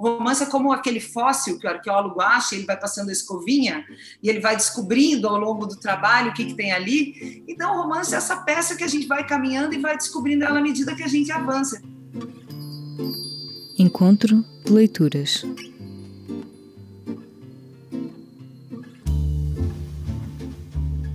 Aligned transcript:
O 0.00 0.16
romance 0.16 0.42
é 0.42 0.46
como 0.46 0.72
aquele 0.72 0.98
fóssil 0.98 1.58
que 1.58 1.66
o 1.66 1.70
arqueólogo 1.70 2.22
acha, 2.22 2.54
ele 2.54 2.64
vai 2.64 2.74
passando 2.74 3.10
a 3.10 3.12
escovinha 3.12 3.84
e 4.22 4.30
ele 4.30 4.40
vai 4.40 4.56
descobrindo 4.56 5.28
ao 5.28 5.36
longo 5.36 5.66
do 5.66 5.76
trabalho 5.76 6.30
o 6.30 6.32
que, 6.32 6.46
que 6.46 6.54
tem 6.54 6.72
ali. 6.72 7.44
Então, 7.46 7.76
o 7.76 7.82
romance 7.82 8.14
é 8.14 8.16
essa 8.16 8.38
peça 8.38 8.74
que 8.74 8.82
a 8.82 8.86
gente 8.86 9.06
vai 9.06 9.26
caminhando 9.26 9.74
e 9.74 9.78
vai 9.78 9.94
descobrindo 9.98 10.42
ela 10.42 10.58
à 10.58 10.62
medida 10.62 10.94
que 10.94 11.02
a 11.02 11.06
gente 11.06 11.30
avança. 11.30 11.82
Encontro 13.78 14.42
de 14.64 14.72
leituras. 14.72 15.44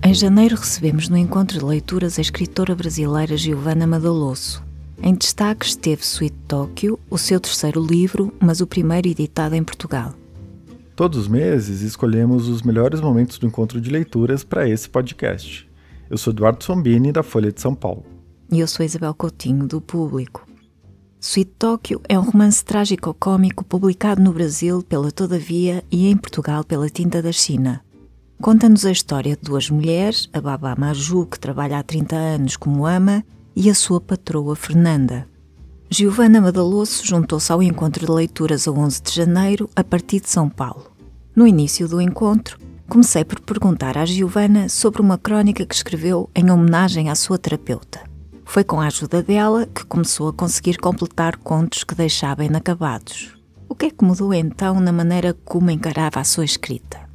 Em 0.04 0.14
janeiro 0.14 0.54
recebemos 0.54 1.08
no 1.08 1.16
encontro 1.16 1.58
de 1.58 1.64
leituras 1.64 2.20
a 2.20 2.22
escritora 2.22 2.72
brasileira 2.76 3.36
Giovanna 3.36 3.84
Madalosso. 3.84 4.65
Em 5.02 5.14
destaque 5.14 5.66
esteve 5.66 6.02
Sweet 6.02 6.36
Tokyo, 6.48 6.98
o 7.10 7.18
seu 7.18 7.38
terceiro 7.38 7.84
livro, 7.84 8.32
mas 8.40 8.60
o 8.60 8.66
primeiro 8.66 9.08
editado 9.08 9.54
em 9.54 9.62
Portugal. 9.62 10.14
Todos 10.96 11.18
os 11.18 11.28
meses 11.28 11.82
escolhemos 11.82 12.48
os 12.48 12.62
melhores 12.62 13.00
momentos 13.00 13.38
do 13.38 13.46
encontro 13.46 13.80
de 13.80 13.90
leituras 13.90 14.42
para 14.42 14.68
esse 14.68 14.88
podcast. 14.88 15.68
Eu 16.08 16.16
sou 16.16 16.32
Eduardo 16.32 16.64
Sombini, 16.64 17.12
da 17.12 17.22
Folha 17.22 17.52
de 17.52 17.60
São 17.60 17.74
Paulo. 17.74 18.04
E 18.50 18.60
eu 18.60 18.66
sou 18.66 18.84
Isabel 18.84 19.12
Coutinho, 19.12 19.66
do 19.66 19.80
Público. 19.80 20.46
Sweet 21.20 21.50
Tokyo 21.58 22.00
é 22.08 22.18
um 22.18 22.22
romance 22.22 22.64
trágico-cômico 22.64 23.64
publicado 23.64 24.22
no 24.22 24.32
Brasil 24.32 24.82
pela 24.82 25.10
Todavia 25.10 25.84
e 25.90 26.06
em 26.06 26.16
Portugal 26.16 26.64
pela 26.64 26.88
Tinta 26.88 27.20
da 27.20 27.32
China. 27.32 27.82
Conta-nos 28.40 28.86
a 28.86 28.92
história 28.92 29.34
de 29.36 29.42
duas 29.42 29.68
mulheres, 29.68 30.28
a 30.32 30.40
Babá 30.40 30.74
Maju, 30.76 31.26
que 31.26 31.38
trabalha 31.38 31.78
há 31.78 31.82
30 31.82 32.16
anos 32.16 32.56
como 32.56 32.86
ama, 32.86 33.24
e 33.56 33.70
a 33.70 33.74
sua 33.74 33.98
patroa 33.98 34.54
Fernanda. 34.54 35.26
Giovanna 35.88 36.42
Madalosso 36.42 37.06
juntou-se 37.06 37.50
ao 37.50 37.62
encontro 37.62 38.04
de 38.04 38.12
leituras 38.12 38.68
a 38.68 38.70
11 38.70 39.02
de 39.02 39.14
janeiro, 39.14 39.70
a 39.74 39.82
partir 39.82 40.20
de 40.20 40.28
São 40.28 40.50
Paulo. 40.50 40.92
No 41.34 41.46
início 41.46 41.88
do 41.88 41.98
encontro, 41.98 42.58
comecei 42.86 43.24
por 43.24 43.40
perguntar 43.40 43.96
à 43.96 44.04
Giovanna 44.04 44.68
sobre 44.68 45.00
uma 45.00 45.16
crónica 45.16 45.64
que 45.64 45.74
escreveu 45.74 46.28
em 46.34 46.50
homenagem 46.50 47.08
à 47.08 47.14
sua 47.14 47.38
terapeuta. 47.38 48.00
Foi 48.44 48.62
com 48.62 48.78
a 48.78 48.88
ajuda 48.88 49.22
dela 49.22 49.66
que 49.66 49.86
começou 49.86 50.28
a 50.28 50.32
conseguir 50.34 50.76
completar 50.76 51.38
contos 51.38 51.82
que 51.82 51.94
deixava 51.94 52.44
inacabados. 52.44 53.34
O 53.68 53.74
que 53.74 53.86
é 53.86 53.90
que 53.90 54.04
mudou 54.04 54.34
então 54.34 54.78
na 54.80 54.92
maneira 54.92 55.34
como 55.44 55.70
encarava 55.70 56.20
a 56.20 56.24
sua 56.24 56.44
escrita? 56.44 57.05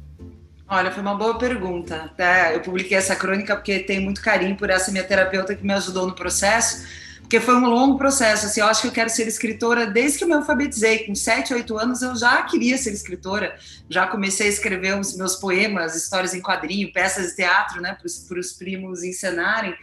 Olha, 0.74 0.90
foi 0.90 1.02
uma 1.02 1.14
boa 1.14 1.36
pergunta. 1.36 2.10
Tá? 2.16 2.54
Eu 2.54 2.60
publiquei 2.60 2.96
essa 2.96 3.14
crônica 3.14 3.54
porque 3.54 3.80
tenho 3.80 4.00
muito 4.00 4.22
carinho 4.22 4.56
por 4.56 4.70
essa 4.70 4.90
minha 4.90 5.04
terapeuta 5.04 5.54
que 5.54 5.62
me 5.62 5.74
ajudou 5.74 6.06
no 6.06 6.14
processo, 6.14 6.86
porque 7.20 7.38
foi 7.40 7.54
um 7.56 7.66
longo 7.68 7.98
processo. 7.98 8.46
Assim, 8.46 8.60
eu 8.60 8.66
acho 8.66 8.80
que 8.80 8.88
eu 8.88 8.92
quero 8.92 9.10
ser 9.10 9.28
escritora 9.28 9.86
desde 9.86 10.16
que 10.16 10.24
eu 10.24 10.28
me 10.28 10.32
alfabetizei. 10.32 11.00
Com 11.00 11.14
7, 11.14 11.52
8 11.52 11.76
anos 11.76 12.00
eu 12.00 12.16
já 12.16 12.40
queria 12.44 12.78
ser 12.78 12.90
escritora, 12.94 13.54
já 13.90 14.06
comecei 14.06 14.46
a 14.46 14.48
escrever 14.48 14.98
os 14.98 15.14
meus 15.14 15.36
poemas, 15.36 15.94
histórias 15.94 16.32
em 16.32 16.40
quadrinho, 16.40 16.90
peças 16.90 17.28
de 17.28 17.36
teatro, 17.36 17.82
né, 17.82 17.94
para 17.94 18.38
os 18.40 18.52
primos 18.54 19.02
encenarem. 19.02 19.76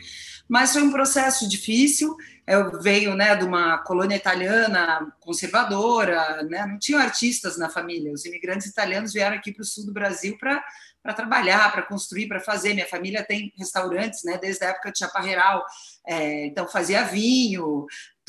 Mas 0.48 0.74
foi 0.74 0.82
um 0.82 0.92
processo 0.92 1.48
difícil. 1.48 2.18
Eu 2.50 2.82
venho 2.82 3.14
né, 3.16 3.36
de 3.36 3.46
uma 3.46 3.78
colônia 3.78 4.16
italiana 4.16 5.14
conservadora, 5.20 6.42
né, 6.44 6.66
não 6.66 6.80
tinha 6.80 6.98
artistas 6.98 7.58
na 7.60 7.70
família. 7.70 8.12
Os 8.12 8.26
imigrantes 8.26 8.66
italianos 8.66 9.14
vieram 9.14 9.38
aqui 9.38 9.52
para 9.52 9.62
o 9.62 9.66
sul 9.66 9.86
do 9.86 9.94
Brasil 9.94 10.36
para 10.38 10.64
para 11.02 11.14
trabalhar, 11.14 11.72
para 11.72 11.84
construir, 11.84 12.28
para 12.28 12.40
fazer. 12.40 12.74
Minha 12.74 12.86
família 12.86 13.24
tem 13.24 13.54
restaurantes, 13.58 14.24
né? 14.24 14.38
Desde 14.38 14.66
a 14.66 14.70
época 14.70 14.92
de 14.92 15.00
Chaparreiral, 15.00 15.66
é, 16.06 16.46
então 16.46 16.68
fazia 16.68 17.04
vinho. 17.04 17.86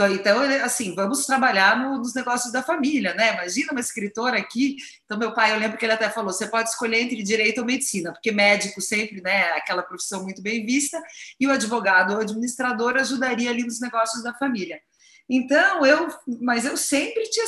Então, 0.09 0.41
assim, 0.65 0.95
vamos 0.95 1.27
trabalhar 1.27 1.79
no, 1.79 1.99
nos 1.99 2.15
negócios 2.15 2.53
da 2.53 2.63
família, 2.63 3.15
né? 3.15 3.35
Imagina 3.35 3.73
uma 3.73 3.81
escritora 3.81 4.39
aqui. 4.39 4.77
Então, 5.05 5.19
meu 5.19 5.35
pai, 5.35 5.53
eu 5.53 5.59
lembro 5.59 5.77
que 5.77 5.85
ele 5.85 5.93
até 5.93 6.09
falou: 6.09 6.33
você 6.33 6.47
pode 6.47 6.69
escolher 6.69 7.01
entre 7.01 7.23
direito 7.23 7.59
ou 7.59 7.67
medicina, 7.67 8.13
porque 8.13 8.33
médico 8.33 8.81
sempre, 8.81 9.21
né? 9.21 9.45
Aquela 9.53 9.83
profissão 9.83 10.23
muito 10.23 10.43
bem 10.43 10.65
vista, 10.65 11.01
e 11.39 11.47
o 11.47 11.51
advogado 11.51 12.15
ou 12.15 12.21
administrador 12.21 12.97
ajudaria 12.97 13.51
ali 13.51 13.63
nos 13.63 13.81
negócios 13.81 14.23
da 14.23 14.35
família. 14.35 14.81
Então, 15.33 15.87
eu, 15.87 16.09
mas 16.43 16.65
eu 16.65 16.77
sempre 16.77 17.23
tinha 17.31 17.47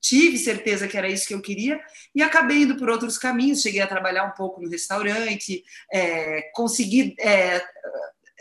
tive 0.00 0.38
certeza 0.38 0.86
que 0.86 0.96
era 0.96 1.08
isso 1.08 1.26
que 1.26 1.34
eu 1.34 1.42
queria 1.42 1.80
e 2.14 2.22
acabei 2.22 2.62
indo 2.62 2.76
por 2.76 2.88
outros 2.88 3.18
caminhos. 3.18 3.60
Cheguei 3.60 3.80
a 3.80 3.88
trabalhar 3.88 4.24
um 4.24 4.30
pouco 4.30 4.60
no 4.60 4.70
restaurante, 4.70 5.64
é, 5.92 6.42
consegui 6.54 7.16
é, 7.18 7.60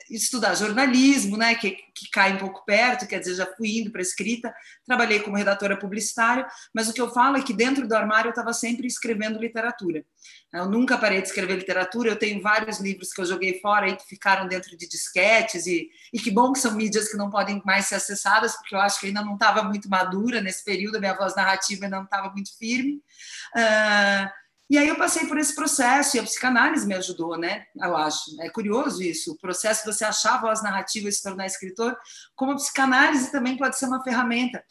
estudar 0.10 0.56
jornalismo, 0.56 1.38
né, 1.38 1.56
que, 1.56 1.72
que 1.72 2.10
cai 2.12 2.34
um 2.34 2.38
pouco 2.38 2.64
perto, 2.66 3.08
quer 3.08 3.20
dizer, 3.20 3.36
já 3.36 3.46
fui 3.46 3.80
indo 3.80 3.92
para 3.92 4.02
escrita, 4.02 4.54
trabalhei 4.86 5.20
como 5.20 5.38
redatora 5.38 5.78
publicitária, 5.78 6.48
mas 6.74 6.88
o 6.88 6.94
que 6.94 7.02
eu 7.02 7.10
falo 7.10 7.38
é 7.38 7.42
que 7.42 7.54
dentro 7.54 7.88
do 7.88 7.96
armário 7.96 8.30
eu 8.30 8.32
estava 8.32 8.54
sempre 8.54 8.88
escrevendo 8.88 9.40
literatura. 9.40 10.04
Eu 10.54 10.70
nunca 10.70 10.98
parei 10.98 11.22
de 11.22 11.28
escrever 11.28 11.58
literatura, 11.58 12.10
eu 12.10 12.16
tenho 12.16 12.42
vários 12.42 12.80
livros 12.80 13.12
que 13.12 13.22
eu 13.22 13.26
joguei 13.26 13.60
fora 13.60 13.90
e 13.90 13.96
que 13.96 14.06
ficaram 14.06 14.48
dentro 14.48 14.76
de 14.78 14.88
disquetes, 14.88 15.68
e, 15.68 15.90
e 16.14 16.20
que 16.20 16.32
bom 16.32 16.54
que 16.54 16.60
são 16.60 16.74
mídias 16.74 17.10
que 17.10 17.18
não 17.18 17.30
podem 17.30 17.62
mais 17.66 17.88
ser 17.88 17.96
acessadas, 17.96 18.56
porque 18.56 18.76
eu 18.76 18.80
acho 18.80 19.00
que 19.00 19.08
ainda 19.08 19.24
não 19.24 19.34
estava 19.34 19.64
muito 19.64 19.90
madura 19.90 20.42
nesse 20.42 20.64
período, 20.64 20.98
a 20.98 21.00
minha 21.00 21.16
voz 21.16 21.36
narrativa 21.36 21.86
ainda 21.86 21.98
não 21.98 22.06
estava 22.06 22.30
muito 22.32 22.58
firme. 22.58 23.02
Uh, 23.56 24.47
e 24.70 24.78
aí 24.78 24.88
eu 24.88 24.98
passei 24.98 25.26
por 25.28 25.38
esse 25.38 25.56
processo 25.56 26.18
e 26.18 26.20
a 26.20 26.24
psicanálise 26.24 26.86
me 26.86 26.96
ajudou, 26.96 27.38
né? 27.38 27.66
Eu 27.76 27.96
acho. 27.96 28.42
É 28.42 28.50
curioso 28.50 29.02
isso, 29.02 29.32
o 29.32 29.38
processo 29.38 29.86
de 29.86 29.94
você 29.94 30.04
achar 30.04 30.36
a 30.36 30.42
voz 30.42 30.62
narrativa 30.62 31.08
e 31.08 31.12
se 31.12 31.24
tornar 31.24 31.46
escritor, 31.46 31.98
como 32.36 32.52
a 32.52 32.56
psicanálise 32.56 33.32
também 33.32 33.56
pode 33.56 33.78
ser 33.78 33.86
uma 33.86 34.04
ferramenta. 34.04 34.62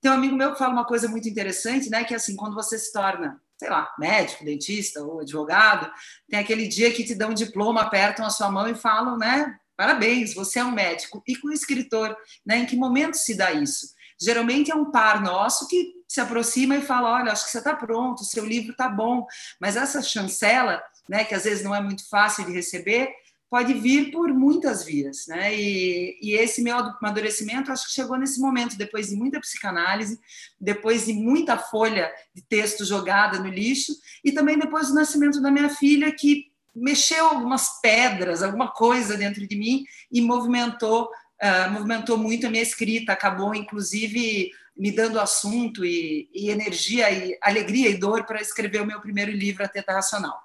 Tem 0.00 0.10
um 0.10 0.14
amigo 0.14 0.36
meu 0.36 0.52
que 0.52 0.58
fala 0.58 0.72
uma 0.72 0.84
coisa 0.84 1.08
muito 1.08 1.28
interessante, 1.28 1.88
né? 1.88 2.04
Que 2.04 2.12
é 2.12 2.18
assim, 2.18 2.36
quando 2.36 2.54
você 2.54 2.78
se 2.78 2.92
torna, 2.92 3.40
sei 3.58 3.70
lá, 3.70 3.90
médico, 3.98 4.44
dentista 4.44 5.02
ou 5.02 5.20
advogado, 5.20 5.90
tem 6.28 6.38
aquele 6.38 6.68
dia 6.68 6.92
que 6.92 7.02
te 7.02 7.14
dão 7.14 7.30
um 7.30 7.34
diploma, 7.34 7.82
apertam 7.82 8.26
a 8.26 8.30
sua 8.30 8.50
mão 8.50 8.68
e 8.68 8.74
falam, 8.74 9.16
né? 9.16 9.58
Parabéns, 9.76 10.34
você 10.34 10.58
é 10.58 10.64
um 10.64 10.72
médico. 10.72 11.22
E 11.26 11.34
com 11.36 11.48
o 11.48 11.52
escritor, 11.52 12.14
né? 12.44 12.58
Em 12.58 12.66
que 12.66 12.76
momento 12.76 13.14
se 13.14 13.34
dá 13.34 13.50
isso? 13.52 13.88
Geralmente 14.20 14.70
é 14.70 14.74
um 14.74 14.90
par 14.90 15.22
nosso 15.22 15.66
que 15.68 15.97
se 16.08 16.20
aproxima 16.20 16.76
e 16.76 16.82
fala: 16.82 17.12
Olha, 17.12 17.32
acho 17.32 17.44
que 17.44 17.50
você 17.50 17.58
está 17.58 17.76
pronto, 17.76 18.24
seu 18.24 18.44
livro 18.44 18.72
está 18.72 18.88
bom. 18.88 19.26
Mas 19.60 19.76
essa 19.76 20.00
chancela, 20.00 20.82
né, 21.08 21.24
que 21.24 21.34
às 21.34 21.44
vezes 21.44 21.62
não 21.62 21.74
é 21.74 21.80
muito 21.80 22.08
fácil 22.08 22.46
de 22.46 22.52
receber, 22.52 23.10
pode 23.50 23.74
vir 23.74 24.10
por 24.10 24.32
muitas 24.32 24.84
vias. 24.84 25.26
Né? 25.26 25.54
E, 25.54 26.18
e 26.22 26.32
esse 26.32 26.62
meu 26.62 26.78
amadurecimento 26.78 27.70
acho 27.70 27.86
que 27.86 27.92
chegou 27.92 28.16
nesse 28.16 28.40
momento, 28.40 28.76
depois 28.76 29.08
de 29.08 29.16
muita 29.16 29.40
psicanálise, 29.40 30.18
depois 30.60 31.06
de 31.06 31.12
muita 31.12 31.58
folha 31.58 32.10
de 32.34 32.42
texto 32.42 32.84
jogada 32.84 33.38
no 33.38 33.48
lixo, 33.48 33.92
e 34.24 34.32
também 34.32 34.58
depois 34.58 34.88
do 34.88 34.94
nascimento 34.94 35.40
da 35.40 35.50
minha 35.50 35.68
filha, 35.68 36.10
que 36.12 36.46
mexeu 36.74 37.26
algumas 37.26 37.80
pedras, 37.80 38.42
alguma 38.42 38.68
coisa 38.68 39.16
dentro 39.16 39.46
de 39.46 39.56
mim 39.56 39.84
e 40.10 40.20
movimentou. 40.20 41.10
Uh, 41.40 41.70
movimentou 41.70 42.18
muito 42.18 42.48
a 42.48 42.50
minha 42.50 42.62
escrita, 42.62 43.12
acabou 43.12 43.54
inclusive 43.54 44.50
me 44.78 44.92
dando 44.92 45.18
assunto 45.18 45.84
e, 45.84 46.30
e 46.32 46.50
energia 46.50 47.10
e 47.10 47.36
alegria 47.42 47.90
e 47.90 47.98
dor 47.98 48.24
para 48.24 48.40
escrever 48.40 48.80
o 48.80 48.86
meu 48.86 49.00
primeiro 49.00 49.32
livro, 49.32 49.64
A 49.64 49.68
Teta 49.68 49.92
Racional. 49.92 50.38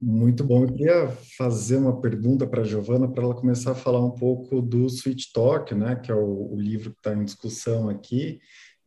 Muito 0.00 0.44
bom. 0.44 0.62
Eu 0.62 0.68
queria 0.68 1.08
fazer 1.36 1.76
uma 1.76 2.00
pergunta 2.00 2.46
para 2.46 2.60
a 2.60 2.64
Giovana 2.64 3.10
para 3.10 3.24
ela 3.24 3.34
começar 3.34 3.72
a 3.72 3.74
falar 3.74 4.04
um 4.04 4.12
pouco 4.12 4.62
do 4.62 4.86
Sweet 4.86 5.32
Talk, 5.32 5.74
né, 5.74 5.96
que 5.96 6.12
é 6.12 6.14
o, 6.14 6.52
o 6.52 6.60
livro 6.60 6.92
que 6.92 6.98
está 6.98 7.12
em 7.12 7.24
discussão 7.24 7.88
aqui. 7.88 8.38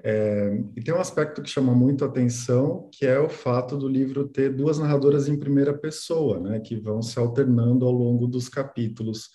É, 0.04 0.58
e 0.76 0.82
tem 0.82 0.94
um 0.94 1.00
aspecto 1.00 1.44
que 1.44 1.50
chama 1.50 1.76
muito 1.76 2.06
a 2.06 2.08
atenção, 2.08 2.90
que 2.92 3.06
é 3.06 3.20
o 3.20 3.30
fato 3.30 3.78
do 3.78 3.88
livro 3.88 4.28
ter 4.28 4.56
duas 4.56 4.80
narradoras 4.80 5.28
em 5.28 5.38
primeira 5.38 5.78
pessoa, 5.78 6.40
né, 6.40 6.60
que 6.62 6.78
vão 6.78 7.02
se 7.02 7.20
alternando 7.20 7.86
ao 7.86 7.92
longo 7.92 8.26
dos 8.26 8.48
capítulos. 8.48 9.30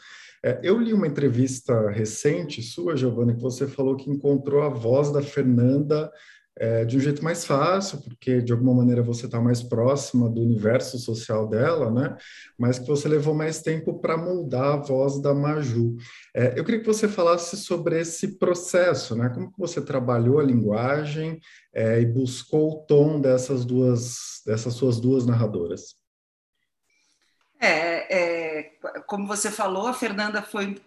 É, 0.46 0.60
eu 0.62 0.78
li 0.78 0.92
uma 0.92 1.08
entrevista 1.08 1.90
recente 1.90 2.62
sua, 2.62 2.96
Giovanni, 2.96 3.34
que 3.34 3.42
você 3.42 3.66
falou 3.66 3.96
que 3.96 4.08
encontrou 4.08 4.62
a 4.62 4.68
voz 4.68 5.10
da 5.10 5.20
Fernanda 5.20 6.08
é, 6.56 6.84
de 6.84 6.96
um 6.96 7.00
jeito 7.00 7.24
mais 7.24 7.44
fácil, 7.44 8.00
porque 8.00 8.40
de 8.40 8.52
alguma 8.52 8.72
maneira 8.72 9.02
você 9.02 9.26
está 9.26 9.40
mais 9.40 9.60
próxima 9.60 10.30
do 10.30 10.40
universo 10.40 11.00
social 11.00 11.48
dela, 11.48 11.90
né? 11.90 12.16
Mas 12.56 12.78
que 12.78 12.86
você 12.86 13.08
levou 13.08 13.34
mais 13.34 13.60
tempo 13.60 13.98
para 13.98 14.16
moldar 14.16 14.74
a 14.74 14.76
voz 14.76 15.20
da 15.20 15.34
Maju. 15.34 15.96
É, 16.32 16.56
eu 16.56 16.64
queria 16.64 16.80
que 16.80 16.86
você 16.86 17.08
falasse 17.08 17.56
sobre 17.56 18.00
esse 18.00 18.38
processo, 18.38 19.16
né? 19.16 19.28
Como 19.28 19.50
que 19.50 19.58
você 19.58 19.80
trabalhou 19.80 20.38
a 20.38 20.44
linguagem 20.44 21.40
é, 21.74 22.00
e 22.00 22.06
buscou 22.06 22.70
o 22.70 22.86
tom 22.86 23.20
dessas 23.20 23.64
duas, 23.64 24.42
dessas 24.46 24.74
suas 24.74 25.00
duas 25.00 25.26
narradoras. 25.26 26.05
É, 27.58 28.16
é, 28.16 28.72
como 29.06 29.26
você 29.26 29.50
falou, 29.50 29.86
a 29.86 29.94
Fernanda 29.94 30.42
foi 30.42 30.80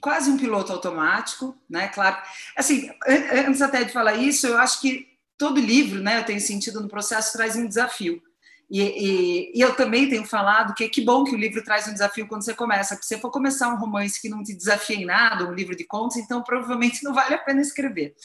quase 0.00 0.30
um 0.30 0.36
piloto 0.36 0.72
automático, 0.72 1.56
né? 1.70 1.88
Claro, 1.88 2.16
assim, 2.56 2.90
antes 3.06 3.62
até 3.62 3.84
de 3.84 3.92
falar 3.92 4.14
isso, 4.14 4.46
eu 4.46 4.58
acho 4.58 4.80
que 4.80 5.08
todo 5.38 5.60
livro, 5.60 6.02
né? 6.02 6.18
Eu 6.18 6.24
tenho 6.24 6.40
sentido 6.40 6.80
no 6.80 6.88
processo 6.88 7.32
traz 7.32 7.54
um 7.56 7.66
desafio. 7.66 8.22
E, 8.68 8.80
e, 8.80 9.52
e, 9.54 9.60
eu 9.60 9.76
também 9.76 10.08
tenho 10.08 10.24
falado 10.24 10.74
que 10.74 10.82
é 10.82 10.88
que 10.88 11.00
bom 11.00 11.22
que 11.22 11.34
o 11.34 11.38
livro 11.38 11.62
traz 11.62 11.86
um 11.86 11.92
desafio 11.92 12.26
quando 12.26 12.44
você 12.44 12.52
começa, 12.52 12.96
porque 12.96 13.06
se 13.06 13.14
você 13.14 13.20
for 13.20 13.30
começar 13.30 13.68
um 13.68 13.78
romance 13.78 14.20
que 14.20 14.28
não 14.28 14.42
te 14.42 14.52
desafia 14.54 14.96
em 14.96 15.04
nada, 15.04 15.48
um 15.48 15.54
livro 15.54 15.76
de 15.76 15.84
contos, 15.84 16.16
então 16.16 16.42
provavelmente 16.42 17.02
não 17.04 17.14
vale 17.14 17.34
a 17.34 17.38
pena 17.38 17.60
escrever. 17.60 18.16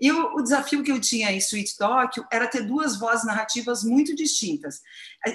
E 0.00 0.10
o, 0.10 0.36
o 0.36 0.42
desafio 0.42 0.82
que 0.82 0.90
eu 0.90 0.98
tinha 0.98 1.30
em 1.30 1.36
Sweet 1.36 1.76
Tokyo 1.76 2.24
era 2.32 2.46
ter 2.46 2.62
duas 2.62 2.98
vozes 2.98 3.26
narrativas 3.26 3.84
muito 3.84 4.16
distintas. 4.16 4.80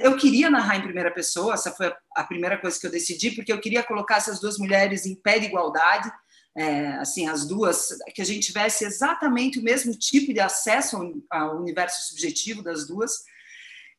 Eu 0.01 0.17
queria 0.17 0.49
narrar 0.49 0.77
em 0.77 0.81
primeira 0.81 1.11
pessoa, 1.11 1.53
essa 1.53 1.71
foi 1.71 1.93
a 2.15 2.23
primeira 2.23 2.57
coisa 2.57 2.79
que 2.79 2.87
eu 2.87 2.91
decidi, 2.91 3.31
porque 3.31 3.53
eu 3.53 3.61
queria 3.61 3.83
colocar 3.83 4.15
essas 4.15 4.39
duas 4.39 4.57
mulheres 4.57 5.05
em 5.05 5.13
pé 5.13 5.37
de 5.37 5.45
igualdade, 5.45 6.11
é, 6.57 6.87
assim, 6.93 7.27
as 7.27 7.45
duas, 7.45 7.89
que 8.15 8.21
a 8.21 8.25
gente 8.25 8.47
tivesse 8.47 8.83
exatamente 8.83 9.59
o 9.59 9.63
mesmo 9.63 9.93
tipo 9.93 10.33
de 10.33 10.39
acesso 10.39 10.97
ao, 10.97 11.13
ao 11.29 11.61
universo 11.61 12.07
subjetivo 12.07 12.63
das 12.63 12.87
duas, 12.87 13.11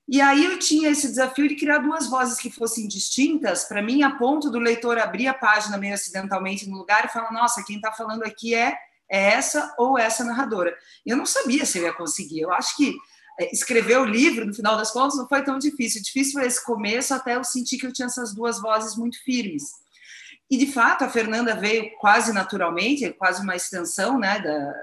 e 0.09 0.21
aí 0.21 0.45
eu 0.45 0.59
tinha 0.59 0.91
esse 0.91 1.09
desafio 1.09 1.49
de 1.49 1.57
criar 1.57 1.79
duas 1.79 2.09
vozes 2.09 2.39
que 2.39 2.49
fossem 2.49 2.87
distintas, 2.87 3.65
para 3.65 3.83
mim, 3.83 4.03
a 4.03 4.11
ponto 4.11 4.51
do 4.51 4.59
leitor 4.59 4.99
abrir 4.99 5.27
a 5.27 5.35
página 5.35 5.77
meio 5.77 5.95
acidentalmente 5.95 6.69
no 6.69 6.77
lugar 6.77 7.05
e 7.05 7.09
falar: 7.09 7.33
nossa, 7.33 7.65
quem 7.65 7.77
está 7.77 7.91
falando 7.91 8.23
aqui 8.23 8.55
é, 8.55 8.77
é 9.11 9.33
essa 9.33 9.75
ou 9.77 9.99
essa 9.99 10.23
narradora. 10.25 10.77
Eu 11.05 11.17
não 11.17 11.27
sabia 11.27 11.67
se 11.67 11.79
eu 11.79 11.85
ia 11.85 11.93
conseguir. 11.93 12.41
Eu 12.41 12.53
acho 12.53 12.77
que 12.77 12.95
é, 13.41 13.53
escrever 13.53 13.99
o 13.99 14.05
livro, 14.05 14.47
no 14.47 14.55
final 14.55 14.77
das 14.77 14.93
contas, 14.93 15.19
não 15.19 15.29
foi 15.29 15.43
tão 15.43 15.59
difícil. 15.59 16.01
Difícil 16.01 16.35
foi 16.35 16.47
esse 16.47 16.65
começo, 16.65 17.13
até 17.13 17.35
eu 17.35 17.43
sentir 17.43 17.77
que 17.77 17.87
eu 17.87 17.93
tinha 17.93 18.07
essas 18.07 18.33
duas 18.33 18.61
vozes 18.61 18.97
muito 18.97 19.23
firmes. 19.25 19.65
E, 20.49 20.57
de 20.57 20.69
fato, 20.69 21.05
a 21.05 21.09
Fernanda 21.09 21.57
veio 21.57 21.91
quase 21.99 22.33
naturalmente, 22.33 23.13
quase 23.15 23.43
uma 23.43 23.57
extensão 23.57 24.17
né, 24.17 24.39
da, 24.39 24.75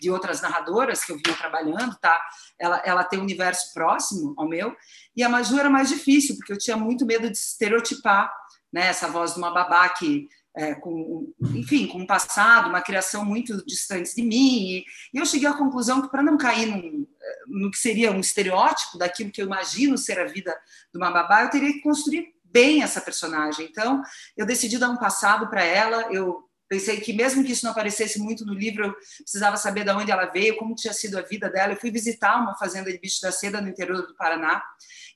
de 0.00 0.10
outras 0.10 0.40
narradoras 0.40 1.04
que 1.04 1.12
eu 1.12 1.16
vinha 1.16 1.36
trabalhando, 1.36 1.96
tá? 1.96 2.20
Ela, 2.58 2.82
ela 2.84 3.04
tem 3.04 3.18
um 3.18 3.22
universo 3.22 3.72
próximo 3.72 4.34
ao 4.36 4.48
meu, 4.48 4.74
e 5.16 5.22
a 5.22 5.28
Maju 5.28 5.58
era 5.58 5.70
mais 5.70 5.88
difícil, 5.88 6.36
porque 6.36 6.52
eu 6.52 6.58
tinha 6.58 6.76
muito 6.76 7.04
medo 7.04 7.30
de 7.30 7.36
estereotipar 7.36 8.32
né, 8.72 8.86
essa 8.86 9.08
voz 9.08 9.34
de 9.34 9.38
uma 9.38 9.52
babá 9.52 9.88
que, 9.88 10.28
é, 10.56 10.74
com, 10.74 11.32
enfim, 11.54 11.86
com 11.86 11.98
um 11.98 12.06
passado, 12.06 12.68
uma 12.68 12.80
criação 12.80 13.24
muito 13.24 13.64
distante 13.64 14.14
de 14.14 14.22
mim, 14.22 14.68
e, 14.68 14.84
eu 15.12 15.24
cheguei 15.26 15.48
à 15.48 15.54
conclusão 15.54 16.02
que, 16.02 16.10
para 16.10 16.22
não 16.22 16.36
cair 16.36 16.66
num, 16.66 17.06
no 17.46 17.70
que 17.70 17.78
seria 17.78 18.12
um 18.12 18.20
estereótipo 18.20 18.98
daquilo 18.98 19.30
que 19.30 19.40
eu 19.40 19.46
imagino 19.46 19.98
ser 19.98 20.18
a 20.18 20.26
vida 20.26 20.56
de 20.92 20.98
uma 20.98 21.10
babá, 21.10 21.42
eu 21.42 21.50
teria 21.50 21.72
que 21.72 21.80
construir 21.80 22.34
bem 22.44 22.82
essa 22.82 23.00
personagem. 23.00 23.66
Então, 23.68 24.02
eu 24.36 24.46
decidi 24.46 24.78
dar 24.78 24.88
um 24.88 24.96
passado 24.96 25.48
para 25.48 25.64
ela, 25.64 26.12
eu 26.12 26.48
Pensei 26.74 27.00
que, 27.00 27.12
mesmo 27.12 27.44
que 27.44 27.52
isso 27.52 27.64
não 27.64 27.70
aparecesse 27.70 28.18
muito 28.18 28.44
no 28.44 28.52
livro, 28.52 28.86
eu 28.86 28.94
precisava 29.22 29.56
saber 29.56 29.84
de 29.84 29.92
onde 29.92 30.10
ela 30.10 30.26
veio, 30.26 30.56
como 30.56 30.74
tinha 30.74 30.92
sido 30.92 31.16
a 31.16 31.22
vida 31.22 31.48
dela. 31.48 31.72
Eu 31.72 31.76
fui 31.76 31.88
visitar 31.88 32.36
uma 32.36 32.56
fazenda 32.56 32.90
de 32.90 32.98
bicho 32.98 33.22
da 33.22 33.30
seda 33.30 33.60
no 33.60 33.68
interior 33.68 34.04
do 34.04 34.16
Paraná. 34.16 34.60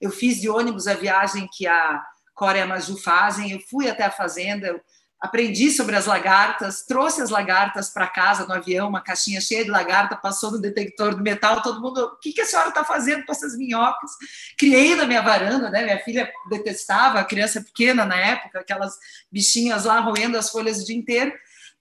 Eu 0.00 0.12
fiz 0.12 0.40
de 0.40 0.48
ônibus 0.48 0.86
a 0.86 0.94
viagem 0.94 1.48
que 1.52 1.66
a 1.66 2.00
Cora 2.32 2.58
e 2.58 2.60
a 2.60 2.66
Maju 2.66 2.96
fazem. 2.98 3.50
Eu 3.50 3.58
fui 3.68 3.90
até 3.90 4.04
a 4.04 4.10
fazenda, 4.12 4.80
aprendi 5.20 5.72
sobre 5.72 5.96
as 5.96 6.06
lagartas, 6.06 6.84
trouxe 6.86 7.22
as 7.22 7.30
lagartas 7.30 7.90
para 7.90 8.06
casa 8.06 8.46
no 8.46 8.54
avião, 8.54 8.88
uma 8.88 9.00
caixinha 9.00 9.40
cheia 9.40 9.64
de 9.64 9.70
lagarta, 9.70 10.14
passou 10.14 10.52
no 10.52 10.60
detector 10.60 11.16
do 11.16 11.24
metal, 11.24 11.60
todo 11.60 11.80
mundo, 11.80 11.98
o 12.04 12.20
que, 12.20 12.32
que 12.32 12.40
a 12.40 12.46
senhora 12.46 12.68
está 12.68 12.84
fazendo 12.84 13.26
com 13.26 13.32
essas 13.32 13.56
minhocas? 13.56 14.12
Criei 14.56 14.94
na 14.94 15.06
minha 15.08 15.22
varanda, 15.22 15.70
né? 15.70 15.82
Minha 15.82 15.98
filha 16.04 16.30
detestava, 16.48 17.18
a 17.18 17.24
criança 17.24 17.60
pequena 17.60 18.04
na 18.04 18.14
época, 18.14 18.60
aquelas 18.60 18.94
bichinhas 19.32 19.86
lá 19.86 19.98
roendo 19.98 20.38
as 20.38 20.50
folhas 20.50 20.80
o 20.80 20.86
dia 20.86 20.96
inteiro. 20.96 21.32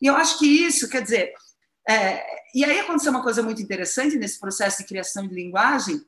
E 0.01 0.07
eu 0.07 0.15
acho 0.15 0.37
que 0.39 0.45
isso, 0.45 0.89
quer 0.89 1.01
dizer, 1.01 1.33
é, 1.87 2.23
e 2.53 2.63
aí 2.65 2.79
aconteceu 2.79 3.11
uma 3.11 3.23
coisa 3.23 3.41
muito 3.41 3.61
interessante 3.61 4.17
nesse 4.17 4.39
processo 4.39 4.79
de 4.79 4.87
criação 4.87 5.27
de 5.27 5.33
linguagem, 5.33 6.01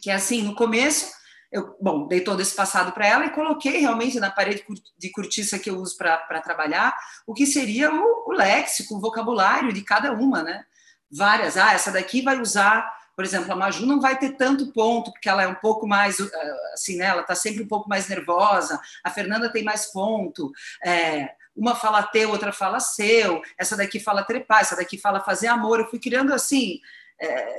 que 0.00 0.10
é 0.10 0.14
assim, 0.14 0.42
no 0.42 0.54
começo 0.54 1.12
eu, 1.52 1.76
bom, 1.78 2.08
dei 2.08 2.22
todo 2.22 2.40
esse 2.40 2.56
passado 2.56 2.92
para 2.92 3.06
ela 3.06 3.26
e 3.26 3.30
coloquei 3.30 3.78
realmente 3.78 4.18
na 4.18 4.30
parede 4.30 4.64
de 4.98 5.10
cortiça 5.10 5.58
que 5.58 5.68
eu 5.68 5.78
uso 5.78 5.98
para 5.98 6.40
trabalhar 6.40 6.96
o 7.26 7.34
que 7.34 7.46
seria 7.46 7.92
o, 7.92 8.30
o, 8.30 8.32
léxico, 8.32 8.96
o 8.96 9.00
vocabulário 9.00 9.70
de 9.70 9.82
cada 9.82 10.12
uma, 10.12 10.42
né? 10.42 10.64
Várias. 11.10 11.58
Ah, 11.58 11.74
essa 11.74 11.92
daqui 11.92 12.22
vai 12.22 12.40
usar, 12.40 12.90
por 13.14 13.22
exemplo, 13.22 13.52
a 13.52 13.56
Maju 13.56 13.84
não 13.84 14.00
vai 14.00 14.18
ter 14.18 14.30
tanto 14.30 14.72
ponto, 14.72 15.12
porque 15.12 15.28
ela 15.28 15.42
é 15.42 15.46
um 15.46 15.54
pouco 15.54 15.86
mais, 15.86 16.18
eh, 16.18 16.56
assim, 16.72 16.96
né? 16.96 17.04
Ela 17.04 17.20
está 17.20 17.34
sempre 17.34 17.62
um 17.62 17.68
pouco 17.68 17.86
mais 17.86 18.08
nervosa. 18.08 18.80
A 19.04 19.10
Fernanda 19.10 19.52
tem 19.52 19.62
mais 19.62 19.92
ponto. 19.92 20.50
É, 20.82 21.34
uma 21.54 21.74
fala 21.74 22.02
teu, 22.02 22.30
outra 22.30 22.52
fala 22.52 22.80
seu. 22.80 23.42
Essa 23.58 23.76
daqui 23.76 24.00
fala 24.00 24.24
trepar, 24.24 24.60
essa 24.60 24.76
daqui 24.76 24.98
fala 24.98 25.20
fazer 25.20 25.48
amor. 25.48 25.80
Eu 25.80 25.88
fui 25.88 25.98
criando, 25.98 26.32
assim, 26.32 26.80
é, 27.20 27.56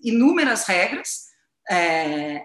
inúmeras 0.00 0.64
regras. 0.64 1.26
É, 1.70 2.44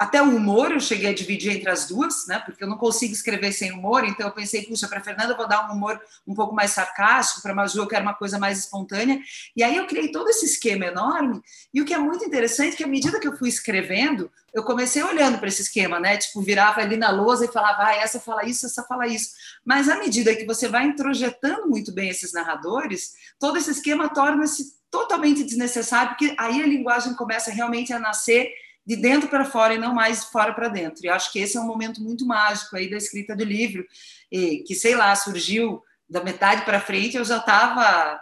até 0.00 0.22
o 0.22 0.34
humor 0.34 0.72
eu 0.72 0.80
cheguei 0.80 1.10
a 1.10 1.14
dividir 1.14 1.54
entre 1.54 1.68
as 1.68 1.86
duas, 1.86 2.26
né? 2.26 2.38
Porque 2.38 2.64
eu 2.64 2.68
não 2.68 2.78
consigo 2.78 3.12
escrever 3.12 3.52
sem 3.52 3.70
humor, 3.70 4.02
então 4.02 4.26
eu 4.26 4.32
pensei, 4.32 4.62
puxa, 4.62 4.88
para 4.88 5.02
Fernanda 5.02 5.34
eu 5.34 5.36
vou 5.36 5.46
dar 5.46 5.68
um 5.68 5.74
humor 5.74 6.00
um 6.26 6.34
pouco 6.34 6.54
mais 6.54 6.70
sarcástico, 6.70 7.42
para 7.42 7.54
Maju 7.54 7.80
eu 7.80 7.86
quero 7.86 8.02
uma 8.02 8.14
coisa 8.14 8.38
mais 8.38 8.60
espontânea. 8.60 9.20
E 9.54 9.62
aí 9.62 9.76
eu 9.76 9.86
criei 9.86 10.10
todo 10.10 10.30
esse 10.30 10.46
esquema 10.46 10.86
enorme. 10.86 11.42
E 11.74 11.82
o 11.82 11.84
que 11.84 11.92
é 11.92 11.98
muito 11.98 12.24
interessante 12.24 12.72
é 12.72 12.76
que 12.78 12.84
à 12.84 12.86
medida 12.86 13.20
que 13.20 13.28
eu 13.28 13.36
fui 13.36 13.50
escrevendo, 13.50 14.32
eu 14.54 14.64
comecei 14.64 15.02
olhando 15.02 15.36
para 15.36 15.48
esse 15.48 15.60
esquema, 15.60 16.00
né? 16.00 16.16
Tipo, 16.16 16.40
virava 16.40 16.80
ali 16.80 16.96
na 16.96 17.10
lousa 17.10 17.44
e 17.44 17.48
falava, 17.48 17.84
ah, 17.84 17.94
essa 17.94 18.18
fala 18.18 18.46
isso, 18.46 18.64
essa 18.64 18.82
fala 18.84 19.06
isso. 19.06 19.32
Mas 19.62 19.86
à 19.86 19.98
medida 19.98 20.34
que 20.34 20.46
você 20.46 20.66
vai 20.66 20.86
introjetando 20.86 21.68
muito 21.68 21.92
bem 21.92 22.08
esses 22.08 22.32
narradores, 22.32 23.12
todo 23.38 23.58
esse 23.58 23.70
esquema 23.70 24.08
torna-se 24.08 24.80
totalmente 24.90 25.44
desnecessário, 25.44 26.16
porque 26.16 26.34
aí 26.38 26.62
a 26.62 26.66
linguagem 26.66 27.12
começa 27.12 27.50
realmente 27.50 27.92
a 27.92 27.98
nascer 27.98 28.50
de 28.86 28.96
dentro 28.96 29.28
para 29.28 29.44
fora 29.44 29.74
e 29.74 29.78
não 29.78 29.94
mais 29.94 30.24
fora 30.24 30.52
para 30.52 30.68
dentro. 30.68 31.04
E 31.04 31.08
acho 31.08 31.32
que 31.32 31.38
esse 31.38 31.56
é 31.56 31.60
um 31.60 31.66
momento 31.66 32.02
muito 32.02 32.26
mágico 32.26 32.76
aí 32.76 32.90
da 32.90 32.96
escrita 32.96 33.36
do 33.36 33.44
livro, 33.44 33.86
que 34.30 34.74
sei 34.74 34.96
lá 34.96 35.14
surgiu 35.14 35.82
da 36.08 36.22
metade 36.24 36.64
para 36.64 36.80
frente, 36.80 37.16
eu 37.16 37.24
já 37.24 37.36
estava 37.36 38.20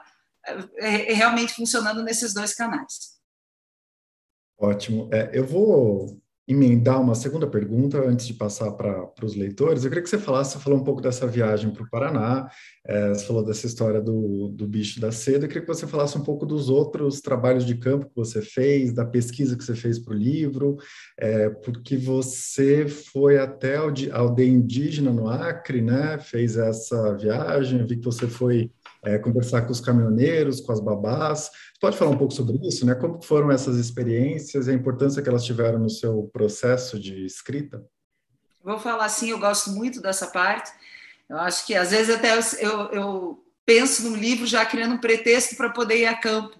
é, 0.76 1.10
é, 1.10 1.14
realmente 1.14 1.54
funcionando 1.54 2.02
nesses 2.02 2.34
dois 2.34 2.54
canais. 2.54 3.18
Ótimo. 4.58 5.08
É, 5.12 5.30
eu 5.32 5.46
vou 5.46 6.20
emendar 6.48 6.98
uma 6.98 7.14
segunda 7.14 7.46
pergunta 7.46 7.98
antes 7.98 8.26
de 8.26 8.32
passar 8.32 8.72
para 8.72 9.12
os 9.22 9.36
leitores. 9.36 9.84
Eu 9.84 9.90
queria 9.90 10.02
que 10.02 10.08
você 10.08 10.16
falasse, 10.16 10.52
você 10.52 10.58
falou 10.58 10.78
um 10.78 10.84
pouco 10.84 11.02
dessa 11.02 11.26
viagem 11.26 11.70
para 11.70 11.82
o 11.82 11.90
Paraná, 11.90 12.48
é, 12.86 13.10
você 13.10 13.26
falou 13.26 13.44
dessa 13.44 13.66
história 13.66 14.00
do, 14.00 14.48
do 14.48 14.66
bicho 14.66 14.98
da 14.98 15.12
seda. 15.12 15.44
Eu 15.44 15.48
queria 15.48 15.60
que 15.60 15.68
você 15.68 15.86
falasse 15.86 16.16
um 16.16 16.22
pouco 16.22 16.46
dos 16.46 16.70
outros 16.70 17.20
trabalhos 17.20 17.66
de 17.66 17.74
campo 17.74 18.06
que 18.06 18.16
você 18.16 18.40
fez, 18.40 18.94
da 18.94 19.04
pesquisa 19.04 19.58
que 19.58 19.62
você 19.62 19.74
fez 19.74 19.98
para 19.98 20.14
o 20.14 20.16
livro, 20.16 20.78
é, 21.18 21.50
porque 21.50 21.98
você 21.98 22.88
foi 22.88 23.38
até 23.38 23.76
a 23.76 24.18
aldeia 24.18 24.48
indígena 24.48 25.12
no 25.12 25.28
Acre, 25.28 25.82
né? 25.82 26.18
Fez 26.18 26.56
essa 26.56 27.14
viagem, 27.14 27.84
vi 27.84 27.98
que 27.98 28.04
você 28.06 28.26
foi 28.26 28.70
é, 29.04 29.18
conversar 29.18 29.62
com 29.62 29.72
os 29.72 29.80
caminhoneiros, 29.80 30.60
com 30.60 30.72
as 30.72 30.80
babás. 30.80 31.50
Pode 31.80 31.96
falar 31.96 32.10
um 32.10 32.18
pouco 32.18 32.34
sobre 32.34 32.58
isso, 32.66 32.84
né? 32.84 32.94
Como 32.94 33.22
foram 33.22 33.50
essas 33.50 33.76
experiências 33.76 34.66
e 34.66 34.70
a 34.70 34.74
importância 34.74 35.22
que 35.22 35.28
elas 35.28 35.44
tiveram 35.44 35.78
no 35.78 35.90
seu 35.90 36.28
processo 36.32 36.98
de 36.98 37.24
escrita? 37.24 37.84
Vou 38.62 38.78
falar 38.78 39.04
assim, 39.04 39.30
eu 39.30 39.38
gosto 39.38 39.70
muito 39.70 40.00
dessa 40.00 40.26
parte. 40.26 40.70
Eu 41.28 41.38
acho 41.38 41.66
que 41.66 41.74
às 41.74 41.90
vezes 41.90 42.14
até 42.14 42.36
eu, 42.36 42.42
eu, 42.58 42.92
eu 42.92 43.44
penso 43.64 44.08
num 44.08 44.16
livro 44.16 44.46
já 44.46 44.64
criando 44.64 44.94
um 44.94 45.00
pretexto 45.00 45.56
para 45.56 45.70
poder 45.70 45.98
ir 45.98 46.06
a 46.06 46.16
campo. 46.16 46.58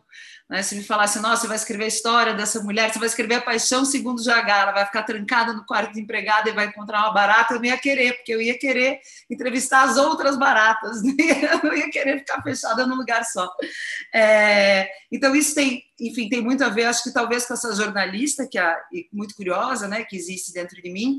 Né? 0.48 0.62
Se 0.62 0.74
me 0.74 0.82
falasse, 0.82 1.20
nossa, 1.20 1.42
você 1.42 1.46
vai 1.48 1.56
escrever 1.56 1.84
a 1.84 1.88
história 1.88 2.34
dessa 2.34 2.62
mulher, 2.62 2.90
você 2.90 2.98
vai 2.98 3.08
escrever 3.08 3.34
a 3.34 3.42
paixão 3.42 3.84
segundo 3.84 4.22
Jagar, 4.22 4.62
ela 4.62 4.72
vai 4.72 4.86
ficar 4.86 5.02
trancada 5.02 5.52
no 5.52 5.66
quarto 5.66 5.92
de 5.92 6.00
empregada 6.00 6.48
e 6.48 6.54
vai 6.54 6.66
encontrar 6.66 7.00
uma 7.00 7.12
barata, 7.12 7.54
eu 7.54 7.58
não 7.58 7.66
ia 7.66 7.76
querer, 7.76 8.14
porque 8.14 8.32
eu 8.32 8.40
ia 8.40 8.58
querer 8.58 8.98
entrevistar 9.28 9.82
as 9.82 9.98
outras 9.98 10.38
baratas, 10.38 11.02
né? 11.04 11.14
eu 11.52 11.62
não 11.62 11.76
ia 11.76 11.90
querer 11.90 12.20
ficar 12.20 12.42
fechada 12.42 12.86
num 12.86 12.96
lugar 12.96 13.24
só. 13.24 13.50
É, 14.14 14.88
então, 15.12 15.36
isso 15.36 15.54
tem, 15.54 15.82
enfim, 16.00 16.28
tem 16.28 16.40
muito 16.40 16.64
a 16.64 16.70
ver, 16.70 16.84
acho 16.84 17.04
que 17.04 17.12
talvez 17.12 17.46
com 17.46 17.52
essa 17.52 17.74
jornalista, 17.74 18.48
que 18.50 18.58
é 18.58 18.74
muito 19.12 19.34
curiosa, 19.34 19.86
né, 19.86 20.04
que 20.04 20.16
existe 20.16 20.52
dentro 20.52 20.80
de 20.80 20.90
mim. 20.90 21.18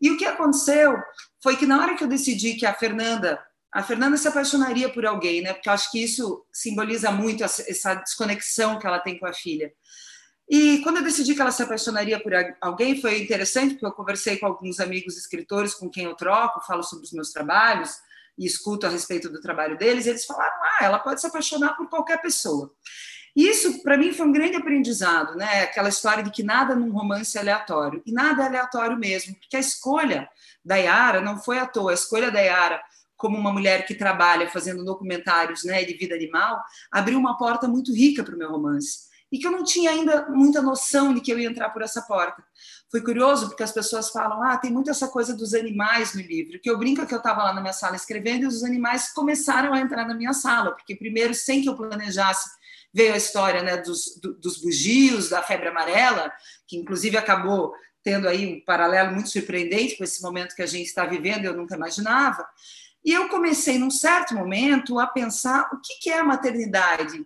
E 0.00 0.10
o 0.10 0.16
que 0.16 0.24
aconteceu 0.24 0.98
foi 1.40 1.56
que 1.56 1.66
na 1.66 1.80
hora 1.80 1.94
que 1.94 2.02
eu 2.02 2.08
decidi 2.08 2.54
que 2.54 2.66
a 2.66 2.74
Fernanda 2.74 3.40
a 3.74 3.82
Fernanda 3.82 4.16
se 4.16 4.28
apaixonaria 4.28 4.88
por 4.88 5.04
alguém, 5.04 5.42
né? 5.42 5.52
Porque 5.52 5.68
eu 5.68 5.72
acho 5.72 5.90
que 5.90 6.02
isso 6.02 6.46
simboliza 6.52 7.10
muito 7.10 7.42
essa 7.42 7.94
desconexão 7.94 8.78
que 8.78 8.86
ela 8.86 9.00
tem 9.00 9.18
com 9.18 9.26
a 9.26 9.32
filha. 9.32 9.72
E 10.48 10.78
quando 10.82 10.98
eu 10.98 11.02
decidi 11.02 11.34
que 11.34 11.40
ela 11.40 11.50
se 11.50 11.60
apaixonaria 11.60 12.22
por 12.22 12.32
alguém, 12.60 13.00
foi 13.00 13.20
interessante, 13.20 13.72
porque 13.72 13.86
eu 13.86 13.90
conversei 13.90 14.36
com 14.36 14.46
alguns 14.46 14.78
amigos 14.78 15.16
escritores 15.16 15.74
com 15.74 15.90
quem 15.90 16.04
eu 16.04 16.14
troco, 16.14 16.64
falo 16.64 16.84
sobre 16.84 17.04
os 17.04 17.12
meus 17.12 17.32
trabalhos 17.32 17.90
e 18.38 18.46
escuto 18.46 18.86
a 18.86 18.90
respeito 18.90 19.28
do 19.28 19.40
trabalho 19.40 19.76
deles, 19.76 20.06
e 20.06 20.10
eles 20.10 20.24
falaram: 20.24 20.54
ah, 20.62 20.84
ela 20.84 20.98
pode 21.00 21.20
se 21.20 21.26
apaixonar 21.26 21.76
por 21.76 21.88
qualquer 21.88 22.22
pessoa. 22.22 22.72
E 23.34 23.48
isso, 23.48 23.82
para 23.82 23.98
mim, 23.98 24.12
foi 24.12 24.24
um 24.24 24.32
grande 24.32 24.56
aprendizado, 24.56 25.34
né? 25.34 25.62
Aquela 25.62 25.88
história 25.88 26.22
de 26.22 26.30
que 26.30 26.44
nada 26.44 26.76
num 26.76 26.92
romance 26.92 27.36
é 27.36 27.40
aleatório. 27.40 28.00
E 28.06 28.12
nada 28.12 28.44
é 28.44 28.46
aleatório 28.46 28.96
mesmo, 28.96 29.34
porque 29.34 29.56
a 29.56 29.60
escolha 29.60 30.28
da 30.64 30.76
Yara 30.76 31.20
não 31.20 31.42
foi 31.42 31.58
à 31.58 31.66
toa. 31.66 31.90
A 31.90 31.94
escolha 31.94 32.30
da 32.30 32.38
Yara 32.38 32.80
como 33.16 33.36
uma 33.36 33.52
mulher 33.52 33.86
que 33.86 33.94
trabalha 33.94 34.48
fazendo 34.48 34.84
documentários 34.84 35.64
né, 35.64 35.84
de 35.84 35.94
vida 35.94 36.14
animal, 36.14 36.62
abriu 36.90 37.18
uma 37.18 37.36
porta 37.36 37.68
muito 37.68 37.92
rica 37.92 38.22
para 38.24 38.34
o 38.34 38.38
meu 38.38 38.50
romance. 38.50 39.12
e 39.32 39.38
que 39.38 39.46
eu 39.46 39.50
não 39.50 39.64
tinha 39.64 39.90
ainda 39.90 40.28
muita 40.28 40.62
noção 40.62 41.12
de 41.12 41.20
que 41.20 41.32
eu 41.32 41.38
ia 41.38 41.48
entrar 41.48 41.70
por 41.70 41.82
essa 41.82 42.02
porta. 42.02 42.42
Foi 42.90 43.00
curioso 43.00 43.48
porque 43.48 43.62
as 43.62 43.72
pessoas 43.72 44.10
falam: 44.10 44.42
ah, 44.42 44.56
tem 44.56 44.70
muito 44.70 44.90
essa 44.90 45.08
coisa 45.08 45.34
dos 45.34 45.54
animais 45.54 46.14
no 46.14 46.20
livro. 46.20 46.60
Que 46.60 46.70
eu 46.70 46.78
brinco 46.78 47.04
que 47.04 47.14
eu 47.14 47.18
estava 47.18 47.42
lá 47.42 47.52
na 47.52 47.60
minha 47.60 47.72
sala 47.72 47.96
escrevendo 47.96 48.44
e 48.44 48.46
os 48.46 48.62
animais 48.62 49.12
começaram 49.12 49.74
a 49.74 49.80
entrar 49.80 50.06
na 50.06 50.14
minha 50.14 50.32
sala, 50.32 50.72
porque 50.72 50.94
primeiro, 50.94 51.34
sem 51.34 51.60
que 51.60 51.68
eu 51.68 51.74
planejasse, 51.74 52.48
veio 52.92 53.12
a 53.12 53.16
história 53.16 53.62
né, 53.62 53.76
dos, 53.78 54.20
dos 54.40 54.62
bugios, 54.62 55.28
da 55.28 55.42
febre 55.42 55.68
amarela, 55.68 56.32
que 56.68 56.76
inclusive 56.76 57.16
acabou 57.16 57.74
tendo 58.04 58.28
aí 58.28 58.46
um 58.46 58.64
paralelo 58.64 59.12
muito 59.12 59.30
surpreendente 59.30 59.96
com 59.96 60.04
esse 60.04 60.22
momento 60.22 60.54
que 60.54 60.62
a 60.62 60.66
gente 60.66 60.86
está 60.86 61.06
vivendo, 61.06 61.46
eu 61.46 61.56
nunca 61.56 61.74
imaginava. 61.74 62.46
E 63.04 63.12
eu 63.12 63.28
comecei, 63.28 63.78
num 63.78 63.90
certo 63.90 64.34
momento, 64.34 64.98
a 64.98 65.06
pensar 65.06 65.68
o 65.72 65.80
que 65.80 66.10
é 66.10 66.18
a 66.18 66.24
maternidade 66.24 67.24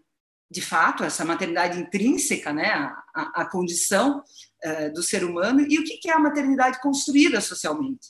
de 0.51 0.63
fato, 0.63 1.05
essa 1.05 1.25
maternidade 1.25 1.79
intrínseca, 1.79 2.53
né, 2.53 2.71
a, 3.15 3.43
a 3.43 3.45
condição 3.45 4.23
uh, 4.65 4.93
do 4.95 5.03
ser 5.03 5.23
humano, 5.23 5.61
e 5.61 5.79
o 5.79 5.85
que, 5.85 5.99
que 5.99 6.09
é 6.09 6.15
a 6.15 6.19
maternidade 6.19 6.81
construída 6.81 7.41
socialmente. 7.41 8.09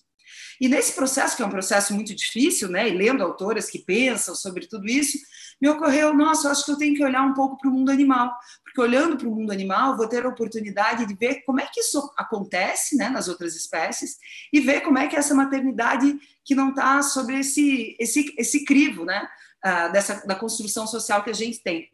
E 0.60 0.68
nesse 0.68 0.92
processo, 0.92 1.36
que 1.36 1.42
é 1.42 1.46
um 1.46 1.50
processo 1.50 1.92
muito 1.94 2.14
difícil, 2.14 2.68
né, 2.68 2.88
e 2.88 2.96
lendo 2.96 3.24
autoras 3.24 3.68
que 3.68 3.80
pensam 3.80 4.34
sobre 4.34 4.66
tudo 4.66 4.86
isso, 4.86 5.18
me 5.60 5.68
ocorreu, 5.68 6.14
nossa, 6.14 6.50
acho 6.50 6.64
que 6.64 6.70
eu 6.70 6.78
tenho 6.78 6.94
que 6.94 7.04
olhar 7.04 7.22
um 7.22 7.34
pouco 7.34 7.58
para 7.58 7.68
o 7.68 7.72
mundo 7.72 7.90
animal, 7.90 8.36
porque 8.64 8.80
olhando 8.80 9.16
para 9.16 9.28
o 9.28 9.34
mundo 9.34 9.52
animal, 9.52 9.96
vou 9.96 10.08
ter 10.08 10.24
a 10.24 10.28
oportunidade 10.28 11.06
de 11.06 11.14
ver 11.14 11.42
como 11.44 11.60
é 11.60 11.66
que 11.66 11.80
isso 11.80 12.12
acontece 12.16 12.96
né, 12.96 13.08
nas 13.08 13.28
outras 13.28 13.56
espécies 13.56 14.16
e 14.52 14.60
ver 14.60 14.82
como 14.82 14.98
é 14.98 15.08
que 15.08 15.16
essa 15.16 15.34
maternidade 15.34 16.16
que 16.44 16.54
não 16.54 16.70
está 16.70 17.02
sobre 17.02 17.40
esse, 17.40 17.96
esse, 17.98 18.34
esse 18.38 18.64
crivo 18.64 19.04
né, 19.04 19.28
uh, 19.64 19.92
dessa, 19.92 20.26
da 20.26 20.34
construção 20.34 20.86
social 20.86 21.22
que 21.22 21.30
a 21.30 21.34
gente 21.34 21.62
tem. 21.62 21.88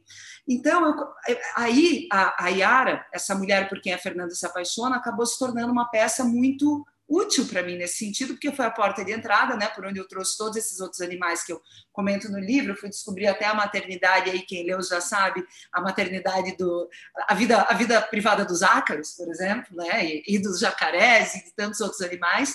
Então, 0.46 0.86
eu, 0.86 1.38
aí 1.56 2.06
a, 2.12 2.44
a 2.44 2.48
Yara, 2.48 3.06
essa 3.12 3.34
mulher 3.34 3.68
por 3.68 3.80
quem 3.80 3.94
a 3.94 3.98
Fernanda 3.98 4.34
se 4.34 4.44
apaixona, 4.44 4.96
acabou 4.96 5.24
se 5.24 5.38
tornando 5.38 5.72
uma 5.72 5.88
peça 5.88 6.22
muito 6.22 6.84
útil 7.08 7.46
para 7.46 7.62
mim 7.62 7.76
nesse 7.76 7.98
sentido, 7.98 8.34
porque 8.34 8.50
foi 8.50 8.64
a 8.64 8.70
porta 8.70 9.04
de 9.04 9.12
entrada, 9.12 9.56
né, 9.56 9.68
por 9.68 9.84
onde 9.84 9.98
eu 9.98 10.08
trouxe 10.08 10.38
todos 10.38 10.56
esses 10.56 10.80
outros 10.80 11.00
animais 11.00 11.44
que 11.44 11.52
eu 11.52 11.60
comento 11.92 12.30
no 12.30 12.38
livro, 12.38 12.76
fui 12.76 12.88
descobrir 12.88 13.26
até 13.26 13.44
a 13.44 13.54
maternidade 13.54 14.30
aí 14.30 14.42
quem 14.42 14.64
leu 14.64 14.82
já 14.82 15.00
sabe, 15.00 15.44
a 15.72 15.80
maternidade 15.80 16.56
do 16.56 16.88
a 17.28 17.34
vida 17.34 17.60
a 17.62 17.74
vida 17.74 18.00
privada 18.00 18.44
dos 18.44 18.62
ácaros, 18.62 19.12
por 19.12 19.28
exemplo, 19.28 19.76
né, 19.76 20.04
e, 20.04 20.22
e 20.26 20.38
dos 20.38 20.58
jacarés 20.58 21.34
e 21.34 21.44
de 21.44 21.52
tantos 21.54 21.80
outros 21.80 22.00
animais. 22.00 22.54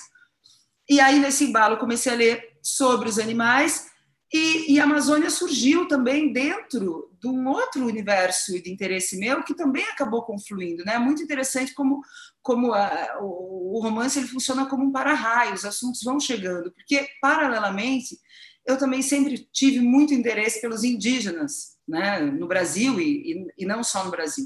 E 0.90 1.00
aí 1.00 1.20
nesse 1.20 1.46
embalo 1.46 1.78
comecei 1.78 2.12
a 2.12 2.16
ler 2.16 2.58
sobre 2.62 3.08
os 3.08 3.20
animais 3.20 3.90
e, 4.32 4.74
e, 4.74 4.80
a 4.80 4.84
Amazônia 4.84 5.30
surgiu 5.32 5.88
também 5.88 6.32
dentro 6.32 7.10
de 7.20 7.28
um 7.28 7.48
outro 7.48 7.84
universo 7.84 8.62
de 8.62 8.72
interesse 8.72 9.18
meu 9.18 9.44
que 9.44 9.56
também 9.56 9.84
acabou 9.86 10.22
confluindo. 10.22 10.86
Né? 10.86 11.00
Muito 11.00 11.24
interessante 11.24 11.74
como, 11.74 12.02
como 12.42 12.74
a, 12.74 13.18
o, 13.22 13.78
o, 13.78 13.82
romance 13.82 14.20
ele 14.20 14.28
funciona 14.28 14.66
como 14.66 14.86
um 14.86 14.92
para-raio, 14.92 15.54
os 15.54 15.66
assuntos 15.66 16.02
vão 16.04 16.20
chegando, 16.20 16.72
porque, 16.72 17.08
paralelamente, 17.22 18.18
eu 18.66 18.78
também 18.78 19.02
sempre 19.02 19.48
tive 19.52 19.80
muito 19.80 20.14
interesse 20.14 20.62
pelos 20.62 20.84
indígenas 20.84 21.78
né, 21.88 22.20
no 22.20 22.48
Brasil 22.48 23.00
e, 23.02 23.32
e, 23.32 23.64
e 23.64 23.66
não 23.66 23.84
só 23.84 24.06
no 24.06 24.12
Brasil. 24.12 24.46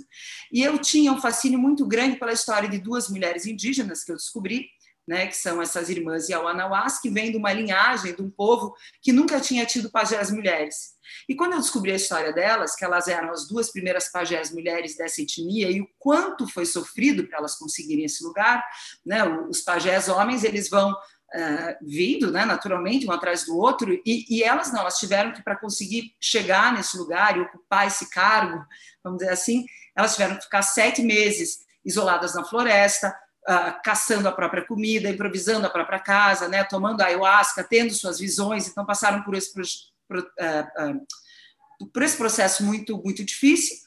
E 0.52 0.62
eu 0.62 0.78
tinha 0.78 1.12
um 1.12 1.20
fascínio 1.20 1.60
muito 1.60 1.86
grande 1.86 2.18
pela 2.18 2.32
história 2.32 2.70
de 2.70 2.78
duas 2.78 3.10
mulheres 3.10 3.46
indígenas 3.46 4.04
que 4.04 4.12
eu 4.12 4.16
descobri, 4.16 4.68
né, 5.08 5.28
que 5.28 5.36
são 5.36 5.62
essas 5.62 5.90
irmãs 5.90 6.30
Yawanawás, 6.30 7.00
que 7.00 7.10
vêm 7.10 7.32
de 7.32 7.38
uma 7.38 7.52
linhagem 7.52 8.16
de 8.16 8.22
um 8.22 8.30
povo 8.30 8.74
que 9.02 9.12
nunca 9.12 9.40
tinha 9.40 9.66
tido 9.66 9.92
pajés 9.92 10.32
mulheres. 10.32 10.94
E 11.28 11.36
quando 11.36 11.54
eu 11.54 11.60
descobri 11.60 11.92
a 11.92 11.96
história 11.96 12.32
delas, 12.32 12.76
que 12.76 12.86
elas 12.86 13.08
eram 13.08 13.32
as 13.32 13.48
duas 13.48 13.72
primeiras 13.72 14.10
pajés 14.10 14.52
mulheres 14.52 14.96
dessa 14.96 15.22
etnia 15.22 15.70
e 15.70 15.82
o 15.82 15.88
quanto 16.00 16.48
foi 16.48 16.66
sofrido 16.66 17.28
para 17.28 17.40
elas 17.40 17.56
conseguirem 17.56 18.06
esse 18.06 18.24
lugar, 18.24 18.64
né, 19.06 19.24
os 19.50 19.62
pajés 19.62 20.08
homens 20.08 20.44
eles 20.44 20.70
vão 20.70 20.92
uh, 20.92 21.76
vindo, 21.82 22.32
né, 22.32 22.46
naturalmente, 22.46 23.06
um 23.06 23.12
atrás 23.12 23.46
do 23.46 23.58
outro, 23.58 23.94
e, 24.06 24.26
e 24.30 24.44
elas 24.44 24.72
não, 24.72 24.82
elas 24.82 24.98
tiveram 24.98 25.34
que, 25.34 25.44
para 25.44 25.58
conseguir 25.58 26.16
chegar 26.20 26.74
nesse 26.74 26.98
lugar 26.98 27.38
e 27.38 27.42
ocupar 27.42 27.88
esse 27.88 28.10
cargo, 28.10 28.64
vamos 29.04 29.20
dizer 29.20 29.32
assim, 29.32 29.66
elas 29.96 30.14
tiveram 30.14 30.38
que 30.38 30.44
ficar 30.44 30.62
sete 30.62 31.02
meses 31.02 31.60
isoladas 31.86 32.34
na 32.34 32.46
floresta, 32.46 33.14
uh, 33.48 33.82
caçando 33.84 34.28
a 34.28 34.32
própria 34.32 34.66
comida, 34.66 35.10
improvisando 35.10 35.68
a 35.68 35.70
própria 35.70 36.00
casa, 36.00 36.48
né, 36.48 36.64
tomando 36.64 37.02
ayahuasca, 37.02 37.64
tendo 37.64 37.94
suas 37.94 38.20
visões, 38.20 38.68
então 38.68 38.86
passaram 38.86 39.24
por 39.24 39.36
esse, 39.36 39.54
por, 39.54 40.20
uh, 40.20 40.22
uh, 40.22 41.88
por 41.92 42.04
esse 42.04 42.18
processo 42.18 42.64
muito, 42.64 42.98
muito 43.04 43.24
difícil. 43.24 43.78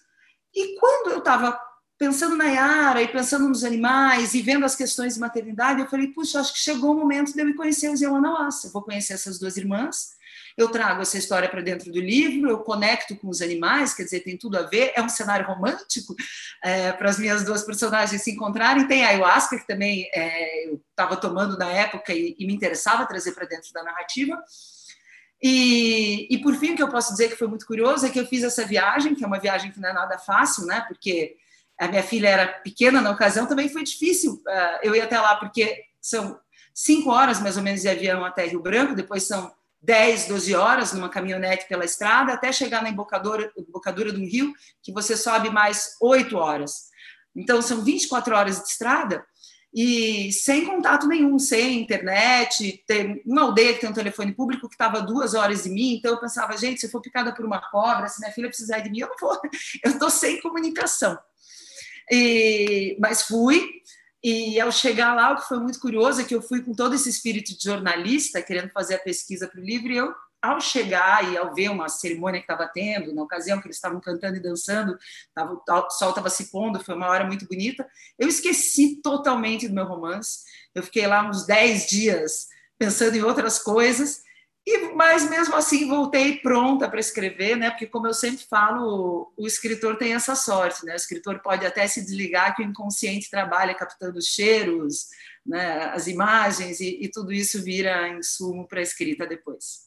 E 0.54 0.78
quando 0.78 1.10
eu 1.12 1.18
estava 1.18 1.58
pensando 1.98 2.36
na 2.36 2.44
Yara 2.44 3.02
e 3.02 3.08
pensando 3.08 3.48
nos 3.48 3.64
animais 3.64 4.34
e 4.34 4.42
vendo 4.42 4.64
as 4.64 4.76
questões 4.76 5.14
de 5.14 5.20
maternidade, 5.20 5.80
eu 5.80 5.88
falei, 5.88 6.08
puxa, 6.08 6.40
acho 6.40 6.52
que 6.52 6.58
chegou 6.58 6.92
o 6.92 6.98
momento 6.98 7.32
de 7.32 7.40
eu 7.40 7.46
me 7.46 7.54
conhecer 7.54 7.90
os 7.90 8.00
Yawanawassa. 8.00 8.66
Eu 8.66 8.72
vou 8.72 8.82
conhecer 8.82 9.14
essas 9.14 9.38
duas 9.38 9.56
irmãs, 9.56 10.10
eu 10.56 10.68
trago 10.68 11.02
essa 11.02 11.18
história 11.18 11.48
para 11.48 11.60
dentro 11.60 11.92
do 11.92 12.00
livro, 12.00 12.48
eu 12.48 12.58
conecto 12.58 13.14
com 13.16 13.28
os 13.28 13.42
animais, 13.42 13.92
quer 13.92 14.04
dizer, 14.04 14.20
tem 14.20 14.38
tudo 14.38 14.56
a 14.56 14.62
ver, 14.62 14.92
é 14.94 15.02
um 15.02 15.08
cenário 15.08 15.46
romântico 15.46 16.14
é, 16.64 16.92
para 16.92 17.10
as 17.10 17.18
minhas 17.18 17.44
duas 17.44 17.62
personagens 17.62 18.22
se 18.22 18.30
encontrarem. 18.30 18.88
Tem 18.88 19.04
a 19.04 19.08
ayahuasca, 19.10 19.58
que 19.58 19.66
também 19.66 20.08
é, 20.14 20.68
eu 20.68 20.82
estava 20.90 21.16
tomando 21.16 21.58
na 21.58 21.70
época 21.70 22.14
e, 22.14 22.34
e 22.38 22.46
me 22.46 22.54
interessava 22.54 23.06
trazer 23.06 23.32
para 23.32 23.46
dentro 23.46 23.70
da 23.72 23.82
narrativa. 23.82 24.42
E, 25.42 26.26
e, 26.30 26.38
por 26.38 26.54
fim, 26.54 26.72
o 26.72 26.76
que 26.76 26.82
eu 26.82 26.88
posso 26.88 27.12
dizer 27.12 27.28
que 27.28 27.36
foi 27.36 27.46
muito 27.46 27.66
curioso 27.66 28.06
é 28.06 28.10
que 28.10 28.18
eu 28.18 28.26
fiz 28.26 28.42
essa 28.42 28.64
viagem, 28.64 29.14
que 29.14 29.22
é 29.22 29.26
uma 29.26 29.38
viagem 29.38 29.70
que 29.70 29.78
não 29.78 29.90
é 29.90 29.92
nada 29.92 30.18
fácil, 30.18 30.64
né? 30.64 30.84
Porque 30.88 31.36
a 31.78 31.88
minha 31.88 32.02
filha 32.02 32.28
era 32.28 32.46
pequena 32.46 33.02
na 33.02 33.10
ocasião, 33.10 33.46
também 33.46 33.68
foi 33.68 33.82
difícil 33.82 34.42
uh, 34.46 34.78
eu 34.82 34.94
ir 34.94 35.02
até 35.02 35.20
lá, 35.20 35.36
porque 35.36 35.84
são 36.00 36.40
cinco 36.72 37.10
horas 37.10 37.38
mais 37.40 37.58
ou 37.58 37.62
menos 37.62 37.82
de 37.82 37.88
avião 37.88 38.24
até 38.24 38.46
Rio 38.46 38.62
Branco, 38.62 38.94
depois 38.94 39.24
são 39.24 39.52
10, 39.86 40.26
12 40.26 40.54
horas 40.54 40.92
numa 40.92 41.08
caminhonete 41.08 41.66
pela 41.68 41.84
estrada, 41.84 42.32
até 42.32 42.52
chegar 42.52 42.82
na 42.82 42.90
embocadura, 42.90 43.52
embocadura 43.56 44.12
de 44.12 44.20
um 44.20 44.26
rio, 44.26 44.52
que 44.82 44.92
você 44.92 45.16
sobe 45.16 45.48
mais 45.48 45.96
8 46.00 46.36
horas. 46.36 46.88
Então, 47.34 47.62
são 47.62 47.82
24 47.82 48.34
horas 48.34 48.60
de 48.60 48.68
estrada 48.68 49.24
e 49.72 50.32
sem 50.32 50.64
contato 50.64 51.06
nenhum, 51.06 51.38
sem 51.38 51.80
internet. 51.80 52.82
Tem 52.86 53.22
uma 53.24 53.42
aldeia 53.42 53.74
que 53.74 53.80
tem 53.80 53.90
um 53.90 53.94
telefone 53.94 54.34
público 54.34 54.68
que 54.68 54.74
estava 54.74 55.00
duas 55.02 55.34
horas 55.34 55.62
de 55.62 55.70
mim, 55.70 55.94
então 55.94 56.12
eu 56.12 56.20
pensava, 56.20 56.56
gente, 56.56 56.80
se 56.80 56.86
eu 56.86 56.90
for 56.90 57.00
picada 57.00 57.32
por 57.32 57.44
uma 57.44 57.60
cobra, 57.70 58.08
se 58.08 58.20
minha 58.20 58.32
filha 58.32 58.48
precisar 58.48 58.80
de 58.80 58.90
mim, 58.90 59.00
eu 59.00 59.08
não 59.08 59.16
vou, 59.20 59.38
eu 59.84 59.92
estou 59.92 60.10
sem 60.10 60.40
comunicação. 60.40 61.16
E, 62.10 62.96
mas 62.98 63.22
fui, 63.22 63.68
e 64.22 64.60
ao 64.60 64.72
chegar 64.72 65.14
lá, 65.14 65.32
o 65.32 65.36
que 65.36 65.48
foi 65.48 65.58
muito 65.58 65.78
curioso 65.78 66.20
é 66.20 66.24
que 66.24 66.34
eu 66.34 66.42
fui 66.42 66.62
com 66.62 66.72
todo 66.72 66.94
esse 66.94 67.08
espírito 67.08 67.56
de 67.56 67.62
jornalista, 67.62 68.42
querendo 68.42 68.70
fazer 68.70 68.94
a 68.94 68.98
pesquisa 68.98 69.46
para 69.46 69.60
o 69.60 69.64
livro, 69.64 69.92
e 69.92 69.96
eu, 69.96 70.12
ao 70.42 70.60
chegar 70.60 71.32
e 71.32 71.36
ao 71.36 71.54
ver 71.54 71.70
uma 71.70 71.88
cerimônia 71.88 72.40
que 72.40 72.44
estava 72.44 72.70
tendo, 72.72 73.14
na 73.14 73.22
ocasião 73.22 73.60
que 73.60 73.66
eles 73.66 73.76
estavam 73.76 74.00
cantando 74.00 74.36
e 74.36 74.40
dançando, 74.40 74.98
tava, 75.34 75.54
o 75.54 75.90
sol 75.90 76.10
estava 76.10 76.30
se 76.30 76.50
pondo, 76.50 76.82
foi 76.82 76.94
uma 76.94 77.08
hora 77.08 77.24
muito 77.24 77.46
bonita, 77.46 77.86
eu 78.18 78.28
esqueci 78.28 79.00
totalmente 79.02 79.68
do 79.68 79.74
meu 79.74 79.84
romance. 79.84 80.40
Eu 80.74 80.82
fiquei 80.82 81.06
lá 81.06 81.28
uns 81.28 81.46
10 81.46 81.86
dias 81.88 82.48
pensando 82.78 83.16
em 83.16 83.22
outras 83.22 83.58
coisas, 83.58 84.22
e, 84.66 84.92
mas 84.94 85.30
mesmo 85.30 85.54
assim 85.54 85.86
voltei 85.86 86.38
pronta 86.38 86.88
para 86.88 86.98
escrever, 86.98 87.56
né? 87.56 87.70
Porque 87.70 87.86
como 87.86 88.08
eu 88.08 88.14
sempre 88.14 88.44
falo, 88.50 89.30
o, 89.36 89.44
o, 89.44 89.46
escritor 89.46 89.96
tem 89.96 90.12
essa 90.12 90.34
sorte, 90.34 90.84
né? 90.84 90.92
O 90.92 90.96
escritor 90.96 91.40
pode 91.40 91.64
até 91.64 91.86
se 91.86 92.04
desligar 92.04 92.56
que 92.56 92.62
o 92.62 92.66
inconsciente 92.66 93.30
trabalha 93.30 93.74
captando 93.74 94.18
os 94.18 94.26
cheiros, 94.26 95.06
né? 95.46 95.84
As 95.94 96.08
imagens 96.08 96.80
e, 96.80 96.98
e 97.00 97.08
tudo 97.08 97.32
isso 97.32 97.62
vira 97.62 98.08
insumo 98.08 98.66
para 98.66 98.80
a 98.80 98.82
escrita 98.82 99.24
depois. 99.24 99.86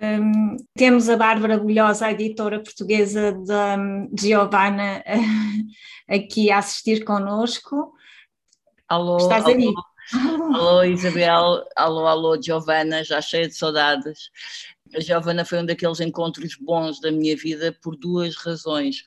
Um, 0.00 0.56
temos 0.76 1.08
a 1.08 1.16
Bárbara 1.16 1.58
Bulhosa, 1.58 2.06
a 2.06 2.12
editora 2.12 2.62
portuguesa 2.62 3.32
da 3.32 3.76
Giovanna, 4.16 5.02
aqui 6.08 6.52
a 6.52 6.58
assistir 6.58 7.04
conosco. 7.04 7.92
Alô, 8.88 9.16
Estás 9.16 9.44
alô. 9.44 9.54
aí? 9.54 9.72
Alô 10.12 10.84
Isabel, 10.84 11.64
alô, 11.74 12.06
alô 12.06 12.40
Giovana, 12.40 13.02
já 13.02 13.20
cheia 13.22 13.48
de 13.48 13.54
saudades. 13.54 14.30
A 14.94 15.00
Giovana 15.00 15.44
foi 15.44 15.60
um 15.60 15.66
daqueles 15.66 16.00
encontros 16.00 16.54
bons 16.60 17.00
da 17.00 17.10
minha 17.10 17.34
vida 17.34 17.76
por 17.82 17.96
duas 17.96 18.36
razões. 18.36 19.04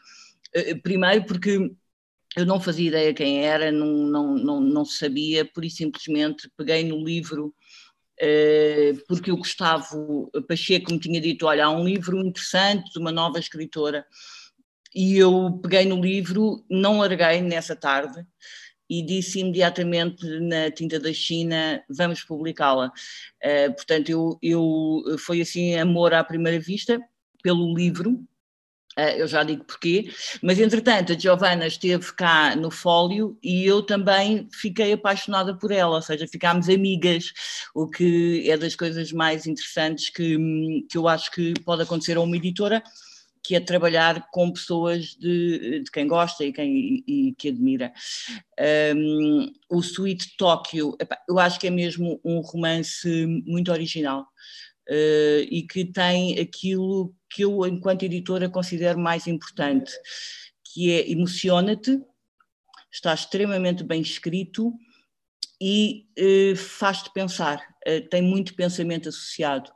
Eh, 0.54 0.72
eh, 0.72 0.76
primeiro, 0.76 1.26
porque 1.26 1.72
eu 2.36 2.46
não 2.46 2.60
fazia 2.60 2.88
ideia 2.88 3.14
quem 3.14 3.46
era, 3.46 3.72
não, 3.72 3.88
não, 3.88 4.36
não, 4.36 4.62
não 4.62 4.86
sabia, 4.86 5.46
por 5.46 5.64
e 5.64 5.70
simplesmente 5.70 6.50
peguei 6.58 6.84
no 6.84 7.04
livro, 7.04 7.54
eh, 8.20 8.94
porque 9.08 9.32
o 9.32 9.38
Gustavo 9.38 10.32
Pacheco 10.48 10.92
me 10.92 11.00
tinha 11.00 11.22
dito: 11.22 11.46
olha, 11.46 11.66
há 11.66 11.70
um 11.70 11.86
livro 11.86 12.20
interessante 12.20 12.92
de 12.92 13.00
uma 13.00 13.12
nova 13.12 13.38
escritora, 13.38 14.06
e 14.94 15.18
eu 15.18 15.60
peguei 15.62 15.86
no 15.86 16.02
livro, 16.02 16.66
não 16.70 17.00
larguei 17.00 17.42
nessa 17.42 17.76
tarde 17.76 18.26
e 18.90 19.02
disse 19.02 19.40
imediatamente 19.40 20.26
na 20.40 20.70
tinta 20.72 21.00
da 21.00 21.14
China 21.14 21.84
vamos 21.90 22.24
publicá-la. 22.24 22.92
Uh, 23.44 23.74
portanto, 23.74 24.10
eu, 24.10 24.40
eu 24.42 25.18
foi 25.20 25.42
assim 25.42 25.76
amor 25.76 26.14
à 26.14 26.24
primeira 26.24 26.60
vista 26.60 27.00
pelo 27.42 27.74
livro 27.76 28.26
Uh, 28.98 29.12
eu 29.18 29.28
já 29.28 29.44
digo 29.44 29.66
porquê, 29.66 30.10
mas 30.42 30.58
entretanto 30.58 31.12
a 31.12 31.20
Giovanna 31.20 31.68
esteve 31.68 32.14
cá 32.14 32.56
no 32.56 32.72
fólio 32.72 33.38
e 33.44 33.66
eu 33.66 33.84
também 33.84 34.48
fiquei 34.54 34.94
apaixonada 34.94 35.54
por 35.54 35.70
ela, 35.70 35.98
ou 35.98 36.02
seja, 36.02 36.26
ficámos 36.26 36.70
amigas, 36.70 37.34
o 37.76 37.90
que 37.90 38.50
é 38.50 38.56
das 38.56 38.74
coisas 38.74 39.12
mais 39.12 39.46
interessantes 39.46 40.10
que, 40.10 40.38
que 40.90 40.98
eu 40.98 41.10
acho 41.10 41.30
que 41.32 41.54
pode 41.66 41.84
acontecer 41.84 42.16
a 42.16 42.22
uma 42.22 42.38
editora, 42.38 42.82
que 43.46 43.56
é 43.56 43.60
trabalhar 43.60 44.28
com 44.32 44.52
pessoas 44.52 45.16
de, 45.16 45.82
de 45.84 45.92
quem 45.92 46.08
gosta 46.08 46.44
e, 46.44 46.52
quem, 46.52 47.04
e, 47.08 47.30
e 47.30 47.36
que 47.36 47.50
admira. 47.50 47.94
Um, 48.96 49.52
o 49.70 49.80
Sweet 49.80 50.36
Tóquio, 50.38 50.98
eu 51.30 51.38
acho 51.38 51.60
que 51.60 51.68
é 51.68 51.70
mesmo 51.70 52.20
um 52.24 52.40
romance 52.42 53.26
muito 53.46 53.72
original 53.72 54.22
uh, 54.90 55.42
e 55.50 55.66
que 55.70 55.86
tem 55.86 56.40
aquilo 56.40 57.14
que 57.30 57.44
eu, 57.44 57.66
enquanto 57.66 58.04
editora, 58.04 58.50
considero 58.50 59.00
mais 59.00 59.28
importante, 59.28 59.92
que 60.74 60.92
é 60.92 61.12
emociona-te, 61.12 62.02
está 62.92 63.14
extremamente 63.14 63.84
bem 63.84 64.02
escrito 64.02 64.74
e 65.60 66.06
uh, 66.20 66.56
faz-te 66.56 67.12
pensar, 67.14 67.58
uh, 67.88 68.10
tem 68.10 68.22
muito 68.22 68.56
pensamento 68.56 69.10
associado. 69.10 69.70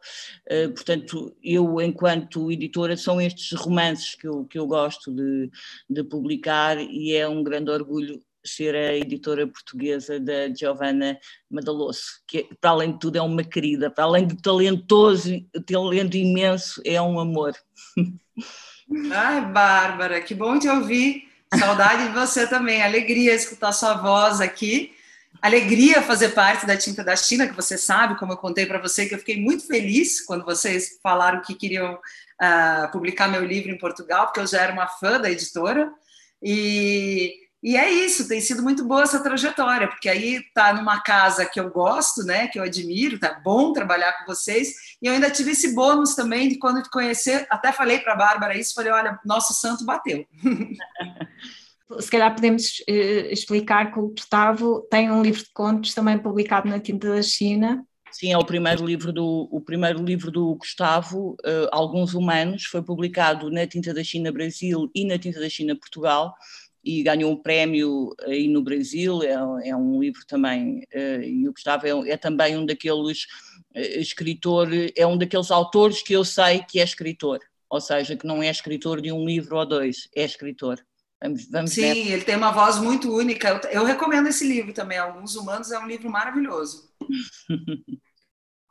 Uh, 0.51 0.71
portanto, 0.73 1.35
eu, 1.43 1.79
enquanto 1.81 2.51
editora, 2.51 2.97
são 2.97 3.21
estes 3.21 3.57
romances 3.57 4.15
que 4.15 4.27
eu, 4.27 4.45
que 4.45 4.59
eu 4.59 4.67
gosto 4.67 5.11
de, 5.11 5.49
de 5.89 6.03
publicar 6.03 6.77
e 6.79 7.15
é 7.15 7.27
um 7.27 7.43
grande 7.43 7.71
orgulho 7.71 8.21
ser 8.45 8.75
a 8.75 8.95
editora 8.95 9.47
portuguesa 9.47 10.19
da 10.19 10.53
Giovanna 10.53 11.19
Madalosso, 11.49 12.21
que 12.25 12.47
para 12.59 12.71
além 12.71 12.93
de 12.93 12.99
tudo 12.99 13.17
é 13.17 13.21
uma 13.21 13.43
querida, 13.43 13.91
para 13.91 14.05
além 14.05 14.25
de 14.25 14.41
talentoso, 14.41 15.29
talento 15.65 16.15
imenso, 16.15 16.81
é 16.85 17.01
um 17.01 17.19
amor. 17.19 17.53
Ai, 19.11 19.45
Bárbara, 19.51 20.21
que 20.21 20.33
bom 20.33 20.57
te 20.57 20.67
ouvir. 20.67 21.29
Saudade 21.57 22.07
de 22.07 22.13
você 22.13 22.47
também, 22.47 22.81
alegria 22.81 23.33
escutar 23.33 23.71
sua 23.71 23.95
voz 23.95 24.39
aqui. 24.39 24.93
Alegria 25.41 26.01
fazer 26.01 26.29
parte 26.29 26.65
da 26.65 26.77
Tinta 26.77 27.03
da 27.03 27.15
China, 27.15 27.47
que 27.47 27.55
você 27.55 27.77
sabe, 27.77 28.17
como 28.17 28.33
eu 28.33 28.37
contei 28.37 28.65
para 28.65 28.79
você, 28.79 29.05
que 29.05 29.15
eu 29.15 29.19
fiquei 29.19 29.39
muito 29.39 29.65
feliz 29.65 30.21
quando 30.21 30.43
vocês 30.43 30.99
falaram 31.01 31.41
que 31.41 31.55
queriam 31.55 31.93
uh, 31.93 32.91
publicar 32.91 33.27
meu 33.27 33.45
livro 33.45 33.71
em 33.71 33.77
Portugal, 33.77 34.25
porque 34.25 34.39
eu 34.39 34.47
já 34.47 34.61
era 34.61 34.73
uma 34.73 34.87
fã 34.87 35.19
da 35.19 35.31
editora. 35.31 35.91
E 36.41 37.49
e 37.61 37.75
é 37.75 37.91
isso, 37.91 38.27
tem 38.27 38.39
sido 38.39 38.63
muito 38.63 38.85
boa 38.85 39.03
essa 39.03 39.21
trajetória, 39.21 39.89
porque 39.89 40.07
aí 40.07 40.41
tá 40.53 40.71
numa 40.73 41.01
casa 41.01 41.45
que 41.45 41.59
eu 41.59 41.69
gosto, 41.69 42.23
né, 42.23 42.47
que 42.47 42.57
eu 42.57 42.63
admiro, 42.63 43.19
tá 43.19 43.33
bom 43.33 43.73
trabalhar 43.73 44.13
com 44.13 44.25
vocês, 44.25 44.73
e 45.01 45.07
eu 45.07 45.13
ainda 45.13 45.29
tive 45.29 45.51
esse 45.51 45.75
bônus 45.75 46.15
também 46.15 46.47
de 46.47 46.57
quando 46.57 46.81
te 46.81 46.89
conhecer, 46.89 47.45
até 47.49 47.73
falei 47.73 47.99
para 47.99 48.13
a 48.13 48.15
Bárbara 48.15 48.57
isso, 48.57 48.73
falei, 48.73 48.93
olha, 48.93 49.19
nosso 49.25 49.53
santo 49.53 49.83
bateu. 49.83 50.25
Se 51.97 52.11
calhar 52.11 52.33
podemos 52.33 52.79
uh, 52.87 53.31
explicar 53.31 53.91
que 53.91 53.99
o 53.99 54.09
Gustavo 54.09 54.81
tem 54.91 55.09
um 55.09 55.23
livro 55.23 55.43
de 55.43 55.49
contos 55.51 55.93
também 55.93 56.19
publicado 56.19 56.69
na 56.69 56.79
Tinta 56.79 57.09
da 57.09 57.21
China. 57.21 57.83
Sim, 58.11 58.31
é 58.31 58.37
o 58.37 58.45
primeiro 58.45 58.85
livro 58.85 59.11
do, 59.11 59.47
o 59.51 59.61
primeiro 59.61 60.03
livro 60.03 60.31
do 60.31 60.55
Gustavo, 60.55 61.35
uh, 61.45 61.67
Alguns 61.71 62.13
Humanos, 62.13 62.65
foi 62.65 62.81
publicado 62.81 63.49
na 63.49 63.65
Tinta 63.65 63.93
da 63.93 64.03
China 64.03 64.31
Brasil 64.31 64.89
e 64.93 65.05
na 65.05 65.17
Tinta 65.17 65.39
da 65.39 65.49
China 65.49 65.75
Portugal, 65.75 66.33
e 66.83 67.03
ganhou 67.03 67.31
um 67.31 67.41
prémio 67.41 68.15
aí 68.23 68.47
no 68.47 68.63
Brasil, 68.63 69.21
é, 69.21 69.69
é 69.69 69.75
um 69.75 69.99
livro 69.99 70.21
também, 70.27 70.83
uh, 70.93 71.21
e 71.21 71.47
o 71.47 71.53
Gustavo 71.53 71.85
é, 71.85 72.11
é, 72.11 72.17
também 72.17 72.57
um 72.57 72.65
daqueles 72.65 73.25
escritores, 73.75 74.91
é 74.95 75.05
um 75.05 75.17
daqueles 75.17 75.51
autores 75.51 76.01
que 76.01 76.13
eu 76.13 76.25
sei 76.25 76.63
que 76.67 76.79
é 76.79 76.83
escritor, 76.83 77.39
ou 77.69 77.79
seja, 77.79 78.15
que 78.15 78.25
não 78.25 78.41
é 78.41 78.49
escritor 78.49 79.01
de 79.01 79.11
um 79.11 79.25
livro 79.25 79.57
ou 79.57 79.65
dois, 79.65 80.09
é 80.15 80.23
escritor. 80.23 80.79
Vamos, 81.21 81.49
vamos 81.49 81.71
Sim, 81.71 81.81
ver. 81.81 82.11
ele 82.11 82.23
tem 82.23 82.35
uma 82.35 82.51
voz 82.51 82.79
muito 82.79 83.13
única. 83.13 83.49
Eu, 83.49 83.81
eu 83.81 83.85
recomendo 83.85 84.27
esse 84.27 84.47
livro 84.47 84.73
também, 84.73 84.97
Alguns 84.97 85.35
Humanos 85.35 85.71
é 85.71 85.79
um 85.79 85.87
livro 85.87 86.09
maravilhoso. 86.09 86.89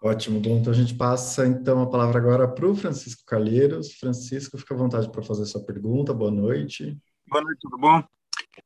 Ótimo, 0.00 0.38
bom, 0.38 0.58
então 0.58 0.72
a 0.72 0.76
gente 0.76 0.94
passa 0.94 1.44
então 1.44 1.82
a 1.82 1.90
palavra 1.90 2.18
agora 2.18 2.46
para 2.46 2.66
o 2.66 2.74
Francisco 2.74 3.24
Calheiros. 3.26 3.94
Francisco, 3.94 4.56
fica 4.56 4.72
à 4.72 4.76
vontade 4.76 5.10
para 5.10 5.22
fazer 5.22 5.44
sua 5.44 5.64
pergunta, 5.64 6.14
boa 6.14 6.30
noite. 6.30 6.96
Boa 7.26 7.42
noite, 7.42 7.58
tudo 7.60 7.76
bom? 7.76 8.02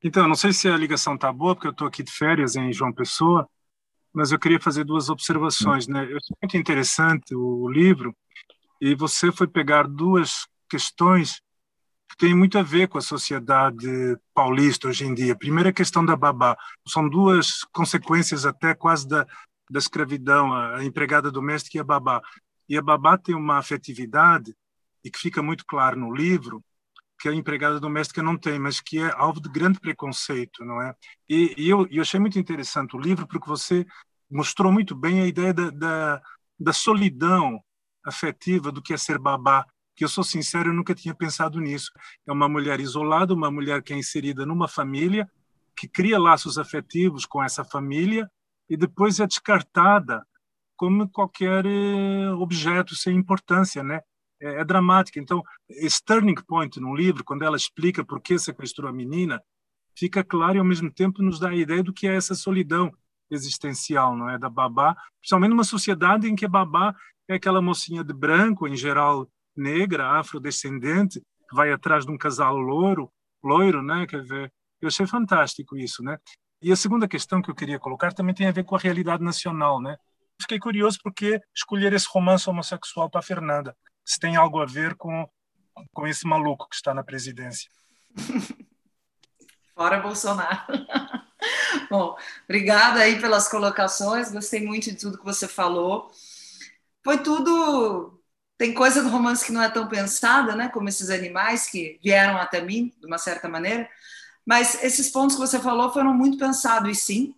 Então, 0.04 0.28
não 0.28 0.34
sei 0.34 0.52
se 0.52 0.68
a 0.68 0.76
ligação 0.76 1.14
está 1.14 1.32
boa, 1.32 1.54
porque 1.54 1.68
eu 1.68 1.72
estou 1.72 1.88
aqui 1.88 2.02
de 2.02 2.12
férias 2.12 2.54
em 2.54 2.70
João 2.72 2.92
Pessoa, 2.92 3.48
mas 4.12 4.30
eu 4.30 4.38
queria 4.38 4.60
fazer 4.60 4.84
duas 4.84 5.08
observações. 5.08 5.88
Né? 5.88 6.02
Eu 6.02 6.18
achei 6.18 6.36
muito 6.42 6.56
interessante 6.56 7.34
o 7.34 7.66
livro, 7.68 8.14
e 8.78 8.94
você 8.94 9.32
foi 9.32 9.46
pegar 9.46 9.88
duas 9.88 10.46
questões 10.68 11.40
que 12.12 12.16
têm 12.18 12.34
muito 12.34 12.58
a 12.58 12.62
ver 12.62 12.88
com 12.88 12.98
a 12.98 13.02
sociedade 13.02 13.88
paulista 14.34 14.88
hoje 14.88 15.06
em 15.06 15.14
dia. 15.14 15.34
Primeira 15.34 15.70
a 15.70 15.72
questão 15.72 16.04
da 16.04 16.14
babá. 16.14 16.56
São 16.86 17.08
duas 17.08 17.64
consequências 17.72 18.44
até 18.44 18.74
quase 18.74 19.08
da, 19.08 19.26
da 19.70 19.78
escravidão, 19.78 20.52
a 20.52 20.84
empregada 20.84 21.30
doméstica 21.30 21.78
e 21.78 21.80
a 21.80 21.84
babá. 21.84 22.20
E 22.68 22.76
a 22.76 22.82
babá 22.82 23.16
tem 23.16 23.34
uma 23.34 23.56
afetividade, 23.56 24.54
e 25.02 25.10
que 25.10 25.18
fica 25.18 25.42
muito 25.42 25.64
claro 25.66 25.98
no 25.98 26.14
livro, 26.14 26.62
que 27.18 27.28
a 27.28 27.34
empregada 27.34 27.80
doméstica 27.80 28.22
não 28.22 28.36
tem, 28.36 28.58
mas 28.58 28.78
que 28.80 28.98
é 28.98 29.10
alvo 29.12 29.40
de 29.40 29.48
grande 29.48 29.80
preconceito, 29.80 30.64
não 30.64 30.82
é? 30.82 30.94
E, 31.28 31.54
e 31.56 31.70
eu, 31.70 31.86
eu 31.90 32.02
achei 32.02 32.20
muito 32.20 32.38
interessante 32.38 32.94
o 32.94 33.00
livro 33.00 33.26
porque 33.26 33.48
você 33.48 33.86
mostrou 34.30 34.70
muito 34.70 34.94
bem 34.94 35.22
a 35.22 35.26
ideia 35.26 35.54
da, 35.54 35.70
da, 35.70 36.22
da 36.58 36.72
solidão 36.72 37.62
afetiva 38.04 38.70
do 38.70 38.82
que 38.82 38.92
é 38.92 38.96
ser 38.98 39.18
babá, 39.18 39.64
que 39.94 40.04
eu 40.04 40.08
sou 40.08 40.24
sincero, 40.24 40.70
eu 40.70 40.74
nunca 40.74 40.94
tinha 40.94 41.14
pensado 41.14 41.60
nisso. 41.60 41.90
É 42.26 42.32
uma 42.32 42.48
mulher 42.48 42.80
isolada, 42.80 43.34
uma 43.34 43.50
mulher 43.50 43.82
que 43.82 43.92
é 43.92 43.96
inserida 43.96 44.46
numa 44.46 44.68
família, 44.68 45.30
que 45.76 45.88
cria 45.88 46.18
laços 46.18 46.58
afetivos 46.58 47.26
com 47.26 47.42
essa 47.42 47.64
família 47.64 48.30
e 48.68 48.76
depois 48.76 49.20
é 49.20 49.26
descartada 49.26 50.26
como 50.76 51.08
qualquer 51.08 51.64
eh, 51.66 52.30
objeto 52.32 52.96
sem 52.96 53.16
importância, 53.16 53.82
né? 53.82 54.00
é, 54.42 54.60
é 54.60 54.64
dramática. 54.64 55.20
Então, 55.20 55.42
esse 55.68 56.02
turning 56.04 56.34
point 56.46 56.80
no 56.80 56.94
livro, 56.94 57.24
quando 57.24 57.44
ela 57.44 57.56
explica 57.56 58.04
por 58.04 58.20
que 58.20 58.38
sequestrou 58.38 58.90
a 58.90 58.92
menina, 58.92 59.40
fica 59.96 60.24
claro 60.24 60.56
e 60.56 60.58
ao 60.58 60.64
mesmo 60.64 60.90
tempo 60.90 61.22
nos 61.22 61.38
dá 61.38 61.50
a 61.50 61.56
ideia 61.56 61.82
do 61.82 61.92
que 61.92 62.08
é 62.08 62.16
essa 62.16 62.34
solidão 62.34 62.92
existencial, 63.30 64.16
não 64.16 64.28
é, 64.28 64.38
da 64.38 64.50
babá, 64.50 64.96
principalmente 65.20 65.50
numa 65.50 65.64
sociedade 65.64 66.28
em 66.28 66.34
que 66.34 66.44
a 66.44 66.48
babá 66.48 66.94
é 67.28 67.34
aquela 67.34 67.62
mocinha 67.62 68.04
de 68.04 68.12
branco, 68.12 68.66
em 68.66 68.76
geral 68.76 69.30
negra, 69.56 70.18
afrodescendente, 70.18 71.22
vai 71.52 71.72
atrás 71.72 72.04
de 72.04 72.12
um 72.12 72.18
casal 72.18 72.56
louro, 72.56 73.12
loiro, 73.42 73.82
né, 73.82 74.06
quer 74.06 74.22
ver? 74.24 74.52
Eu 74.80 74.88
achei 74.88 75.06
fantástico 75.06 75.76
isso, 75.76 76.02
né? 76.02 76.16
E 76.60 76.70
a 76.72 76.76
segunda 76.76 77.08
questão 77.08 77.42
que 77.42 77.50
eu 77.50 77.54
queria 77.54 77.78
colocar 77.78 78.12
também 78.12 78.34
tem 78.34 78.46
a 78.46 78.52
ver 78.52 78.64
com 78.64 78.76
a 78.76 78.78
realidade 78.78 79.22
nacional, 79.22 79.80
né? 79.80 79.96
Fiquei 80.40 80.58
curioso 80.58 80.98
porque 81.02 81.40
escolher 81.54 81.92
esse 81.92 82.06
romance 82.08 82.48
homossexual 82.48 83.10
para 83.10 83.22
Fernanda 83.22 83.76
se 84.04 84.18
tem 84.18 84.36
algo 84.36 84.60
a 84.60 84.66
ver 84.66 84.94
com, 84.96 85.28
com 85.92 86.06
esse 86.06 86.26
maluco 86.26 86.68
que 86.68 86.74
está 86.74 86.92
na 86.92 87.04
presidência. 87.04 87.70
Fora 89.74 90.00
Bolsonaro. 90.00 90.66
Bom, 91.90 92.16
obrigada 92.44 93.00
aí 93.00 93.20
pelas 93.20 93.48
colocações, 93.48 94.30
gostei 94.30 94.64
muito 94.64 94.90
de 94.90 94.96
tudo 94.96 95.18
que 95.18 95.24
você 95.24 95.48
falou. 95.48 96.10
Foi 97.04 97.18
tudo. 97.18 98.21
Tem 98.62 98.72
coisa 98.72 99.02
do 99.02 99.08
romance 99.08 99.44
que 99.44 99.50
não 99.50 99.60
é 99.60 99.68
tão 99.68 99.88
pensada, 99.88 100.54
né? 100.54 100.68
Como 100.68 100.88
esses 100.88 101.10
animais 101.10 101.68
que 101.68 101.98
vieram 102.00 102.36
até 102.36 102.60
mim, 102.60 102.94
de 103.00 103.08
uma 103.08 103.18
certa 103.18 103.48
maneira. 103.48 103.90
Mas 104.46 104.80
esses 104.84 105.10
pontos 105.10 105.34
que 105.34 105.40
você 105.40 105.58
falou 105.58 105.92
foram 105.92 106.14
muito 106.14 106.38
pensados, 106.38 106.88
e 106.88 106.94
sim. 106.94 107.34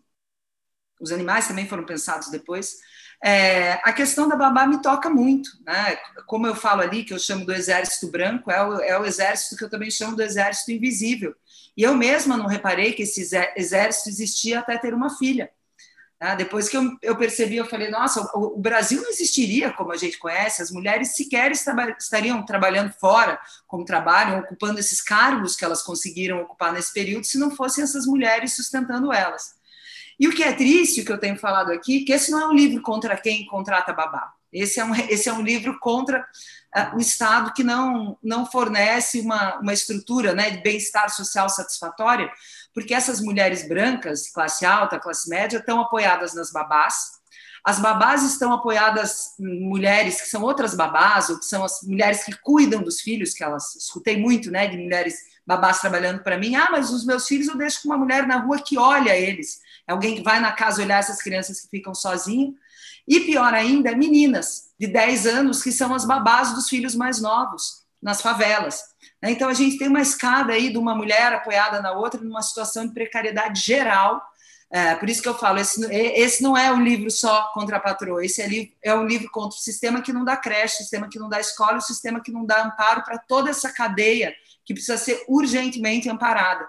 Os 1.01 1.11
animais 1.11 1.49
também 1.49 1.67
foram 1.67 1.87
pensados 1.87 2.29
depois. 2.31 2.77
É, 3.25 3.73
a 3.85 3.91
questão 3.91 4.29
da 4.29 4.37
babá 4.37 4.67
me 4.67 4.83
toca 4.83 5.09
muito, 5.09 5.49
né? 5.65 5.97
Como 6.27 6.47
eu 6.47 6.55
falo 6.55 6.83
ali, 6.83 7.05
que 7.05 7.15
eu 7.15 7.19
chamo 7.19 7.47
do 7.47 7.55
exército 7.55 8.11
branco, 8.11 8.51
é 8.51 8.63
o, 8.63 8.81
é 8.81 9.01
o 9.01 9.07
exército 9.07 9.57
que 9.57 9.65
eu 9.65 9.71
também 9.71 9.91
chamo 9.91 10.15
do 10.15 10.23
exército 10.23 10.73
invisível. 10.73 11.35
E 11.75 11.85
eu 11.85 11.95
mesma 11.95 12.37
não 12.37 12.47
reparei 12.47 12.93
que 12.93 13.05
esse 13.05 13.35
exército 13.57 14.11
existia 14.11 14.59
até 14.59 14.77
ter 14.77 14.93
uma 14.93 15.09
filha. 15.17 15.51
Né? 16.21 16.37
Depois 16.37 16.69
que 16.69 16.77
eu, 16.77 16.97
eu, 17.03 17.17
percebi, 17.17 17.57
eu 17.57 17.67
falei, 17.67 17.91
nossa, 17.91 18.21
o, 18.35 18.57
o, 18.57 18.61
Brasil 18.61 19.03
não 19.03 19.11
existiria 19.11 19.73
como 19.73 19.93
a 19.93 19.97
gente 19.97 20.19
conhece, 20.19 20.63
as 20.63 20.71
mulheres 20.71 21.15
sequer 21.15 21.53
estariam 21.53 22.45
trabalhando 22.45 22.93
fora, 22.93 23.39
como 23.67 23.85
trabalham, 23.85 24.41
ocupando 24.41 24.79
esses 24.79 25.03
cargos 25.03 25.57
que 25.57 25.65
elas 25.65 25.83
conseguiram 25.83 26.41
ocupar 26.43 26.73
nesse 26.73 26.93
período, 26.93 27.25
se 27.25 27.39
não 27.39 27.51
fossem 27.51 27.85
essas 27.85 28.07
mulheres 28.07 28.55
sustentando 28.55 29.13
elas. 29.13 29.55
E 30.19 30.29
o 30.29 30.33
que 30.33 30.45
é 30.45 30.53
triste, 30.53 31.01
o 31.01 31.05
que 31.05 31.13
eu 31.13 31.19
tenho 31.19 31.37
falado 31.37 31.73
aqui, 31.73 32.05
que 32.05 32.13
esse 32.13 32.31
não 32.31 32.41
é 32.41 32.47
um 32.47 32.55
livro 32.55 32.81
contra 32.83 33.17
quem 33.17 33.47
contrata 33.47 33.93
babá. 33.93 34.33
Esse 34.53 34.79
é 34.79 34.85
um, 34.85 34.95
esse 35.11 35.29
é 35.29 35.33
um 35.33 35.43
livro 35.43 35.79
contra 35.81 36.21
uh, 36.77 36.97
o 36.97 37.01
Estado 37.01 37.53
que 37.53 37.65
não, 37.65 38.17
não 38.23 38.47
fornece 38.47 39.21
uma, 39.21 39.59
uma 39.59 39.73
estrutura 39.73 40.33
né, 40.35 40.51
de 40.51 40.63
bem-estar 40.63 41.11
social 41.11 41.49
satisfatória, 41.49 42.31
porque 42.75 42.93
essas 42.93 43.21
mulheres 43.21 43.67
brancas, 43.69 44.29
classe 44.29 44.67
alta, 44.67 44.99
classe 44.99 45.31
média, 45.31 45.59
estão 45.59 45.81
apoiadas 45.81 46.35
nas 46.35 46.51
babás, 46.51 47.13
as 47.65 47.79
babás 47.79 48.23
estão 48.25 48.53
apoiadas 48.53 49.39
em 49.41 49.67
mulheres 49.67 50.21
que 50.21 50.29
são 50.29 50.43
outras 50.43 50.75
babás, 50.75 51.31
ou 51.31 51.39
que 51.39 51.47
são 51.47 51.65
as 51.65 51.81
mulheres 51.83 52.23
que 52.25 52.37
cuidam 52.43 52.83
dos 52.83 53.01
filhos, 53.01 53.33
que 53.33 53.43
elas 53.43 53.75
escutei 53.77 54.19
muito, 54.19 54.51
né, 54.51 54.67
de 54.67 54.77
mulheres 54.77 55.15
babás 55.47 55.81
trabalhando 55.81 56.23
para 56.23 56.37
mim. 56.37 56.57
Ah, 56.57 56.69
mas 56.71 56.91
os 56.91 57.07
meus 57.07 57.27
filhos 57.27 57.49
eu 57.49 57.57
deixo 57.57 57.83
com 57.83 57.89
uma 57.89 57.97
mulher 57.97 58.27
na 58.27 58.39
rua 58.39 58.61
que 58.61 58.77
olha 58.77 59.17
eles. 59.17 59.61
É 59.87 59.93
alguém 59.93 60.17
que 60.17 60.23
vai 60.23 60.41
na 60.41 60.53
casa 60.53 60.83
olhar 60.83 60.99
essas 60.99 61.23
crianças 61.23 61.61
que 61.63 61.69
ficam 61.69 61.95
sozinhas. 61.95 62.55
E 63.07 63.21
pior 63.21 63.55
ainda, 63.55 63.97
meninas 63.97 64.71
de 64.79 64.87
10 64.87 65.27
anos 65.27 65.63
que 65.63 65.73
são 65.73 65.95
as 65.95 66.05
babás 66.05 66.55
dos 66.55 66.69
filhos 66.69 66.95
mais 66.95 67.21
novos 67.21 67.84
nas 68.05 68.21
favelas. 68.21 68.81
Então 69.21 69.49
a 69.49 69.55
gente 69.55 69.79
tem 69.79 69.89
uma 69.89 70.03
escada 70.03 70.53
aí 70.53 70.71
de 70.71 70.79
uma 70.79 70.95
mulher 70.95 71.33
apoiada 71.33 71.83
na 71.83 71.93
outra 71.93 72.21
numa 72.21 72.43
situação 72.43 72.87
de 72.87 72.95
precariedade 72.95 73.61
geral 73.61 74.23
é, 74.75 74.93
por 74.97 75.09
isso 75.09 75.23
que 75.23 75.29
eu 75.29 75.39
falo, 75.39 75.61
esse, 75.61 75.85
esse 75.95 76.43
não 76.43 76.57
é 76.57 76.73
um 76.73 76.83
livro 76.83 77.09
só 77.09 77.53
contra 77.55 77.77
a 77.77 77.81
patroa, 77.81 78.25
esse 78.25 78.43
é, 78.43 78.91
é 78.91 78.93
um 78.93 79.07
livro 79.07 79.31
contra 79.31 79.57
o 79.57 79.63
sistema 79.63 80.03
que 80.03 80.13
não 80.13 80.25
dá 80.25 80.37
creche, 80.37 80.75
o 80.75 80.79
sistema 80.79 81.09
que 81.09 81.17
não 81.17 81.29
dá 81.29 81.39
escola, 81.39 81.77
o 81.77 81.81
sistema 81.81 82.21
que 82.21 82.33
não 82.33 82.45
dá 82.45 82.65
amparo 82.65 83.05
para 83.05 83.17
toda 83.17 83.51
essa 83.51 83.73
cadeia 83.73 84.35
que 84.65 84.75
precisa 84.75 84.97
ser 84.97 85.23
urgentemente 85.29 86.09
amparada. 86.09 86.67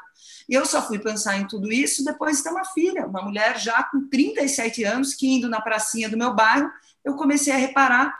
E 0.48 0.54
eu 0.54 0.68
só 0.68 0.86
fui 0.86 1.00
pensar 1.00 1.38
em 1.38 1.48
tudo 1.48 1.72
isso 1.72 2.06
depois 2.06 2.44
de 2.44 2.50
uma 2.50 2.64
filha, 2.66 3.08
uma 3.08 3.24
mulher 3.24 3.58
já 3.58 3.84
com 3.86 4.08
37 4.08 4.84
anos, 4.84 5.16
que 5.16 5.28
indo 5.28 5.50
na 5.50 5.60
pracinha 5.60 6.08
do 6.08 6.16
meu 6.16 6.32
bairro, 6.32 6.70
eu 7.04 7.16
comecei 7.16 7.52
a 7.52 7.58
reparar 7.58 8.16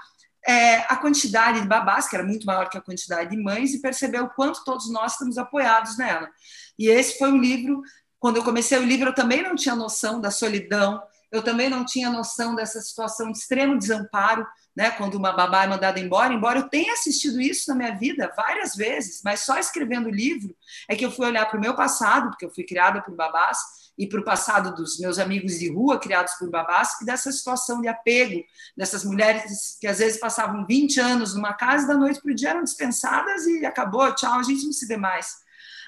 é, 0.48 0.78
a 0.92 0.96
quantidade 0.96 1.62
de 1.62 1.68
babás, 1.68 2.08
que 2.08 2.16
era 2.16 2.26
muito 2.26 2.46
maior 2.46 2.70
que 2.70 2.78
a 2.78 2.82
quantidade 2.82 3.30
de 3.30 3.38
mães, 3.38 3.74
e 3.74 3.82
perceber 3.82 4.22
o 4.22 4.30
quanto 4.30 4.64
todos 4.64 4.90
nós 4.92 5.14
estamos 5.14 5.38
apoiados 5.38 5.98
nela. 5.98 6.30
E 6.78 6.88
esse 6.88 7.18
foi 7.18 7.32
um 7.32 7.38
livro 7.38 7.82
quando 8.20 8.38
eu 8.38 8.44
comecei 8.44 8.78
o 8.78 8.84
livro, 8.84 9.10
eu 9.10 9.14
também 9.14 9.44
não 9.44 9.56
tinha 9.56 9.76
noção 9.76 10.20
da 10.20 10.32
solidão, 10.32 11.00
eu 11.32 11.44
também 11.44 11.70
não 11.70 11.86
tinha 11.86 12.10
noção 12.10 12.56
dessa 12.56 12.82
situação 12.82 13.32
de 13.32 13.38
extremo 13.38 13.78
desamparo, 13.78 14.48
né? 14.76 14.92
Quando 14.92 15.16
uma 15.16 15.32
babá 15.32 15.64
é 15.64 15.68
mandada 15.68 16.00
embora, 16.00 16.34
embora 16.34 16.60
eu 16.60 16.70
tenha 16.70 16.94
assistido 16.94 17.40
isso 17.40 17.70
na 17.70 17.76
minha 17.76 17.96
vida 17.96 18.34
várias 18.36 18.76
vezes, 18.76 19.22
mas 19.24 19.42
só 19.42 19.60
escrevendo 19.60 20.08
o 20.08 20.12
livro 20.12 20.56
é 20.90 20.96
que 20.96 21.06
eu 21.06 21.12
fui 21.12 21.26
olhar 21.28 21.46
para 21.46 21.58
o 21.58 21.62
meu 21.62 21.76
passado, 21.76 22.30
porque 22.30 22.46
eu 22.46 22.50
fui 22.50 22.64
criada 22.64 23.02
por 23.02 23.16
babás, 23.16 23.60
e 23.98 24.08
para 24.08 24.20
o 24.20 24.24
passado 24.24 24.76
dos 24.76 25.00
meus 25.00 25.18
amigos 25.18 25.60
de 25.60 25.72
rua, 25.72 26.00
criados 26.00 26.34
por 26.34 26.50
babás, 26.50 27.00
e 27.02 27.06
dessa 27.06 27.32
situação 27.32 27.82
de 27.82 27.88
apego, 27.88 28.44
dessas 28.76 29.04
mulheres 29.04 29.78
que 29.80 29.88
às 29.88 30.00
vezes 30.00 30.20
passavam 30.20 30.66
20 30.66 31.00
anos 31.00 31.34
numa 31.34 31.54
casa, 31.54 31.88
da 31.88 31.94
noite 31.96 32.22
para 32.22 32.32
o 32.32 32.36
dia 32.36 32.50
eram 32.50 32.64
dispensadas 32.64 33.46
e 33.46 33.66
acabou, 33.66 34.14
tchau, 34.14 34.40
a 34.40 34.44
gente 34.44 34.66
não 34.66 34.74
se 34.74 34.86
vê 34.86 34.98
mais. 34.98 35.38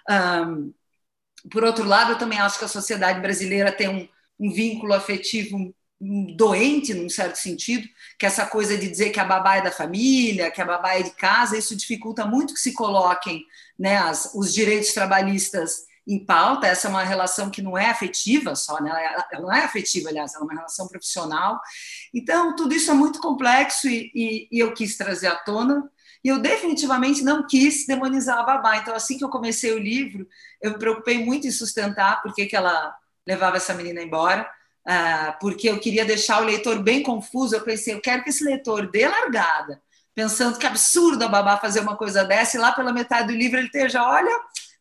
Um, 0.09 0.73
por 1.51 1.63
outro 1.63 1.83
lado, 1.83 2.13
eu 2.13 2.17
também 2.17 2.39
acho 2.39 2.57
que 2.57 2.65
a 2.65 2.69
sociedade 2.69 3.19
brasileira 3.19 3.71
tem 3.71 3.89
um, 3.89 4.07
um 4.39 4.51
vínculo 4.51 4.93
afetivo 4.93 5.73
doente, 5.99 6.93
num 6.93 7.09
certo 7.09 7.37
sentido, 7.37 7.87
que 8.19 8.25
essa 8.25 8.45
coisa 8.45 8.77
de 8.77 8.87
dizer 8.87 9.09
que 9.09 9.19
a 9.19 9.25
babá 9.25 9.57
é 9.57 9.63
da 9.63 9.71
família, 9.71 10.51
que 10.51 10.61
a 10.61 10.65
babá 10.65 10.93
é 10.93 11.01
de 11.01 11.11
casa, 11.11 11.57
isso 11.57 11.75
dificulta 11.75 12.25
muito 12.25 12.53
que 12.53 12.59
se 12.59 12.73
coloquem 12.73 13.43
né, 13.77 13.97
as, 13.97 14.31
os 14.35 14.53
direitos 14.53 14.93
trabalhistas 14.93 15.86
em 16.07 16.23
pauta. 16.23 16.65
Essa 16.67 16.87
é 16.87 16.89
uma 16.89 17.03
relação 17.03 17.49
que 17.49 17.61
não 17.61 17.77
é 17.77 17.89
afetiva 17.89 18.55
só, 18.55 18.81
né? 18.81 18.89
ela 19.31 19.41
não 19.41 19.53
é 19.53 19.63
afetiva, 19.63 20.09
aliás, 20.09 20.33
ela 20.33 20.43
é 20.43 20.45
uma 20.45 20.53
relação 20.53 20.87
profissional. 20.87 21.59
Então, 22.13 22.55
tudo 22.55 22.73
isso 22.73 22.89
é 22.89 22.93
muito 22.93 23.19
complexo 23.19 23.87
e, 23.89 24.11
e, 24.15 24.47
e 24.51 24.59
eu 24.59 24.73
quis 24.73 24.95
trazer 24.95 25.27
à 25.27 25.35
tona 25.35 25.89
e 26.23 26.29
eu 26.29 26.39
definitivamente 26.39 27.23
não 27.23 27.45
quis 27.45 27.85
demonizar 27.85 28.39
a 28.39 28.43
babá. 28.43 28.77
Então, 28.77 28.95
assim 28.95 29.17
que 29.17 29.23
eu 29.23 29.29
comecei 29.29 29.71
o 29.73 29.79
livro, 29.79 30.27
eu 30.61 30.71
me 30.71 30.79
preocupei 30.79 31.23
muito 31.23 31.45
em 31.45 31.51
sustentar 31.51 32.21
por 32.21 32.33
que 32.33 32.55
ela 32.55 32.95
levava 33.25 33.57
essa 33.57 33.73
menina 33.73 34.01
embora, 34.01 34.49
uh, 34.87 35.39
porque 35.39 35.69
eu 35.69 35.79
queria 35.79 36.05
deixar 36.05 36.41
o 36.41 36.45
leitor 36.45 36.81
bem 36.81 37.03
confuso. 37.03 37.55
Eu 37.55 37.61
pensei, 37.61 37.93
eu 37.93 38.01
quero 38.01 38.23
que 38.23 38.29
esse 38.29 38.43
leitor 38.43 38.89
dê 38.89 39.07
largada, 39.07 39.81
pensando 40.15 40.57
que 40.57 40.65
absurdo 40.65 41.23
a 41.23 41.27
babá 41.27 41.57
fazer 41.57 41.81
uma 41.81 41.95
coisa 41.95 42.23
dessa, 42.23 42.57
e 42.57 42.59
lá 42.59 42.71
pela 42.71 42.93
metade 42.93 43.27
do 43.27 43.33
livro 43.33 43.57
ele 43.57 43.67
esteja, 43.67 44.03
olha, 44.03 44.31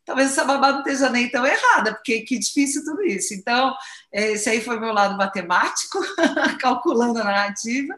talvez 0.07 0.31
essa 0.31 0.45
babá 0.45 0.71
não 0.71 0.79
esteja 0.79 1.09
nem 1.09 1.29
tão 1.29 1.45
errada, 1.45 1.93
porque 1.93 2.21
que 2.21 2.39
difícil 2.39 2.83
tudo 2.85 3.03
isso. 3.03 3.33
Então, 3.33 3.75
esse 4.11 4.49
aí 4.49 4.61
foi 4.61 4.79
meu 4.79 4.93
lado 4.93 5.17
matemático, 5.17 5.99
calculando 6.61 7.19
a 7.19 7.25
narrativa. 7.25 7.93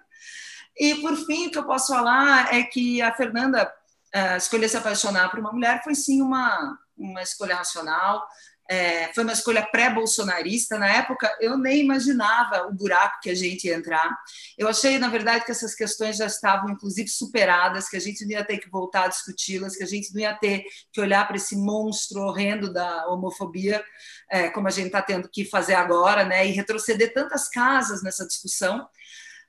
E, 0.75 0.95
por 0.95 1.15
fim, 1.15 1.47
o 1.47 1.51
que 1.51 1.59
eu 1.59 1.65
posso 1.65 1.93
falar 1.93 2.53
é 2.53 2.63
que 2.63 2.99
a 2.99 3.13
Fernanda 3.13 3.71
uh, 4.15 4.37
escolher 4.37 4.67
se 4.67 4.77
apaixonar 4.77 5.29
por 5.29 5.39
uma 5.39 5.51
mulher 5.51 5.83
foi, 5.83 5.93
sim, 5.93 6.19
uma, 6.19 6.79
uma 6.97 7.21
escolha 7.21 7.55
racional, 7.55 8.27
é, 8.69 9.11
foi 9.15 9.23
uma 9.23 9.33
escolha 9.33 9.65
pré-bolsonarista. 9.65 10.77
Na 10.77 10.87
época, 10.87 11.35
eu 11.41 11.57
nem 11.57 11.79
imaginava 11.79 12.67
o 12.67 12.71
buraco 12.71 13.19
que 13.19 13.31
a 13.31 13.35
gente 13.35 13.65
ia 13.65 13.75
entrar. 13.75 14.15
Eu 14.55 14.67
achei, 14.67 14.99
na 14.99 15.09
verdade, 15.09 15.43
que 15.43 15.49
essas 15.49 15.73
questões 15.73 16.17
já 16.17 16.27
estavam, 16.27 16.69
inclusive, 16.69 17.09
superadas, 17.09 17.89
que 17.89 17.97
a 17.97 17.99
gente 17.99 18.23
não 18.25 18.31
ia 18.31 18.45
ter 18.45 18.59
que 18.59 18.69
voltar 18.69 19.05
a 19.05 19.07
discuti-las, 19.07 19.75
que 19.75 19.83
a 19.83 19.87
gente 19.87 20.13
não 20.13 20.21
ia 20.21 20.35
ter 20.35 20.63
que 20.93 21.01
olhar 21.01 21.27
para 21.27 21.37
esse 21.37 21.55
monstro 21.55 22.21
horrendo 22.21 22.71
da 22.71 23.07
homofobia, 23.07 23.83
é, 24.29 24.49
como 24.49 24.67
a 24.67 24.71
gente 24.71 24.87
está 24.87 25.01
tendo 25.01 25.27
que 25.27 25.45
fazer 25.45 25.73
agora, 25.73 26.23
né, 26.23 26.47
e 26.47 26.51
retroceder 26.51 27.11
tantas 27.11 27.49
casas 27.49 28.03
nessa 28.03 28.27
discussão. 28.27 28.87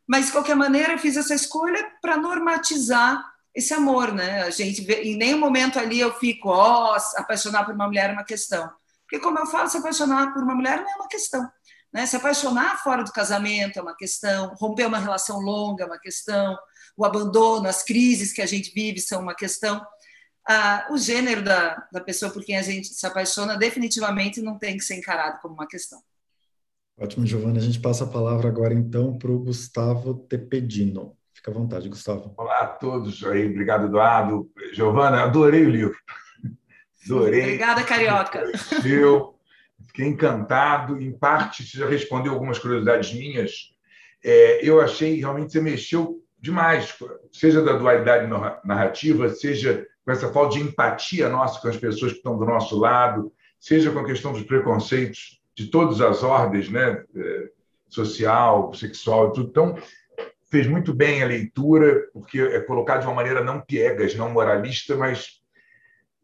Mas, 0.09 0.27
de 0.27 0.33
qualquer 0.33 0.57
maneira, 0.57 0.95
eu 0.95 0.99
fiz 0.99 1.19
essa 1.19 1.35
escolha 1.35 1.93
para 2.01 2.17
normatizar 2.17 3.23
esse 3.55 3.75
amor, 3.75 4.15
né? 4.15 4.43
A 4.43 4.51
gente 4.51 4.81
vê, 4.81 5.03
em 5.03 5.17
nenhum 5.17 5.39
momento 5.39 5.79
ali 5.79 6.01
eu 6.01 6.15
fico, 6.15 6.49
ó, 6.49 6.95
oh, 6.95 7.21
apaixonar 7.21 7.65
por 7.65 7.75
uma 7.75 7.87
mulher 7.87 8.11
é 8.11 8.13
uma 8.13 8.25
questão. 8.25 8.71
Porque, 9.11 9.19
como 9.19 9.41
eu 9.41 9.47
falo, 9.47 9.69
se 9.69 9.77
apaixonar 9.77 10.33
por 10.33 10.45
uma 10.45 10.55
mulher 10.55 10.77
não 10.81 10.89
é 10.89 10.95
uma 10.95 11.09
questão. 11.09 11.51
Né? 11.93 12.07
Se 12.07 12.15
apaixonar 12.15 12.81
fora 12.81 13.03
do 13.03 13.11
casamento 13.11 13.77
é 13.77 13.83
uma 13.83 13.97
questão, 13.97 14.55
romper 14.55 14.87
uma 14.87 15.01
relação 15.01 15.41
longa 15.41 15.83
é 15.83 15.87
uma 15.87 15.99
questão, 15.99 16.57
o 16.97 17.05
abandono, 17.05 17.67
as 17.67 17.83
crises 17.83 18.33
que 18.33 18.41
a 18.41 18.47
gente 18.47 18.73
vive 18.73 19.01
são 19.01 19.21
uma 19.21 19.35
questão. 19.35 19.85
Ah, 20.49 20.87
o 20.93 20.97
gênero 20.97 21.43
da, 21.43 21.89
da 21.93 22.01
pessoa 22.01 22.31
por 22.31 22.45
quem 22.45 22.57
a 22.57 22.63
gente 22.63 22.87
se 22.87 23.05
apaixona 23.05 23.57
definitivamente 23.57 24.41
não 24.41 24.57
tem 24.57 24.77
que 24.77 24.85
ser 24.85 24.95
encarado 24.95 25.41
como 25.43 25.55
uma 25.55 25.67
questão. 25.67 26.01
Ótimo, 26.97 27.27
Giovana. 27.27 27.59
A 27.59 27.63
gente 27.63 27.81
passa 27.81 28.05
a 28.05 28.07
palavra 28.07 28.49
agora, 28.49 28.75
então, 28.75 29.19
para 29.19 29.33
o 29.33 29.41
Gustavo 29.41 30.15
Tepedino. 30.15 31.17
Fica 31.35 31.51
à 31.51 31.55
vontade, 31.55 31.89
Gustavo. 31.89 32.33
Olá 32.37 32.61
a 32.61 32.67
todos 32.67 33.25
aí. 33.25 33.49
Obrigado, 33.49 33.87
Eduardo. 33.87 34.49
Giovana, 34.73 35.25
adorei 35.25 35.65
o 35.65 35.71
livro. 35.71 35.97
Adorei. 37.05 37.43
Obrigada, 37.43 37.83
Carioca. 37.83 38.51
Eu 38.85 39.35
fiquei 39.87 40.07
encantado. 40.07 41.01
Em 41.01 41.13
parte, 41.13 41.65
você 41.65 41.79
já 41.79 41.89
respondeu 41.89 42.33
algumas 42.33 42.59
curiosidades 42.59 43.13
minhas. 43.13 43.75
É, 44.23 44.61
eu 44.63 44.81
achei 44.81 45.19
realmente 45.19 45.53
você 45.53 45.61
mexeu 45.61 46.23
demais, 46.39 46.95
seja 47.33 47.63
da 47.63 47.75
dualidade 47.75 48.31
narrativa, 48.65 49.29
seja 49.31 49.87
com 50.05 50.13
essa 50.13 50.33
falta 50.33 50.57
de 50.57 50.63
empatia 50.63 51.29
nossa 51.29 51.61
com 51.61 51.69
as 51.69 51.77
pessoas 51.77 52.13
que 52.13 52.19
estão 52.19 52.39
do 52.39 52.47
nosso 52.47 52.79
lado, 52.79 53.33
seja 53.59 53.91
com 53.91 53.99
a 53.99 54.07
questão 54.07 54.33
dos 54.33 54.43
preconceitos 54.43 55.41
de 55.55 55.67
todas 55.67 56.01
as 56.01 56.23
ordens, 56.23 56.71
né? 56.71 57.05
É, 57.15 57.51
social, 57.89 58.73
sexual 58.73 59.29
e 59.29 59.33
tudo. 59.35 59.49
Então, 59.51 59.79
fez 60.51 60.67
muito 60.67 60.95
bem 60.95 61.23
a 61.23 61.27
leitura, 61.27 62.09
porque 62.13 62.41
é 62.41 62.61
colocado 62.61 63.01
de 63.01 63.07
uma 63.07 63.15
maneira 63.15 63.43
não 63.43 63.61
piegas, 63.61 64.15
não 64.15 64.31
moralista, 64.31 64.97
mas 64.97 65.40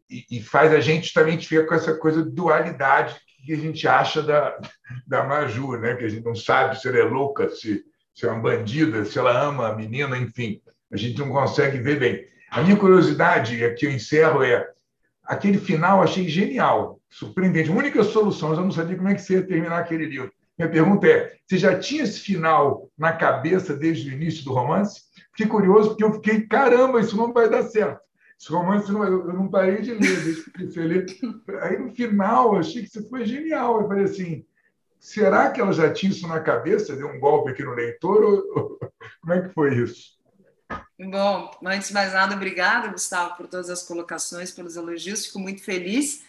e, 0.09 0.41
faz 0.41 0.73
a 0.73 0.79
gente 0.79 1.13
também 1.13 1.39
ficar 1.39 1.65
com 1.65 1.75
essa 1.75 1.93
coisa 1.95 2.23
de 2.23 2.31
dualidade 2.31 3.15
que 3.45 3.53
a 3.53 3.57
gente 3.57 3.87
acha 3.87 4.21
da, 4.21 4.57
da 5.05 5.23
Maju, 5.23 5.77
né? 5.77 5.95
que 5.95 6.05
a 6.05 6.09
gente 6.09 6.25
não 6.25 6.35
sabe 6.35 6.79
se 6.79 6.87
ela 6.87 6.97
é 6.97 7.03
louca, 7.03 7.49
se, 7.49 7.83
se 8.13 8.25
é 8.25 8.29
uma 8.29 8.41
bandida, 8.41 9.05
se 9.05 9.17
ela 9.17 9.41
ama 9.41 9.69
a 9.69 9.75
menina, 9.75 10.17
enfim, 10.17 10.61
a 10.91 10.97
gente 10.97 11.17
não 11.19 11.29
consegue 11.29 11.77
ver 11.77 11.99
bem. 11.99 12.25
A 12.49 12.61
minha 12.61 12.75
curiosidade, 12.75 13.63
aqui 13.63 13.85
eu 13.85 13.91
encerro, 13.91 14.43
é 14.43 14.67
aquele 15.23 15.57
final 15.57 16.01
achei 16.01 16.27
genial, 16.27 16.99
surpreendente. 17.09 17.69
A 17.69 17.73
única 17.73 18.03
solução, 18.03 18.53
eu 18.53 18.61
não 18.61 18.71
sabia 18.71 18.95
como 18.95 19.09
é 19.09 19.15
que 19.15 19.21
você 19.21 19.35
ia 19.35 19.47
terminar 19.47 19.79
aquele 19.79 20.05
livro. 20.05 20.31
Minha 20.57 20.71
pergunta 20.71 21.07
é: 21.07 21.35
você 21.45 21.57
já 21.57 21.77
tinha 21.77 22.03
esse 22.03 22.19
final 22.19 22.89
na 22.97 23.13
cabeça 23.13 23.75
desde 23.75 24.09
o 24.09 24.13
início 24.13 24.43
do 24.43 24.53
romance? 24.53 25.01
Fiquei 25.31 25.47
curioso 25.47 25.89
porque 25.89 26.03
eu 26.03 26.13
fiquei, 26.13 26.41
caramba, 26.47 26.99
isso 26.99 27.15
não 27.15 27.31
vai 27.31 27.49
dar 27.49 27.63
certo. 27.63 27.99
Esse 28.39 28.51
romance 28.51 28.91
não, 28.91 29.03
eu 29.03 29.33
não 29.33 29.49
parei 29.49 29.81
de 29.81 29.93
ler, 29.93 30.43
que 30.71 30.79
ler. 30.79 31.05
Aí 31.61 31.79
no 31.79 31.93
final, 31.95 32.53
eu 32.53 32.59
achei 32.59 32.83
que 32.83 32.87
isso 32.87 33.09
foi 33.09 33.25
genial. 33.25 33.81
Eu 33.81 33.87
falei 33.87 34.03
assim: 34.03 34.45
será 34.99 35.49
que 35.49 35.59
ela 35.59 35.73
já 35.73 35.91
tinha 35.91 36.11
isso 36.11 36.27
na 36.27 36.39
cabeça? 36.39 36.95
Deu 36.95 37.07
um 37.07 37.19
golpe 37.19 37.51
aqui 37.51 37.63
no 37.63 37.73
leitor? 37.73 38.23
Ou, 38.23 38.79
como 39.21 39.33
é 39.33 39.41
que 39.41 39.53
foi 39.53 39.75
isso? 39.75 40.17
Bom, 40.99 41.51
antes 41.65 41.89
de 41.89 41.93
mais 41.93 42.13
nada, 42.13 42.35
obrigada, 42.35 42.89
Gustavo, 42.89 43.35
por 43.37 43.47
todas 43.47 43.69
as 43.69 43.83
colocações, 43.83 44.51
pelos 44.51 44.75
elogios, 44.75 45.27
fico 45.27 45.39
muito 45.39 45.63
feliz. 45.63 46.23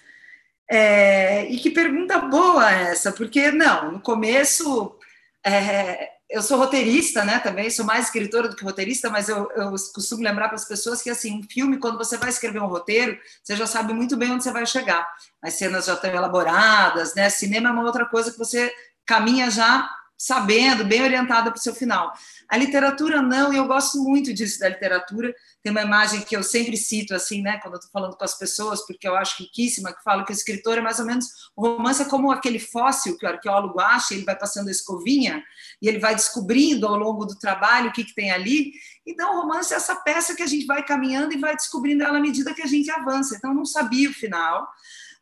É, 0.71 1.47
e 1.47 1.59
que 1.59 1.71
pergunta 1.71 2.18
boa 2.18 2.71
essa, 2.71 3.11
porque 3.11 3.51
não, 3.51 3.92
no 3.92 4.01
começo 4.01 4.99
é, 5.44 6.17
eu 6.31 6.43
sou 6.43 6.59
roteirista, 6.59 7.25
né? 7.25 7.38
Também 7.38 7.71
sou 7.71 7.85
mais 7.85 8.07
escritora 8.07 8.49
do 8.49 8.57
que 8.57 8.64
roteirista, 8.64 9.09
mas 9.09 9.29
eu, 9.29 9.51
eu 9.57 9.71
costumo 9.71 10.23
lembrar 10.23 10.49
para 10.49 10.57
as 10.57 10.67
pessoas 10.67 11.01
que 11.01 11.09
assim, 11.09 11.38
um 11.38 11.43
filme, 11.43 11.79
quando 11.79 11.97
você 11.97 12.17
vai 12.19 12.29
escrever 12.29 12.61
um 12.61 12.67
roteiro, 12.67 13.19
você 13.43 13.57
já 13.57 13.67
sabe 13.67 13.95
muito 13.95 14.17
bem 14.17 14.33
onde 14.33 14.45
você 14.45 14.53
vai 14.53 14.67
chegar. 14.67 15.09
As 15.43 15.55
cenas 15.55 15.87
já 15.87 15.95
estão 15.95 16.11
elaboradas, 16.11 17.14
né? 17.14 17.31
Cinema 17.31 17.71
é 17.71 17.73
uma 17.73 17.85
outra 17.85 18.05
coisa 18.05 18.31
que 18.31 18.38
você 18.38 18.71
caminha 19.07 19.51
já 19.51 19.88
sabendo, 20.18 20.85
bem 20.85 21.00
orientada 21.00 21.48
para 21.48 21.59
o 21.59 21.62
seu 21.62 21.72
final. 21.72 22.12
A 22.48 22.57
literatura 22.57 23.22
não, 23.22 23.52
e 23.52 23.57
eu 23.57 23.66
gosto 23.66 24.02
muito 24.02 24.35
disso 24.35 24.59
da 24.59 24.68
literatura. 24.68 25.33
Tem 25.62 25.70
uma 25.70 25.83
imagem 25.83 26.22
que 26.22 26.37
eu 26.37 26.42
sempre 26.42 26.76
cito, 26.76 27.14
assim, 27.14 27.40
né, 27.40 27.59
quando 27.62 27.74
eu 27.74 27.78
estou 27.78 27.92
falando 27.92 28.16
com 28.16 28.24
as 28.24 28.37
pessoas, 28.37 28.85
porque 28.85 29.07
eu 29.07 29.14
acho 29.14 29.40
riquíssima, 29.40 29.92
que 29.92 30.02
falo 30.02 30.24
que 30.24 30.33
o 30.33 30.35
escritor 30.35 30.76
é 30.76 30.81
mais 30.81 30.98
ou 30.98 31.07
menos. 31.07 31.26
O 31.54 31.62
romance 31.62 32.02
é 32.02 32.04
como 32.07 32.33
aquele 32.33 32.59
fóssil 32.59 33.16
que 33.16 33.24
o 33.24 33.28
arqueólogo 33.28 33.78
acha, 33.78 34.12
ele 34.12 34.24
vai 34.24 34.37
passando 34.37 34.66
a 34.66 34.72
escovinha 34.72 35.40
e 35.81 35.88
ele 35.88 36.00
vai 36.00 36.16
descobrindo 36.16 36.88
ao 36.88 36.96
longo 36.96 37.24
do 37.24 37.38
trabalho 37.38 37.90
o 37.90 37.92
que, 37.92 38.04
que 38.04 38.14
tem 38.14 38.33
ali. 38.33 38.72
Então, 39.07 39.37
o 39.37 39.42
romance 39.42 39.72
é 39.72 39.76
essa 39.76 39.94
peça 39.94 40.35
que 40.35 40.42
a 40.42 40.46
gente 40.46 40.66
vai 40.66 40.85
caminhando 40.85 41.33
e 41.33 41.38
vai 41.38 41.54
descobrindo 41.54 42.02
ela 42.02 42.18
à 42.18 42.20
medida 42.20 42.52
que 42.52 42.62
a 42.62 42.66
gente 42.66 42.90
avança. 42.90 43.37
Então, 43.37 43.50
eu 43.50 43.57
não 43.57 43.64
sabia 43.64 44.11
o 44.11 44.12
final. 44.12 44.68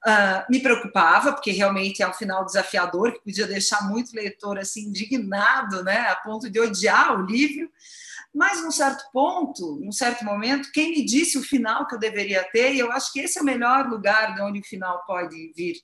Uh, 0.05 0.45
me 0.49 0.61
preocupava, 0.61 1.33
porque 1.33 1.51
realmente 1.51 2.03
é 2.03 2.09
um 2.09 2.13
final 2.13 2.45
desafiador, 2.45 3.13
que 3.13 3.25
podia 3.25 3.47
deixar 3.47 3.89
muito 3.89 4.15
leitor 4.15 4.59
assim 4.59 4.83
indignado, 4.83 5.83
né, 5.83 6.09
a 6.09 6.17
ponto 6.17 6.49
de 6.49 6.61
odiar 6.61 7.19
o 7.19 7.27
livro. 7.27 7.69
Mas, 8.33 8.63
num 8.63 8.71
certo 8.71 9.03
ponto, 9.13 9.81
num 9.83 9.91
certo 9.91 10.25
momento, 10.25 10.71
quem 10.71 10.91
me 10.91 11.05
disse 11.05 11.39
o 11.39 11.43
final 11.43 11.89
que 11.89 11.95
eu 11.95 11.99
deveria 11.99 12.45
ter, 12.53 12.75
e 12.75 12.79
eu 12.79 12.93
acho 12.93 13.13
que 13.13 13.21
esse 13.21 13.39
é 13.39 13.43
o 13.43 13.45
melhor 13.45 13.89
lugar 13.89 14.35
de 14.35 14.43
onde 14.43 14.61
o 14.61 14.65
final 14.65 15.03
pode 15.07 15.53
vir, 15.57 15.77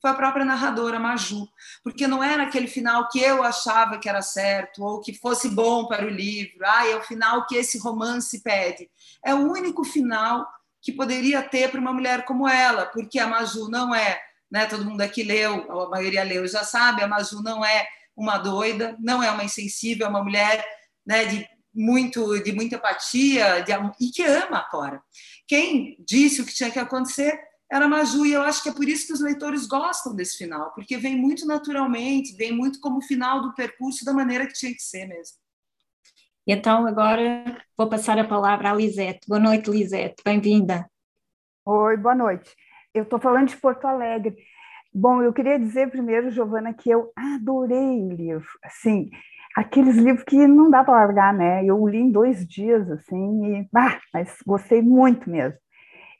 foi 0.00 0.10
a 0.10 0.14
própria 0.14 0.44
narradora 0.44 1.00
Maju, 1.00 1.48
porque 1.82 2.06
não 2.06 2.22
era 2.22 2.44
aquele 2.44 2.68
final 2.68 3.08
que 3.08 3.18
eu 3.18 3.42
achava 3.42 3.98
que 3.98 4.08
era 4.08 4.22
certo 4.22 4.84
ou 4.84 5.00
que 5.00 5.12
fosse 5.12 5.48
bom 5.48 5.88
para 5.88 6.06
o 6.06 6.08
livro, 6.08 6.58
ah, 6.64 6.86
é 6.86 6.96
o 6.96 7.02
final 7.02 7.44
que 7.46 7.56
esse 7.56 7.76
romance 7.78 8.40
pede. 8.40 8.88
É 9.24 9.34
o 9.34 9.50
único 9.50 9.82
final 9.82 10.46
que 10.86 10.92
poderia 10.92 11.42
ter 11.42 11.68
para 11.68 11.80
uma 11.80 11.92
mulher 11.92 12.24
como 12.24 12.48
ela, 12.48 12.86
porque 12.86 13.18
a 13.18 13.26
Maju 13.26 13.68
não 13.68 13.92
é, 13.92 14.20
né, 14.48 14.66
todo 14.66 14.84
mundo 14.84 15.00
aqui 15.00 15.24
leu, 15.24 15.68
a 15.68 15.90
maioria 15.90 16.22
leu 16.22 16.46
já 16.46 16.62
sabe, 16.62 17.02
a 17.02 17.08
Maju 17.08 17.42
não 17.42 17.64
é 17.64 17.88
uma 18.16 18.38
doida, 18.38 18.96
não 19.00 19.20
é 19.20 19.28
uma 19.28 19.42
insensível, 19.42 20.06
é 20.06 20.08
uma 20.08 20.22
mulher 20.22 20.64
né, 21.04 21.24
de 21.24 21.44
muito 21.74 22.40
de 22.40 22.52
muita 22.52 22.76
empatia 22.76 23.62
de, 23.62 23.72
e 24.00 24.12
que 24.12 24.22
ama 24.22 24.58
a 24.58 24.70
Cora. 24.70 25.02
Quem 25.48 25.96
disse 26.06 26.40
o 26.40 26.46
que 26.46 26.54
tinha 26.54 26.70
que 26.70 26.78
acontecer 26.78 27.36
era 27.68 27.86
a 27.86 27.88
Maju, 27.88 28.24
e 28.24 28.34
eu 28.34 28.42
acho 28.42 28.62
que 28.62 28.68
é 28.68 28.72
por 28.72 28.88
isso 28.88 29.08
que 29.08 29.12
os 29.12 29.20
leitores 29.20 29.66
gostam 29.66 30.14
desse 30.14 30.36
final, 30.36 30.72
porque 30.72 30.96
vem 30.96 31.16
muito 31.16 31.44
naturalmente, 31.44 32.36
vem 32.36 32.52
muito 32.52 32.78
como 32.78 33.02
final 33.02 33.42
do 33.42 33.52
percurso 33.56 34.04
da 34.04 34.12
maneira 34.12 34.46
que 34.46 34.54
tinha 34.54 34.72
que 34.72 34.82
ser 34.82 35.04
mesmo. 35.06 35.36
Então, 36.48 36.86
agora 36.86 37.42
vou 37.76 37.88
passar 37.88 38.16
a 38.20 38.24
palavra 38.24 38.70
à 38.70 38.72
Lisete. 38.72 39.26
Boa 39.26 39.40
noite, 39.40 39.68
Lisete, 39.68 40.22
bem-vinda. 40.24 40.88
Oi, 41.64 41.96
boa 41.96 42.14
noite. 42.14 42.54
Eu 42.94 43.02
estou 43.02 43.18
falando 43.18 43.48
de 43.48 43.56
Porto 43.56 43.84
Alegre. 43.84 44.36
Bom, 44.94 45.20
eu 45.22 45.32
queria 45.32 45.58
dizer 45.58 45.90
primeiro, 45.90 46.30
Giovana, 46.30 46.72
que 46.72 46.88
eu 46.88 47.10
adorei 47.16 48.00
o 48.00 48.12
livro. 48.12 48.46
Assim, 48.62 49.10
aqueles 49.56 49.96
livros 49.96 50.22
que 50.22 50.46
não 50.46 50.70
dá 50.70 50.84
para 50.84 50.94
largar, 50.94 51.34
né? 51.34 51.64
Eu 51.64 51.84
li 51.84 51.98
em 51.98 52.12
dois 52.12 52.46
dias, 52.46 52.88
assim, 52.92 53.56
e, 53.56 53.68
mas 53.72 54.36
gostei 54.46 54.80
muito 54.80 55.28
mesmo. 55.28 55.58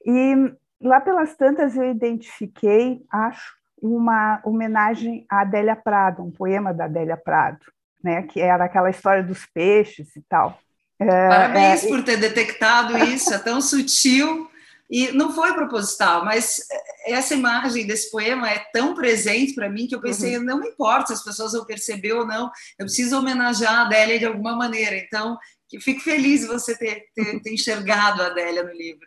E 0.05 0.53
lá 0.81 1.01
pelas 1.01 1.37
tantas 1.37 1.77
eu 1.77 1.89
identifiquei, 1.89 3.01
acho, 3.13 3.55
uma 3.81 4.41
homenagem 4.45 5.25
à 5.31 5.43
Adélia 5.43 5.77
Prado, 5.77 6.25
um 6.25 6.33
poema 6.33 6.75
da 6.75 6.87
Adélia 6.87 7.17
Prado 7.17 7.65
né? 8.07 8.23
Que 8.23 8.41
era 8.41 8.65
aquela 8.65 8.89
história 8.89 9.23
dos 9.23 9.45
peixes 9.47 10.15
e 10.15 10.23
tal. 10.29 10.59
É, 10.99 11.29
Parabéns 11.29 11.85
é, 11.85 11.89
por 11.89 12.03
ter 12.03 12.17
detectado 12.17 12.97
isso, 12.97 13.35
é 13.35 13.39
tão 13.39 13.61
sutil 13.61 14.49
e 14.89 15.11
não 15.13 15.33
foi 15.33 15.53
proposital, 15.53 16.25
mas 16.25 16.61
essa 17.07 17.35
imagem 17.35 17.87
desse 17.87 18.11
poema 18.11 18.49
é 18.49 18.65
tão 18.73 18.95
presente 18.95 19.53
para 19.53 19.69
mim 19.69 19.89
que 19.89 19.95
eu 19.95 20.01
pensei, 20.01 20.39
uhum. 20.39 20.45
não 20.45 20.61
me 20.61 20.69
importa 20.69 21.09
se 21.09 21.15
as 21.15 21.25
pessoas 21.25 21.53
vão 21.53 21.67
perceber 21.67 22.13
ou 22.13 22.25
não, 22.25 22.51
eu 22.79 22.87
preciso 22.87 23.19
homenagear 23.19 23.75
a 23.75 23.83
Adélia 23.83 24.19
de 24.19 24.25
alguma 24.25 24.55
maneira. 24.55 24.97
Então, 24.97 25.37
fico 25.83 26.01
feliz 26.01 26.43
de 26.43 26.47
você 26.47 26.79
ter, 26.79 27.03
ter, 27.15 27.41
ter 27.43 27.53
enxergado 27.53 28.23
a 28.23 28.27
Adélia 28.27 28.63
no 28.63 28.73
livro. 28.73 29.07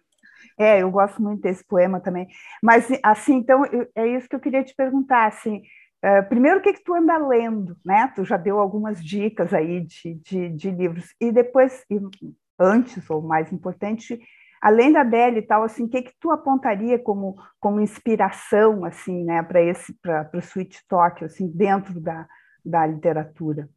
É, 0.60 0.82
eu 0.82 0.92
gosto 0.92 1.22
muito 1.22 1.42
desse 1.42 1.64
poema 1.64 2.02
também. 2.02 2.28
Mas, 2.62 2.86
assim, 3.02 3.36
então, 3.36 3.64
é 3.96 4.06
isso 4.06 4.28
que 4.28 4.36
eu 4.36 4.42
queria 4.42 4.62
te 4.62 4.76
perguntar, 4.76 5.28
assim, 5.28 5.62
Uh, 6.04 6.28
primeiro, 6.30 6.60
o 6.60 6.62
que, 6.62 6.74
que 6.74 6.84
tu 6.84 6.94
anda 6.94 7.18
lendo, 7.18 7.76
né? 7.84 8.12
Tu 8.16 8.24
já 8.24 8.38
deu 8.38 8.60
algumas 8.60 9.04
dicas 9.04 9.54
aí 9.54 9.82
de, 9.82 10.16
de, 10.16 10.50
de 10.50 10.72
livros. 10.72 11.14
E 11.20 11.32
depois, 11.32 11.84
e 11.90 12.00
antes, 12.58 13.10
ou 13.10 13.22
mais 13.22 13.52
importante, 13.52 14.20
além 14.62 14.94
da 14.94 15.02
Adele 15.02 15.40
e 15.40 15.42
tal, 15.42 15.64
assim, 15.64 15.84
o 15.84 15.90
que, 15.90 16.04
que 16.04 16.14
tu 16.20 16.32
apontaria 16.32 16.98
como, 16.98 17.36
como 17.60 17.82
inspiração, 17.82 18.86
assim, 18.86 19.24
né, 19.26 19.44
para 19.44 19.62
esse, 19.62 19.94
para 20.02 20.30
o 20.34 20.40
Sweet 20.40 20.86
Talk, 20.88 21.24
assim, 21.24 21.48
dentro 21.48 22.00
da, 22.00 22.26
da 22.64 22.86
literatura? 22.86 23.70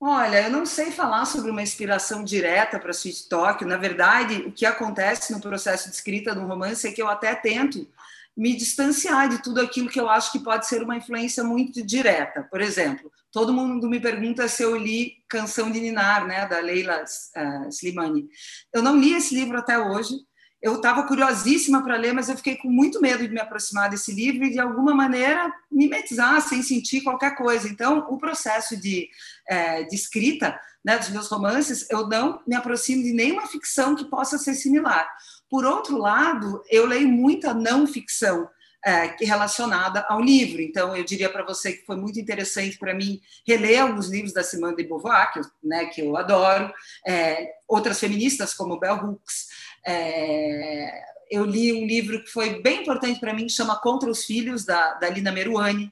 Olha, 0.00 0.42
eu 0.42 0.50
não 0.50 0.66
sei 0.66 0.90
falar 0.90 1.24
sobre 1.24 1.50
uma 1.50 1.62
inspiração 1.62 2.24
direta 2.24 2.78
para 2.78 2.90
Sweet 2.90 3.28
Talk. 3.28 3.64
Na 3.64 3.76
verdade, 3.76 4.42
o 4.42 4.52
que 4.52 4.66
acontece 4.66 5.32
no 5.32 5.40
processo 5.40 5.88
de 5.88 5.94
escrita 5.94 6.34
de 6.34 6.40
um 6.40 6.46
romance 6.46 6.86
é 6.86 6.92
que 6.92 7.00
eu 7.00 7.08
até 7.08 7.34
tento 7.34 7.88
me 8.36 8.54
distanciar 8.54 9.28
de 9.28 9.42
tudo 9.42 9.60
aquilo 9.60 9.88
que 9.88 10.00
eu 10.00 10.08
acho 10.08 10.32
que 10.32 10.40
pode 10.40 10.66
ser 10.66 10.82
uma 10.82 10.96
influência 10.96 11.44
muito 11.44 11.84
direta. 11.84 12.42
Por 12.50 12.60
exemplo, 12.60 13.10
todo 13.30 13.54
mundo 13.54 13.88
me 13.88 14.00
pergunta 14.00 14.48
se 14.48 14.62
eu 14.62 14.76
li 14.76 15.14
Canção 15.28 15.70
de 15.70 15.80
Ninar, 15.80 16.26
né, 16.26 16.46
da 16.46 16.58
Leila 16.58 17.02
uh, 17.02 17.68
Slimani. 17.68 18.28
Eu 18.72 18.82
não 18.82 18.98
li 18.98 19.14
esse 19.14 19.34
livro 19.34 19.58
até 19.58 19.78
hoje. 19.78 20.14
Eu 20.60 20.76
estava 20.76 21.02
curiosíssima 21.06 21.82
para 21.82 21.96
ler, 21.96 22.14
mas 22.14 22.28
eu 22.28 22.36
fiquei 22.36 22.56
com 22.56 22.70
muito 22.70 23.00
medo 23.00 23.28
de 23.28 23.34
me 23.34 23.40
aproximar 23.40 23.90
desse 23.90 24.12
livro 24.12 24.44
e, 24.44 24.50
de 24.50 24.58
alguma 24.58 24.94
maneira, 24.94 25.52
mimetizar 25.70 26.40
sem 26.40 26.62
sentir 26.62 27.02
qualquer 27.02 27.36
coisa. 27.36 27.68
Então, 27.68 28.06
o 28.08 28.16
processo 28.16 28.74
de, 28.74 29.10
é, 29.46 29.82
de 29.82 29.94
escrita 29.94 30.58
né, 30.82 30.96
dos 30.96 31.10
meus 31.10 31.28
romances, 31.28 31.86
eu 31.90 32.08
não 32.08 32.40
me 32.46 32.54
aproximo 32.54 33.02
de 33.02 33.12
nenhuma 33.12 33.46
ficção 33.46 33.94
que 33.94 34.04
possa 34.06 34.38
ser 34.38 34.54
similar. 34.54 35.06
Por 35.54 35.64
outro 35.64 35.98
lado, 35.98 36.64
eu 36.68 36.84
leio 36.84 37.06
muita 37.06 37.54
não 37.54 37.86
ficção 37.86 38.50
é, 38.84 39.14
relacionada 39.20 40.04
ao 40.08 40.20
livro. 40.20 40.60
Então, 40.60 40.96
eu 40.96 41.04
diria 41.04 41.30
para 41.30 41.44
você 41.44 41.74
que 41.74 41.86
foi 41.86 41.94
muito 41.94 42.18
interessante 42.18 42.76
para 42.76 42.92
mim 42.92 43.20
reler 43.46 43.82
alguns 43.82 44.08
livros 44.08 44.32
da 44.32 44.42
Simone 44.42 44.74
de 44.74 44.82
Beauvoir, 44.82 45.32
que 45.32 45.38
eu, 45.38 45.44
né, 45.62 45.84
que 45.86 46.00
eu 46.00 46.16
adoro, 46.16 46.74
é, 47.06 47.52
outras 47.68 48.00
feministas 48.00 48.52
como 48.52 48.80
Bell 48.80 48.96
Hooks. 48.96 49.46
É, 49.86 51.04
eu 51.30 51.44
li 51.44 51.72
um 51.72 51.86
livro 51.86 52.24
que 52.24 52.30
foi 52.32 52.60
bem 52.60 52.80
importante 52.82 53.20
para 53.20 53.32
mim, 53.32 53.46
que 53.46 53.52
chama 53.52 53.80
Contra 53.80 54.10
os 54.10 54.24
Filhos, 54.24 54.64
da, 54.64 54.94
da 54.94 55.08
Lina 55.08 55.30
Meruane. 55.30 55.88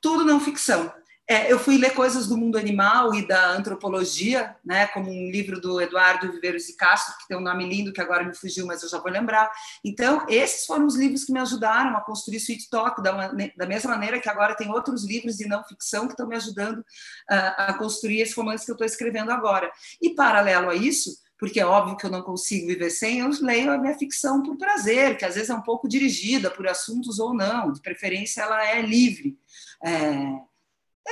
Tudo 0.00 0.24
não 0.24 0.40
ficção. 0.40 0.90
É, 1.28 1.52
eu 1.52 1.58
fui 1.58 1.78
ler 1.78 1.94
coisas 1.94 2.26
do 2.26 2.36
mundo 2.36 2.58
animal 2.58 3.14
e 3.14 3.26
da 3.26 3.52
antropologia, 3.52 4.56
né, 4.64 4.88
como 4.88 5.08
um 5.08 5.30
livro 5.30 5.60
do 5.60 5.80
Eduardo 5.80 6.30
Viveiros 6.32 6.66
de 6.66 6.74
Castro, 6.74 7.16
que 7.18 7.28
tem 7.28 7.36
um 7.36 7.40
nome 7.40 7.66
lindo 7.68 7.92
que 7.92 8.00
agora 8.00 8.24
me 8.24 8.34
fugiu, 8.34 8.66
mas 8.66 8.82
eu 8.82 8.88
já 8.88 8.98
vou 8.98 9.10
lembrar. 9.10 9.50
Então, 9.84 10.26
esses 10.28 10.66
foram 10.66 10.84
os 10.84 10.96
livros 10.96 11.24
que 11.24 11.32
me 11.32 11.38
ajudaram 11.38 11.96
a 11.96 12.00
construir 12.00 12.38
Sweet 12.38 12.68
Talk, 12.68 13.00
da, 13.00 13.32
da 13.56 13.66
mesma 13.66 13.92
maneira 13.92 14.20
que 14.20 14.28
agora 14.28 14.56
tem 14.56 14.70
outros 14.70 15.04
livros 15.04 15.36
de 15.36 15.46
não 15.46 15.62
ficção 15.64 16.06
que 16.06 16.12
estão 16.12 16.26
me 16.26 16.34
ajudando 16.34 16.78
uh, 16.78 17.54
a 17.56 17.74
construir 17.74 18.20
esse 18.20 18.34
romance 18.34 18.64
que 18.64 18.70
eu 18.72 18.74
estou 18.74 18.86
escrevendo 18.86 19.30
agora. 19.30 19.70
E, 20.02 20.14
paralelo 20.14 20.70
a 20.70 20.74
isso, 20.74 21.16
porque 21.38 21.60
é 21.60 21.66
óbvio 21.66 21.96
que 21.96 22.04
eu 22.04 22.10
não 22.10 22.22
consigo 22.22 22.66
viver 22.66 22.90
sem, 22.90 23.20
eu 23.20 23.30
leio 23.40 23.72
a 23.72 23.78
minha 23.78 23.96
ficção 23.96 24.42
por 24.42 24.56
prazer, 24.56 25.16
que 25.16 25.24
às 25.24 25.34
vezes 25.34 25.50
é 25.50 25.54
um 25.54 25.62
pouco 25.62 25.88
dirigida 25.88 26.50
por 26.50 26.66
assuntos 26.66 27.18
ou 27.18 27.32
não, 27.32 27.72
de 27.72 27.80
preferência 27.80 28.42
ela 28.42 28.64
é 28.64 28.82
livre. 28.82 29.36
É, 29.84 30.51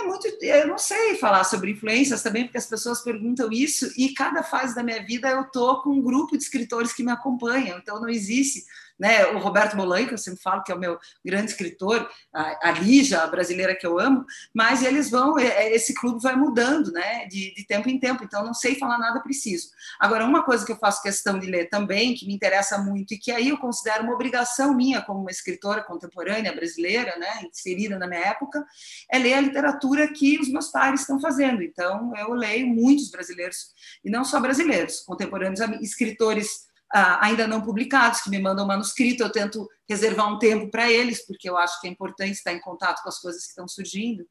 é 0.01 0.07
muito. 0.07 0.27
Eu 0.43 0.69
não 0.69 0.79
sei 0.79 1.17
falar 1.17 1.45
sobre 1.45 1.73
influências 1.73 2.23
também, 2.23 2.45
porque 2.45 2.59
as 2.59 2.67
pessoas 2.67 3.03
perguntam 3.03 3.51
isso, 3.53 3.91
e 3.97 4.13
cada 4.15 4.43
fase 4.43 4.75
da 4.75 4.83
minha 4.83 5.05
vida 5.05 5.29
eu 5.29 5.45
tô 5.45 5.83
com 5.83 5.91
um 5.91 6.03
grupo 6.03 6.37
de 6.37 6.43
escritores 6.43 6.93
que 6.93 7.03
me 7.03 7.13
acompanham, 7.13 7.79
então 7.79 8.01
não 8.01 8.09
existe 8.09 8.65
né? 9.01 9.27
O 9.29 9.39
Roberto 9.39 9.77
Bolan, 9.77 10.05
que 10.05 10.13
eu 10.13 10.19
sempre 10.19 10.43
falo 10.43 10.63
que 10.63 10.71
é 10.71 10.75
o 10.75 10.79
meu 10.79 10.99
grande 11.25 11.51
escritor, 11.51 12.09
a, 12.33 12.71
Lígia, 12.73 13.23
a 13.23 13.27
brasileira 13.27 13.75
que 13.75 13.87
eu 13.87 13.99
amo, 13.99 14.27
mas 14.55 14.83
eles 14.83 15.11
vão, 15.11 15.39
é, 15.39 15.47
é, 15.47 15.75
esse 15.75 15.95
clube 15.95 16.23
vai 16.23 16.37
mudando, 16.37 16.93
né? 16.93 17.27
De, 17.27 17.55
de 17.55 17.67
tempo 17.67 17.89
em 17.89 17.99
tempo, 17.99 18.23
então 18.23 18.45
não 18.45 18.53
sei 18.53 18.75
falar 18.75 18.99
nada 18.99 19.21
preciso. 19.21 19.71
Agora, 19.99 20.27
uma 20.27 20.45
coisa 20.45 20.67
que 20.67 20.73
eu 20.73 20.77
faço 20.77 21.03
questão 21.03 21.39
de 21.39 21.47
ler 21.47 21.71
também, 21.71 22.15
que 22.15 22.27
me 22.27 22.35
interessa 22.35 22.77
muito 22.77 23.15
e 23.15 23.19
que 23.19 23.33
aí 23.33 23.49
eu 23.49 23.57
considero 23.57 24.05
uma 24.05 24.13
obrigação 24.13 24.75
minha 24.75 25.01
como 25.01 25.21
uma 25.21 25.31
escritora 25.31 25.83
contemporânea 25.83 26.55
brasileira, 26.55 27.17
né? 27.19 27.47
Inserida 27.51 27.99
na 27.99 28.07
minha 28.07 28.21
época, 28.21 28.63
é 29.11 29.19
ler 29.19 29.33
a 29.33 29.41
literatura 29.41 30.13
que 30.13 30.39
os 30.39 30.49
meus 30.49 30.69
pares 30.69 31.01
estão 31.01 31.19
fazendo. 31.19 31.63
Então, 31.63 32.13
eu 32.17 32.35
leio 32.35 32.67
muitos 32.67 33.11
brasileiros, 33.11 33.73
e 34.05 34.11
não 34.11 34.25
só 34.25 34.39
brasileiros, 34.39 35.01
contemporâneos, 35.01 35.61
escritores 35.81 36.69
ainda 36.93 37.47
não 37.47 37.63
publicados, 37.63 38.21
que 38.21 38.31
me 38.31 38.39
mandam 38.39 38.67
manuscrito, 38.67 39.23
eu 39.23 39.31
tento 39.31 39.69
reservar 39.89 40.33
um 40.33 40.39
tempo 40.39 40.71
para 40.71 40.91
eles, 40.91 41.25
porque 41.27 41.49
eu 41.49 41.57
acho 41.57 41.81
que 41.81 41.87
é 41.87 41.91
importante 41.91 42.33
estar 42.33 42.53
em 42.53 42.61
contato 42.61 43.03
com 43.03 43.09
as 43.09 43.19
coisas 43.19 43.43
que 43.43 43.51
estão 43.51 43.69
surgindo. 43.69 44.27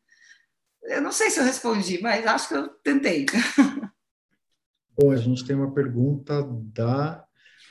Eu 0.84 1.02
não 1.02 1.12
sei 1.12 1.30
se 1.30 1.40
eu 1.40 1.44
respondi, 1.44 2.02
mas 2.02 2.26
acho 2.26 2.48
que 2.48 2.56
eu 2.56 2.70
tentei. 2.84 3.26
Bom, 4.98 5.12
a 5.12 5.18
gente 5.18 5.46
tem 5.46 5.56
uma 5.56 5.74
pergunta 5.74 6.44
da 6.44 7.26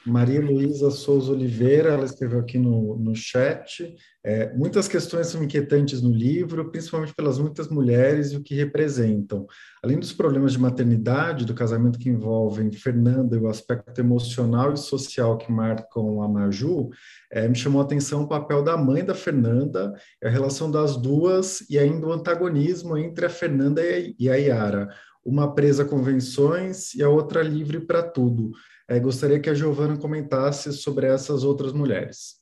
Maria 0.09 0.41
Luísa 0.41 0.91
Souza 0.91 1.33
Oliveira, 1.33 1.91
ela 1.91 2.05
escreveu 2.05 2.41
aqui 2.41 2.59
no, 2.59 2.97
no 2.99 3.15
chat, 3.15 3.95
é, 4.25 4.53
muitas 4.55 4.89
questões 4.89 5.29
são 5.29 5.43
inquietantes 5.43 6.03
no 6.03 6.11
livro, 6.11 6.71
principalmente 6.71 7.15
pelas 7.15 7.39
muitas 7.39 7.69
mulheres 7.69 8.33
e 8.33 8.37
o 8.37 8.43
que 8.43 8.55
representam. 8.55 9.47
Além 9.83 9.99
dos 9.99 10.13
problemas 10.13 10.53
de 10.53 10.59
maternidade, 10.59 11.45
do 11.45 11.55
casamento 11.55 11.99
que 11.99 12.09
envolvem 12.09 12.71
Fernanda 12.73 13.37
e 13.37 13.39
o 13.39 13.49
aspecto 13.49 13.99
emocional 14.01 14.73
e 14.73 14.77
social 14.77 15.39
que 15.39 15.51
marcam 15.51 16.21
a 16.23 16.29
Maju, 16.29 16.91
é, 17.31 17.49
me 17.49 17.55
chamou 17.55 17.81
a 17.81 17.85
atenção 17.85 18.23
o 18.23 18.29
papel 18.29 18.63
da 18.63 18.77
mãe 18.77 19.05
da 19.05 19.15
Fernanda, 19.15 19.95
a 20.23 20.29
relação 20.29 20.71
das 20.71 20.97
duas 20.97 21.61
e 21.71 21.79
ainda 21.79 22.07
o 22.07 22.13
antagonismo 22.13 22.97
entre 22.97 23.27
a 23.27 23.31
Fernanda 23.31 23.83
e 24.19 24.29
a 24.29 24.35
Yara, 24.35 24.89
uma 25.25 25.55
presa 25.55 25.83
a 25.85 25.87
convenções 25.87 26.95
e 26.95 27.03
a 27.03 27.09
outra 27.09 27.43
livre 27.43 27.81
para 27.81 28.03
tudo. 28.03 28.51
É, 28.89 28.99
gostaria 28.99 29.39
que 29.39 29.51
a 29.51 29.55
Giovana 29.55 29.99
comentasse 29.99 30.73
sobre 30.73 31.07
essas 31.07 31.45
outras 31.45 31.75
mulheres. 31.75 32.39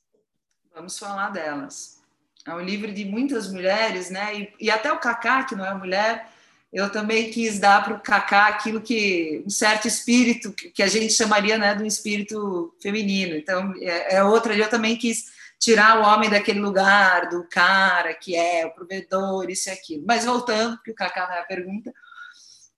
Vamos 0.73 0.97
falar 0.97 1.29
delas. 1.29 2.01
É 2.45 2.53
um 2.55 2.61
livro 2.61 2.93
de 2.93 3.03
muitas 3.03 3.51
mulheres, 3.51 4.09
né? 4.09 4.33
E, 4.39 4.53
e 4.61 4.71
até 4.71 4.89
o 4.91 4.99
Cacá, 4.99 5.43
que 5.43 5.55
não 5.55 5.65
é 5.65 5.73
mulher, 5.73 6.29
eu 6.71 6.89
também 6.89 7.29
quis 7.29 7.59
dar 7.59 7.83
para 7.83 7.95
o 7.95 7.99
Cacá 7.99 8.47
aquilo 8.47 8.79
que 8.79 9.43
um 9.45 9.49
certo 9.49 9.89
espírito 9.89 10.53
que 10.53 10.81
a 10.81 10.87
gente 10.87 11.11
chamaria, 11.11 11.57
né, 11.57 11.75
de 11.75 11.83
um 11.83 11.85
espírito 11.85 12.73
feminino. 12.81 13.35
Então 13.35 13.73
é, 13.81 14.15
é 14.15 14.23
outra. 14.23 14.55
Eu 14.55 14.69
também 14.69 14.95
quis 14.95 15.25
tirar 15.59 15.99
o 15.99 16.03
homem 16.03 16.29
daquele 16.29 16.59
lugar 16.59 17.27
do 17.29 17.43
cara 17.49 18.13
que 18.13 18.35
é 18.35 18.65
o 18.65 18.71
provedor, 18.71 19.49
isso 19.49 19.67
e 19.69 19.71
aquilo. 19.73 20.03
Mas 20.07 20.23
voltando, 20.23 20.77
porque 20.77 20.91
o 20.91 20.95
Cacá 20.95 21.27
não 21.27 21.35
é 21.35 21.39
a 21.39 21.45
pergunta, 21.45 21.93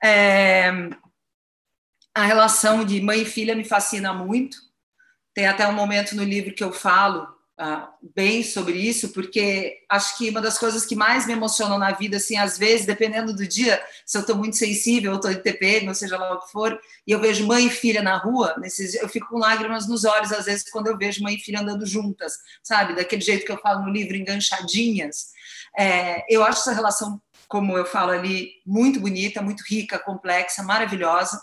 é, 0.01 0.71
a 2.13 2.25
relação 2.25 2.83
de 2.83 3.01
mãe 3.01 3.21
e 3.21 3.25
filha 3.25 3.55
me 3.55 3.63
fascina 3.63 4.13
muito. 4.13 4.57
Tem 5.33 5.47
até 5.47 5.67
um 5.67 5.73
momento 5.73 6.15
no 6.15 6.23
livro 6.23 6.53
que 6.53 6.63
eu 6.63 6.73
falo 6.73 7.27
uh, 7.59 7.87
bem 8.15 8.43
sobre 8.43 8.77
isso, 8.77 9.09
porque 9.09 9.77
acho 9.89 10.17
que 10.17 10.29
uma 10.29 10.41
das 10.41 10.57
coisas 10.57 10.85
que 10.85 10.95
mais 10.95 11.27
me 11.27 11.33
emocionam 11.33 11.77
na 11.77 11.91
vida, 11.91 12.17
assim, 12.17 12.37
às 12.37 12.57
vezes, 12.57 12.85
dependendo 12.85 13.33
do 13.33 13.45
dia, 13.45 13.81
se 14.05 14.17
eu 14.17 14.21
estou 14.21 14.35
muito 14.35 14.55
sensível, 14.55 15.11
eu 15.11 15.17
estou 15.17 15.31
de 15.31 15.41
TPM, 15.41 15.87
ou 15.89 15.95
seja 15.95 16.17
lá 16.17 16.33
o 16.33 16.39
que 16.39 16.51
for, 16.51 16.79
e 17.05 17.11
eu 17.11 17.19
vejo 17.19 17.45
mãe 17.45 17.67
e 17.67 17.69
filha 17.69 18.01
na 18.01 18.17
rua, 18.17 18.55
nesses, 18.57 18.95
eu 18.95 19.09
fico 19.09 19.27
com 19.27 19.37
lágrimas 19.37 19.87
nos 19.87 20.05
olhos, 20.05 20.31
às 20.31 20.45
vezes, 20.45 20.69
quando 20.71 20.87
eu 20.87 20.97
vejo 20.97 21.21
mãe 21.21 21.35
e 21.35 21.39
filha 21.39 21.59
andando 21.59 21.85
juntas, 21.85 22.33
sabe? 22.63 22.95
Daquele 22.95 23.21
jeito 23.21 23.45
que 23.45 23.51
eu 23.51 23.59
falo 23.59 23.83
no 23.83 23.91
livro, 23.91 24.15
enganchadinhas. 24.15 25.27
É, 25.77 26.25
eu 26.33 26.43
acho 26.43 26.61
essa 26.61 26.73
relação, 26.73 27.21
como 27.47 27.77
eu 27.77 27.85
falo 27.85 28.11
ali, 28.11 28.53
muito 28.65 28.99
bonita, 28.99 29.41
muito 29.41 29.63
rica, 29.67 29.99
complexa, 29.99 30.63
maravilhosa. 30.63 31.39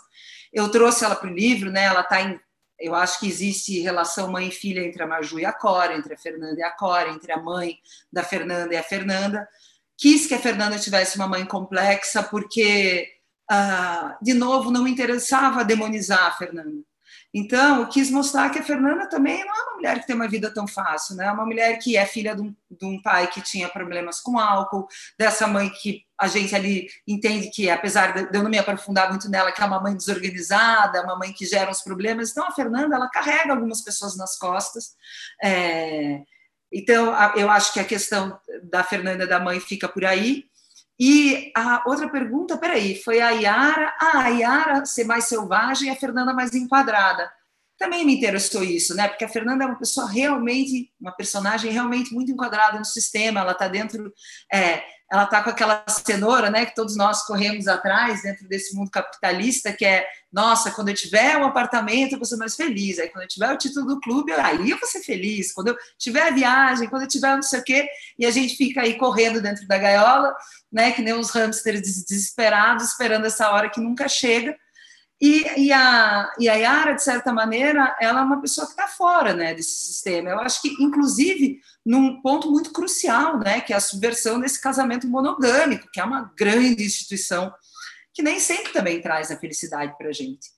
Eu 0.53 0.69
trouxe 0.69 1.03
ela 1.03 1.15
para 1.15 1.29
o 1.29 1.33
livro, 1.33 1.71
né? 1.71 1.83
Ela 1.85 2.01
está 2.01 2.21
em. 2.21 2.39
Eu 2.79 2.93
acho 2.93 3.19
que 3.19 3.27
existe 3.27 3.79
relação 3.79 4.31
mãe 4.31 4.49
e 4.49 4.51
filha 4.51 4.81
entre 4.81 5.01
a 5.01 5.07
Maju 5.07 5.39
e 5.39 5.45
a 5.45 5.51
Cora, 5.51 5.95
entre 5.95 6.13
a 6.13 6.17
Fernanda 6.17 6.59
e 6.59 6.63
a 6.63 6.69
Cora, 6.69 7.09
entre 7.09 7.31
a 7.31 7.41
mãe 7.41 7.79
da 8.11 8.23
Fernanda 8.23 8.73
e 8.73 8.77
a 8.77 8.83
Fernanda. 8.83 9.47
Quis 9.97 10.27
que 10.27 10.35
a 10.35 10.39
Fernanda 10.39 10.77
tivesse 10.77 11.15
uma 11.15 11.27
mãe 11.27 11.43
complexa, 11.43 12.21
porque, 12.21 13.09
ah, 13.49 14.15
de 14.21 14.35
novo, 14.35 14.69
não 14.69 14.83
me 14.83 14.91
interessava 14.91 15.65
demonizar 15.65 16.27
a 16.27 16.31
Fernanda. 16.31 16.83
Então, 17.33 17.81
eu 17.81 17.87
quis 17.89 18.09
mostrar 18.09 18.49
que 18.49 18.59
a 18.59 18.63
Fernanda 18.63 19.07
também 19.09 19.45
não 19.45 19.55
é 19.55 19.63
uma 19.63 19.75
mulher 19.75 19.99
que 19.99 20.07
tem 20.07 20.15
uma 20.15 20.27
vida 20.27 20.51
tão 20.51 20.67
fácil, 20.67 21.15
né? 21.15 21.25
É 21.25 21.31
uma 21.31 21.45
mulher 21.45 21.77
que 21.77 21.97
é 21.97 22.05
filha 22.05 22.33
de 22.35 22.41
um, 22.41 22.55
de 22.71 22.85
um, 22.85 23.01
pai 23.01 23.27
que 23.27 23.41
tinha 23.41 23.67
problemas 23.67 24.21
com 24.21 24.39
álcool, 24.39 24.87
dessa 25.19 25.45
mãe 25.45 25.69
que 25.69 26.03
a 26.19 26.27
gente 26.27 26.55
ali 26.55 26.87
entende 27.05 27.49
que, 27.49 27.69
apesar 27.69 28.13
de 28.13 28.35
eu 28.35 28.43
não 28.43 28.49
me 28.49 28.57
aprofundar 28.57 29.09
muito 29.09 29.29
nela, 29.29 29.51
que 29.51 29.61
é 29.61 29.65
uma 29.65 29.79
mãe 29.79 29.95
desorganizada, 29.95 31.03
uma 31.03 31.17
mãe 31.17 31.33
que 31.33 31.45
gera 31.45 31.69
uns 31.69 31.81
problemas. 31.81 32.31
Então, 32.31 32.47
a 32.47 32.51
Fernanda, 32.51 32.95
ela 32.95 33.09
carrega 33.09 33.53
algumas 33.53 33.81
pessoas 33.81 34.17
nas 34.17 34.37
costas. 34.37 34.95
É... 35.43 36.21
Então, 36.71 37.13
eu 37.35 37.49
acho 37.49 37.73
que 37.73 37.79
a 37.79 37.85
questão 37.85 38.39
da 38.63 38.83
Fernanda 38.83 39.27
da 39.27 39.39
mãe 39.39 39.59
fica 39.59 39.87
por 39.87 40.03
aí. 40.05 40.45
E 40.99 41.51
a 41.55 41.83
outra 41.85 42.09
pergunta, 42.09 42.57
peraí, 42.57 42.95
foi 43.01 43.21
a 43.21 43.29
Yara, 43.29 43.95
ah, 43.99 44.19
a 44.21 44.27
Yara 44.29 44.85
ser 44.85 45.03
mais 45.03 45.25
selvagem 45.25 45.89
e 45.89 45.91
a 45.91 45.95
Fernanda 45.95 46.33
mais 46.33 46.55
enquadrada. 46.55 47.31
Também 47.77 48.03
me 48.03 48.15
interessou 48.15 48.63
isso, 48.63 48.95
né? 48.95 49.07
Porque 49.07 49.23
a 49.23 49.29
Fernanda 49.29 49.63
é 49.63 49.67
uma 49.67 49.77
pessoa 49.77 50.09
realmente, 50.09 50.91
uma 50.99 51.11
personagem 51.11 51.71
realmente 51.71 52.11
muito 52.13 52.31
enquadrada 52.31 52.79
no 52.79 52.85
sistema, 52.85 53.41
ela 53.41 53.51
está 53.51 53.67
dentro, 53.67 54.11
é, 54.51 54.83
ela 55.11 55.23
está 55.23 55.41
com 55.41 55.49
aquela 55.49 55.85
cenoura, 55.87 56.49
né, 56.49 56.65
que 56.65 56.75
todos 56.75 56.97
nós 56.97 57.25
corremos 57.25 57.67
atrás 57.67 58.23
dentro 58.23 58.47
desse 58.47 58.75
mundo 58.75 58.91
capitalista, 58.91 59.71
que 59.71 59.85
é, 59.85 60.05
nossa, 60.31 60.71
quando 60.71 60.89
eu 60.89 60.95
tiver 60.95 61.37
um 61.37 61.45
apartamento, 61.45 62.13
eu 62.13 62.17
vou 62.17 62.25
ser 62.25 62.35
mais 62.35 62.55
feliz. 62.55 62.99
Aí 62.99 63.07
quando 63.09 63.23
eu 63.23 63.29
tiver 63.29 63.51
o 63.51 63.57
título 63.57 63.85
do 63.85 64.01
clube, 64.01 64.33
aí 64.33 64.69
eu 64.69 64.77
vou 64.77 64.87
ser 64.87 65.01
feliz. 65.01 65.53
Quando 65.53 65.69
eu 65.69 65.77
tiver 65.97 66.27
a 66.27 66.31
viagem, 66.31 66.89
quando 66.89 67.03
eu 67.03 67.07
tiver 67.07 67.35
não 67.35 67.41
sei 67.41 67.61
o 67.61 67.63
quê, 67.63 67.87
e 68.19 68.25
a 68.25 68.31
gente 68.31 68.57
fica 68.57 68.81
aí 68.81 68.97
correndo 68.97 69.41
dentro 69.41 69.65
da 69.65 69.77
gaiola, 69.77 70.35
né, 70.71 70.91
que 70.91 71.01
nem 71.01 71.13
uns 71.13 71.29
hamsters 71.29 71.81
desesperados, 71.81 72.89
esperando 72.89 73.25
essa 73.25 73.49
hora 73.49 73.69
que 73.69 73.79
nunca 73.79 74.09
chega. 74.09 74.55
E, 75.19 75.65
e, 75.67 75.73
a, 75.73 76.31
e 76.37 76.47
a 76.47 76.53
Yara, 76.53 76.93
de 76.93 77.01
certa 77.01 77.33
maneira, 77.33 77.95
ela 77.99 78.19
é 78.19 78.23
uma 78.23 78.39
pessoa 78.39 78.67
que 78.67 78.73
está 78.73 78.87
fora 78.87 79.33
né, 79.33 79.53
desse 79.55 79.79
sistema. 79.79 80.29
Eu 80.29 80.39
acho 80.39 80.61
que, 80.61 80.69
inclusive, 80.79 81.59
num 81.87 82.21
ponto 82.21 82.51
muito 82.51 82.73
crucial, 82.73 83.39
né, 83.39 83.61
que 83.61 83.71
é 83.71 83.75
a 83.77 83.79
subversão 83.79 84.41
desse 84.41 84.59
casamento 84.59 85.07
monogâmico, 85.07 85.87
que 85.89 86.01
é 86.01 86.03
uma 86.03 86.33
grande 86.37 86.83
instituição 86.83 87.53
que 88.13 88.21
nem 88.21 88.41
sempre 88.41 88.73
também 88.73 89.01
traz 89.01 89.31
a 89.31 89.37
felicidade 89.37 89.97
para 89.97 90.09
a 90.09 90.11
gente. 90.11 90.49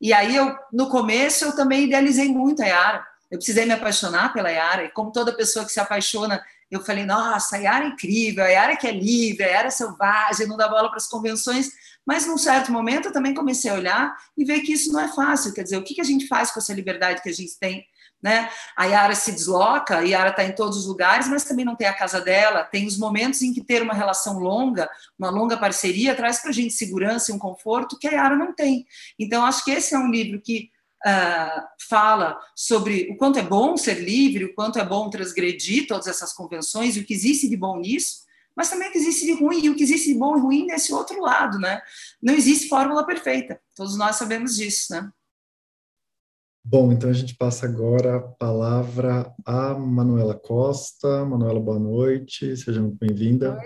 E 0.00 0.12
aí, 0.12 0.36
eu, 0.36 0.54
no 0.72 0.88
começo, 0.88 1.44
eu 1.44 1.56
também 1.56 1.84
idealizei 1.84 2.28
muito 2.28 2.62
a 2.62 2.66
Yara. 2.66 3.06
Eu 3.28 3.38
precisei 3.38 3.64
me 3.64 3.72
apaixonar 3.72 4.32
pela 4.32 4.48
Yara, 4.48 4.84
e 4.84 4.90
como 4.90 5.10
toda 5.10 5.36
pessoa 5.36 5.64
que 5.64 5.72
se 5.72 5.80
apaixona, 5.80 6.40
eu 6.70 6.80
falei, 6.84 7.04
nossa, 7.04 7.56
a 7.56 7.58
Yara 7.58 7.84
é 7.86 7.88
incrível, 7.88 8.44
a 8.44 8.48
Yara 8.48 8.76
que 8.76 8.86
é 8.86 8.92
livre, 8.92 9.42
a 9.42 9.48
Yara 9.48 9.68
é 9.68 9.70
selvagem, 9.70 10.46
não 10.46 10.56
dá 10.56 10.68
bola 10.68 10.88
para 10.88 10.98
as 10.98 11.08
convenções, 11.08 11.70
mas 12.06 12.26
num 12.26 12.38
certo 12.38 12.70
momento 12.70 13.06
eu 13.06 13.12
também 13.12 13.34
comecei 13.34 13.72
a 13.72 13.74
olhar 13.74 14.16
e 14.36 14.44
ver 14.44 14.60
que 14.60 14.72
isso 14.72 14.92
não 14.92 15.00
é 15.00 15.08
fácil. 15.08 15.52
Quer 15.52 15.64
dizer, 15.64 15.78
o 15.78 15.82
que 15.82 16.00
a 16.00 16.04
gente 16.04 16.28
faz 16.28 16.52
com 16.52 16.60
essa 16.60 16.72
liberdade 16.72 17.22
que 17.22 17.28
a 17.28 17.34
gente 17.34 17.58
tem? 17.58 17.84
Né? 18.22 18.50
A 18.76 18.86
Yara 18.86 19.14
se 19.14 19.30
desloca, 19.30 19.98
a 19.98 20.00
Yara 20.00 20.30
está 20.30 20.44
em 20.44 20.52
todos 20.52 20.78
os 20.78 20.86
lugares, 20.86 21.28
mas 21.28 21.44
também 21.44 21.64
não 21.64 21.76
tem 21.76 21.86
a 21.86 21.94
casa 21.94 22.20
dela. 22.20 22.64
Tem 22.64 22.86
os 22.86 22.98
momentos 22.98 23.42
em 23.42 23.52
que 23.52 23.62
ter 23.62 23.82
uma 23.82 23.94
relação 23.94 24.38
longa, 24.38 24.88
uma 25.18 25.30
longa 25.30 25.56
parceria, 25.56 26.14
traz 26.14 26.40
para 26.40 26.50
a 26.50 26.54
gente 26.54 26.72
segurança 26.74 27.30
e 27.30 27.34
um 27.34 27.38
conforto 27.38 27.98
que 27.98 28.08
a 28.08 28.12
Yara 28.12 28.36
não 28.36 28.54
tem. 28.54 28.86
Então, 29.18 29.44
acho 29.44 29.64
que 29.64 29.70
esse 29.70 29.94
é 29.94 29.98
um 29.98 30.10
livro 30.10 30.40
que 30.40 30.70
uh, 31.06 31.62
fala 31.88 32.38
sobre 32.54 33.08
o 33.10 33.16
quanto 33.16 33.38
é 33.38 33.42
bom 33.42 33.76
ser 33.76 34.00
livre, 34.00 34.44
o 34.44 34.54
quanto 34.54 34.78
é 34.78 34.84
bom 34.84 35.08
transgredir 35.10 35.86
todas 35.86 36.06
essas 36.06 36.32
convenções 36.32 36.96
e 36.96 37.00
o 37.00 37.04
que 37.04 37.14
existe 37.14 37.48
de 37.48 37.56
bom 37.56 37.78
nisso 37.78 38.26
mas 38.56 38.70
também 38.70 38.88
o 38.88 38.92
que 38.92 38.96
existe 38.96 39.26
de 39.26 39.32
ruim, 39.32 39.66
e 39.66 39.68
o 39.68 39.76
que 39.76 39.82
existe 39.82 40.10
de 40.10 40.18
bom 40.18 40.34
e 40.34 40.40
ruim 40.40 40.66
nesse 40.66 40.92
outro 40.92 41.20
lado, 41.20 41.58
né? 41.58 41.82
Não 42.22 42.32
existe 42.32 42.68
fórmula 42.68 43.04
perfeita, 43.04 43.60
todos 43.74 43.98
nós 43.98 44.16
sabemos 44.16 44.56
disso, 44.56 44.94
né? 44.94 45.12
Bom, 46.68 46.90
então 46.90 47.08
a 47.08 47.12
gente 47.12 47.36
passa 47.36 47.64
agora 47.64 48.16
a 48.16 48.20
palavra 48.20 49.32
a 49.44 49.72
Manuela 49.74 50.34
Costa. 50.34 51.24
Manuela, 51.24 51.60
boa 51.60 51.78
noite, 51.78 52.56
seja 52.56 52.80
muito 52.80 52.96
bem-vinda. 52.98 53.56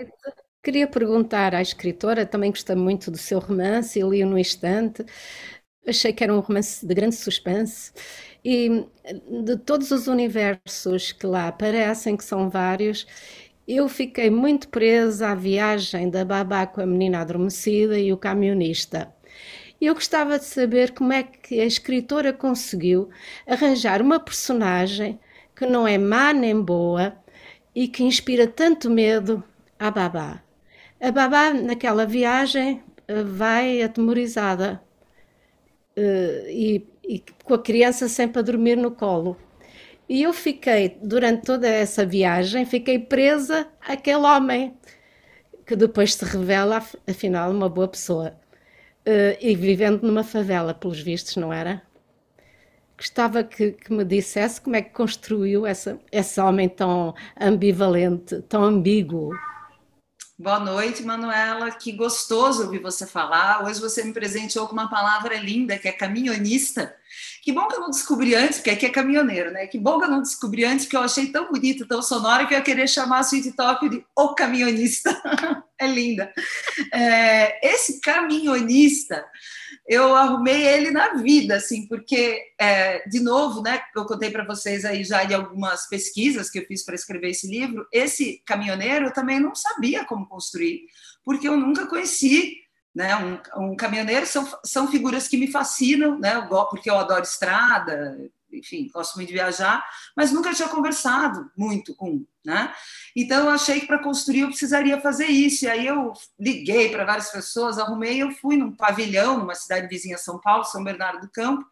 Queria 0.61 0.85
perguntar 0.85 1.55
à 1.55 1.63
escritora, 1.63 2.27
também 2.27 2.51
gostei 2.51 2.75
muito 2.75 3.09
do 3.09 3.17
seu 3.17 3.39
romance, 3.39 3.99
li-o 3.99 4.29
no 4.29 4.37
instante, 4.37 5.03
achei 5.87 6.13
que 6.13 6.23
era 6.23 6.31
um 6.31 6.41
romance 6.41 6.85
de 6.85 6.93
grande 6.93 7.15
suspense, 7.15 7.91
e 8.45 8.85
de 9.43 9.57
todos 9.57 9.89
os 9.89 10.05
universos 10.05 11.11
que 11.11 11.25
lá 11.25 11.47
aparecem, 11.47 12.15
que 12.15 12.23
são 12.23 12.51
vários, 12.51 13.07
eu 13.67 13.89
fiquei 13.89 14.29
muito 14.29 14.69
presa 14.69 15.29
à 15.29 15.35
viagem 15.35 16.07
da 16.07 16.23
babá 16.23 16.67
com 16.67 16.79
a 16.81 16.85
menina 16.85 17.21
adormecida 17.21 17.97
e 17.97 18.13
o 18.13 18.17
camionista. 18.17 19.11
Eu 19.81 19.95
gostava 19.95 20.37
de 20.37 20.45
saber 20.45 20.91
como 20.93 21.11
é 21.11 21.23
que 21.23 21.59
a 21.59 21.65
escritora 21.65 22.31
conseguiu 22.31 23.09
arranjar 23.47 23.99
uma 23.99 24.19
personagem 24.19 25.19
que 25.55 25.65
não 25.65 25.87
é 25.87 25.97
má 25.97 26.31
nem 26.31 26.61
boa 26.61 27.17
e 27.73 27.87
que 27.87 28.03
inspira 28.03 28.45
tanto 28.45 28.91
medo 28.91 29.43
à 29.79 29.89
babá. 29.89 30.43
A 31.01 31.11
babá, 31.11 31.51
naquela 31.51 32.05
viagem, 32.05 32.83
eh, 33.07 33.23
vai 33.23 33.81
atemorizada 33.81 34.79
uh, 35.97 36.47
e, 36.49 36.87
e 37.03 37.23
com 37.43 37.55
a 37.55 37.59
criança 37.61 38.07
sempre 38.07 38.39
a 38.39 38.43
dormir 38.43 38.77
no 38.77 38.91
colo. 38.91 39.35
E 40.07 40.23
eu 40.23 40.33
fiquei, 40.33 40.97
durante 41.01 41.43
toda 41.43 41.67
essa 41.67 42.05
viagem, 42.05 42.65
fiquei 42.65 42.99
presa 42.99 43.67
àquele 43.81 44.17
homem, 44.17 44.77
que 45.65 45.75
depois 45.75 46.13
se 46.15 46.25
revela, 46.25 46.83
afinal, 47.07 47.51
uma 47.51 47.69
boa 47.69 47.87
pessoa. 47.87 48.40
Uh, 49.05 49.35
e 49.41 49.55
vivendo 49.55 50.03
numa 50.03 50.23
favela, 50.23 50.73
pelos 50.73 50.99
vistos, 50.99 51.35
não 51.35 51.51
era? 51.51 51.81
Gostava 52.95 53.43
que, 53.43 53.71
que, 53.71 53.91
me 53.91 54.05
dissesse 54.05 54.61
como 54.61 54.75
é 54.75 54.81
que 54.83 54.91
construiu 54.91 55.65
essa, 55.65 55.99
esse 56.11 56.39
homem 56.39 56.69
tão 56.69 57.15
ambivalente, 57.39 58.43
tão 58.43 58.63
ambíguo. 58.63 59.31
Boa 60.37 60.59
noite, 60.59 61.01
Manuela. 61.01 61.71
Que 61.71 61.91
gostoso 61.91 62.63
ouvir 62.63 62.79
você 62.79 63.07
falar. 63.07 63.65
Hoje 63.65 63.81
você 63.81 64.03
me 64.03 64.13
presenteou 64.13 64.67
com 64.67 64.73
uma 64.73 64.87
palavra 64.87 65.35
linda, 65.35 65.79
que 65.79 65.87
é 65.87 65.91
caminhonista. 65.91 66.95
Que 67.43 67.51
bom 67.51 67.67
que 67.67 67.75
eu 67.75 67.79
não 67.79 67.89
descobri 67.89 68.35
antes, 68.35 68.57
porque 68.57 68.69
aqui 68.69 68.85
é 68.85 68.89
caminhoneiro, 68.89 69.51
né? 69.51 69.67
Que 69.67 69.79
bom 69.79 69.99
que 69.99 70.05
eu 70.05 70.11
não 70.11 70.21
descobri 70.21 70.63
antes, 70.63 70.85
porque 70.85 70.97
eu 70.97 71.01
achei 71.01 71.27
tão 71.27 71.51
bonito, 71.51 71.87
tão 71.87 72.01
sonoro, 72.01 72.47
que 72.47 72.53
eu 72.53 72.57
ia 72.57 72.63
querer 72.63 72.87
chamar 72.87 73.19
a 73.19 73.23
Sweet 73.23 73.53
Talk 73.53 73.87
de 73.89 74.05
O 74.15 74.35
Caminhonista. 74.35 75.11
é 75.81 75.87
linda. 75.87 76.31
É, 76.93 77.67
esse 77.67 77.99
caminhonista, 77.99 79.25
eu 79.87 80.15
arrumei 80.15 80.67
ele 80.67 80.91
na 80.91 81.15
vida, 81.15 81.55
assim, 81.55 81.87
porque, 81.87 82.39
é, 82.59 83.07
de 83.09 83.19
novo, 83.19 83.61
né, 83.61 83.81
eu 83.95 84.05
contei 84.05 84.29
para 84.29 84.45
vocês 84.45 84.85
aí 84.85 85.03
já 85.03 85.23
de 85.23 85.33
algumas 85.33 85.89
pesquisas 85.89 86.49
que 86.49 86.59
eu 86.59 86.65
fiz 86.65 86.85
para 86.85 86.95
escrever 86.95 87.31
esse 87.31 87.47
livro, 87.47 87.87
esse 87.91 88.43
caminhoneiro 88.45 89.07
eu 89.07 89.13
também 89.13 89.39
não 89.39 89.55
sabia 89.55 90.05
como 90.05 90.27
construir, 90.27 90.85
porque 91.25 91.47
eu 91.47 91.57
nunca 91.57 91.87
conheci 91.87 92.60
né? 92.93 93.15
Um, 93.55 93.71
um 93.71 93.75
caminhoneiro 93.75 94.25
são, 94.25 94.47
são 94.63 94.87
figuras 94.87 95.27
que 95.27 95.37
me 95.37 95.51
fascinam, 95.51 96.19
né? 96.19 96.41
porque 96.69 96.89
eu 96.89 96.97
adoro 96.97 97.23
estrada, 97.23 98.17
enfim, 98.51 98.89
gosto 98.93 99.15
muito 99.15 99.29
de 99.29 99.33
viajar, 99.33 99.83
mas 100.15 100.31
nunca 100.31 100.53
tinha 100.53 100.67
conversado 100.67 101.49
muito 101.55 101.95
com 101.95 102.25
né? 102.43 102.73
Então 103.15 103.45
eu 103.45 103.51
achei 103.51 103.79
que 103.79 103.87
para 103.87 104.01
construir 104.01 104.41
eu 104.41 104.47
precisaria 104.47 104.99
fazer 104.99 105.27
isso. 105.27 105.65
E 105.65 105.69
aí 105.69 105.85
eu 105.85 106.11
liguei 106.39 106.89
para 106.89 107.05
várias 107.05 107.29
pessoas, 107.29 107.77
arrumei, 107.77 108.21
eu 108.21 108.31
fui 108.31 108.57
num 108.57 108.71
pavilhão 108.71 109.37
numa 109.37 109.55
cidade 109.55 109.87
vizinha 109.87 110.17
São 110.17 110.39
Paulo, 110.39 110.63
São 110.63 110.83
Bernardo 110.83 111.21
do 111.21 111.31
Campo, 111.31 111.63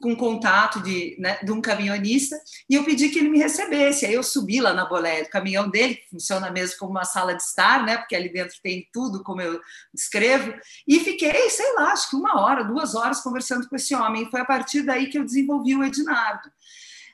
com 0.00 0.14
contato 0.16 0.80
de, 0.80 1.16
né, 1.18 1.38
de 1.42 1.50
um 1.50 1.60
caminhonista 1.60 2.36
e 2.68 2.74
eu 2.74 2.84
pedi 2.84 3.08
que 3.08 3.18
ele 3.18 3.28
me 3.28 3.38
recebesse. 3.38 4.06
Aí 4.06 4.14
eu 4.14 4.22
subi 4.22 4.60
lá 4.60 4.72
na 4.72 4.86
bolé 4.86 5.24
do 5.24 5.28
caminhão 5.28 5.68
dele, 5.68 5.96
que 5.96 6.08
funciona 6.08 6.50
mesmo 6.50 6.78
como 6.78 6.92
uma 6.92 7.04
sala 7.04 7.34
de 7.34 7.42
estar, 7.42 7.84
né, 7.84 7.98
porque 7.98 8.14
ali 8.14 8.32
dentro 8.32 8.56
tem 8.62 8.88
tudo, 8.92 9.22
como 9.22 9.40
eu 9.40 9.60
descrevo, 9.92 10.54
e 10.86 11.00
fiquei, 11.00 11.50
sei 11.50 11.74
lá, 11.74 11.92
acho 11.92 12.10
que 12.10 12.16
uma 12.16 12.40
hora, 12.40 12.64
duas 12.64 12.94
horas 12.94 13.20
conversando 13.20 13.68
com 13.68 13.76
esse 13.76 13.94
homem. 13.94 14.30
Foi 14.30 14.40
a 14.40 14.44
partir 14.44 14.82
daí 14.82 15.08
que 15.08 15.18
eu 15.18 15.24
desenvolvi 15.24 15.74
o 15.74 15.84
Ednardo. 15.84 16.50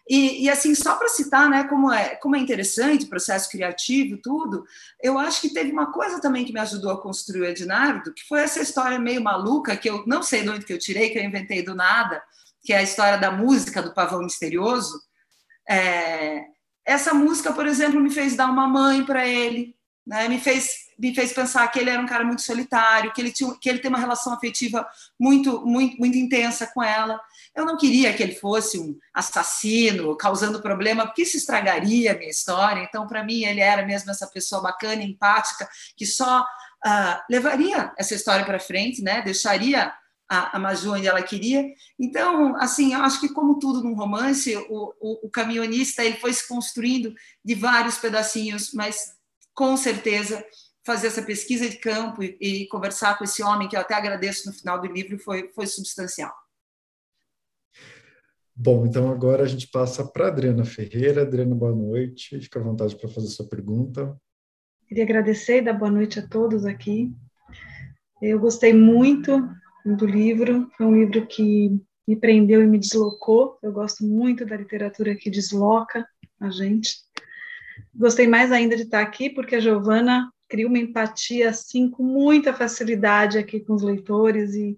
E, 0.09 0.45
e, 0.45 0.51
assim, 0.51 0.74
só 0.74 0.97
para 0.97 1.09
citar 1.09 1.49
né, 1.49 1.64
como, 1.64 1.91
é, 1.91 2.16
como 2.16 2.37
é 2.37 2.39
interessante 2.39 3.07
o 3.07 3.09
processo 3.09 3.49
criativo, 3.49 4.18
tudo, 4.18 4.66
eu 5.03 5.18
acho 5.18 5.41
que 5.41 5.49
teve 5.49 5.72
uma 5.72 5.93
coisa 5.93 6.20
também 6.20 6.45
que 6.45 6.53
me 6.53 6.61
ajudou 6.61 6.91
a 6.91 7.01
construir 7.01 7.41
o 7.41 7.47
Ednardo, 7.47 8.12
que 8.12 8.22
foi 8.28 8.41
essa 8.41 8.61
história 8.61 8.99
meio 8.99 9.22
maluca, 9.22 9.76
que 9.76 9.89
eu 9.89 10.05
não 10.07 10.22
sei 10.22 10.43
de 10.43 10.51
onde 10.51 10.66
que 10.66 10.72
eu 10.74 10.78
tirei, 10.78 11.09
que 11.09 11.18
eu 11.18 11.24
inventei 11.24 11.62
do 11.62 11.74
nada, 11.74 12.22
que 12.65 12.73
é 12.73 12.79
a 12.79 12.83
história 12.83 13.19
da 13.19 13.31
música 13.31 13.83
do 13.83 13.93
Pavão 13.93 14.23
Misterioso, 14.23 14.99
é, 15.69 16.45
essa 16.85 17.15
música, 17.15 17.53
por 17.53 17.67
exemplo, 17.67 18.01
me 18.01 18.11
fez 18.11 18.35
dar 18.35 18.51
uma 18.51 18.67
mãe 18.67 19.05
para 19.05 19.27
ele, 19.27 19.77
né? 20.07 20.29
me, 20.29 20.39
fez, 20.39 20.69
me 20.99 21.15
fez 21.15 21.33
pensar 21.33 21.67
que 21.69 21.79
ele 21.79 21.91
era 21.91 22.01
um 22.01 22.07
cara 22.07 22.25
muito 22.25 22.43
solitário, 22.43 23.12
que 23.12 23.21
ele, 23.21 23.33
tinha, 23.33 23.55
que 23.59 23.69
ele 23.69 23.79
tem 23.79 23.89
uma 23.89 23.99
relação 23.99 24.33
afetiva 24.33 24.87
muito, 25.19 25.65
muito, 25.65 25.99
muito 25.99 26.17
intensa 26.17 26.67
com 26.67 26.83
ela. 26.83 27.21
Eu 27.55 27.65
não 27.65 27.77
queria 27.77 28.12
que 28.12 28.23
ele 28.23 28.35
fosse 28.35 28.79
um 28.79 28.99
assassino, 29.15 30.17
causando 30.17 30.61
problema, 30.61 31.07
porque 31.07 31.23
isso 31.23 31.37
estragaria 31.37 32.12
a 32.12 32.19
minha 32.19 32.31
história. 32.31 32.83
Então, 32.83 33.07
para 33.07 33.25
mim, 33.25 33.45
ele 33.45 33.61
era 33.61 33.85
mesmo 33.87 34.11
essa 34.11 34.27
pessoa 34.27 34.61
bacana, 34.61 35.03
empática, 35.03 35.69
que 35.97 36.05
só 36.05 36.43
uh, 36.43 37.23
levaria 37.31 37.93
essa 37.97 38.15
história 38.15 38.45
para 38.45 38.59
frente, 38.59 39.03
né? 39.03 39.23
deixaria 39.23 39.95
a, 40.35 40.57
a 40.57 40.59
Maju 40.59 40.95
onde 40.95 41.07
ela 41.07 41.22
queria. 41.22 41.64
Então, 41.99 42.57
assim, 42.57 42.95
eu 42.95 43.01
acho 43.01 43.20
que 43.20 43.28
como 43.28 43.59
tudo 43.59 43.82
num 43.82 43.95
romance, 43.95 44.57
o, 44.57 44.95
o, 45.01 45.26
o 45.26 45.30
camionista 45.30 46.05
ele 46.05 46.16
foi 46.16 46.32
se 46.32 46.47
construindo 46.49 47.14
de 47.45 47.55
vários 47.55 47.99
pedacinhos, 47.99 48.72
mas 48.72 49.14
com 49.55 49.76
certeza 49.76 50.45
fazer 50.85 51.07
essa 51.07 51.22
pesquisa 51.22 51.68
de 51.68 51.78
campo 51.78 52.22
e, 52.22 52.37
e, 52.41 52.68
conversar 52.68 53.16
com 53.16 53.24
esse 53.24 53.43
homem, 53.43 53.68
que 53.68 53.76
eu 53.76 53.80
até 53.80 53.95
agradeço 53.95 54.47
no 54.47 54.55
final 54.55 54.80
do 54.80 54.87
livro, 54.87 55.18
foi, 55.18 55.51
foi 55.55 55.66
substancial. 55.66 56.32
Bom, 58.55 58.87
então 58.87 59.11
agora 59.11 59.43
a 59.43 59.47
gente 59.47 59.66
passa 59.68 60.07
para 60.07 60.28
Adriana 60.28 60.64
Ferreira. 60.64 61.22
Adriana, 61.22 61.55
boa 61.55 61.74
noite. 61.74 62.39
Fica 62.41 62.61
à 62.61 62.62
vontade 62.62 62.95
para 62.97 63.09
fazer 63.09 63.26
sua 63.28 63.49
pergunta. 63.49 64.16
Queria 64.87 65.03
agradecer 65.03 65.59
e 65.59 65.62
dar 65.62 65.72
boa 65.72 65.91
noite 65.91 66.20
a 66.20 66.28
todos 66.28 66.64
aqui. 66.64 67.12
Eu 68.22 68.39
gostei 68.39 68.72
muito 68.72 69.43
do 69.85 70.07
livro. 70.07 70.70
Foi 70.76 70.87
um 70.87 70.95
livro 70.95 71.26
que 71.26 71.70
me 72.07 72.16
prendeu 72.16 72.62
e 72.62 72.66
me 72.66 72.78
deslocou. 72.78 73.59
Eu 73.62 73.72
gosto 73.72 74.05
muito 74.05 74.45
da 74.45 74.57
literatura 74.57 75.14
que 75.14 75.30
desloca 75.30 76.07
a 76.41 76.51
gente. 76.51 76.97
Gostei 77.95 78.26
mais 78.26 78.53
ainda 78.53 78.76
de 78.76 78.82
estar 78.82 79.01
aqui 79.01 79.30
porque 79.30 79.57
a 79.57 79.61
Giovana 79.61 80.30
cria 80.49 80.66
uma 80.66 80.78
empatia 80.78 81.51
assim 81.51 81.91
com 81.91 82.03
muita 82.03 82.53
facilidade 82.53 83.39
aqui 83.39 83.61
com 83.61 83.74
os 83.74 83.82
leitores 83.82 84.55
e 84.55 84.76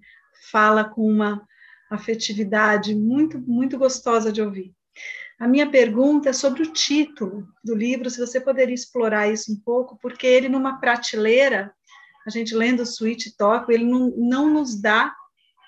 fala 0.50 0.84
com 0.84 1.02
uma 1.07 1.46
afetividade 1.90 2.94
muito 2.94 3.38
muito 3.40 3.78
gostosa 3.78 4.32
de 4.32 4.40
ouvir. 4.40 4.72
A 5.38 5.46
minha 5.46 5.70
pergunta 5.70 6.30
é 6.30 6.32
sobre 6.32 6.62
o 6.62 6.72
título 6.72 7.46
do 7.62 7.74
livro, 7.74 8.09
se 8.09 8.18
você 8.18 8.40
poderia 8.40 8.74
explorar 8.74 9.30
isso 9.30 9.52
um 9.52 9.61
pouco, 9.61 9.98
porque 10.00 10.26
ele 10.26 10.48
numa 10.48 10.80
prateleira 10.80 11.74
a 12.27 12.31
gente 12.31 12.55
lendo 12.55 12.81
o 12.81 12.83
Sweet 12.83 13.37
Talk, 13.37 13.72
ele 13.72 13.85
não, 13.85 14.12
não 14.16 14.51
nos 14.53 14.81
dá, 14.81 15.14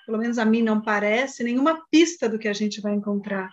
pelo 0.05 0.17
menos 0.17 0.37
a 0.37 0.45
mim 0.45 0.61
não 0.61 0.81
parece, 0.81 1.43
nenhuma 1.43 1.85
pista 1.89 2.27
do 2.27 2.37
que 2.37 2.47
a 2.47 2.53
gente 2.53 2.81
vai 2.81 2.93
encontrar. 2.93 3.49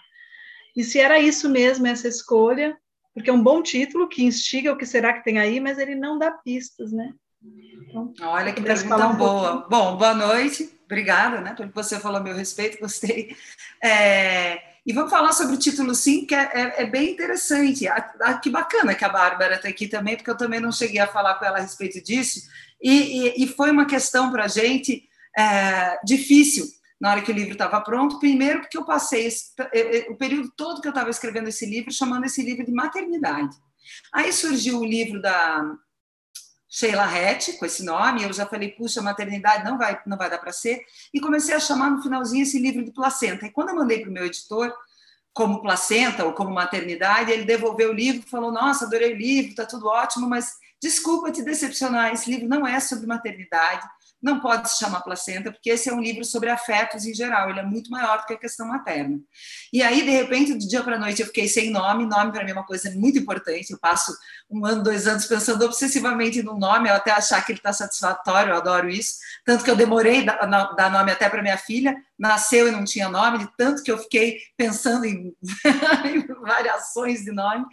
E 0.75 0.83
se 0.83 0.99
era 0.99 1.19
isso 1.19 1.49
mesmo, 1.49 1.87
essa 1.87 2.09
escolha, 2.09 2.77
porque 3.15 3.31
é 3.31 3.33
um 3.33 3.43
bom 3.43 3.63
título 3.63 4.09
que 4.09 4.25
instiga 4.25 4.73
o 4.73 4.77
que 4.77 4.85
será 4.85 5.13
que 5.13 5.25
tem 5.25 5.39
aí, 5.39 5.61
mas 5.61 5.79
ele 5.79 5.95
não 5.95 6.19
dá 6.19 6.31
pistas, 6.31 6.93
né? 6.93 7.15
Então, 7.43 8.13
Olha 8.23 8.53
que 8.53 8.61
pergunta 8.61 9.07
um 9.07 9.17
boa. 9.17 9.63
Pouquinho. 9.63 9.71
Bom, 9.71 9.97
boa 9.97 10.15
noite, 10.15 10.79
obrigada, 10.85 11.41
né, 11.41 11.55
pelo 11.55 11.69
que 11.69 11.75
você 11.75 12.01
falou 12.01 12.21
a 12.21 12.23
meu 12.23 12.35
respeito, 12.35 12.79
gostei. 12.79 13.37
É... 13.83 14.76
E 14.87 14.93
vamos 14.93 15.11
falar 15.11 15.33
sobre 15.33 15.57
o 15.57 15.59
título, 15.59 15.97
sim, 15.97 16.25
que 16.25 16.35
é, 16.35 16.51
é, 16.55 16.83
é 16.83 16.87
bem 16.87 17.11
interessante. 17.11 17.89
Ah, 17.89 18.15
ah, 18.21 18.35
que 18.39 18.49
bacana 18.49 18.95
que 18.95 19.05
a 19.05 19.09
Bárbara 19.09 19.57
está 19.57 19.69
aqui 19.69 19.89
também, 19.89 20.17
porque 20.17 20.31
eu 20.31 20.37
também 20.37 20.61
não 20.61 20.71
cheguei 20.71 21.01
a 21.01 21.09
falar 21.09 21.35
com 21.35 21.45
ela 21.45 21.59
a 21.59 21.61
respeito 21.61 22.01
disso. 22.01 22.49
E, 22.81 22.93
e, 22.93 23.45
e 23.45 23.49
foi 23.49 23.73
uma 23.73 23.85
questão 23.85 24.31
para 24.31 24.45
a 24.45 24.49
gente 24.49 25.09
é, 25.37 25.99
difícil 26.05 26.67
na 27.01 27.11
hora 27.11 27.21
que 27.21 27.33
o 27.33 27.35
livro 27.35 27.55
estava 27.55 27.81
pronto. 27.81 28.21
Primeiro, 28.21 28.61
porque 28.61 28.79
eu 28.79 28.85
passei 28.85 29.27
esse, 29.27 29.51
o 30.09 30.15
período 30.15 30.53
todo 30.57 30.81
que 30.81 30.87
eu 30.87 30.93
estava 30.93 31.11
escrevendo 31.11 31.49
esse 31.49 31.67
livro, 31.67 31.93
chamando 31.93 32.25
esse 32.25 32.41
livro 32.41 32.65
de 32.65 32.73
maternidade. 32.73 33.57
Aí 34.13 34.33
surgiu 34.33 34.79
o 34.79 34.85
livro 34.85 35.21
da 35.21 35.65
Sheila 36.79 37.07
Hatch, 37.07 37.57
com 37.59 37.65
esse 37.65 37.83
nome, 37.83 38.23
eu 38.23 38.31
já 38.35 38.45
falei, 38.45 38.69
puxa, 38.69 39.01
maternidade 39.01 39.65
não 39.65 39.79
vai, 39.79 39.99
não 40.05 40.19
vai 40.19 40.29
dar 40.29 40.37
para 40.37 40.53
ser, 40.53 40.83
e 41.13 41.19
comecei 41.19 41.55
a 41.55 41.59
chamar 41.59 41.89
no 41.89 42.03
finalzinho 42.03 42.43
esse 42.43 42.59
livro 42.59 42.85
de 42.85 42.93
placenta. 42.93 43.47
E 43.47 43.51
quando 43.51 43.71
eu 43.71 43.77
mandei 43.77 44.03
para 44.03 44.11
o 44.11 44.13
meu 44.13 44.27
editor, 44.27 44.71
como 45.33 45.63
placenta 45.63 46.27
ou 46.27 46.35
como 46.35 46.51
maternidade, 46.51 47.33
ele 47.33 47.47
devolveu 47.47 47.93
o 47.93 47.95
livro, 47.95 48.29
falou, 48.29 48.53
nossa, 48.53 48.85
adorei 48.85 49.15
o 49.15 49.17
livro, 49.17 49.53
está 49.53 49.65
tudo 49.65 49.87
ótimo, 49.87 50.29
mas 50.29 50.53
desculpa 50.79 51.33
te 51.33 51.43
decepcionar, 51.43 52.13
esse 52.13 52.31
livro 52.31 52.47
não 52.47 52.67
é 52.67 52.79
sobre 52.79 53.07
maternidade, 53.07 53.89
não 54.21 54.41
pode 54.41 54.71
se 54.71 54.79
chamar 54.79 55.03
placenta, 55.03 55.53
porque 55.53 55.71
esse 55.71 55.89
é 55.89 55.93
um 55.93 56.01
livro 56.01 56.25
sobre 56.25 56.49
afetos 56.49 57.05
em 57.05 57.15
geral, 57.15 57.51
ele 57.51 57.61
é 57.61 57.63
muito 57.63 57.91
maior 57.91 58.19
do 58.19 58.27
que 58.27 58.33
a 58.33 58.39
questão 58.39 58.67
materna. 58.67 59.21
E 59.73 59.83
aí, 59.83 60.03
de 60.03 60.11
repente, 60.11 60.55
do 60.55 60.67
dia 60.67 60.83
para 60.83 60.97
a 60.97 60.99
noite, 60.99 61.21
eu 61.21 61.27
fiquei 61.27 61.47
sem 61.49 61.71
nome, 61.71 62.07
nome 62.07 62.33
para 62.33 62.43
mim 62.43 62.51
é 62.51 62.55
uma 62.55 62.67
coisa 62.67 62.91
muito 62.93 63.19
importante, 63.19 63.71
eu 63.71 63.79
passo 63.79 64.13
um 64.51 64.65
ano, 64.65 64.83
dois 64.83 65.07
anos 65.07 65.27
pensando 65.27 65.65
obsessivamente 65.65 66.43
no 66.43 66.59
nome, 66.59 66.89
eu 66.89 66.95
até 66.95 67.11
achar 67.11 67.45
que 67.45 67.53
ele 67.53 67.59
está 67.59 67.73
satisfatório, 67.73 68.53
eu 68.53 68.57
adoro 68.57 68.89
isso, 68.89 69.17
tanto 69.45 69.63
que 69.63 69.71
eu 69.71 69.77
demorei 69.77 70.25
dar 70.25 70.91
nome 70.91 71.13
até 71.13 71.29
para 71.29 71.43
minha 71.43 71.59
filha, 71.59 71.95
nasceu 72.19 72.69
e 72.69 72.71
não 72.71 72.85
tinha 72.85 73.09
nome, 73.09 73.39
de 73.39 73.49
tanto 73.57 73.83
que 73.83 73.93
eu 73.93 73.99
fiquei 73.99 74.39
pensando 74.57 75.05
em, 75.05 75.37
em 76.05 76.27
variações 76.41 77.23
de 77.23 77.33
nome, 77.33 77.67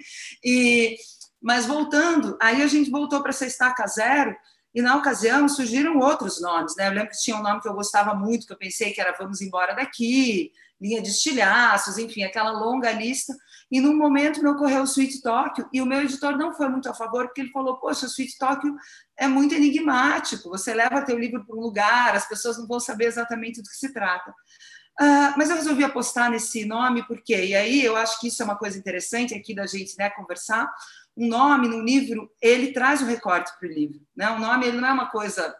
e... 0.43 0.95
Mas 1.45 1.65
voltando, 1.65 2.37
aí 2.41 2.61
a 2.63 2.67
gente 2.67 2.89
voltou 2.89 3.21
para 3.21 3.31
essa 3.31 3.45
estaca 3.45 3.85
zero, 3.85 4.33
e 4.73 4.81
na 4.81 4.95
ocasião 4.95 5.47
surgiram 5.47 5.99
outros 5.99 6.41
nomes, 6.41 6.75
né? 6.75 6.87
Eu 6.87 6.93
lembro 6.93 7.11
que 7.11 7.21
tinha 7.21 7.37
um 7.37 7.43
nome 7.43 7.61
que 7.61 7.67
eu 7.67 7.73
gostava 7.73 8.15
muito, 8.15 8.47
que 8.47 8.53
eu 8.53 8.57
pensei 8.57 8.91
que 8.91 8.99
era 8.99 9.15
Vamos 9.17 9.39
Embora 9.39 9.75
Daqui, 9.75 10.51
Linha 10.81 11.01
de 11.01 11.09
Estilhaços, 11.09 11.97
enfim, 11.97 12.23
aquela 12.23 12.51
longa 12.51 12.91
lista. 12.91 13.33
E 13.71 13.79
num 13.79 13.95
momento 13.95 14.41
me 14.41 14.49
ocorreu 14.49 14.81
o 14.81 14.85
Sweet 14.85 15.21
Tóquio, 15.21 15.69
e 15.71 15.81
o 15.81 15.85
meu 15.85 16.01
editor 16.01 16.37
não 16.37 16.53
foi 16.53 16.69
muito 16.69 16.89
a 16.89 16.93
favor, 16.93 17.25
porque 17.25 17.41
ele 17.41 17.51
falou: 17.51 17.77
Poxa, 17.77 18.05
o 18.05 18.09
Sweet 18.09 18.37
Tóquio 18.37 18.75
é 19.15 19.27
muito 19.27 19.53
enigmático, 19.53 20.49
você 20.49 20.73
leva 20.73 21.05
teu 21.05 21.17
livro 21.17 21.45
para 21.45 21.55
um 21.55 21.61
lugar, 21.61 22.15
as 22.15 22.27
pessoas 22.27 22.57
não 22.57 22.67
vão 22.67 22.79
saber 22.79 23.05
exatamente 23.05 23.61
do 23.61 23.69
que 23.69 23.75
se 23.75 23.93
trata. 23.93 24.33
Uh, 25.01 25.33
mas 25.35 25.49
eu 25.49 25.55
resolvi 25.55 25.83
apostar 25.83 26.29
nesse 26.29 26.65
nome, 26.65 27.01
porque 27.07 27.35
E 27.35 27.55
aí 27.55 27.83
eu 27.83 27.95
acho 27.95 28.19
que 28.19 28.27
isso 28.27 28.43
é 28.43 28.45
uma 28.45 28.57
coisa 28.57 28.77
interessante 28.77 29.33
aqui 29.33 29.55
da 29.55 29.65
gente 29.65 29.97
né, 29.97 30.09
conversar 30.11 30.71
um 31.15 31.27
nome 31.27 31.67
no 31.67 31.81
livro, 31.81 32.29
ele 32.41 32.73
traz 32.73 33.01
o 33.01 33.05
recorte 33.05 33.51
para 33.59 33.67
o 33.67 33.71
livro. 33.71 34.01
Né? 34.15 34.29
O 34.29 34.39
nome 34.39 34.65
ele 34.67 34.79
não 34.79 34.87
é 34.87 34.91
uma 34.91 35.09
coisa 35.09 35.55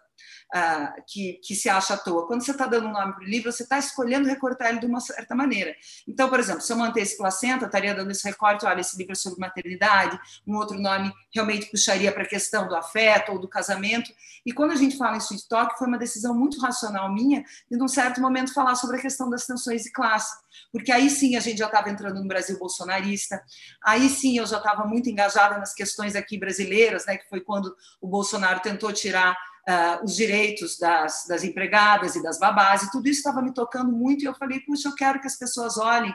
uh, 0.54 1.04
que, 1.08 1.34
que 1.44 1.56
se 1.56 1.68
acha 1.68 1.96
à 1.96 1.98
toa. 1.98 2.28
Quando 2.28 2.44
você 2.44 2.52
está 2.52 2.68
dando 2.68 2.88
um 2.88 2.92
nome 2.92 3.14
para 3.14 3.24
o 3.24 3.28
livro, 3.28 3.52
você 3.52 3.64
está 3.64 3.78
escolhendo 3.80 4.28
recortar 4.28 4.70
ele 4.70 4.80
de 4.80 4.86
uma 4.86 5.00
certa 5.00 5.34
maneira. 5.34 5.76
Então, 6.08 6.30
por 6.30 6.40
exemplo, 6.40 6.62
se 6.62 6.72
eu 6.72 6.78
mantesse 6.78 7.18
placenta, 7.18 7.64
eu 7.64 7.68
estaria 7.68 7.94
dando 7.94 8.12
esse 8.12 8.28
recorte, 8.28 8.66
olha, 8.66 8.82
esse 8.82 8.96
livro 8.98 9.14
é 9.14 9.16
sobre 9.16 9.40
maternidade, 9.40 10.20
um 10.46 10.56
outro 10.56 10.80
nome 10.80 11.12
realmente 11.34 11.66
puxaria 11.72 12.12
para 12.12 12.24
a 12.24 12.28
questão 12.28 12.68
do 12.68 12.76
afeto 12.76 13.32
ou 13.32 13.40
do 13.40 13.48
casamento. 13.48 14.12
E 14.46 14.52
quando 14.52 14.72
a 14.72 14.76
gente 14.76 14.98
fala 14.98 15.16
em 15.16 15.20
Sweet 15.20 15.48
Talk, 15.48 15.78
foi 15.78 15.88
uma 15.88 15.98
decisão 15.98 16.36
muito 16.36 16.60
racional 16.60 17.12
minha 17.12 17.44
de, 17.70 17.78
num 17.78 17.88
certo 17.88 18.22
momento, 18.22 18.54
falar 18.54 18.76
sobre 18.76 18.98
a 18.98 19.02
questão 19.02 19.30
das 19.30 19.46
tensões 19.46 19.84
de 19.84 19.92
classe. 19.92 20.38
Porque 20.72 20.92
aí 20.92 21.10
sim 21.10 21.36
a 21.36 21.40
gente 21.40 21.58
já 21.58 21.66
estava 21.66 21.90
entrando 21.90 22.20
no 22.22 22.28
Brasil 22.28 22.58
bolsonarista, 22.60 23.42
aí 23.84 24.10
sim 24.10 24.38
eu 24.38 24.46
já 24.46 24.58
estava 24.58 24.86
muito 24.86 25.10
engajada 25.10 25.58
nas 25.58 25.74
questões 25.74 26.16
aqui 26.16 26.38
brasileiras, 26.38 27.06
né, 27.06 27.18
que 27.18 27.28
foi 27.28 27.42
quando 27.42 27.76
o 28.00 28.08
Bolsonaro 28.08 28.60
tentou 28.60 28.92
tirar 28.92 29.36
uh, 29.68 30.04
os 30.04 30.16
direitos 30.16 30.78
das, 30.78 31.26
das 31.28 31.44
empregadas 31.44 32.16
e 32.16 32.24
das 32.24 32.40
babás, 32.40 32.84
e 32.84 32.92
tudo 32.92 33.08
isso 33.08 33.20
estava 33.20 33.42
me 33.42 33.54
tocando 33.54 33.92
muito, 33.92 34.24
e 34.24 34.26
eu 34.26 34.36
falei, 34.36 34.60
puxa, 34.62 34.90
eu 34.90 34.96
quero 34.96 35.20
que 35.20 35.28
as 35.28 35.38
pessoas 35.38 35.78
olhem 35.78 36.14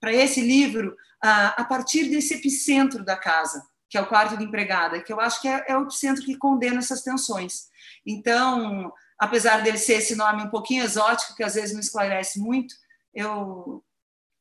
para 0.00 0.12
esse 0.12 0.40
livro 0.40 0.90
uh, 0.90 1.54
a 1.56 1.64
partir 1.64 2.08
desse 2.08 2.34
epicentro 2.34 3.04
da 3.04 3.16
casa, 3.16 3.62
que 3.88 3.96
é 3.96 4.00
o 4.00 4.06
quarto 4.06 4.36
de 4.36 4.44
empregada, 4.44 5.02
que 5.02 5.12
eu 5.12 5.20
acho 5.20 5.40
que 5.40 5.48
é, 5.48 5.64
é 5.68 5.76
o 5.76 5.82
epicentro 5.82 6.24
que 6.24 6.36
condena 6.36 6.78
essas 6.78 7.02
tensões. 7.02 7.68
Então, 8.06 8.92
apesar 9.18 9.62
dele 9.62 9.78
ser 9.78 9.94
esse 9.94 10.14
nome 10.14 10.42
um 10.42 10.50
pouquinho 10.50 10.84
exótico, 10.84 11.34
que 11.34 11.42
às 11.42 11.54
vezes 11.54 11.72
não 11.72 11.80
esclarece 11.80 12.38
muito, 12.38 12.74
eu 13.14 13.82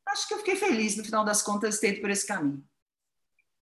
acho 0.08 0.28
que 0.28 0.34
eu 0.34 0.39
fiquei 0.39 0.55
feliz, 0.55 0.95
no 0.95 1.03
final 1.03 1.24
das 1.24 1.41
contas, 1.41 1.80
ter 1.80 1.93
ido 1.93 2.01
por 2.01 2.10
esse 2.10 2.28
caminho. 2.28 2.64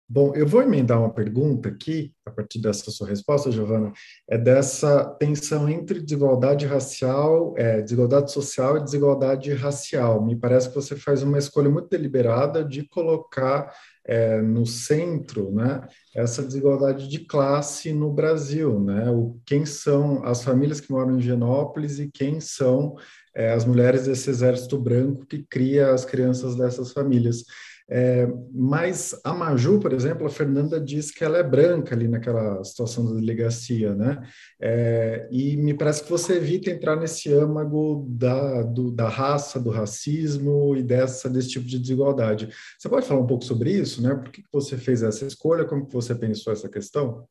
Bom, 0.07 0.35
eu 0.35 0.45
vou 0.45 0.61
emendar 0.61 0.99
uma 0.99 1.11
pergunta 1.11 1.67
aqui, 1.67 2.13
a 2.23 2.29
partir 2.29 2.59
dessa 2.59 2.91
sua 2.91 3.07
resposta, 3.07 3.51
Giovana, 3.51 3.91
é 4.29 4.37
dessa 4.37 5.03
tensão 5.19 5.67
entre 5.67 5.99
desigualdade 5.99 6.67
racial, 6.67 7.55
é, 7.57 7.81
desigualdade 7.81 8.31
social 8.31 8.77
e 8.77 8.83
desigualdade 8.83 9.51
racial. 9.53 10.23
Me 10.23 10.35
parece 10.35 10.69
que 10.69 10.75
você 10.75 10.95
faz 10.95 11.23
uma 11.23 11.39
escolha 11.39 11.71
muito 11.71 11.89
deliberada 11.89 12.63
de 12.63 12.87
colocar 12.87 13.73
é, 14.05 14.39
no 14.43 14.67
centro 14.67 15.51
né, 15.51 15.81
essa 16.15 16.43
desigualdade 16.43 17.07
de 17.07 17.25
classe 17.25 17.91
no 17.91 18.13
Brasil, 18.13 18.79
né? 18.79 19.09
O, 19.09 19.39
quem 19.43 19.65
são 19.65 20.23
as 20.23 20.43
famílias 20.43 20.79
que 20.79 20.91
moram 20.91 21.17
em 21.17 21.21
Genópolis 21.21 21.97
e 21.97 22.11
quem 22.11 22.39
são 22.39 22.95
é, 23.35 23.53
as 23.53 23.65
mulheres 23.65 24.05
desse 24.05 24.29
exército 24.29 24.77
branco 24.77 25.25
que 25.25 25.43
cria 25.49 25.91
as 25.91 26.05
crianças 26.05 26.55
dessas 26.55 26.91
famílias. 26.93 27.43
É, 27.87 28.27
mas 28.51 29.19
a 29.23 29.31
Maju, 29.33 29.79
por 29.79 29.93
exemplo, 29.93 30.25
a 30.25 30.29
Fernanda 30.29 30.79
diz 30.79 31.11
que 31.11 31.23
ela 31.23 31.37
é 31.37 31.43
branca 31.43 31.93
ali 31.93 32.07
naquela 32.07 32.63
situação 32.63 33.05
da 33.05 33.19
delegacia, 33.19 33.93
né? 33.93 34.27
É, 34.59 35.27
e 35.31 35.55
me 35.55 35.73
parece 35.73 36.03
que 36.03 36.09
você 36.09 36.37
evita 36.37 36.71
entrar 36.71 36.95
nesse 36.95 37.31
âmago 37.31 38.07
da, 38.09 38.63
do, 38.63 38.89
da 38.89 39.07
raça, 39.07 39.59
do 39.59 39.69
racismo 39.69 40.75
e 40.75 40.81
dessa, 40.81 41.29
desse 41.29 41.49
tipo 41.49 41.65
de 41.65 41.77
desigualdade. 41.77 42.49
Você 42.79 42.89
pode 42.89 43.05
falar 43.05 43.21
um 43.21 43.27
pouco 43.27 43.45
sobre 43.45 43.71
isso, 43.71 44.01
né? 44.01 44.15
Por 44.15 44.31
que 44.31 44.43
você 44.51 44.77
fez 44.77 45.03
essa 45.03 45.25
escolha? 45.25 45.65
Como 45.65 45.85
que 45.85 45.93
você 45.93 46.15
pensou 46.15 46.51
essa 46.51 46.67
questão? 46.67 47.27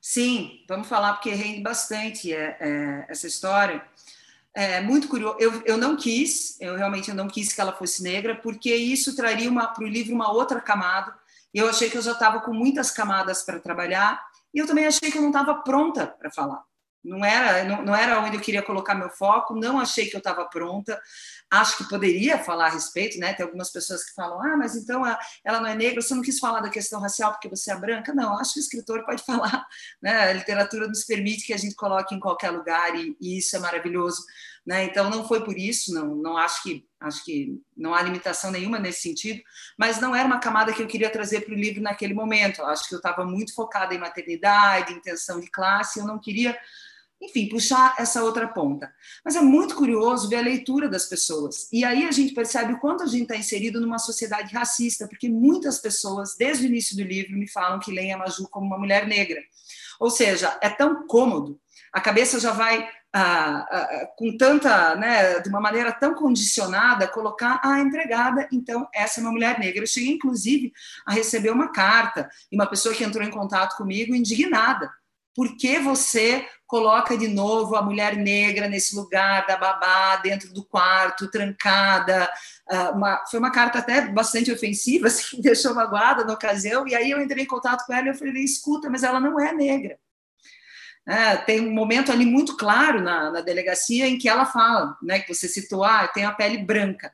Sim, 0.00 0.64
vamos 0.68 0.86
falar 0.86 1.14
porque 1.14 1.30
rende 1.30 1.60
bastante 1.62 2.32
é, 2.32 2.56
é 2.60 3.06
essa 3.08 3.26
história 3.26 3.82
é, 4.54 4.80
muito 4.80 5.08
curioso. 5.08 5.36
Eu, 5.38 5.62
eu 5.64 5.76
não 5.76 5.96
quis, 5.96 6.60
eu 6.60 6.76
realmente 6.76 7.12
não 7.12 7.28
quis 7.28 7.52
que 7.52 7.60
ela 7.60 7.72
fosse 7.72 8.02
negra, 8.02 8.34
porque 8.36 8.74
isso 8.74 9.14
traria 9.14 9.50
para 9.52 9.84
o 9.84 9.88
livro 9.88 10.14
uma 10.14 10.32
outra 10.32 10.60
camada. 10.60 11.14
Eu 11.52 11.68
achei 11.68 11.88
que 11.88 11.96
eu 11.96 12.02
já 12.02 12.12
estava 12.12 12.40
com 12.40 12.52
muitas 12.52 12.90
camadas 12.90 13.42
para 13.42 13.60
trabalhar, 13.60 14.20
e 14.52 14.58
eu 14.58 14.66
também 14.66 14.86
achei 14.86 15.10
que 15.10 15.18
eu 15.18 15.22
não 15.22 15.30
estava 15.30 15.54
pronta 15.62 16.06
para 16.06 16.30
falar. 16.30 16.62
Não 17.04 17.24
era, 17.24 17.64
não, 17.64 17.82
não, 17.82 17.94
era 17.94 18.20
onde 18.20 18.36
eu 18.36 18.40
queria 18.40 18.62
colocar 18.62 18.94
meu 18.94 19.08
foco, 19.08 19.54
não 19.54 19.78
achei 19.78 20.06
que 20.06 20.16
eu 20.16 20.18
estava 20.18 20.44
pronta. 20.46 21.00
Acho 21.50 21.78
que 21.78 21.88
poderia 21.88 22.38
falar 22.38 22.66
a 22.66 22.70
respeito, 22.70 23.18
né? 23.18 23.32
Tem 23.32 23.44
algumas 23.44 23.70
pessoas 23.70 24.04
que 24.04 24.14
falam: 24.14 24.40
ah, 24.42 24.56
mas 24.56 24.76
então 24.76 25.02
ela 25.44 25.60
não 25.60 25.68
é 25.68 25.74
negra, 25.74 26.02
você 26.02 26.14
não 26.14 26.22
quis 26.22 26.38
falar 26.38 26.60
da 26.60 26.68
questão 26.68 27.00
racial 27.00 27.32
porque 27.32 27.48
você 27.48 27.72
é 27.72 27.76
branca? 27.76 28.12
Não, 28.12 28.38
acho 28.38 28.54
que 28.54 28.60
o 28.60 28.62
escritor 28.62 29.04
pode 29.04 29.22
falar, 29.24 29.66
né? 30.02 30.30
A 30.30 30.32
literatura 30.32 30.86
nos 30.86 31.04
permite 31.04 31.46
que 31.46 31.54
a 31.54 31.56
gente 31.56 31.74
coloque 31.74 32.14
em 32.14 32.20
qualquer 32.20 32.50
lugar 32.50 32.94
e, 32.94 33.16
e 33.20 33.38
isso 33.38 33.56
é 33.56 33.58
maravilhoso. 33.58 34.22
Né? 34.68 34.84
Então 34.84 35.08
não 35.08 35.26
foi 35.26 35.42
por 35.42 35.56
isso, 35.56 35.94
não, 35.94 36.14
não 36.14 36.36
acho 36.36 36.62
que 36.62 36.86
acho 37.00 37.24
que 37.24 37.58
não 37.74 37.94
há 37.94 38.02
limitação 38.02 38.50
nenhuma 38.50 38.78
nesse 38.78 39.00
sentido, 39.00 39.40
mas 39.78 39.98
não 39.98 40.14
era 40.14 40.26
uma 40.26 40.40
camada 40.40 40.74
que 40.74 40.82
eu 40.82 40.86
queria 40.86 41.08
trazer 41.08 41.40
para 41.40 41.54
o 41.54 41.56
livro 41.56 41.80
naquele 41.80 42.12
momento. 42.12 42.60
Eu 42.60 42.66
acho 42.66 42.86
que 42.86 42.94
eu 42.94 42.98
estava 42.98 43.24
muito 43.24 43.54
focada 43.54 43.94
em 43.94 43.98
maternidade, 43.98 44.92
em 44.92 45.00
tensão 45.00 45.40
de 45.40 45.50
classe, 45.50 46.00
eu 46.00 46.06
não 46.06 46.18
queria, 46.18 46.54
enfim, 47.20 47.48
puxar 47.48 47.94
essa 47.98 48.22
outra 48.22 48.46
ponta. 48.46 48.92
Mas 49.24 49.34
é 49.34 49.40
muito 49.40 49.74
curioso 49.74 50.28
ver 50.28 50.36
a 50.36 50.40
leitura 50.40 50.88
das 50.88 51.06
pessoas. 51.06 51.68
E 51.72 51.84
aí 51.84 52.06
a 52.06 52.12
gente 52.12 52.32
percebe 52.32 52.72
o 52.72 52.78
quanto 52.78 53.02
a 53.02 53.06
gente 53.06 53.22
está 53.22 53.36
inserido 53.36 53.80
numa 53.80 53.98
sociedade 53.98 54.54
racista, 54.54 55.08
porque 55.08 55.28
muitas 55.28 55.78
pessoas, 55.78 56.36
desde 56.36 56.64
o 56.64 56.68
início 56.68 56.96
do 56.96 57.02
livro, 57.02 57.36
me 57.36 57.48
falam 57.48 57.80
que 57.80 57.92
leem 57.92 58.12
a 58.12 58.18
Maju 58.18 58.48
como 58.48 58.66
uma 58.66 58.78
mulher 58.78 59.06
negra. 59.06 59.40
Ou 59.98 60.10
seja, 60.10 60.56
é 60.62 60.68
tão 60.68 61.06
cômodo, 61.06 61.60
a 61.92 62.00
cabeça 62.00 62.38
já 62.38 62.52
vai 62.52 62.88
ah, 63.12 63.66
ah, 63.70 64.06
com 64.16 64.36
tanta, 64.36 64.94
né, 64.96 65.40
de 65.40 65.48
uma 65.48 65.60
maneira 65.60 65.90
tão 65.90 66.14
condicionada, 66.14 67.08
colocar 67.08 67.60
a 67.64 67.80
empregada, 67.80 68.46
então 68.52 68.86
essa 68.94 69.20
é 69.20 69.22
uma 69.22 69.32
mulher 69.32 69.58
negra. 69.58 69.82
Eu 69.82 69.86
cheguei, 69.86 70.12
inclusive, 70.12 70.72
a 71.06 71.12
receber 71.12 71.50
uma 71.50 71.72
carta 71.72 72.28
e 72.52 72.54
uma 72.54 72.66
pessoa 72.66 72.94
que 72.94 73.02
entrou 73.02 73.26
em 73.26 73.30
contato 73.30 73.76
comigo 73.76 74.14
indignada. 74.14 74.90
Por 75.38 75.56
que 75.56 75.78
você 75.78 76.44
coloca 76.66 77.16
de 77.16 77.28
novo 77.28 77.76
a 77.76 77.82
mulher 77.82 78.16
negra 78.16 78.68
nesse 78.68 78.96
lugar 78.96 79.46
da 79.46 79.56
babá, 79.56 80.16
dentro 80.16 80.52
do 80.52 80.64
quarto, 80.64 81.30
trancada? 81.30 82.28
Ah, 82.68 82.90
uma, 82.90 83.24
foi 83.30 83.38
uma 83.38 83.52
carta 83.52 83.78
até 83.78 84.08
bastante 84.08 84.50
ofensiva, 84.50 85.06
assim, 85.06 85.40
deixou 85.40 85.72
magoada 85.72 86.24
na 86.24 86.32
ocasião, 86.32 86.88
e 86.88 86.94
aí 86.96 87.12
eu 87.12 87.22
entrei 87.22 87.44
em 87.44 87.46
contato 87.46 87.86
com 87.86 87.92
ela 87.94 88.06
e 88.06 88.10
eu 88.10 88.16
falei, 88.16 88.42
escuta, 88.42 88.90
mas 88.90 89.04
ela 89.04 89.20
não 89.20 89.38
é 89.38 89.52
negra. 89.52 89.96
É, 91.06 91.36
tem 91.36 91.60
um 91.60 91.72
momento 91.72 92.10
ali 92.10 92.26
muito 92.26 92.56
claro 92.56 93.00
na, 93.00 93.30
na, 93.30 93.40
delegacia 93.40 94.08
em 94.08 94.18
que 94.18 94.28
ela 94.28 94.44
fala, 94.44 94.96
né, 95.00 95.20
que 95.20 95.32
você 95.32 95.46
citou, 95.46 95.84
ah, 95.84 96.08
tem 96.08 96.24
a 96.24 96.32
pele 96.32 96.58
branca. 96.58 97.12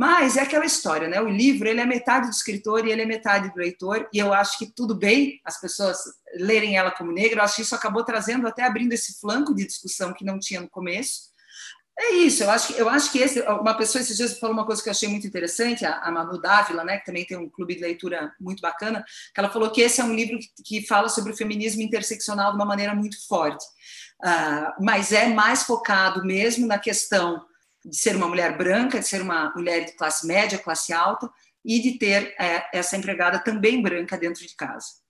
Mas 0.00 0.38
é 0.38 0.40
aquela 0.40 0.64
história, 0.64 1.08
né? 1.08 1.20
O 1.20 1.28
livro 1.28 1.68
ele 1.68 1.78
é 1.78 1.84
metade 1.84 2.26
do 2.26 2.32
escritor 2.32 2.86
e 2.86 2.90
ele 2.90 3.02
é 3.02 3.04
metade 3.04 3.50
do 3.50 3.58
leitor, 3.58 4.08
e 4.10 4.18
eu 4.18 4.32
acho 4.32 4.56
que 4.56 4.64
tudo 4.64 4.94
bem 4.94 5.38
as 5.44 5.60
pessoas 5.60 5.98
lerem 6.36 6.78
ela 6.78 6.90
como 6.90 7.12
negra. 7.12 7.40
Eu 7.40 7.44
acho 7.44 7.56
que 7.56 7.60
isso 7.60 7.74
acabou 7.74 8.02
trazendo 8.02 8.48
até 8.48 8.64
abrindo 8.64 8.94
esse 8.94 9.20
flanco 9.20 9.54
de 9.54 9.66
discussão 9.66 10.14
que 10.14 10.24
não 10.24 10.38
tinha 10.38 10.62
no 10.62 10.70
começo. 10.70 11.28
É 11.98 12.12
isso, 12.14 12.42
eu 12.42 12.50
acho 12.50 12.68
que, 12.68 12.80
eu 12.80 12.88
acho 12.88 13.12
que 13.12 13.18
esse, 13.18 13.40
uma 13.42 13.74
pessoa 13.74 14.00
esses 14.00 14.16
dias 14.16 14.38
falou 14.38 14.54
uma 14.54 14.64
coisa 14.64 14.82
que 14.82 14.88
eu 14.88 14.92
achei 14.92 15.06
muito 15.06 15.26
interessante, 15.26 15.84
a, 15.84 15.98
a 15.98 16.10
Manu 16.10 16.40
Dávila, 16.40 16.82
né, 16.82 16.96
que 16.96 17.04
também 17.04 17.26
tem 17.26 17.36
um 17.36 17.50
clube 17.50 17.74
de 17.74 17.82
leitura 17.82 18.32
muito 18.40 18.62
bacana, 18.62 19.04
que 19.34 19.38
ela 19.38 19.50
falou 19.50 19.70
que 19.70 19.82
esse 19.82 20.00
é 20.00 20.04
um 20.04 20.14
livro 20.14 20.38
que, 20.38 20.80
que 20.80 20.86
fala 20.86 21.10
sobre 21.10 21.32
o 21.32 21.36
feminismo 21.36 21.82
interseccional 21.82 22.52
de 22.52 22.56
uma 22.56 22.64
maneira 22.64 22.94
muito 22.94 23.18
forte, 23.28 23.66
uh, 24.24 24.82
mas 24.82 25.12
é 25.12 25.26
mais 25.26 25.64
focado 25.64 26.24
mesmo 26.24 26.66
na 26.66 26.78
questão 26.78 27.44
de 27.84 27.96
ser 27.96 28.16
uma 28.16 28.28
mulher 28.28 28.56
branca, 28.56 28.98
de 28.98 29.06
ser 29.06 29.22
uma 29.22 29.52
mulher 29.54 29.84
de 29.84 29.92
classe 29.92 30.26
média, 30.26 30.58
classe 30.58 30.92
alta, 30.92 31.30
e 31.64 31.80
de 31.80 31.98
ter 31.98 32.34
é, 32.38 32.68
essa 32.72 32.96
empregada 32.96 33.38
também 33.38 33.82
branca 33.82 34.16
dentro 34.16 34.46
de 34.46 34.54
casa. 34.54 35.00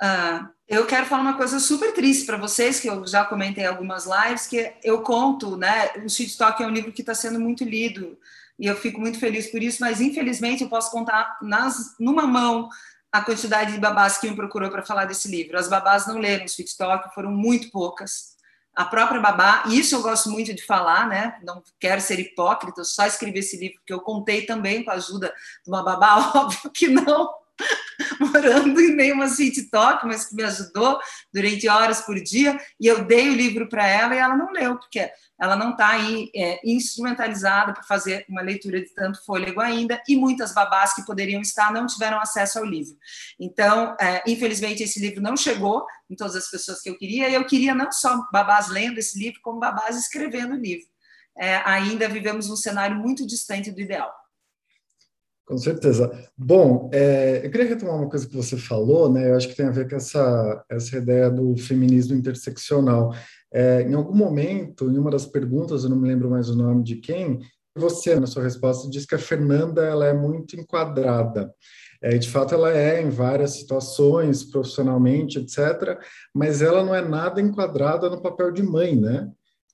Uh, 0.00 0.48
eu 0.68 0.86
quero 0.86 1.06
falar 1.06 1.22
uma 1.22 1.36
coisa 1.36 1.58
super 1.58 1.92
triste 1.92 2.24
para 2.24 2.36
vocês, 2.36 2.78
que 2.78 2.88
eu 2.88 3.04
já 3.06 3.24
comentei 3.24 3.64
em 3.64 3.66
algumas 3.66 4.06
lives, 4.06 4.46
que 4.46 4.72
eu 4.84 5.02
conto, 5.02 5.56
né? 5.56 5.90
O 5.96 6.06
Sweet 6.06 6.38
Talk 6.38 6.62
é 6.62 6.66
um 6.66 6.70
livro 6.70 6.92
que 6.92 7.02
está 7.02 7.14
sendo 7.14 7.40
muito 7.40 7.64
lido 7.64 8.16
e 8.58 8.66
eu 8.66 8.76
fico 8.76 9.00
muito 9.00 9.18
feliz 9.18 9.48
por 9.50 9.62
isso, 9.62 9.78
mas 9.80 10.00
infelizmente 10.00 10.62
eu 10.62 10.68
posso 10.68 10.90
contar 10.90 11.38
nas, 11.42 11.96
numa 11.98 12.26
mão 12.26 12.68
a 13.10 13.22
quantidade 13.22 13.72
de 13.72 13.80
babás 13.80 14.18
que 14.18 14.28
me 14.28 14.36
procurou 14.36 14.70
para 14.70 14.84
falar 14.84 15.04
desse 15.04 15.28
livro. 15.28 15.58
As 15.58 15.68
babás 15.68 16.06
não 16.06 16.18
leram 16.18 16.44
o 16.44 16.48
Sweet 16.48 16.76
Talk, 16.76 17.14
foram 17.14 17.32
muito 17.32 17.70
poucas. 17.70 18.36
A 18.78 18.84
própria 18.84 19.20
babá, 19.20 19.64
e 19.66 19.76
isso 19.76 19.96
eu 19.96 20.02
gosto 20.02 20.30
muito 20.30 20.54
de 20.54 20.62
falar, 20.62 21.08
né? 21.08 21.36
Não 21.42 21.60
quero 21.80 22.00
ser 22.00 22.20
hipócrita, 22.20 22.84
só 22.84 23.04
escrevi 23.04 23.40
esse 23.40 23.56
livro 23.56 23.78
porque 23.78 23.92
eu 23.92 23.98
contei 23.98 24.46
também 24.46 24.84
com 24.84 24.92
a 24.92 24.94
ajuda 24.94 25.34
de 25.64 25.68
uma 25.68 25.82
babá, 25.82 26.30
óbvio 26.32 26.70
que 26.70 26.86
não 26.86 27.28
morando 28.20 28.80
em 28.80 28.94
meio 28.94 29.14
a 29.14 29.16
uma 29.16 29.28
city 29.28 29.70
talk, 29.70 30.06
mas 30.06 30.26
que 30.26 30.34
me 30.34 30.42
ajudou 30.44 30.98
durante 31.32 31.68
horas 31.68 32.00
por 32.00 32.20
dia, 32.20 32.58
e 32.80 32.86
eu 32.86 33.04
dei 33.04 33.28
o 33.28 33.34
livro 33.34 33.68
para 33.68 33.86
ela 33.86 34.14
e 34.14 34.18
ela 34.18 34.36
não 34.36 34.52
leu, 34.52 34.76
porque 34.76 35.10
ela 35.40 35.56
não 35.56 35.70
está 35.70 35.90
aí 35.90 36.30
é, 36.34 36.60
instrumentalizada 36.64 37.72
para 37.72 37.82
fazer 37.82 38.24
uma 38.28 38.42
leitura 38.42 38.80
de 38.80 38.92
tanto 38.92 39.24
fôlego 39.24 39.60
ainda, 39.60 40.00
e 40.08 40.16
muitas 40.16 40.52
babás 40.52 40.94
que 40.94 41.04
poderiam 41.04 41.40
estar 41.40 41.72
não 41.72 41.86
tiveram 41.86 42.20
acesso 42.20 42.58
ao 42.58 42.64
livro. 42.64 42.96
Então, 43.38 43.96
é, 44.00 44.22
infelizmente, 44.26 44.82
esse 44.82 45.00
livro 45.00 45.20
não 45.20 45.36
chegou 45.36 45.86
em 46.10 46.16
todas 46.16 46.34
as 46.34 46.50
pessoas 46.50 46.80
que 46.80 46.90
eu 46.90 46.98
queria, 46.98 47.28
e 47.28 47.34
eu 47.34 47.44
queria 47.44 47.74
não 47.74 47.92
só 47.92 48.26
babás 48.32 48.68
lendo 48.68 48.98
esse 48.98 49.18
livro, 49.18 49.40
como 49.42 49.60
babás 49.60 49.96
escrevendo 49.96 50.54
o 50.54 50.58
livro. 50.58 50.86
É, 51.36 51.56
ainda 51.64 52.08
vivemos 52.08 52.50
um 52.50 52.56
cenário 52.56 52.96
muito 52.96 53.24
distante 53.24 53.70
do 53.70 53.80
ideal. 53.80 54.12
Com 55.48 55.56
certeza. 55.56 56.12
Bom, 56.36 56.90
é, 56.92 57.40
eu 57.42 57.50
queria 57.50 57.68
retomar 57.68 57.96
uma 57.96 58.10
coisa 58.10 58.28
que 58.28 58.36
você 58.36 58.54
falou, 58.58 59.10
né? 59.10 59.30
Eu 59.30 59.34
acho 59.34 59.48
que 59.48 59.56
tem 59.56 59.64
a 59.64 59.70
ver 59.70 59.88
com 59.88 59.96
essa, 59.96 60.62
essa 60.68 60.98
ideia 60.98 61.30
do 61.30 61.56
feminismo 61.56 62.14
interseccional. 62.14 63.14
É, 63.50 63.80
em 63.80 63.94
algum 63.94 64.14
momento, 64.14 64.90
em 64.90 64.98
uma 64.98 65.10
das 65.10 65.24
perguntas, 65.24 65.84
eu 65.84 65.88
não 65.88 65.96
me 65.96 66.06
lembro 66.06 66.28
mais 66.28 66.50
o 66.50 66.54
nome 66.54 66.84
de 66.84 66.96
quem, 66.96 67.38
você, 67.74 68.20
na 68.20 68.26
sua 68.26 68.42
resposta, 68.42 68.90
disse 68.90 69.06
que 69.06 69.14
a 69.14 69.18
Fernanda 69.18 69.82
ela 69.82 70.04
é 70.04 70.12
muito 70.12 70.54
enquadrada. 70.54 71.50
É, 72.02 72.18
de 72.18 72.28
fato, 72.28 72.54
ela 72.54 72.70
é 72.70 73.00
em 73.00 73.08
várias 73.08 73.52
situações, 73.52 74.44
profissionalmente, 74.44 75.38
etc., 75.38 75.98
mas 76.34 76.60
ela 76.60 76.84
não 76.84 76.94
é 76.94 77.00
nada 77.00 77.40
enquadrada 77.40 78.10
no 78.10 78.20
papel 78.20 78.52
de 78.52 78.62
mãe, 78.62 78.94
né? 78.94 79.30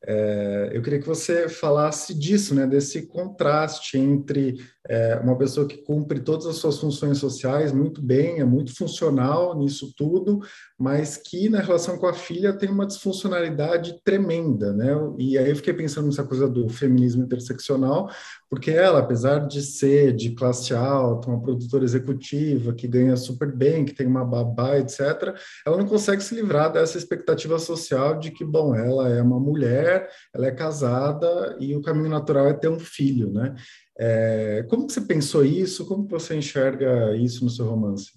É, 0.07 0.71
eu 0.73 0.83
queria 0.83 1.01
que 1.01 1.07
você 1.07 1.49
falasse 1.49 2.15
disso, 2.15 2.55
né, 2.55 2.67
desse 2.67 3.07
contraste 3.07 3.99
entre 3.99 4.57
é, 4.87 5.17
uma 5.17 5.37
pessoa 5.37 5.67
que 5.67 5.79
cumpre 5.79 6.21
todas 6.21 6.47
as 6.47 6.57
suas 6.57 6.79
funções 6.79 7.17
sociais 7.19 7.73
muito 7.73 8.03
bem, 8.03 8.41
é 8.41 8.45
muito 8.45 8.77
funcional 8.77 9.59
nisso 9.59 9.95
tudo, 9.97 10.41
mas 10.79 11.17
que 11.17 11.49
na 11.49 11.61
relação 11.61 11.97
com 11.97 12.07
a 12.07 12.13
filha 12.13 12.53
tem 12.53 12.69
uma 12.69 12.87
disfuncionalidade 12.87 13.99
tremenda, 14.05 14.73
né? 14.75 14.93
E 15.19 15.39
aí 15.39 15.49
eu 15.49 15.57
fiquei 15.57 15.73
pensando 15.73 16.07
nessa 16.07 16.25
coisa 16.25 16.47
do 16.47 16.69
feminismo 16.69 17.23
interseccional, 17.23 18.11
porque 18.55 18.71
ela, 18.71 19.01
apesar 19.01 19.49
de 19.49 19.61
ser 19.61 20.15
de 20.15 20.31
classe 20.31 20.73
alta, 20.73 21.29
uma 21.29 21.43
produtora 21.43 21.83
executiva 21.83 22.73
que 22.73 22.87
ganha 22.87 23.17
super 23.17 23.51
bem, 23.51 23.85
que 23.85 23.93
tem 23.93 24.07
uma 24.07 24.25
babá, 24.25 24.79
etc., 24.79 25.35
ela 25.67 25.77
não 25.77 25.85
consegue 25.85 26.23
se 26.23 26.37
livrar 26.37 26.73
dessa 26.73 26.97
expectativa 26.97 27.59
social 27.59 28.17
de 28.17 28.31
que, 28.31 28.45
bom, 28.45 28.73
ela 28.73 29.09
é 29.09 29.21
uma 29.21 29.41
mulher, 29.41 30.09
ela 30.33 30.47
é 30.47 30.53
casada 30.53 31.57
e 31.59 31.75
o 31.75 31.83
caminho 31.83 32.09
natural 32.09 32.47
é 32.47 32.53
ter 32.53 32.69
um 32.69 32.79
filho, 32.79 33.33
né? 33.33 33.57
É, 33.99 34.65
como 34.71 34.89
você 34.89 35.01
pensou 35.01 35.45
isso? 35.45 35.85
Como 35.85 36.07
você 36.07 36.37
enxerga 36.37 37.17
isso 37.17 37.43
no 37.45 37.51
seu 37.51 37.67
romance? 37.67 38.13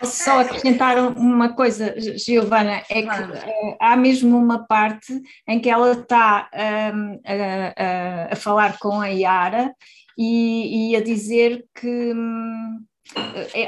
Posso 0.00 0.24
só 0.24 0.40
acrescentar 0.40 0.96
uma 1.14 1.52
coisa, 1.52 1.94
Giovana, 2.16 2.82
é 2.88 3.02
que 3.02 3.08
uh, 3.08 3.76
há 3.78 3.94
mesmo 3.96 4.38
uma 4.38 4.66
parte 4.66 5.20
em 5.46 5.60
que 5.60 5.68
ela 5.68 5.92
está 5.92 6.48
um, 6.94 7.20
a, 7.26 8.32
a, 8.32 8.36
falar 8.36 8.78
com 8.78 8.98
a 8.98 9.08
Yara 9.08 9.74
e, 10.16 10.92
e 10.92 10.96
a 10.96 11.02
dizer 11.02 11.66
que 11.78 12.14
um, 12.14 12.82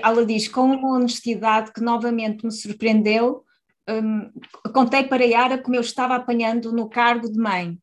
ela 0.03 0.25
diz 0.25 0.49
com 0.49 0.73
uma 0.73 0.97
honestidade 0.97 1.71
que 1.71 1.83
novamente 1.83 2.47
me 2.47 2.53
surpreendeu, 2.53 3.45
um, 3.91 4.31
contei 4.73 5.03
para 5.03 5.23
a 5.23 5.27
Yara 5.27 5.59
como 5.59 5.77
eu 5.77 5.83
estava 5.83 6.15
apanhando 6.15 6.73
no 6.73 6.89
cargo 6.89 7.31
de 7.31 7.39
mãe. 7.39 7.79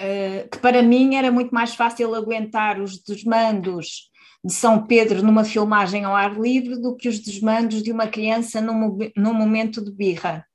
Uh, 0.00 0.48
que 0.50 0.58
para 0.58 0.82
mim 0.82 1.14
era 1.14 1.30
muito 1.30 1.54
mais 1.54 1.74
fácil 1.76 2.14
aguentar 2.14 2.80
os 2.80 3.02
desmandos 3.02 4.10
de 4.46 4.52
São 4.52 4.86
Pedro 4.86 5.24
numa 5.24 5.44
filmagem 5.44 6.04
ao 6.04 6.14
ar 6.14 6.38
livre 6.38 6.80
do 6.80 6.94
que 6.94 7.08
os 7.08 7.18
desmandos 7.18 7.82
de 7.82 7.90
uma 7.90 8.06
criança 8.06 8.60
num, 8.60 8.96
num 9.16 9.34
momento 9.34 9.84
de 9.84 9.90
birra. 9.90 10.46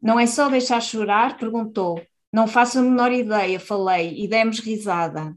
Não 0.00 0.18
é 0.18 0.26
só 0.26 0.48
deixar 0.48 0.80
chorar? 0.80 1.36
Perguntou. 1.36 2.00
Não 2.32 2.46
faço 2.46 2.78
a 2.78 2.82
menor 2.82 3.12
ideia, 3.12 3.60
falei, 3.60 4.14
e 4.16 4.26
demos 4.26 4.60
risada. 4.60 5.36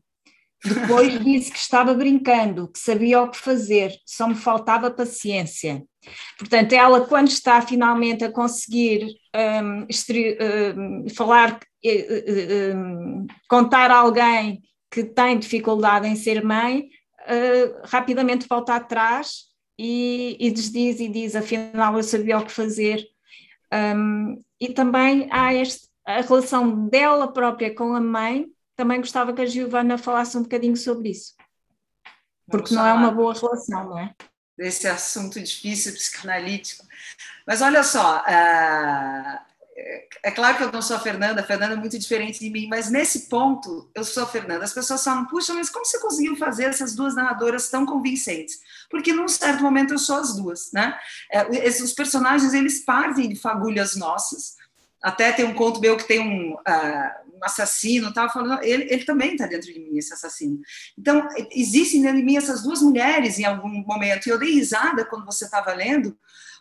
Depois 0.64 1.20
disse 1.22 1.52
que 1.52 1.58
estava 1.58 1.94
brincando, 1.94 2.70
que 2.70 2.80
sabia 2.80 3.22
o 3.22 3.30
que 3.30 3.38
fazer, 3.38 3.94
só 4.06 4.26
me 4.30 4.36
faltava 4.36 4.90
paciência. 4.90 5.84
Portanto, 6.40 6.72
ela, 6.72 7.02
quando 7.02 7.28
está 7.28 7.62
finalmente 7.62 8.24
a 8.24 8.32
conseguir 8.32 9.06
um, 9.36 9.86
um, 9.86 11.10
falar, 11.10 11.60
um, 12.74 13.28
contar 13.50 13.92
a 13.92 13.98
alguém 13.98 14.62
que 14.90 15.04
tem 15.04 15.38
dificuldade 15.38 16.08
em 16.08 16.16
ser 16.16 16.42
mãe, 16.42 16.88
uh, 17.26 17.82
rapidamente 17.84 18.48
volta 18.48 18.76
atrás 18.76 19.46
e, 19.78 20.38
e 20.40 20.52
desdiz 20.52 21.00
e 21.00 21.08
diz, 21.10 21.36
afinal 21.36 21.96
eu 21.96 22.04
sabia 22.04 22.38
o 22.38 22.46
que 22.46 22.52
fazer. 22.52 23.06
Um, 23.74 24.42
e 24.60 24.74
também 24.74 25.28
há 25.32 25.54
este, 25.54 25.90
a 26.06 26.22
relação 26.22 26.88
dela 26.88 27.32
própria 27.32 27.74
com 27.74 27.94
a 27.94 28.02
mãe, 28.02 28.48
também 28.76 29.00
gostava 29.00 29.34
que 29.34 29.42
a 29.42 29.46
Giovana 29.46 29.98
falasse 29.98 30.38
um 30.38 30.44
bocadinho 30.44 30.78
sobre 30.78 31.10
isso. 31.10 31.34
Porque 32.50 32.74
Vamos 32.74 32.84
não 32.84 32.88
é 32.88 32.94
uma 32.94 33.12
boa 33.12 33.34
relação, 33.34 33.90
não 33.90 34.00
é? 34.00 34.14
Desse 34.58 34.88
assunto 34.88 35.42
difícil, 35.42 35.94
psicanalítico. 35.94 36.86
Mas 37.46 37.62
olha 37.62 37.84
só, 37.84 38.20
uh, 38.20 39.40
é 40.24 40.32
claro 40.32 40.58
que 40.58 40.64
eu 40.64 40.72
não 40.72 40.82
sou 40.82 40.96
a 40.96 41.00
Fernanda, 41.00 41.42
a 41.42 41.44
Fernanda 41.44 41.74
é 41.74 41.78
muito 41.78 42.00
diferente 42.00 42.40
de 42.40 42.50
mim, 42.50 42.68
mas 42.68 42.90
nesse 42.90 43.28
ponto 43.28 43.90
eu 43.94 44.06
sou 44.06 44.24
a 44.24 44.28
Fernanda. 44.28 44.64
As 44.64 44.74
pessoas 44.74 45.04
falam, 45.04 45.26
puxa, 45.26 45.54
mas 45.54 45.70
como 45.70 45.86
você 45.86 46.00
conseguiu 46.00 46.36
fazer 46.38 46.66
essas 46.66 46.96
duas 46.96 47.14
narradoras 47.14 47.70
tão 47.70 47.86
convincentes? 47.86 48.60
Porque 48.90 49.12
num 49.12 49.28
certo 49.28 49.62
momento 49.62 49.94
eu 49.94 50.00
sou 50.00 50.16
as 50.16 50.36
duas, 50.36 50.72
né? 50.72 50.98
É, 51.30 51.46
os 51.68 51.94
personagens, 51.94 52.54
eles 52.54 52.86
partem 52.86 53.28
de 53.28 53.36
fagulhas 53.36 53.96
nossas. 53.98 54.56
Até 55.04 55.34
tem 55.34 55.46
um 55.46 55.54
conto 55.54 55.82
meu 55.82 55.98
que 55.98 56.08
tem 56.08 56.22
um, 56.22 56.54
uh, 56.54 57.36
um 57.36 57.44
assassino, 57.44 58.14
tava 58.14 58.32
falando, 58.32 58.64
ele, 58.64 58.88
ele 58.90 59.04
também 59.04 59.34
está 59.34 59.46
dentro 59.46 59.72
de 59.72 59.80
mim, 59.80 59.98
esse 59.98 60.14
assassino. 60.14 60.60
Então, 60.98 61.28
existem 61.52 62.02
dentro 62.02 62.18
de 62.18 62.24
mim 62.24 62.38
essas 62.38 62.64
duas 62.64 62.82
mulheres 62.82 63.38
em 63.38 63.44
algum 63.44 63.70
momento. 63.86 64.26
E 64.26 64.30
eu 64.30 64.40
dei 64.40 64.54
risada 64.54 65.06
quando 65.06 65.26
você 65.26 65.46
estava 65.46 65.74
lendo, 65.74 66.18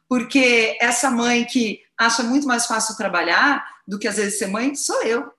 porque 0.08 0.76
essa 0.80 1.10
mãe 1.10 1.44
que 1.44 1.80
acha 1.98 2.22
muito 2.22 2.46
mais 2.46 2.66
fácil 2.66 2.96
trabalhar 2.96 3.64
do 3.86 3.98
que 3.98 4.08
às 4.08 4.16
vezes 4.16 4.38
ser 4.38 4.46
mãe, 4.46 4.74
sou 4.74 5.02
eu. 5.02 5.32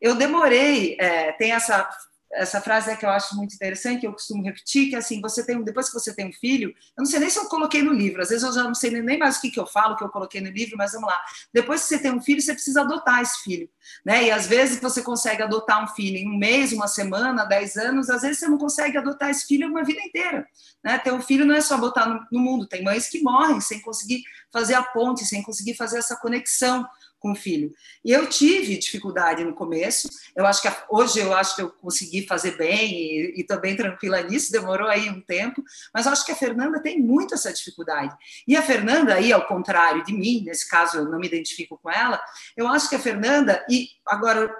Eu 0.00 0.14
demorei, 0.14 0.96
é, 0.98 1.32
tem 1.32 1.52
essa 1.52 1.88
essa 2.32 2.60
frase 2.60 2.90
é 2.90 2.96
que 2.96 3.04
eu 3.04 3.10
acho 3.10 3.36
muito 3.36 3.54
interessante, 3.54 4.00
que 4.00 4.06
eu 4.06 4.12
costumo 4.12 4.42
repetir, 4.42 4.88
que 4.88 4.94
é 4.94 4.98
assim, 4.98 5.20
você 5.20 5.44
tem, 5.44 5.62
depois 5.62 5.88
que 5.88 5.94
você 5.94 6.14
tem 6.14 6.28
um 6.28 6.32
filho, 6.32 6.70
eu 6.70 7.02
não 7.02 7.04
sei 7.04 7.20
nem 7.20 7.28
se 7.28 7.38
eu 7.38 7.44
coloquei 7.44 7.82
no 7.82 7.92
livro, 7.92 8.22
às 8.22 8.30
vezes 8.30 8.42
eu 8.42 8.52
já 8.52 8.62
não 8.64 8.74
sei 8.74 8.90
nem 8.90 9.18
mais 9.18 9.36
o 9.36 9.40
que, 9.40 9.50
que 9.50 9.60
eu 9.60 9.66
falo, 9.66 9.96
que 9.96 10.04
eu 10.04 10.08
coloquei 10.08 10.40
no 10.40 10.50
livro, 10.50 10.76
mas 10.76 10.92
vamos 10.92 11.08
lá. 11.08 11.20
Depois 11.52 11.82
que 11.82 11.88
você 11.88 11.98
tem 11.98 12.12
um 12.12 12.20
filho, 12.20 12.40
você 12.40 12.54
precisa 12.54 12.80
adotar 12.80 13.20
esse 13.20 13.42
filho, 13.42 13.68
né? 14.04 14.24
E 14.24 14.30
às 14.30 14.46
vezes 14.46 14.80
você 14.80 15.02
consegue 15.02 15.42
adotar 15.42 15.84
um 15.84 15.88
filho 15.88 16.16
em 16.16 16.28
um 16.28 16.38
mês, 16.38 16.72
uma 16.72 16.88
semana, 16.88 17.44
dez 17.44 17.76
anos, 17.76 18.08
às 18.08 18.22
vezes 18.22 18.38
você 18.38 18.48
não 18.48 18.58
consegue 18.58 18.96
adotar 18.96 19.30
esse 19.30 19.46
filho 19.46 19.68
uma 19.68 19.84
vida 19.84 20.00
inteira, 20.00 20.46
né? 20.82 20.98
Ter 20.98 21.12
um 21.12 21.20
filho 21.20 21.44
não 21.44 21.54
é 21.54 21.60
só 21.60 21.76
botar 21.76 22.06
no, 22.06 22.26
no 22.32 22.40
mundo, 22.40 22.66
tem 22.66 22.82
mães 22.82 23.08
que 23.08 23.20
morrem 23.22 23.60
sem 23.60 23.80
conseguir 23.80 24.22
fazer 24.50 24.74
a 24.74 24.82
ponte, 24.82 25.24
sem 25.26 25.42
conseguir 25.42 25.74
fazer 25.74 25.98
essa 25.98 26.16
conexão 26.16 26.86
com 27.22 27.36
filho. 27.36 27.72
E 28.04 28.10
eu 28.10 28.28
tive 28.28 28.76
dificuldade 28.76 29.44
no 29.44 29.54
começo, 29.54 30.08
eu 30.34 30.44
acho 30.44 30.60
que 30.60 30.68
hoje 30.90 31.20
eu 31.20 31.32
acho 31.32 31.54
que 31.54 31.62
eu 31.62 31.70
consegui 31.70 32.26
fazer 32.26 32.56
bem 32.56 32.92
e, 32.92 33.40
e 33.40 33.44
também 33.44 33.76
tranquila 33.76 34.20
nisso, 34.22 34.50
demorou 34.50 34.88
aí 34.88 35.08
um 35.08 35.20
tempo, 35.20 35.62
mas 35.94 36.06
acho 36.08 36.26
que 36.26 36.32
a 36.32 36.36
Fernanda 36.36 36.82
tem 36.82 37.00
muito 37.00 37.34
essa 37.34 37.52
dificuldade. 37.52 38.14
E 38.46 38.56
a 38.56 38.62
Fernanda, 38.62 39.14
aí, 39.14 39.32
ao 39.32 39.46
contrário 39.46 40.04
de 40.04 40.12
mim, 40.12 40.42
nesse 40.44 40.68
caso 40.68 40.98
eu 40.98 41.04
não 41.04 41.20
me 41.20 41.28
identifico 41.28 41.78
com 41.80 41.90
ela, 41.90 42.20
eu 42.56 42.66
acho 42.66 42.88
que 42.88 42.96
a 42.96 43.00
Fernanda, 43.00 43.64
e 43.70 43.88
agora 44.06 44.52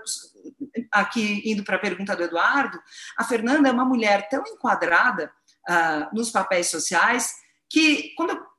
aqui 0.93 1.43
indo 1.45 1.65
para 1.65 1.77
a 1.77 1.81
pergunta 1.81 2.15
do 2.15 2.23
Eduardo, 2.23 2.79
a 3.19 3.25
Fernanda 3.25 3.69
é 3.69 3.73
uma 3.73 3.85
mulher 3.85 4.29
tão 4.29 4.45
enquadrada 4.47 5.33
uh, 5.69 6.15
nos 6.15 6.31
papéis 6.31 6.69
sociais 6.69 7.33
que 7.69 8.13
quando 8.17 8.31
eu, 8.31 8.53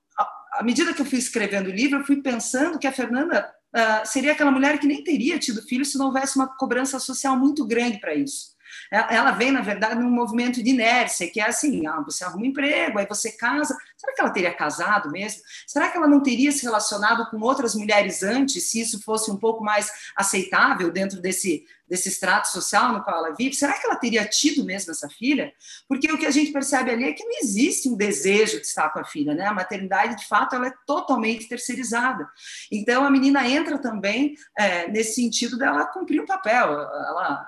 à 0.54 0.64
medida 0.64 0.94
que 0.94 1.02
eu 1.02 1.06
fui 1.06 1.20
escrevendo 1.20 1.68
o 1.68 1.74
livro, 1.74 2.00
eu 2.00 2.06
fui 2.06 2.22
pensando 2.22 2.78
que 2.78 2.88
a 2.88 2.92
Fernanda 2.92 3.50
uh, 3.76 4.06
seria 4.06 4.32
aquela 4.32 4.52
mulher 4.52 4.80
que 4.80 4.88
nem 4.88 5.04
teria 5.04 5.40
tido 5.40 5.62
filho 5.62 5.86
se 5.86 5.98
não 5.98 6.08
houvesse 6.08 6.36
uma 6.36 6.48
cobrança 6.48 7.00
social 7.00 7.38
muito 7.38 7.66
grande 7.66 8.00
para 8.00 8.14
isso. 8.14 8.54
Ela 8.92 9.32
vem, 9.32 9.52
na 9.52 9.62
verdade, 9.62 10.00
num 10.02 10.10
movimento 10.10 10.62
de 10.62 10.70
inércia, 10.70 11.30
que 11.30 11.40
é 11.40 11.48
assim: 11.48 11.88
ah, 11.88 12.02
você 12.02 12.24
arruma 12.24 12.44
um 12.44 12.48
emprego, 12.48 13.00
aí 13.00 13.08
você 13.08 13.32
casa. 13.32 13.76
Será 13.98 14.14
que 14.14 14.22
ela 14.22 14.30
teria 14.30 14.54
casado 14.54 15.10
mesmo? 15.12 15.42
Será 15.66 15.90
que 15.90 15.98
ela 15.98 16.08
não 16.08 16.22
teria 16.22 16.52
se 16.52 16.64
relacionado 16.64 17.30
com 17.30 17.40
outras 17.40 17.74
mulheres 17.76 18.22
antes, 18.22 18.70
se 18.70 18.82
isso 18.82 19.02
fosse 19.02 19.32
um 19.32 19.38
pouco 19.38 19.64
mais 19.64 19.90
aceitável 20.16 20.92
dentro 20.92 21.20
desse, 21.22 21.66
desse 21.88 22.10
extrato 22.10 22.48
social 22.48 22.94
no 22.94 23.04
qual 23.04 23.18
ela 23.18 23.36
vive? 23.36 23.56
Será 23.56 23.74
que 23.74 23.86
ela 23.86 23.96
teria 23.96 24.26
tido 24.26 24.64
mesmo 24.64 24.92
essa 24.92 25.10
filha? 25.10 25.54
Porque 25.88 26.12
o 26.12 26.18
que 26.18 26.26
a 26.26 26.32
gente 26.32 26.52
percebe 26.52 26.92
ali 26.92 27.04
é 27.04 27.14
que 27.14 27.24
não 27.24 27.40
existe 27.42 27.90
um 27.90 27.96
desejo 27.96 28.60
de 28.60 28.66
estar 28.66 28.90
com 28.90 29.00
a 29.00 29.06
filha, 29.06 29.34
né? 29.34 29.46
A 29.46 29.54
maternidade, 29.54 30.16
de 30.16 30.28
fato, 30.28 30.56
ela 30.56 30.68
é 30.68 30.74
totalmente 30.86 31.48
terceirizada. 31.48 32.28
Então, 32.72 33.04
a 33.04 33.12
menina 33.12 33.48
entra 33.48 33.78
também 33.78 34.36
é, 34.58 34.88
nesse 34.88 35.16
sentido 35.16 35.58
dela 35.58 35.86
cumprir 35.86 36.20
o 36.20 36.24
um 36.24 36.28
papel. 36.28 36.72
Ela, 36.72 37.48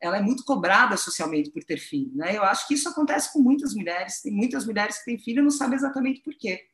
ela 0.00 0.16
é 0.18 0.20
muito 0.20 0.44
cobrada 0.44 0.96
socialmente 0.96 1.50
por 1.50 1.62
ter 1.64 1.78
filho, 1.78 2.12
né? 2.14 2.36
Eu 2.36 2.42
acho 2.42 2.66
que 2.66 2.74
isso 2.74 2.88
acontece 2.88 3.32
com 3.32 3.40
muitas 3.40 3.74
mulheres. 3.74 4.20
Tem 4.20 4.32
muitas 4.32 4.66
mulheres 4.66 4.98
que 4.98 5.04
têm 5.04 5.18
filho 5.18 5.40
e 5.40 5.42
não 5.42 5.50
sabem 5.50 5.76
exatamente 5.76 6.20
por 6.20 6.34
quê. 6.34 6.71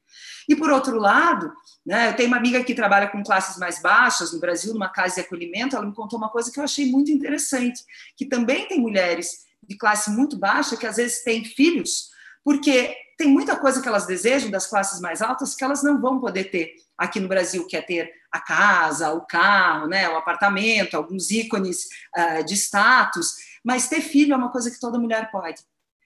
E 0.48 0.56
por 0.56 0.70
outro 0.70 0.98
lado, 0.98 1.52
né, 1.84 2.11
eu 2.11 2.16
tenho 2.16 2.28
uma 2.28 2.36
amiga 2.36 2.62
que 2.64 2.74
trabalha 2.74 3.09
com 3.09 3.22
classes 3.22 3.56
mais 3.59 3.80
baixas 3.80 4.32
no 4.32 4.40
Brasil, 4.40 4.72
numa 4.72 4.88
casa 4.88 5.16
de 5.16 5.20
acolhimento. 5.20 5.76
Ela 5.76 5.86
me 5.86 5.94
contou 5.94 6.18
uma 6.18 6.30
coisa 6.30 6.50
que 6.50 6.59
eu 6.59 6.64
achei 6.64 6.90
muito 6.90 7.11
interessante, 7.11 7.82
que 8.16 8.26
também 8.26 8.66
tem 8.66 8.80
mulheres 8.80 9.46
de 9.62 9.76
classe 9.76 10.11
muito 10.11 10.38
baixa 10.38 10.76
que 10.76 10.86
às 10.86 10.96
vezes 10.96 11.22
têm 11.22 11.44
filhos, 11.44 12.11
porque 12.42 12.96
tem 13.18 13.28
muita 13.28 13.56
coisa 13.56 13.82
que 13.82 13.88
elas 13.88 14.06
desejam 14.06 14.50
das 14.50 14.66
classes 14.66 15.00
mais 15.00 15.20
altas 15.20 15.54
que 15.54 15.64
elas 15.64 15.82
não 15.82 16.00
vão 16.00 16.20
poder 16.20 16.44
ter 16.44 16.72
aqui 16.96 17.20
no 17.20 17.28
Brasil, 17.28 17.66
que 17.66 17.76
é 17.76 17.82
ter 17.82 18.11
a 18.30 18.40
casa, 18.40 19.12
o 19.12 19.26
carro, 19.26 19.86
né, 19.86 20.09
o 20.09 20.16
apartamento, 20.16 20.96
alguns 20.96 21.30
ícones 21.30 21.88
uh, 22.16 22.44
de 22.44 22.54
status, 22.54 23.34
mas 23.64 23.88
ter 23.88 24.00
filho 24.00 24.34
é 24.34 24.36
uma 24.36 24.50
coisa 24.50 24.70
que 24.70 24.80
toda 24.80 24.98
mulher 24.98 25.30
pode. 25.30 25.62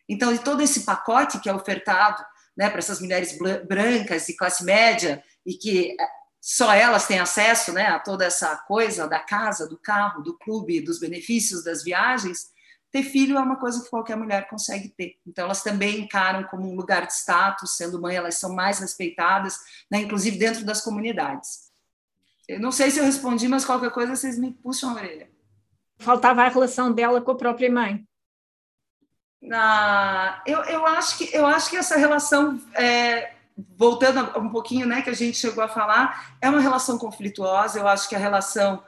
Então, 0.09 0.33
de 0.33 0.41
todo 0.41 0.63
esse 0.63 0.81
pacote 0.81 1.39
que 1.39 1.49
é 1.49 1.55
ofertado 1.55 2.25
né, 2.57 2.69
para 2.69 2.79
essas 2.79 3.01
mulheres 3.01 3.37
brancas 3.67 4.27
de 4.27 4.37
classe 4.37 4.65
média 4.65 5.23
e 5.45 5.55
que 5.55 5.97
só 6.41 6.73
elas 6.73 7.07
têm 7.07 7.21
acesso 7.21 7.73
né, 7.73 7.87
a 7.87 7.99
toda 7.99 8.25
essa 8.25 8.57
coisa 8.67 9.07
da 9.07 9.21
casa, 9.21 9.69
do 9.69 9.79
carro, 9.79 10.23
do 10.23 10.37
clube, 10.37 10.81
dos 10.81 10.99
benefícios 10.99 11.63
das 11.63 11.85
viagens, 11.85 12.51
ter 12.91 13.05
filho 13.05 13.39
é 13.39 13.41
uma 13.41 13.57
coisa 13.57 13.83
que 13.83 13.89
qualquer 13.89 14.17
mulher 14.17 14.49
consegue 14.49 14.91
ter. 14.91 15.17
Então, 15.27 15.47
elas 15.47 15.63
também 15.63 16.01
encaram 16.01 16.45
como 16.45 16.71
um 16.71 16.77
lugar 16.77 17.07
de 17.07 17.15
status, 17.15 17.77
sendo 17.77 18.01
mãe, 18.01 18.17
elas 18.17 18.39
são 18.39 18.55
mais 18.55 18.81
respeitadas, 18.81 19.57
né, 19.91 20.03
inclusive 20.03 20.37
dentro 20.37 20.65
das 20.65 20.83
comunidades. 20.83 21.73
Eu 22.47 22.61
não 22.61 22.71
sei 22.71 22.91
se 22.91 22.99
eu 22.99 23.05
respondi, 23.05 23.49
mas 23.49 23.65
qualquer 23.65 23.91
coisa 23.91 24.15
vocês 24.15 24.39
me 24.39 24.53
puxam 24.53 24.91
a 24.91 24.95
orelha. 24.95 25.31
Faltava 25.99 26.43
a 26.43 26.49
relação 26.49 26.93
dela 26.93 27.21
com 27.23 27.31
a 27.31 27.37
própria 27.37 27.71
mãe. 27.71 28.07
Ah, 29.51 30.41
eu, 30.47 30.59
eu, 30.65 30.87
acho 30.87 31.19
que, 31.19 31.35
eu 31.35 31.47
acho 31.47 31.71
que 31.71 31.77
essa 31.77 31.97
relação, 31.97 32.61
é, 32.75 33.33
voltando 33.77 34.39
um 34.39 34.49
pouquinho, 34.51 34.87
né, 34.87 35.03
que 35.03 35.11
a 35.11 35.15
gente 35.15 35.37
chegou 35.37 35.65
a 35.65 35.69
falar, 35.69 36.37
é 36.41 36.49
uma 36.49 36.61
relação 36.61 36.97
conflituosa. 36.99 37.79
Eu 37.79 37.89
acho 37.89 38.09
que 38.09 38.15
a 38.15 38.19
relação, 38.19 38.83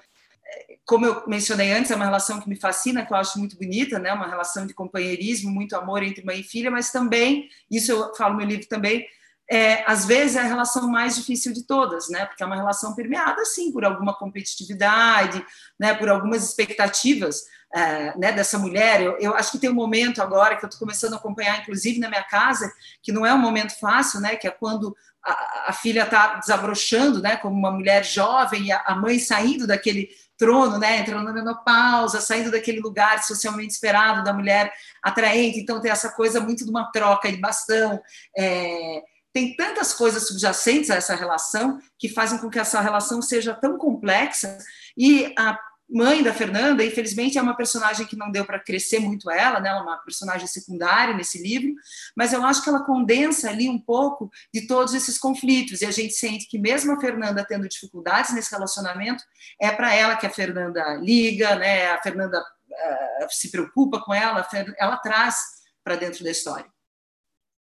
é, 0.46 0.76
como 0.86 1.06
eu 1.06 1.22
mencionei 1.26 1.72
antes, 1.72 1.90
é 1.90 1.96
uma 1.96 2.04
relação 2.04 2.40
que 2.40 2.48
me 2.48 2.56
fascina, 2.56 3.04
que 3.04 3.12
eu 3.12 3.16
acho 3.16 3.38
muito 3.38 3.56
bonita, 3.56 3.98
né, 3.98 4.12
uma 4.12 4.28
relação 4.28 4.66
de 4.66 4.74
companheirismo, 4.74 5.50
muito 5.50 5.74
amor 5.74 6.02
entre 6.02 6.24
mãe 6.24 6.40
e 6.40 6.44
filha, 6.44 6.70
mas 6.70 6.90
também, 6.90 7.48
isso 7.70 7.90
eu 7.90 8.14
falo 8.14 8.32
no 8.32 8.38
meu 8.38 8.46
livro 8.46 8.68
também, 8.68 9.06
é, 9.50 9.84
às 9.90 10.06
vezes 10.06 10.36
é 10.36 10.40
a 10.40 10.44
relação 10.44 10.88
mais 10.88 11.16
difícil 11.16 11.52
de 11.52 11.66
todas, 11.66 12.08
né? 12.08 12.24
Porque 12.24 12.42
é 12.42 12.46
uma 12.46 12.56
relação 12.56 12.94
permeada, 12.94 13.44
sim, 13.44 13.70
por 13.72 13.84
alguma 13.84 14.14
competitividade, 14.14 15.44
né? 15.78 15.92
Por 15.92 16.08
algumas 16.08 16.42
expectativas 16.48 17.44
é, 17.74 18.16
né, 18.16 18.30
dessa 18.30 18.56
mulher. 18.56 19.02
Eu, 19.02 19.18
eu, 19.18 19.34
acho 19.34 19.50
que 19.50 19.58
tem 19.58 19.68
um 19.68 19.74
momento 19.74 20.22
agora 20.22 20.56
que 20.56 20.64
eu 20.64 20.68
estou 20.68 20.78
começando 20.78 21.14
a 21.14 21.16
acompanhar, 21.16 21.60
inclusive 21.60 21.98
na 21.98 22.08
minha 22.08 22.22
casa, 22.22 22.72
que 23.02 23.10
não 23.10 23.26
é 23.26 23.34
um 23.34 23.38
momento 23.38 23.76
fácil, 23.80 24.20
né? 24.20 24.36
Que 24.36 24.46
é 24.46 24.50
quando 24.50 24.96
a, 25.24 25.70
a 25.70 25.72
filha 25.72 26.04
está 26.04 26.36
desabrochando, 26.36 27.20
né? 27.20 27.36
Como 27.36 27.58
uma 27.58 27.72
mulher 27.72 28.04
jovem 28.04 28.66
e 28.66 28.72
a, 28.72 28.80
a 28.86 28.94
mãe 28.94 29.18
saindo 29.18 29.66
daquele 29.66 30.08
trono, 30.36 30.78
né, 30.78 30.98
entrando 30.98 31.24
na 31.24 31.32
menopausa, 31.32 32.20
saindo 32.20 32.50
daquele 32.50 32.80
lugar 32.80 33.22
socialmente 33.22 33.72
esperado 33.72 34.24
da 34.24 34.32
mulher 34.32 34.72
atraente, 35.00 35.60
então 35.60 35.80
tem 35.80 35.92
essa 35.92 36.10
coisa 36.10 36.40
muito 36.40 36.64
de 36.64 36.70
uma 36.70 36.90
troca 36.90 37.30
de 37.30 37.38
bastão, 37.38 38.02
é, 38.36 39.02
tem 39.32 39.54
tantas 39.54 39.92
coisas 39.92 40.26
subjacentes 40.26 40.90
a 40.90 40.96
essa 40.96 41.14
relação 41.14 41.78
que 41.96 42.08
fazem 42.08 42.38
com 42.38 42.50
que 42.50 42.58
essa 42.58 42.80
relação 42.80 43.22
seja 43.22 43.54
tão 43.54 43.78
complexa 43.78 44.58
e 44.96 45.32
a 45.38 45.56
mãe 45.88 46.22
da 46.22 46.32
Fernanda, 46.32 46.84
infelizmente, 46.84 47.38
é 47.38 47.42
uma 47.42 47.56
personagem 47.56 48.06
que 48.06 48.16
não 48.16 48.30
deu 48.30 48.44
para 48.44 48.58
crescer 48.58 48.98
muito 48.98 49.30
ela, 49.30 49.60
né? 49.60 49.68
Ela 49.68 49.80
é 49.80 49.82
uma 49.82 49.98
personagem 49.98 50.46
secundária 50.46 51.14
nesse 51.14 51.42
livro, 51.42 51.74
mas 52.16 52.32
eu 52.32 52.44
acho 52.44 52.62
que 52.62 52.68
ela 52.68 52.84
condensa 52.84 53.50
ali 53.50 53.68
um 53.68 53.78
pouco 53.78 54.30
de 54.52 54.66
todos 54.66 54.94
esses 54.94 55.18
conflitos 55.18 55.82
e 55.82 55.86
a 55.86 55.90
gente 55.90 56.14
sente 56.14 56.48
que 56.48 56.58
mesmo 56.58 56.92
a 56.92 57.00
Fernanda 57.00 57.44
tendo 57.46 57.68
dificuldades 57.68 58.34
nesse 58.34 58.50
relacionamento, 58.50 59.22
é 59.60 59.70
para 59.70 59.94
ela 59.94 60.16
que 60.16 60.26
a 60.26 60.30
Fernanda 60.30 60.96
liga, 60.96 61.54
né? 61.56 61.90
A 61.90 62.02
Fernanda 62.02 62.40
uh, 62.40 63.26
se 63.30 63.50
preocupa 63.50 64.00
com 64.00 64.12
ela, 64.12 64.46
ela 64.78 64.96
traz 64.96 65.36
para 65.82 65.96
dentro 65.96 66.24
da 66.24 66.30
história. 66.30 66.66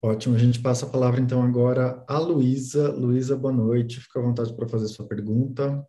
Ótimo, 0.03 0.37
a 0.37 0.39
gente 0.39 0.61
passa 0.61 0.87
a 0.87 0.89
palavra 0.89 1.21
então 1.21 1.43
agora 1.43 2.05
à 2.07 2.19
Luísa. 2.19 2.93
Luísa, 2.93 3.37
boa 3.37 3.53
noite, 3.53 4.01
fica 4.01 4.21
à 4.21 4.23
vontade 4.23 4.55
para 4.55 4.69
fazer 4.69 4.87
sua 4.87 5.07
pergunta. 5.07 5.85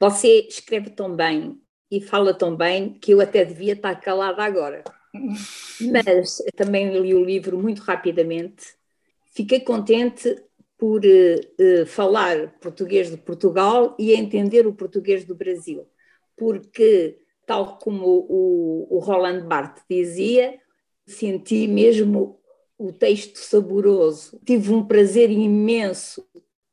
Você 0.00 0.46
escreve 0.48 0.90
tão 0.90 1.14
bem 1.14 1.60
e 1.90 2.00
fala 2.00 2.34
tão 2.34 2.54
bem 2.54 2.94
que 2.94 3.12
eu 3.12 3.20
até 3.20 3.44
devia 3.44 3.72
estar 3.72 3.94
calada 3.96 4.42
agora. 4.42 4.84
Mas 5.80 6.42
também 6.54 6.98
li 6.98 7.14
o 7.14 7.24
livro 7.24 7.58
muito 7.58 7.80
rapidamente. 7.80 8.66
Fiquei 9.32 9.60
contente 9.60 10.36
por 10.76 11.02
uh, 11.04 11.82
uh, 11.82 11.86
falar 11.86 12.58
português 12.60 13.10
de 13.10 13.16
Portugal 13.16 13.96
e 13.98 14.12
entender 14.12 14.66
o 14.66 14.74
português 14.74 15.24
do 15.24 15.34
Brasil, 15.34 15.86
porque, 16.36 17.18
tal 17.44 17.78
como 17.78 18.06
o, 18.28 18.86
o 18.88 18.98
Roland 19.00 19.44
Barthes 19.46 19.82
dizia, 19.90 20.58
senti 21.04 21.66
mesmo 21.66 22.38
o 22.78 22.92
texto 22.92 23.38
saboroso. 23.38 24.40
Tive 24.44 24.72
um 24.72 24.86
prazer 24.86 25.30
imenso 25.30 26.24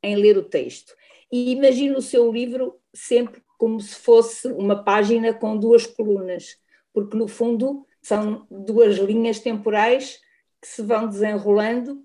em 0.03 0.15
ler 0.15 0.37
o 0.37 0.43
texto. 0.43 0.93
E 1.31 1.51
imagino 1.51 1.97
o 1.97 2.01
seu 2.01 2.31
livro 2.31 2.79
sempre 2.93 3.43
como 3.57 3.79
se 3.79 3.95
fosse 3.95 4.47
uma 4.47 4.83
página 4.83 5.33
com 5.33 5.57
duas 5.57 5.85
colunas, 5.85 6.57
porque 6.93 7.17
no 7.17 7.27
fundo 7.27 7.85
são 8.01 8.45
duas 8.49 8.97
linhas 8.97 9.39
temporais 9.39 10.19
que 10.61 10.67
se 10.67 10.81
vão 10.81 11.07
desenrolando 11.07 12.03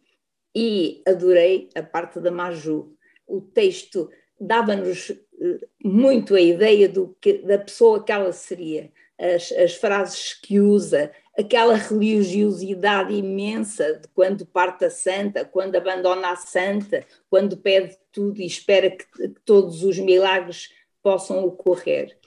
e 0.54 1.02
adorei 1.06 1.68
a 1.74 1.82
parte 1.82 2.20
da 2.20 2.30
Maju. 2.30 2.96
O 3.26 3.40
texto 3.40 4.10
dava-nos 4.40 5.10
eh, 5.10 5.68
muito 5.84 6.34
a 6.34 6.40
ideia 6.40 6.88
do 6.88 7.16
que, 7.20 7.34
da 7.38 7.58
pessoa 7.58 8.02
que 8.02 8.10
ela 8.10 8.32
seria, 8.32 8.90
as, 9.18 9.52
as 9.52 9.74
frases 9.74 10.34
que 10.34 10.58
usa, 10.58 11.12
aquela 11.38 11.74
religiosidade 11.74 13.14
imensa 13.14 13.94
de 13.94 14.08
quando 14.08 14.44
parte 14.46 14.84
a 14.84 14.90
santa, 14.90 15.44
quando 15.44 15.76
abandona 15.76 16.32
a 16.32 16.36
santa, 16.36 17.06
quando 17.28 17.56
pede 17.56 17.96
tudo 18.12 18.40
e 18.40 18.46
espera 18.46 18.90
que, 18.90 19.04
que 19.06 19.28
todos 19.44 19.82
os 19.82 19.98
milagres 19.98 20.70
possam 21.02 21.44
ocorrer. 21.44 22.18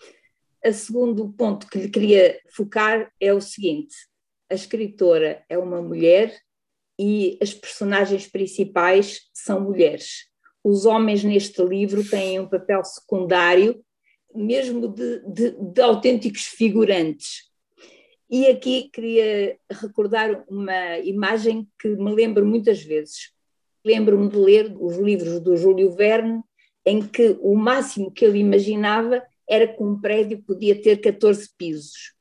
O 0.65 0.73
segundo 0.73 1.29
ponto 1.29 1.67
que 1.67 1.77
lhe 1.77 1.89
queria 1.89 2.39
focar 2.49 3.11
é 3.19 3.33
o 3.33 3.41
seguinte: 3.41 3.95
a 4.49 4.55
escritora 4.55 5.43
é 5.49 5.57
uma 5.57 5.81
mulher 5.81 6.33
e 6.97 7.37
as 7.41 7.53
personagens 7.53 8.27
principais 8.27 9.29
são 9.33 9.59
mulheres. 9.59 10.27
Os 10.63 10.85
homens 10.85 11.23
neste 11.23 11.61
livro 11.61 12.07
têm 12.09 12.39
um 12.39 12.47
papel 12.47 12.83
secundário, 12.85 13.83
mesmo 14.33 14.87
de, 14.87 15.19
de, 15.27 15.51
de 15.51 15.81
autênticos 15.81 16.45
figurantes 16.45 17.52
e 18.33 18.47
aqui 18.47 18.89
queria 18.91 19.59
recordar 19.69 20.43
uma 20.49 20.97
imagem 20.97 21.67
que 21.79 21.87
me 21.89 22.11
lembro 22.15 22.43
muitas 22.43 22.81
vezes. 22.81 23.31
Lembro-me 23.85 24.27
de 24.27 24.37
ler 24.37 24.75
os 24.79 24.97
livros 24.97 25.39
do 25.39 25.55
Júlio 25.55 25.91
Verne, 25.91 26.41
em 26.83 26.99
que 26.99 27.37
o 27.41 27.55
máximo 27.55 28.09
que 28.09 28.25
ele 28.25 28.39
imaginava 28.39 29.21
era 29.47 29.67
que 29.67 29.83
um 29.83 30.01
prédio 30.01 30.41
podia 30.41 30.81
ter 30.81 30.97
14 30.97 31.47
pisos. 31.55 32.15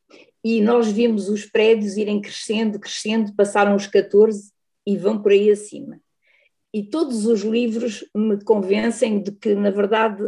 E 0.45 0.61
nós 0.61 0.93
vimos 0.93 1.31
os 1.31 1.47
prédios 1.47 1.97
irem 1.97 2.21
crescendo, 2.21 2.79
crescendo, 2.79 3.35
passaram 3.35 3.75
os 3.75 3.87
14 3.87 4.53
e 4.87 4.99
vão 4.99 5.23
por 5.23 5.33
aí 5.33 5.51
acima. 5.51 5.99
E 6.75 6.83
todos 6.83 7.25
os 7.25 7.41
livros 7.41 8.05
me 8.15 8.39
convencem 8.45 9.23
de 9.23 9.33
que, 9.33 9.55
na 9.55 9.71
verdade, 9.71 10.23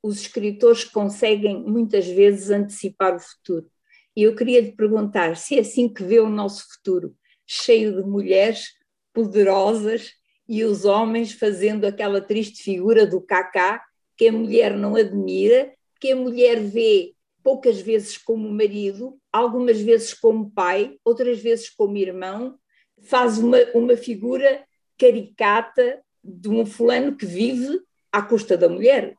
os 0.00 0.20
escritores 0.20 0.84
conseguem 0.84 1.64
muitas 1.64 2.06
vezes 2.06 2.48
antecipar 2.48 3.16
o 3.16 3.18
futuro. 3.18 3.68
E 4.16 4.22
eu 4.22 4.34
queria 4.34 4.62
lhe 4.62 4.72
perguntar 4.72 5.36
se 5.36 5.56
é 5.56 5.60
assim 5.60 5.92
que 5.92 6.02
vê 6.02 6.18
o 6.18 6.30
nosso 6.30 6.66
futuro, 6.72 7.14
cheio 7.46 8.02
de 8.02 8.08
mulheres 8.08 8.72
poderosas 9.12 10.14
e 10.48 10.64
os 10.64 10.86
homens 10.86 11.32
fazendo 11.32 11.84
aquela 11.84 12.20
triste 12.20 12.62
figura 12.62 13.06
do 13.06 13.20
cacá 13.20 13.84
que 14.16 14.28
a 14.28 14.32
mulher 14.32 14.74
não 14.74 14.96
admira, 14.96 15.70
que 16.00 16.12
a 16.12 16.16
mulher 16.16 16.60
vê 16.60 17.12
poucas 17.42 17.78
vezes 17.78 18.16
como 18.16 18.48
marido, 18.50 19.18
algumas 19.30 19.78
vezes 19.80 20.14
como 20.14 20.50
pai, 20.50 20.96
outras 21.04 21.38
vezes 21.38 21.68
como 21.68 21.98
irmão, 21.98 22.58
faz 23.02 23.36
uma, 23.36 23.58
uma 23.74 23.96
figura 23.96 24.64
caricata 24.98 26.02
de 26.24 26.48
um 26.48 26.64
fulano 26.64 27.14
que 27.14 27.26
vive 27.26 27.80
à 28.10 28.22
custa 28.22 28.56
da 28.56 28.68
mulher. 28.68 29.14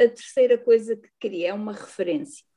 A 0.00 0.08
terceira 0.08 0.56
coisa 0.56 0.96
que 0.96 1.10
queria 1.20 1.50
é 1.50 1.54
uma 1.54 1.74
referência 1.74 2.49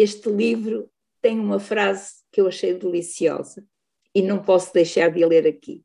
este 0.00 0.28
livro 0.30 0.90
tem 1.20 1.38
uma 1.38 1.58
frase 1.58 2.22
que 2.30 2.40
eu 2.40 2.48
achei 2.48 2.74
deliciosa 2.74 3.64
e 4.14 4.22
não 4.22 4.42
posso 4.42 4.72
deixar 4.72 5.10
de 5.10 5.24
ler 5.24 5.46
aqui. 5.46 5.84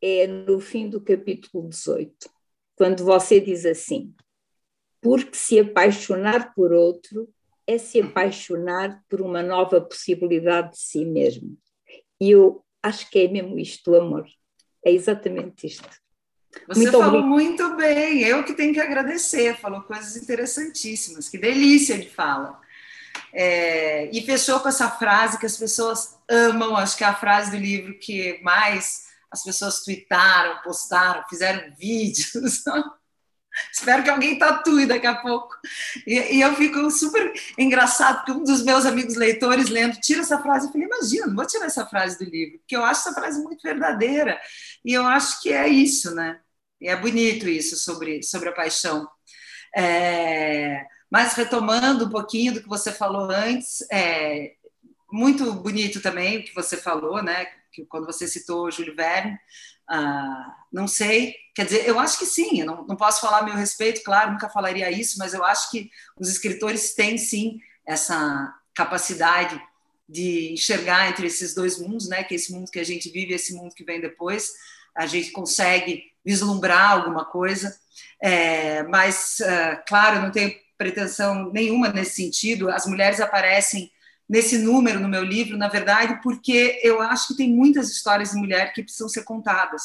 É 0.00 0.26
no 0.26 0.60
fim 0.60 0.88
do 0.88 1.00
capítulo 1.00 1.68
18, 1.68 2.30
quando 2.76 3.04
você 3.04 3.40
diz 3.40 3.64
assim: 3.64 4.14
Porque 5.00 5.36
se 5.36 5.58
apaixonar 5.58 6.54
por 6.54 6.72
outro 6.72 7.28
é 7.66 7.78
se 7.78 8.00
apaixonar 8.00 9.02
por 9.08 9.20
uma 9.20 9.42
nova 9.42 9.80
possibilidade 9.80 10.72
de 10.72 10.78
si 10.78 11.04
mesmo. 11.04 11.56
E 12.20 12.30
eu 12.30 12.64
acho 12.82 13.10
que 13.10 13.18
é 13.18 13.28
mesmo 13.28 13.58
isto, 13.58 13.90
o 13.90 13.96
amor. 13.96 14.26
É 14.84 14.92
exatamente 14.92 15.66
isto. 15.66 15.88
Você 16.68 16.80
muito 16.80 16.92
falou 16.92 17.20
obrigado. 17.20 17.28
muito 17.28 17.76
bem, 17.76 18.22
eu 18.22 18.44
que 18.44 18.54
tenho 18.54 18.72
que 18.72 18.80
agradecer, 18.80 19.56
falou 19.56 19.82
coisas 19.82 20.16
interessantíssimas, 20.16 21.28
que 21.28 21.36
delícia 21.36 21.98
de 21.98 22.08
fala. 22.08 22.60
É, 23.32 24.08
e 24.12 24.22
fechou 24.22 24.60
com 24.60 24.68
essa 24.68 24.90
frase 24.90 25.38
que 25.38 25.46
as 25.46 25.56
pessoas 25.56 26.16
amam, 26.28 26.76
acho 26.76 26.96
que 26.96 27.04
é 27.04 27.06
a 27.06 27.14
frase 27.14 27.50
do 27.50 27.56
livro 27.56 27.98
que 27.98 28.40
mais 28.42 29.06
as 29.30 29.42
pessoas 29.42 29.82
tweetaram, 29.82 30.62
postaram, 30.62 31.24
fizeram 31.28 31.72
vídeos. 31.76 32.64
Espero 33.72 34.02
que 34.02 34.10
alguém 34.10 34.38
tatue 34.38 34.86
daqui 34.86 35.06
a 35.06 35.14
pouco. 35.14 35.54
E, 36.06 36.36
e, 36.36 36.40
eu 36.40 36.54
fico 36.56 36.90
super 36.90 37.32
engraçado, 37.56 38.16
porque 38.16 38.32
um 38.32 38.44
dos 38.44 38.62
meus 38.62 38.84
amigos 38.84 39.14
leitores 39.16 39.70
lendo, 39.70 39.98
tira 40.00 40.20
essa 40.20 40.40
frase. 40.42 40.66
Eu 40.66 40.72
falei, 40.72 40.86
imagina, 40.86 41.26
não 41.26 41.34
vou 41.34 41.46
tirar 41.46 41.66
essa 41.66 41.86
frase 41.86 42.18
do 42.18 42.30
livro, 42.30 42.58
porque 42.58 42.76
eu 42.76 42.84
acho 42.84 43.00
essa 43.00 43.14
frase 43.14 43.42
muito 43.42 43.62
verdadeira. 43.62 44.38
E 44.84 44.92
eu 44.92 45.06
acho 45.06 45.40
que 45.40 45.52
é 45.52 45.68
isso, 45.68 46.14
né? 46.14 46.38
E 46.80 46.88
é 46.88 46.96
bonito 46.96 47.48
isso 47.48 47.76
sobre, 47.76 48.22
sobre 48.22 48.50
a 48.50 48.52
paixão. 48.52 49.08
É, 49.74 50.84
mas 51.16 51.32
retomando 51.32 52.04
um 52.04 52.10
pouquinho 52.10 52.52
do 52.52 52.62
que 52.62 52.68
você 52.68 52.92
falou 52.92 53.30
antes, 53.30 53.82
é 53.90 54.52
muito 55.10 55.50
bonito 55.54 56.02
também 56.02 56.36
o 56.36 56.44
que 56.44 56.54
você 56.54 56.76
falou, 56.76 57.22
né? 57.22 57.46
Que 57.72 57.86
quando 57.86 58.04
você 58.04 58.28
citou 58.28 58.70
Júlio 58.70 58.94
Verne, 58.94 59.34
ah, 59.88 60.54
não 60.70 60.86
sei, 60.86 61.34
quer 61.54 61.64
dizer, 61.64 61.88
eu 61.88 61.98
acho 61.98 62.18
que 62.18 62.26
sim, 62.26 62.60
eu 62.60 62.66
não, 62.66 62.86
não 62.86 62.96
posso 62.96 63.22
falar 63.22 63.38
a 63.38 63.42
meu 63.44 63.54
respeito, 63.54 64.02
claro, 64.04 64.32
nunca 64.32 64.50
falaria 64.50 64.90
isso, 64.90 65.18
mas 65.18 65.32
eu 65.32 65.42
acho 65.42 65.70
que 65.70 65.90
os 66.20 66.28
escritores 66.28 66.94
têm 66.94 67.16
sim 67.16 67.60
essa 67.86 68.54
capacidade 68.74 69.58
de 70.06 70.52
enxergar 70.52 71.08
entre 71.08 71.28
esses 71.28 71.54
dois 71.54 71.80
mundos, 71.80 72.10
né? 72.10 72.24
Que 72.24 72.34
esse 72.34 72.52
mundo 72.52 72.70
que 72.70 72.78
a 72.78 72.84
gente 72.84 73.08
vive 73.08 73.32
e 73.32 73.36
esse 73.36 73.54
mundo 73.54 73.74
que 73.74 73.84
vem 73.84 74.02
depois, 74.02 74.52
a 74.94 75.06
gente 75.06 75.30
consegue 75.30 76.12
vislumbrar 76.22 76.92
alguma 76.92 77.24
coisa. 77.24 77.74
É, 78.22 78.82
mas, 78.82 79.38
uh, 79.40 79.82
claro, 79.86 80.20
não 80.20 80.30
tenho 80.30 80.65
pretensão 80.76 81.50
nenhuma 81.52 81.88
nesse 81.88 82.22
sentido. 82.22 82.70
As 82.70 82.86
mulheres 82.86 83.20
aparecem 83.20 83.90
nesse 84.28 84.58
número 84.58 84.98
no 84.98 85.08
meu 85.08 85.22
livro, 85.22 85.56
na 85.56 85.68
verdade, 85.68 86.20
porque 86.22 86.80
eu 86.82 87.00
acho 87.00 87.28
que 87.28 87.36
tem 87.36 87.52
muitas 87.52 87.90
histórias 87.90 88.32
de 88.32 88.36
mulher 88.36 88.72
que 88.72 88.82
precisam 88.82 89.08
ser 89.08 89.22
contadas. 89.22 89.82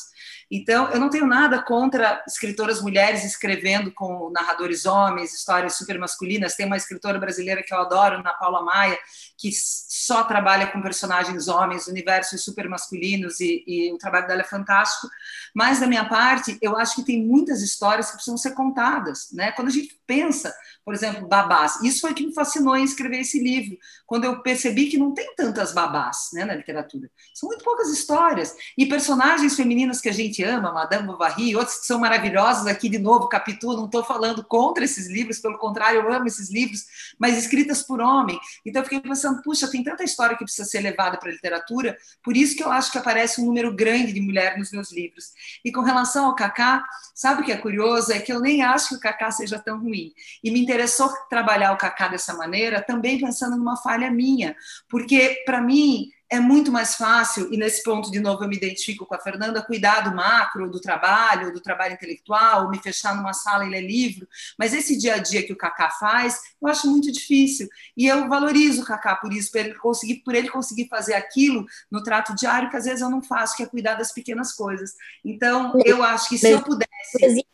Então, 0.50 0.90
eu 0.90 1.00
não 1.00 1.10
tenho 1.10 1.28
nada 1.28 1.62
contra 1.62 2.24
escritoras 2.28 2.82
mulheres 2.82 3.24
escrevendo 3.24 3.92
com 3.92 4.32
narradores 4.32 4.86
homens, 4.86 5.34
histórias 5.34 5.76
super 5.76 6.00
masculinas. 6.00 6.56
Tem 6.56 6.66
uma 6.66 6.78
escritora 6.78 7.20
brasileira 7.20 7.62
que 7.62 7.74
eu 7.74 7.80
adoro, 7.80 8.16
Ana 8.16 8.34
Paula 8.34 8.64
Maia, 8.64 8.98
que 9.42 9.50
só 9.52 10.24
trabalha 10.24 10.68
com 10.68 10.80
personagens 10.82 11.48
homens, 11.48 11.88
universos 11.88 12.44
super 12.44 12.70
masculinos, 12.70 13.40
e, 13.40 13.64
e 13.66 13.92
o 13.92 13.98
trabalho 13.98 14.28
dela 14.28 14.42
é 14.42 14.46
fantástico. 14.46 15.08
Mas, 15.52 15.80
da 15.80 15.88
minha 15.88 16.08
parte, 16.08 16.60
eu 16.62 16.78
acho 16.78 16.96
que 16.96 17.04
tem 17.04 17.26
muitas 17.26 17.64
histórias 17.64 18.08
que 18.08 18.14
precisam 18.14 18.38
ser 18.38 18.52
contadas. 18.52 19.30
Né? 19.32 19.52
Quando 19.54 19.70
a 19.70 19.72
gente 19.72 20.00
pensa, 20.06 20.54
por 20.86 20.94
exemplo, 20.94 21.28
babás, 21.28 21.82
isso 21.82 22.02
foi 22.02 22.12
o 22.12 22.14
que 22.14 22.28
me 22.28 22.34
fascinou 22.34 22.78
em 22.78 22.84
escrever 22.84 23.22
esse 23.22 23.42
livro, 23.42 23.78
quando 24.06 24.26
eu 24.26 24.42
percebi 24.44 24.88
que 24.88 24.98
não 24.98 25.14
tem 25.14 25.34
tantas 25.36 25.74
babás 25.74 26.30
né, 26.34 26.46
na 26.46 26.54
literatura. 26.54 27.10
São 27.34 27.48
muito 27.48 27.64
poucas 27.64 27.90
histórias. 27.90 28.56
E 28.78 28.86
personagens 28.86 29.56
femininas 29.56 30.02
que 30.02 30.10
a 30.10 30.14
gente 30.14 30.44
ama, 30.44 30.72
Madame 30.72 31.08
Bovary, 31.08 31.56
outros 31.56 31.80
que 31.80 31.86
são 31.88 32.00
maravilhosos, 32.00 32.68
aqui 32.68 32.90
de 32.90 33.00
novo, 33.00 33.28
Capitu, 33.28 33.74
não 33.74 33.86
estou 33.86 34.04
falando 34.04 34.44
contra 34.44 34.84
esses 34.84 35.08
livros, 35.08 35.40
pelo 35.40 35.58
contrário, 35.58 36.02
eu 36.02 36.14
amo 36.14 36.28
esses 36.28 36.52
livros, 36.52 36.86
mas 37.18 37.38
escritas 37.38 37.82
por 37.82 38.02
homem. 38.02 38.40
Então 38.66 38.82
eu 38.82 38.84
fiquei 38.84 39.00
pensando, 39.00 39.31
pensando, 39.32 39.42
puxa, 39.42 39.70
tem 39.70 39.84
tanta 39.84 40.04
história 40.04 40.38
que 40.38 40.44
precisa 40.44 40.68
ser 40.68 40.82
levada 40.82 41.18
para 41.18 41.30
a 41.30 41.34
literatura, 41.34 41.98
por 42.24 42.36
isso 42.36 42.56
que 42.56 42.64
eu 42.64 42.72
acho 42.72 42.92
que 42.92 42.98
aparece 42.98 43.42
um 43.42 43.46
número 43.46 43.74
grande 43.74 44.14
de 44.14 44.22
mulheres 44.22 44.58
nos 44.58 44.72
meus 44.72 44.92
livros. 44.92 45.32
E 45.64 45.72
com 45.72 45.82
relação 45.82 46.26
ao 46.26 46.36
Kaká, 46.36 46.84
sabe 47.16 47.42
o 47.42 47.46
que 47.46 47.52
é 47.52 47.58
curioso? 47.58 48.12
É 48.12 48.20
que 48.20 48.32
eu 48.32 48.40
nem 48.40 48.62
acho 48.62 48.90
que 48.90 48.96
o 48.96 49.00
Kaká 49.00 49.32
seja 49.32 49.60
tão 49.60 49.80
ruim. 49.80 50.14
E 50.44 50.52
me 50.52 50.62
interessou 50.62 51.12
trabalhar 51.30 51.72
o 51.74 51.78
Kaká 51.78 52.10
dessa 52.10 52.34
maneira, 52.34 52.82
também 52.82 53.20
pensando 53.20 53.58
numa 53.58 53.78
falha 53.78 54.12
minha, 54.12 54.56
porque 54.90 55.42
para 55.46 55.62
mim 55.62 56.10
é 56.32 56.40
muito 56.40 56.72
mais 56.72 56.96
fácil, 56.96 57.54
e 57.54 57.58
nesse 57.58 57.84
ponto, 57.84 58.10
de 58.10 58.22
novo, 58.22 58.42
eu 58.42 58.48
me 58.48 58.56
identifico 58.56 59.06
com 59.06 59.14
a 59.14 59.20
Fernanda, 59.20 59.62
cuidar 59.62 60.00
do 60.00 60.16
macro, 60.16 60.72
do 60.72 60.80
trabalho, 60.80 61.54
do 61.54 61.60
trabalho 61.60 61.94
intelectual, 61.96 62.70
me 62.70 62.80
fechar 62.80 63.14
numa 63.14 63.34
sala 63.34 63.66
e 63.66 63.70
ler 63.70 63.82
livro, 63.82 64.26
mas 64.58 64.74
esse 64.74 64.98
dia 64.98 65.16
a 65.16 65.18
dia 65.18 65.46
que 65.46 65.52
o 65.52 65.58
Kaká 65.58 65.90
faz, 65.90 66.40
eu 66.62 66.70
acho 66.70 66.90
muito 66.90 67.12
difícil. 67.12 67.68
E 67.98 68.08
eu 68.08 68.30
valorizo 68.30 68.82
o 68.82 68.86
Kaká 68.86 69.18
por 69.18 69.34
isso, 69.34 69.52
por 69.52 69.60
ele 69.60 69.76
conseguir, 69.76 70.16
por 70.24 70.34
ele 70.34 70.50
conseguir 70.50 70.88
fazer 70.88 71.16
aquilo 71.16 71.66
no 71.92 72.02
trato 72.02 72.34
diário, 72.34 72.70
que 72.70 72.78
às 72.78 72.86
vezes 72.86 73.02
eu 73.02 73.10
não 73.10 73.22
faço, 73.22 73.58
que 73.58 73.64
é 73.64 73.66
cuidar 73.66 73.96
das 73.96 74.14
pequenas 74.14 74.54
coisas. 74.54 74.94
Então, 75.26 75.74
eu 75.86 76.02
acho 76.02 76.30
que 76.30 76.38
se 76.38 76.50
eu 76.50 76.62
pudesse. 76.64 77.46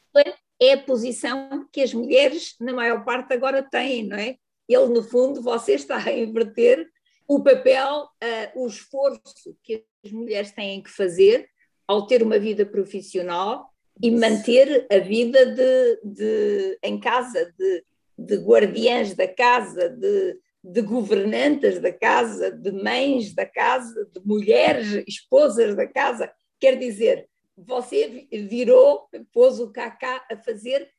É 0.59 0.73
a 0.73 0.83
posição 0.83 1.67
que 1.71 1.81
as 1.81 1.93
mulheres, 1.93 2.55
na 2.59 2.73
maior 2.73 3.03
parte, 3.03 3.33
agora 3.33 3.61
têm, 3.61 4.07
não 4.07 4.17
é? 4.17 4.37
Ele, 4.67 4.87
no 4.87 5.03
fundo, 5.03 5.41
você 5.41 5.73
está 5.73 5.97
a 5.97 6.11
inverter 6.11 6.87
o 7.27 7.43
papel, 7.43 8.03
uh, 8.03 8.63
o 8.63 8.67
esforço 8.67 9.55
que 9.61 9.83
as 10.03 10.11
mulheres 10.11 10.51
têm 10.51 10.81
que 10.81 10.89
fazer 10.89 11.49
ao 11.87 12.07
ter 12.07 12.23
uma 12.23 12.39
vida 12.39 12.65
profissional 12.65 13.69
e 14.01 14.11
manter 14.11 14.87
a 14.91 14.99
vida 14.99 15.45
de, 15.45 15.99
de 16.03 16.79
em 16.83 16.99
casa, 16.99 17.53
de, 17.57 17.83
de 18.17 18.35
guardiãs 18.37 19.13
da 19.13 19.27
casa, 19.27 19.89
de, 19.89 20.39
de 20.63 20.81
governantas 20.81 21.79
da 21.79 21.91
casa, 21.91 22.51
de 22.51 22.71
mães 22.71 23.33
da 23.33 23.45
casa, 23.45 24.05
de 24.05 24.21
mulheres, 24.25 25.03
esposas 25.07 25.75
da 25.75 25.87
casa. 25.87 26.31
Quer 26.59 26.77
dizer, 26.77 27.27
você 27.57 28.27
virou, 28.31 29.09
pôs 29.33 29.59
o 29.59 29.71
Cacá 29.71 30.23
a 30.29 30.37
fazer 30.37 30.89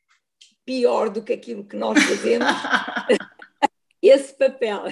pior 0.64 1.08
do 1.08 1.22
que 1.22 1.32
aquilo 1.32 1.66
que 1.66 1.76
nós 1.76 2.02
fazemos 2.02 2.48
esse 4.02 4.32
papel. 4.32 4.84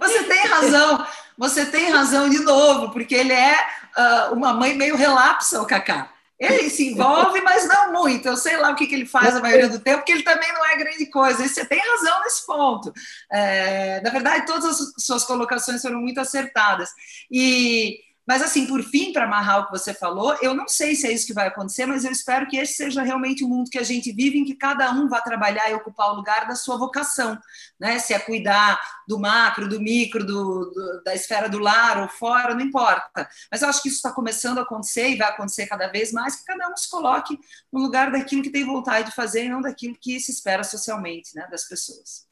Você 0.00 0.24
tem 0.24 0.46
razão, 0.46 1.06
você 1.38 1.66
tem 1.66 1.90
razão 1.90 2.28
de 2.28 2.40
novo, 2.40 2.90
porque 2.90 3.14
ele 3.14 3.32
é 3.32 3.56
uh, 3.96 4.34
uma 4.34 4.52
mãe 4.52 4.74
meio 4.74 4.96
relapsa, 4.96 5.62
o 5.62 5.66
Cacá. 5.66 6.12
Ele 6.38 6.70
se 6.70 6.88
envolve, 6.88 7.38
mas 7.42 7.68
não 7.68 7.92
muito. 7.92 8.26
Eu 8.26 8.36
sei 8.36 8.56
lá 8.56 8.70
o 8.70 8.74
que, 8.74 8.86
que 8.86 8.94
ele 8.94 9.04
faz 9.04 9.36
a 9.36 9.40
maioria 9.40 9.68
do 9.68 9.78
tempo, 9.78 9.98
porque 9.98 10.12
ele 10.12 10.22
também 10.22 10.50
não 10.54 10.64
é 10.64 10.74
grande 10.74 11.04
coisa. 11.06 11.44
E 11.44 11.48
você 11.48 11.66
tem 11.66 11.78
razão 11.78 12.20
nesse 12.22 12.46
ponto. 12.46 12.90
É, 13.30 14.00
na 14.00 14.08
verdade, 14.08 14.46
todas 14.46 14.64
as 14.64 15.04
suas 15.04 15.24
colocações 15.24 15.82
foram 15.82 16.00
muito 16.00 16.18
acertadas. 16.18 16.88
E 17.30 18.00
mas, 18.30 18.42
assim, 18.42 18.64
por 18.64 18.80
fim, 18.84 19.12
para 19.12 19.24
amarrar 19.24 19.58
o 19.58 19.66
que 19.66 19.72
você 19.72 19.92
falou, 19.92 20.38
eu 20.40 20.54
não 20.54 20.68
sei 20.68 20.94
se 20.94 21.04
é 21.04 21.10
isso 21.10 21.26
que 21.26 21.32
vai 21.32 21.48
acontecer, 21.48 21.84
mas 21.84 22.04
eu 22.04 22.12
espero 22.12 22.46
que 22.46 22.56
esse 22.56 22.74
seja 22.74 23.02
realmente 23.02 23.42
o 23.42 23.48
mundo 23.48 23.68
que 23.68 23.76
a 23.76 23.82
gente 23.82 24.12
vive, 24.12 24.38
em 24.38 24.44
que 24.44 24.54
cada 24.54 24.88
um 24.92 25.08
vá 25.08 25.20
trabalhar 25.20 25.68
e 25.68 25.74
ocupar 25.74 26.12
o 26.12 26.14
lugar 26.14 26.46
da 26.46 26.54
sua 26.54 26.76
vocação, 26.76 27.36
né? 27.76 27.98
Se 27.98 28.14
é 28.14 28.20
cuidar 28.20 28.80
do 29.08 29.18
macro, 29.18 29.68
do 29.68 29.80
micro, 29.80 30.24
do, 30.24 30.70
do, 30.70 31.02
da 31.04 31.12
esfera 31.12 31.48
do 31.48 31.58
lar 31.58 32.00
ou 32.02 32.08
fora, 32.08 32.54
não 32.54 32.60
importa. 32.60 33.28
Mas 33.50 33.62
eu 33.62 33.68
acho 33.68 33.82
que 33.82 33.88
isso 33.88 33.96
está 33.96 34.12
começando 34.12 34.58
a 34.58 34.62
acontecer 34.62 35.08
e 35.08 35.16
vai 35.16 35.30
acontecer 35.30 35.66
cada 35.66 35.88
vez 35.88 36.12
mais, 36.12 36.36
que 36.36 36.44
cada 36.44 36.68
um 36.68 36.76
se 36.76 36.88
coloque 36.88 37.36
no 37.72 37.80
lugar 37.80 38.12
daquilo 38.12 38.44
que 38.44 38.50
tem 38.50 38.64
vontade 38.64 39.08
de 39.08 39.14
fazer 39.16 39.46
e 39.46 39.48
não 39.48 39.60
daquilo 39.60 39.96
que 40.00 40.20
se 40.20 40.30
espera 40.30 40.62
socialmente, 40.62 41.34
né, 41.34 41.48
das 41.50 41.64
pessoas. 41.64 42.29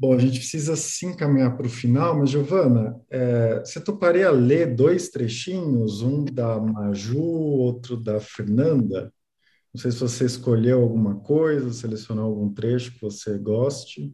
Bom, 0.00 0.14
a 0.14 0.18
gente 0.18 0.38
precisa 0.38 0.74
sim 0.76 1.14
caminhar 1.14 1.54
para 1.58 1.66
o 1.66 1.68
final, 1.68 2.18
mas, 2.18 2.30
Giovana, 2.30 2.98
é, 3.10 3.58
você 3.58 3.78
toparia 3.78 4.30
ler 4.30 4.74
dois 4.74 5.10
trechinhos, 5.10 6.00
um 6.00 6.24
da 6.24 6.58
Maju, 6.58 7.20
outro 7.20 7.98
da 7.98 8.18
Fernanda? 8.18 9.12
Não 9.74 9.78
sei 9.78 9.90
se 9.90 9.98
você 9.98 10.24
escolheu 10.24 10.80
alguma 10.80 11.20
coisa, 11.20 11.70
selecionou 11.74 12.24
algum 12.24 12.50
trecho 12.50 12.92
que 12.92 13.00
você 13.02 13.36
goste. 13.36 14.10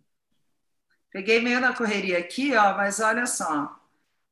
Peguei 1.13 1.41
meio 1.41 1.61
na 1.61 1.73
correria 1.73 2.19
aqui, 2.19 2.53
ó, 2.57 2.77
mas 2.77 2.99
olha 2.99 3.25
só. 3.25 3.73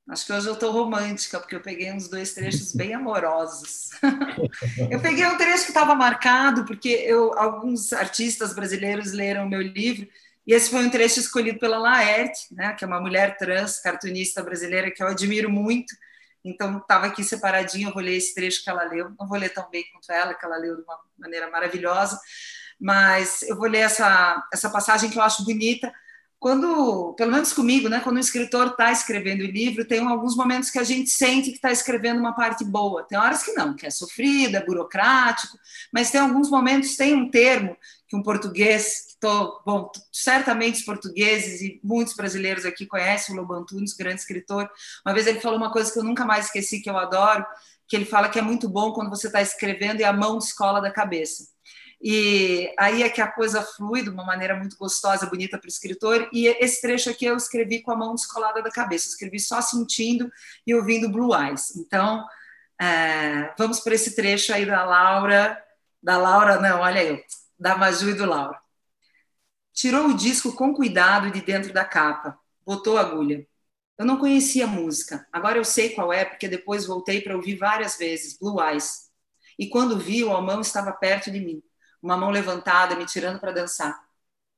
Acho 0.08 0.26
que 0.26 0.32
hoje 0.32 0.48
eu 0.48 0.54
estou 0.54 0.72
romântica, 0.72 1.38
porque 1.38 1.54
eu 1.54 1.62
peguei 1.62 1.92
uns 1.92 2.08
dois 2.08 2.34
trechos 2.34 2.74
bem 2.74 2.92
amorosos. 2.94 3.90
eu 4.90 5.00
peguei 5.00 5.24
um 5.24 5.36
trecho 5.36 5.66
que 5.66 5.70
estava 5.70 5.94
marcado, 5.94 6.64
porque 6.64 6.88
eu, 6.88 7.32
alguns 7.38 7.92
artistas 7.92 8.52
brasileiros 8.52 9.12
leram 9.12 9.46
o 9.46 9.48
meu 9.48 9.62
livro 9.62 10.08
e 10.46 10.52
esse 10.52 10.70
foi 10.70 10.84
um 10.84 10.90
trecho 10.90 11.20
escolhido 11.20 11.58
pela 11.58 11.78
Laerte, 11.78 12.52
né, 12.52 12.74
que 12.74 12.84
é 12.84 12.86
uma 12.86 13.00
mulher 13.00 13.36
trans, 13.36 13.80
cartunista 13.80 14.42
brasileira 14.42 14.90
que 14.90 15.02
eu 15.02 15.06
admiro 15.06 15.48
muito. 15.48 15.94
Então, 16.44 16.78
estava 16.78 17.06
aqui 17.06 17.24
separadinho, 17.24 17.88
eu 17.88 17.94
vou 17.94 18.02
ler 18.02 18.16
esse 18.16 18.34
trecho 18.34 18.62
que 18.62 18.68
ela 18.68 18.84
leu. 18.84 19.10
Não 19.18 19.26
vou 19.26 19.38
ler 19.38 19.48
tão 19.48 19.68
bem 19.70 19.84
quanto 19.90 20.12
ela, 20.12 20.34
que 20.34 20.44
ela 20.44 20.58
leu 20.58 20.76
de 20.76 20.82
uma 20.82 20.98
maneira 21.18 21.50
maravilhosa, 21.50 22.20
mas 22.78 23.42
eu 23.42 23.56
vou 23.56 23.66
ler 23.66 23.80
essa, 23.80 24.46
essa 24.52 24.68
passagem 24.68 25.08
que 25.08 25.18
eu 25.18 25.22
acho 25.22 25.44
bonita, 25.44 25.90
quando, 26.38 27.14
pelo 27.14 27.32
menos 27.32 27.54
comigo, 27.54 27.88
né, 27.88 28.00
quando 28.00 28.16
o 28.16 28.20
escritor 28.20 28.66
está 28.66 28.92
escrevendo 28.92 29.40
o 29.40 29.46
livro, 29.46 29.86
tem 29.86 30.06
alguns 30.06 30.36
momentos 30.36 30.68
que 30.68 30.78
a 30.78 30.84
gente 30.84 31.08
sente 31.08 31.48
que 31.48 31.56
está 31.56 31.72
escrevendo 31.72 32.20
uma 32.20 32.34
parte 32.34 32.62
boa. 32.62 33.02
Tem 33.04 33.16
horas 33.16 33.42
que 33.42 33.54
não, 33.54 33.74
que 33.74 33.86
é 33.86 33.90
sofrida, 33.90 34.58
é 34.58 34.66
burocrático, 34.66 35.56
mas 35.90 36.10
tem 36.10 36.20
alguns 36.20 36.50
momentos, 36.50 36.96
tem 36.96 37.14
um 37.14 37.30
termo 37.30 37.74
que 38.06 38.14
um 38.14 38.22
português, 38.22 39.13
tô, 39.24 39.62
bom, 39.64 39.90
certamente 40.12 40.80
os 40.80 40.84
portugueses 40.84 41.62
e 41.62 41.80
muitos 41.82 42.14
brasileiros 42.14 42.66
aqui 42.66 42.84
conhecem 42.84 43.34
o 43.34 43.38
Lobo 43.38 43.54
Antunes, 43.54 43.94
grande 43.94 44.20
escritor. 44.20 44.70
Uma 45.04 45.14
vez 45.14 45.26
ele 45.26 45.40
falou 45.40 45.56
uma 45.56 45.72
coisa 45.72 45.90
que 45.90 45.98
eu 45.98 46.04
nunca 46.04 46.26
mais 46.26 46.44
esqueci, 46.44 46.82
que 46.82 46.90
eu 46.90 46.98
adoro, 46.98 47.42
que 47.88 47.96
ele 47.96 48.04
fala 48.04 48.28
que 48.28 48.38
é 48.38 48.42
muito 48.42 48.68
bom 48.68 48.92
quando 48.92 49.08
você 49.08 49.28
está 49.28 49.40
escrevendo 49.40 50.00
e 50.00 50.04
a 50.04 50.12
mão 50.12 50.36
descola 50.36 50.78
da 50.78 50.90
cabeça. 50.90 51.48
E 52.02 52.70
aí 52.78 53.02
é 53.02 53.08
que 53.08 53.22
a 53.22 53.26
coisa 53.26 53.62
flui 53.62 54.02
de 54.02 54.10
uma 54.10 54.26
maneira 54.26 54.54
muito 54.56 54.76
gostosa, 54.76 55.24
bonita 55.24 55.56
para 55.56 55.68
o 55.68 55.70
escritor. 55.70 56.28
E 56.30 56.46
esse 56.46 56.82
trecho 56.82 57.08
aqui 57.08 57.24
eu 57.24 57.34
escrevi 57.38 57.80
com 57.80 57.92
a 57.92 57.96
mão 57.96 58.14
descolada 58.14 58.62
da 58.62 58.70
cabeça, 58.70 59.08
eu 59.08 59.12
escrevi 59.12 59.40
só 59.40 59.62
sentindo 59.62 60.30
e 60.66 60.74
ouvindo 60.74 61.08
Blue 61.08 61.34
Eyes. 61.34 61.74
Então, 61.76 62.22
é, 62.78 63.54
vamos 63.56 63.80
para 63.80 63.94
esse 63.94 64.14
trecho 64.14 64.52
aí 64.52 64.66
da 64.66 64.84
Laura, 64.84 65.58
da 66.02 66.18
Laura, 66.18 66.60
não, 66.60 66.80
olha 66.80 67.02
eu, 67.02 67.18
da 67.58 67.74
Maju 67.74 68.10
e 68.10 68.14
do 68.14 68.26
Laura. 68.26 68.63
Tirou 69.74 70.08
o 70.08 70.16
disco 70.16 70.54
com 70.54 70.72
cuidado 70.72 71.32
de 71.32 71.42
dentro 71.42 71.72
da 71.72 71.84
capa, 71.84 72.38
botou 72.64 72.96
a 72.96 73.00
agulha. 73.02 73.46
Eu 73.98 74.06
não 74.06 74.18
conhecia 74.18 74.64
a 74.64 74.68
música, 74.68 75.26
agora 75.32 75.58
eu 75.58 75.64
sei 75.64 75.90
qual 75.90 76.12
é, 76.12 76.24
porque 76.24 76.48
depois 76.48 76.86
voltei 76.86 77.20
para 77.20 77.36
ouvir 77.36 77.56
várias 77.56 77.98
vezes, 77.98 78.38
Blue 78.38 78.62
Eyes 78.62 79.10
E 79.58 79.68
quando 79.68 79.98
vi, 79.98 80.24
o 80.24 80.30
Almão 80.32 80.60
estava 80.60 80.92
perto 80.92 81.30
de 81.30 81.40
mim, 81.40 81.62
uma 82.02 82.16
mão 82.16 82.30
levantada, 82.30 82.96
me 82.96 83.04
tirando 83.06 83.40
para 83.40 83.52
dançar. 83.52 84.00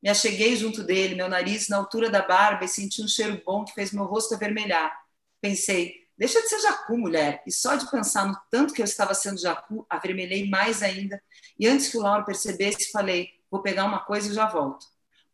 Me 0.02 0.10
acheguei 0.10 0.56
junto 0.56 0.82
dele, 0.84 1.14
meu 1.14 1.28
nariz 1.28 1.68
na 1.68 1.78
altura 1.78 2.10
da 2.10 2.22
barba 2.22 2.64
e 2.64 2.68
senti 2.68 3.02
um 3.02 3.08
cheiro 3.08 3.42
bom 3.44 3.64
que 3.64 3.72
fez 3.74 3.92
meu 3.92 4.04
rosto 4.04 4.34
avermelhar. 4.34 4.92
Pensei, 5.40 6.08
deixa 6.16 6.40
de 6.42 6.48
ser 6.48 6.60
jacu, 6.60 6.98
mulher. 6.98 7.42
E 7.46 7.52
só 7.52 7.74
de 7.76 7.90
pensar 7.90 8.26
no 8.26 8.38
tanto 8.50 8.74
que 8.74 8.82
eu 8.82 8.84
estava 8.84 9.14
sendo 9.14 9.40
jacu, 9.40 9.86
avermelhei 9.88 10.48
mais 10.48 10.82
ainda. 10.82 11.22
E 11.58 11.66
antes 11.66 11.88
que 11.88 11.98
o 11.98 12.02
Lauro 12.02 12.24
percebesse, 12.24 12.90
falei, 12.92 13.30
vou 13.50 13.62
pegar 13.62 13.84
uma 13.84 14.00
coisa 14.00 14.30
e 14.30 14.34
já 14.34 14.46
volto. 14.46 14.86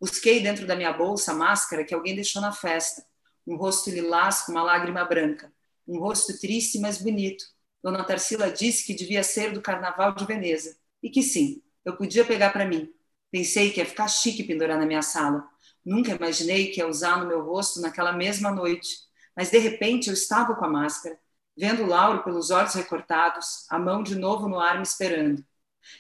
Busquei 0.03 0.43
dentro 0.43 0.67
da 0.67 0.75
minha 0.75 0.93
bolsa 0.93 1.31
a 1.31 1.35
máscara 1.37 1.85
que 1.85 1.95
alguém 1.95 2.17
deixou 2.17 2.43
na 2.43 2.51
festa. 2.51 3.07
Um 3.47 3.55
rosto 3.55 3.89
lilás 3.89 4.43
com 4.43 4.51
uma 4.51 4.65
lágrima 4.65 5.05
branca. 5.05 5.53
Um 5.87 6.01
rosto 6.01 6.37
triste, 6.41 6.81
mas 6.81 6.99
bonito. 7.01 7.45
Dona 7.81 8.03
Tarsila 8.03 8.51
disse 8.51 8.85
que 8.85 8.95
devia 8.95 9.23
ser 9.23 9.53
do 9.53 9.63
Carnaval 9.63 10.13
de 10.13 10.27
Veneza. 10.27 10.77
E 11.01 11.09
que 11.09 11.23
sim, 11.23 11.63
eu 11.85 11.97
podia 11.97 12.25
pegar 12.25 12.51
para 12.51 12.65
mim. 12.65 12.93
Pensei 13.31 13.71
que 13.71 13.79
ia 13.79 13.87
ficar 13.87 14.09
chique 14.09 14.43
pendurar 14.43 14.77
na 14.77 14.87
minha 14.87 15.03
sala. 15.03 15.49
Nunca 15.85 16.11
imaginei 16.11 16.73
que 16.73 16.81
ia 16.81 16.89
usar 16.89 17.21
no 17.21 17.29
meu 17.29 17.41
rosto 17.45 17.81
naquela 17.81 18.13
mesma 18.13 18.51
noite. 18.51 18.97
Mas 19.37 19.53
de 19.53 19.59
repente 19.59 20.09
eu 20.09 20.15
estava 20.15 20.57
com 20.57 20.65
a 20.65 20.69
máscara, 20.69 21.17
vendo 21.57 21.87
Lauro 21.87 22.25
pelos 22.25 22.51
olhos 22.51 22.75
recortados, 22.75 23.67
a 23.71 23.79
mão 23.79 24.03
de 24.03 24.17
novo 24.17 24.49
no 24.49 24.59
ar 24.59 24.79
me 24.79 24.83
esperando. 24.83 25.45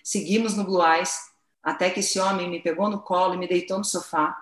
Seguimos 0.03 0.57
no 0.57 0.65
Blue 0.65 0.85
Eyes, 0.85 1.32
até 1.63 1.91
que 1.91 2.01
esse 2.01 2.19
homem 2.19 2.51
me 2.51 2.61
pegou 2.61 2.91
no 2.91 3.01
colo 3.01 3.35
e 3.35 3.39
me 3.39 3.47
deitou 3.47 3.79
no 3.79 3.85
sofá. 3.85 4.37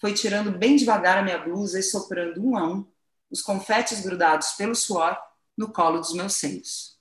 Foi 0.00 0.12
tirando 0.12 0.50
bem 0.50 0.76
devagar 0.76 1.18
a 1.18 1.22
minha 1.22 1.38
blusa 1.38 1.78
e 1.78 1.82
soprando 1.82 2.44
um 2.44 2.56
a 2.56 2.66
um 2.66 2.86
os 3.30 3.40
confetes 3.40 4.00
grudados 4.00 4.52
pelo 4.52 4.74
suor 4.74 5.16
no 5.56 5.72
colo 5.72 6.00
dos 6.00 6.12
meus 6.12 6.34
seios. 6.34 6.98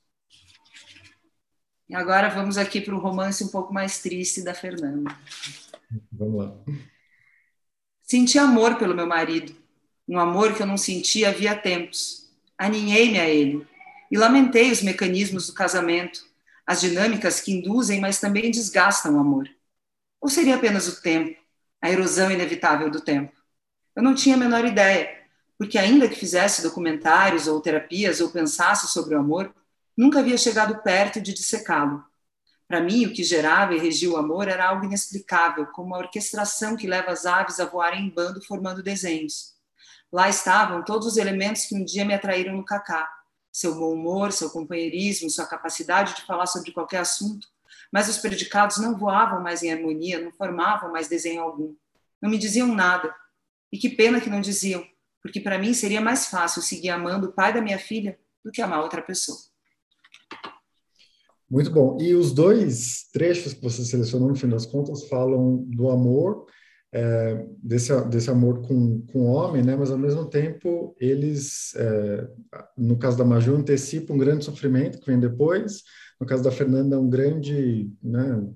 E 1.90 1.96
agora 1.96 2.30
vamos 2.30 2.58
aqui 2.58 2.82
para 2.82 2.96
o 2.96 3.00
romance 3.00 3.44
um 3.44 3.50
pouco 3.50 3.74
mais 3.74 4.00
triste 4.00 4.42
da 4.44 4.54
Fernanda. 4.54 5.16
Vamos 6.12 6.46
lá. 6.46 6.56
Senti 8.02 8.38
amor 8.40 8.78
pelo 8.78 8.96
meu 8.96 9.08
marido, 9.08 9.56
um 10.08 10.20
amor 10.20 10.56
que 10.56 10.62
eu 10.62 10.68
não 10.68 10.78
sentia 10.78 11.30
havia 11.30 11.56
tempos. 11.56 12.32
Aninhei-me 12.58 13.20
a 13.20 13.28
ele 13.28 13.68
e 14.10 14.18
lamentei 14.18 14.72
os 14.72 14.82
mecanismos 14.82 15.48
do 15.48 15.54
casamento, 15.54 16.26
as 16.66 16.82
dinâmicas 16.82 17.40
que 17.40 17.52
induzem, 17.52 18.00
mas 18.00 18.20
também 18.20 18.52
desgastam 18.52 19.16
o 19.16 19.20
amor. 19.20 19.50
Ou 20.24 20.30
seria 20.30 20.56
apenas 20.56 20.88
o 20.88 21.02
tempo, 21.02 21.38
a 21.82 21.92
erosão 21.92 22.32
inevitável 22.32 22.90
do 22.90 23.02
tempo? 23.02 23.34
Eu 23.94 24.02
não 24.02 24.16
tinha 24.16 24.38
a 24.38 24.40
menor 24.40 24.64
ideia, 24.64 25.22
porque 25.58 25.78
ainda 25.78 26.08
que 26.08 26.16
fizesse 26.16 26.64
documentários 26.64 27.46
ou 27.46 27.60
terapias 27.60 28.22
ou 28.22 28.32
pensasse 28.32 28.88
sobre 28.88 29.16
o 29.16 29.20
amor, 29.20 29.54
nunca 29.98 30.20
havia 30.20 30.38
chegado 30.38 30.82
perto 30.82 31.20
de 31.20 31.34
dissecá-lo. 31.34 32.02
Para 32.70 32.80
mim, 32.80 33.06
o 33.06 33.12
que 33.12 33.22
gerava 33.22 33.76
e 33.76 33.78
regia 33.78 34.10
o 34.12 34.16
amor 34.16 34.48
era 34.48 34.70
algo 34.70 34.86
inexplicável, 34.86 35.68
como 35.74 35.94
a 35.94 35.98
orquestração 35.98 36.78
que 36.78 36.88
leva 36.88 37.12
as 37.12 37.26
aves 37.26 37.60
a 37.60 37.66
voarem 37.66 38.06
em 38.06 38.10
bando 38.10 38.42
formando 38.46 38.82
desenhos. 38.82 39.56
Lá 40.10 40.30
estavam 40.30 40.86
todos 40.86 41.06
os 41.06 41.18
elementos 41.18 41.66
que 41.66 41.76
um 41.76 41.84
dia 41.84 42.06
me 42.06 42.14
atraíram 42.14 42.56
no 42.56 42.64
Cacá: 42.64 43.12
seu 43.52 43.76
bom 43.76 43.92
humor, 43.92 44.32
seu 44.32 44.50
companheirismo, 44.50 45.30
sua 45.30 45.46
capacidade 45.46 46.16
de 46.16 46.22
falar 46.22 46.46
sobre 46.46 46.72
qualquer 46.72 47.00
assunto. 47.00 47.46
Mas 47.94 48.10
os 48.10 48.18
predicados 48.18 48.78
não 48.78 48.98
voavam 48.98 49.40
mais 49.40 49.62
em 49.62 49.72
harmonia, 49.72 50.20
não 50.20 50.32
formavam 50.32 50.92
mais 50.92 51.08
desenho 51.08 51.44
algum. 51.44 51.76
Não 52.20 52.28
me 52.28 52.40
diziam 52.40 52.74
nada. 52.74 53.14
E 53.72 53.78
que 53.78 53.88
pena 53.88 54.20
que 54.20 54.32
não 54.32 54.42
diziam, 54.42 54.84
porque 55.22 55.40
para 55.40 55.60
mim 55.60 55.76
seria 55.76 56.02
mais 56.02 56.26
fácil 56.26 56.64
seguir 56.64 56.90
amando 56.90 57.28
o 57.28 57.32
pai 57.32 57.54
da 57.54 57.62
minha 57.62 57.78
filha 57.78 58.18
do 58.44 58.52
que 58.52 58.64
amar 58.64 58.82
outra 58.82 59.00
pessoa. 59.00 59.38
Muito 61.48 61.70
bom. 61.70 62.00
E 62.02 62.16
os 62.16 62.34
dois 62.34 63.08
trechos 63.14 63.54
que 63.54 63.62
você 63.62 63.86
selecionou, 63.86 64.30
no 64.30 64.36
fim 64.36 64.50
das 64.50 64.66
contas, 64.66 65.08
falam 65.08 65.58
do 65.58 65.92
amor, 65.92 66.48
é, 66.92 67.46
desse, 67.62 67.94
desse 68.06 68.30
amor 68.32 68.68
com, 68.68 69.06
o 69.14 69.26
homem, 69.26 69.62
né? 69.62 69.76
mas 69.76 69.92
ao 69.92 70.00
mesmo 70.00 70.26
tempo 70.26 70.96
eles, 71.00 71.76
é, 71.76 72.28
no 72.76 72.98
caso 72.98 73.18
da 73.18 73.26
Maju, 73.26 73.56
antecipam 73.56 74.16
um 74.16 74.20
grande 74.20 74.46
sofrimento 74.46 75.00
que 75.00 75.06
vem 75.06 75.20
depois, 75.20 75.84
no 76.24 76.26
caso 76.26 76.42
da 76.42 76.52
Fernanda, 76.52 76.98
um 76.98 77.10
grande 77.10 77.92
né, 78.02 78.48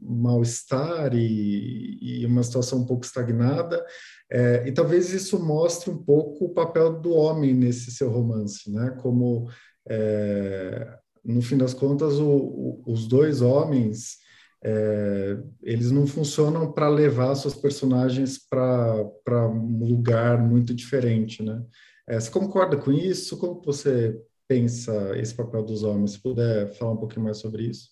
mal-estar 0.00 1.12
e, 1.14 1.98
e, 2.00 2.24
uma 2.26 2.44
situação 2.44 2.78
um 2.78 2.86
pouco 2.86 3.04
estagnada, 3.04 3.84
é, 4.30 4.68
e 4.68 4.72
talvez 4.72 5.12
isso 5.12 5.44
mostre 5.44 5.90
um 5.90 5.98
pouco 5.98 6.44
o 6.44 6.54
papel 6.54 7.00
do 7.00 7.12
homem 7.12 7.52
nesse 7.52 7.90
seu 7.90 8.08
romance, 8.08 8.70
né? 8.70 8.96
Como, 9.02 9.48
é, 9.88 10.96
no 11.24 11.42
fim 11.42 11.58
das 11.58 11.74
contas, 11.74 12.20
o, 12.20 12.30
o, 12.30 12.82
os 12.86 13.08
dois 13.08 13.42
homens, 13.42 14.18
é, 14.62 15.38
eles 15.62 15.90
não 15.90 16.06
funcionam 16.06 16.70
para 16.70 16.88
levar 16.88 17.34
suas 17.34 17.54
personagens 17.54 18.38
para 18.48 19.48
um 19.48 19.84
lugar 19.84 20.40
muito 20.40 20.72
diferente, 20.72 21.42
né? 21.42 21.60
É, 22.08 22.20
você 22.20 22.30
concorda 22.30 22.76
com 22.76 22.92
isso? 22.92 23.36
Como 23.36 23.60
você 23.60 24.16
pensa 24.48 25.16
esse 25.16 25.34
papel 25.34 25.62
dos 25.62 25.82
homens? 25.84 26.12
Se 26.12 26.18
puder 26.18 26.74
falar 26.74 26.92
um 26.92 26.96
pouquinho 26.96 27.24
mais 27.24 27.36
sobre 27.36 27.64
isso. 27.64 27.90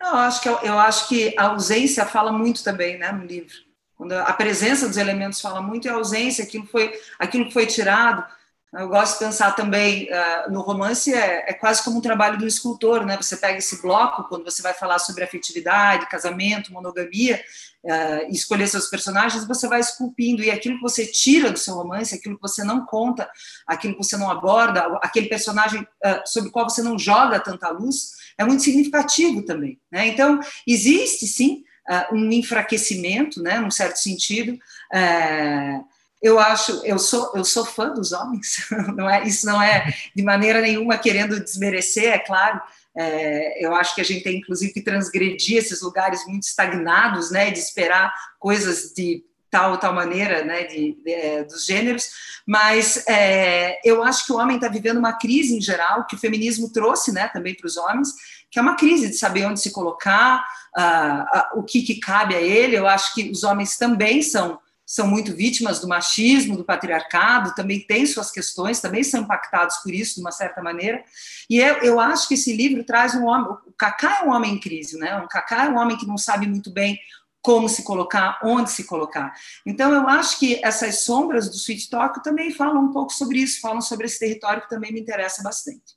Eu 0.00 0.16
acho 0.16 0.40
que, 0.40 0.48
eu 0.48 0.78
acho 0.78 1.08
que 1.08 1.34
a 1.36 1.48
ausência 1.48 2.06
fala 2.06 2.30
muito 2.30 2.62
também 2.62 2.98
né, 2.98 3.10
no 3.10 3.24
livro. 3.24 3.54
Quando 3.94 4.12
a 4.12 4.32
presença 4.32 4.86
dos 4.88 4.96
elementos 4.96 5.40
fala 5.40 5.60
muito 5.60 5.86
e 5.86 5.88
a 5.90 5.94
ausência, 5.94 6.44
aquilo, 6.44 6.66
foi, 6.66 6.98
aquilo 7.18 7.46
que 7.46 7.52
foi 7.52 7.66
tirado. 7.66 8.24
Eu 8.72 8.86
gosto 8.86 9.14
de 9.14 9.24
pensar 9.24 9.56
também 9.56 10.08
uh, 10.12 10.52
no 10.52 10.60
romance, 10.60 11.12
é, 11.12 11.50
é, 11.50 11.52
quase 11.52 11.82
como 11.82 11.98
um 11.98 12.00
trabalho 12.00 12.38
do 12.38 12.46
escultor, 12.46 13.04
né? 13.04 13.16
Você 13.16 13.36
pega 13.36 13.58
esse 13.58 13.82
bloco, 13.82 14.28
quando 14.28 14.44
você 14.44 14.62
vai 14.62 14.72
falar 14.72 15.00
sobre 15.00 15.24
afetividade, 15.24 16.08
casamento, 16.08 16.72
monogamia, 16.72 17.42
uh, 17.82 18.30
escolher 18.32 18.68
seus 18.68 18.86
personagens, 18.86 19.44
você 19.44 19.66
vai 19.66 19.80
esculpindo, 19.80 20.40
e 20.40 20.52
aquilo 20.52 20.76
que 20.76 20.82
você 20.82 21.04
tira 21.04 21.50
do 21.50 21.58
seu 21.58 21.74
romance, 21.74 22.14
aquilo 22.14 22.36
que 22.36 22.42
você 22.42 22.62
não 22.62 22.86
conta, 22.86 23.28
aquilo 23.66 23.94
que 23.94 24.04
você 24.04 24.16
não 24.16 24.30
aborda, 24.30 24.82
aquele 25.02 25.28
personagem 25.28 25.80
uh, 25.80 26.22
sobre 26.24 26.50
o 26.50 26.52
qual 26.52 26.70
você 26.70 26.80
não 26.80 26.96
joga 26.96 27.40
tanta 27.40 27.70
luz, 27.70 28.12
é 28.38 28.44
muito 28.44 28.62
significativo 28.62 29.42
também. 29.42 29.80
Né? 29.90 30.06
Então, 30.06 30.38
existe 30.64 31.26
sim 31.26 31.64
um 32.12 32.30
enfraquecimento, 32.30 33.42
né, 33.42 33.58
num 33.58 33.70
certo 33.70 33.96
sentido. 33.96 34.52
Uh, 34.94 35.84
eu 36.22 36.38
acho, 36.38 36.84
eu 36.84 36.98
sou, 36.98 37.32
eu 37.34 37.44
sou 37.44 37.64
fã 37.64 37.90
dos 37.90 38.12
homens, 38.12 38.66
não 38.96 39.08
é? 39.08 39.24
Isso 39.24 39.46
não 39.46 39.60
é 39.60 39.92
de 40.14 40.22
maneira 40.22 40.60
nenhuma 40.60 40.98
querendo 40.98 41.42
desmerecer, 41.42 42.12
é 42.12 42.18
claro. 42.18 42.60
É, 42.96 43.64
eu 43.64 43.74
acho 43.74 43.94
que 43.94 44.00
a 44.00 44.04
gente 44.04 44.24
tem, 44.24 44.38
inclusive, 44.38 44.72
que 44.72 44.82
transgredir 44.82 45.56
esses 45.56 45.80
lugares 45.80 46.26
muito 46.26 46.42
estagnados, 46.42 47.30
né, 47.30 47.50
de 47.50 47.58
esperar 47.58 48.12
coisas 48.38 48.92
de 48.94 49.24
tal 49.50 49.78
tal 49.78 49.92
maneira, 49.92 50.44
né, 50.44 50.64
de, 50.64 50.96
de, 51.02 51.12
é, 51.12 51.44
dos 51.44 51.64
gêneros, 51.64 52.08
mas 52.46 53.04
é, 53.08 53.80
eu 53.84 54.02
acho 54.02 54.24
que 54.24 54.32
o 54.32 54.36
homem 54.36 54.56
está 54.56 54.68
vivendo 54.68 54.98
uma 54.98 55.12
crise 55.12 55.56
em 55.56 55.60
geral 55.60 56.06
que 56.06 56.14
o 56.14 56.18
feminismo 56.18 56.72
trouxe, 56.72 57.12
né, 57.12 57.28
também 57.28 57.54
para 57.54 57.66
os 57.66 57.76
homens, 57.76 58.10
que 58.50 58.58
é 58.58 58.62
uma 58.62 58.76
crise 58.76 59.08
de 59.08 59.14
saber 59.16 59.46
onde 59.46 59.60
se 59.60 59.72
colocar, 59.72 60.44
uh, 60.76 61.56
uh, 61.56 61.60
o 61.60 61.62
que, 61.62 61.82
que 61.82 62.00
cabe 62.00 62.34
a 62.34 62.40
ele. 62.40 62.76
Eu 62.76 62.86
acho 62.86 63.14
que 63.14 63.30
os 63.30 63.44
homens 63.44 63.76
também 63.76 64.22
são 64.22 64.58
são 64.90 65.06
muito 65.06 65.32
vítimas 65.32 65.78
do 65.78 65.86
machismo, 65.86 66.56
do 66.56 66.64
patriarcado, 66.64 67.54
também 67.54 67.78
têm 67.78 68.04
suas 68.04 68.28
questões, 68.28 68.80
também 68.80 69.04
são 69.04 69.20
impactados 69.20 69.76
por 69.76 69.94
isso 69.94 70.16
de 70.16 70.20
uma 70.20 70.32
certa 70.32 70.60
maneira. 70.60 71.04
E 71.48 71.60
eu, 71.60 71.76
eu 71.76 72.00
acho 72.00 72.26
que 72.26 72.34
esse 72.34 72.52
livro 72.52 72.82
traz 72.82 73.14
um 73.14 73.24
homem. 73.24 73.52
O 73.68 73.72
Kaká 73.78 74.18
é 74.18 74.24
um 74.24 74.32
homem 74.32 74.54
em 74.54 74.58
crise, 74.58 74.98
né? 74.98 75.16
O 75.18 75.28
Kaká 75.28 75.66
é 75.66 75.68
um 75.68 75.78
homem 75.78 75.96
que 75.96 76.04
não 76.04 76.18
sabe 76.18 76.48
muito 76.48 76.72
bem 76.72 76.98
como 77.40 77.68
se 77.68 77.84
colocar, 77.84 78.40
onde 78.42 78.68
se 78.68 78.82
colocar. 78.82 79.32
Então, 79.64 79.94
eu 79.94 80.08
acho 80.08 80.40
que 80.40 80.60
essas 80.60 81.04
sombras 81.04 81.48
do 81.48 81.54
Sweet 81.54 81.88
Talk 81.88 82.20
também 82.24 82.50
falam 82.50 82.86
um 82.86 82.92
pouco 82.92 83.12
sobre 83.12 83.38
isso, 83.38 83.60
falam 83.60 83.80
sobre 83.80 84.06
esse 84.06 84.18
território 84.18 84.62
que 84.62 84.68
também 84.68 84.92
me 84.92 85.00
interessa 85.00 85.40
bastante. 85.40 85.94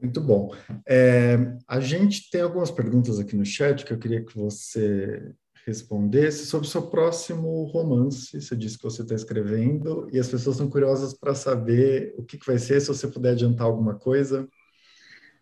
Muito 0.00 0.22
bom. 0.22 0.54
É, 0.88 1.36
a 1.68 1.80
gente 1.80 2.30
tem 2.30 2.40
algumas 2.40 2.70
perguntas 2.70 3.18
aqui 3.18 3.36
no 3.36 3.44
chat 3.44 3.84
que 3.84 3.92
eu 3.92 3.98
queria 3.98 4.24
que 4.24 4.34
você 4.34 5.34
respondesse 5.66 6.46
sobre 6.46 6.68
o 6.68 6.70
seu 6.70 6.82
próximo 6.82 7.64
romance. 7.64 8.40
Você 8.40 8.54
disse 8.54 8.78
que 8.78 8.84
você 8.84 9.02
está 9.02 9.14
escrevendo 9.14 10.08
e 10.12 10.20
as 10.20 10.28
pessoas 10.28 10.56
estão 10.56 10.70
curiosas 10.70 11.12
para 11.12 11.34
saber 11.34 12.14
o 12.16 12.22
que, 12.22 12.38
que 12.38 12.46
vai 12.46 12.58
ser, 12.58 12.80
se 12.80 12.86
você 12.86 13.08
puder 13.08 13.32
adiantar 13.32 13.66
alguma 13.66 13.94
coisa. 13.94 14.48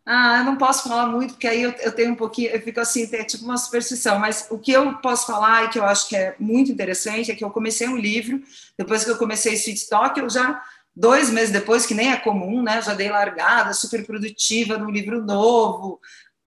Ah, 0.06 0.38
eu 0.38 0.44
não 0.44 0.56
posso 0.56 0.86
falar 0.86 1.06
muito, 1.06 1.34
porque 1.34 1.46
aí 1.46 1.62
eu, 1.62 1.72
eu 1.80 1.92
tenho 1.92 2.12
um 2.12 2.16
pouquinho, 2.16 2.50
eu 2.50 2.60
fico 2.60 2.78
assim, 2.78 3.08
é 3.12 3.24
tipo 3.24 3.44
uma 3.44 3.56
superstição, 3.56 4.18
mas 4.18 4.46
o 4.50 4.58
que 4.58 4.70
eu 4.70 4.98
posso 4.98 5.26
falar 5.26 5.64
e 5.64 5.68
que 5.70 5.78
eu 5.78 5.84
acho 5.84 6.08
que 6.08 6.16
é 6.16 6.36
muito 6.38 6.70
interessante 6.70 7.30
é 7.30 7.34
que 7.34 7.42
eu 7.42 7.50
comecei 7.50 7.88
um 7.88 7.96
livro, 7.96 8.42
depois 8.76 9.02
que 9.02 9.10
eu 9.10 9.16
comecei 9.16 9.54
Sweet 9.54 9.88
Talk, 9.88 10.20
eu 10.20 10.28
já, 10.28 10.62
dois 10.94 11.30
meses 11.30 11.50
depois, 11.50 11.86
que 11.86 11.94
nem 11.94 12.12
é 12.12 12.16
comum, 12.18 12.62
né, 12.62 12.82
já 12.82 12.92
dei 12.92 13.08
largada, 13.08 13.72
super 13.72 14.04
produtiva 14.04 14.76
num 14.76 14.90
livro 14.90 15.24
novo, 15.24 15.98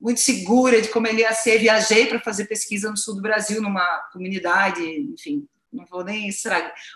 muito 0.01 0.21
segura 0.21 0.81
de 0.83 0.89
como 0.89 1.07
ele 1.07 1.23
ia 1.23 1.33
ser, 1.33 1.59
viajei 1.59 2.07
para 2.07 2.21
fazer 2.21 2.47
pesquisa 2.47 2.91
no 2.91 2.97
sul 2.97 3.15
do 3.15 3.23
Brasil, 3.23 3.63
numa 3.63 3.99
comunidade, 4.13 4.83
enfim, 4.83 5.47
não 5.75 5.85
vou 5.87 6.05
nem 6.05 6.31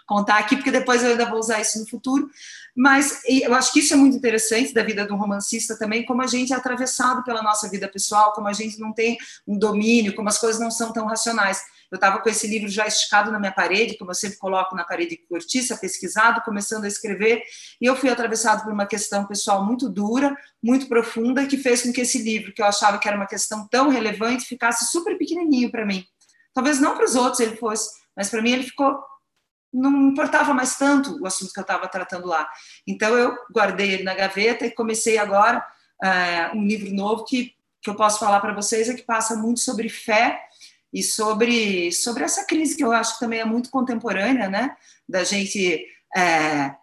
contar 0.06 0.38
aqui, 0.38 0.56
porque 0.56 0.70
depois 0.70 1.02
eu 1.02 1.10
ainda 1.10 1.28
vou 1.28 1.38
usar 1.38 1.60
isso 1.60 1.80
no 1.80 1.88
futuro. 1.88 2.30
Mas 2.76 3.22
eu 3.26 3.52
acho 3.54 3.72
que 3.72 3.80
isso 3.80 3.92
é 3.92 3.96
muito 3.96 4.16
interessante 4.16 4.72
da 4.72 4.82
vida 4.82 5.04
do 5.04 5.16
romancista 5.16 5.76
também, 5.76 6.04
como 6.04 6.22
a 6.22 6.26
gente 6.26 6.52
é 6.52 6.56
atravessado 6.56 7.24
pela 7.24 7.42
nossa 7.42 7.68
vida 7.68 7.88
pessoal, 7.88 8.32
como 8.32 8.46
a 8.46 8.52
gente 8.52 8.78
não 8.78 8.92
tem 8.92 9.18
um 9.46 9.58
domínio, 9.58 10.14
como 10.14 10.28
as 10.28 10.38
coisas 10.38 10.60
não 10.60 10.70
são 10.70 10.92
tão 10.92 11.06
racionais. 11.06 11.60
Eu 11.90 11.96
estava 11.96 12.20
com 12.20 12.28
esse 12.28 12.46
livro 12.46 12.68
já 12.68 12.86
esticado 12.86 13.32
na 13.32 13.38
minha 13.38 13.52
parede, 13.52 13.96
como 13.96 14.10
eu 14.10 14.14
sempre 14.14 14.36
coloco 14.36 14.76
na 14.76 14.84
parede 14.84 15.16
cortiça, 15.28 15.76
pesquisado, 15.76 16.42
começando 16.42 16.84
a 16.84 16.88
escrever, 16.88 17.42
e 17.80 17.86
eu 17.86 17.96
fui 17.96 18.10
atravessado 18.10 18.62
por 18.62 18.72
uma 18.72 18.86
questão 18.86 19.24
pessoal 19.26 19.64
muito 19.64 19.88
dura, 19.88 20.36
muito 20.62 20.86
profunda, 20.86 21.46
que 21.46 21.56
fez 21.56 21.82
com 21.82 21.92
que 21.92 22.02
esse 22.02 22.22
livro, 22.22 22.52
que 22.52 22.60
eu 22.60 22.66
achava 22.66 22.98
que 22.98 23.08
era 23.08 23.16
uma 23.16 23.26
questão 23.26 23.66
tão 23.68 23.88
relevante, 23.88 24.44
ficasse 24.44 24.90
super 24.90 25.16
pequenininho 25.16 25.70
para 25.70 25.86
mim. 25.86 26.04
Talvez 26.52 26.78
não 26.80 26.94
para 26.94 27.04
os 27.04 27.14
outros 27.14 27.40
ele 27.40 27.56
fosse, 27.56 27.90
mas 28.16 28.28
para 28.28 28.42
mim 28.42 28.52
ele 28.52 28.64
ficou 28.64 28.98
não 29.72 30.08
importava 30.08 30.54
mais 30.54 30.76
tanto 30.76 31.20
o 31.22 31.26
assunto 31.26 31.52
que 31.52 31.58
eu 31.58 31.62
estava 31.62 31.86
tratando 31.88 32.26
lá. 32.26 32.48
Então 32.86 33.16
eu 33.16 33.36
guardei 33.52 33.92
ele 33.92 34.02
na 34.02 34.14
gaveta 34.14 34.64
e 34.64 34.70
comecei 34.70 35.18
agora 35.18 35.64
é, 36.02 36.50
um 36.54 36.64
livro 36.64 36.92
novo 36.94 37.24
que, 37.24 37.54
que 37.82 37.90
eu 37.90 37.94
posso 37.94 38.18
falar 38.18 38.40
para 38.40 38.54
vocês 38.54 38.88
é 38.88 38.94
que 38.94 39.02
passa 39.02 39.36
muito 39.36 39.60
sobre 39.60 39.88
fé 39.88 40.40
e 40.92 41.02
sobre 41.02 41.92
sobre 41.92 42.24
essa 42.24 42.44
crise 42.44 42.76
que 42.76 42.84
eu 42.84 42.92
acho 42.92 43.14
que 43.14 43.20
também 43.20 43.40
é 43.40 43.44
muito 43.44 43.70
contemporânea, 43.70 44.48
né? 44.48 44.76
Da 45.08 45.24
gente 45.24 45.84
é, 46.16 46.74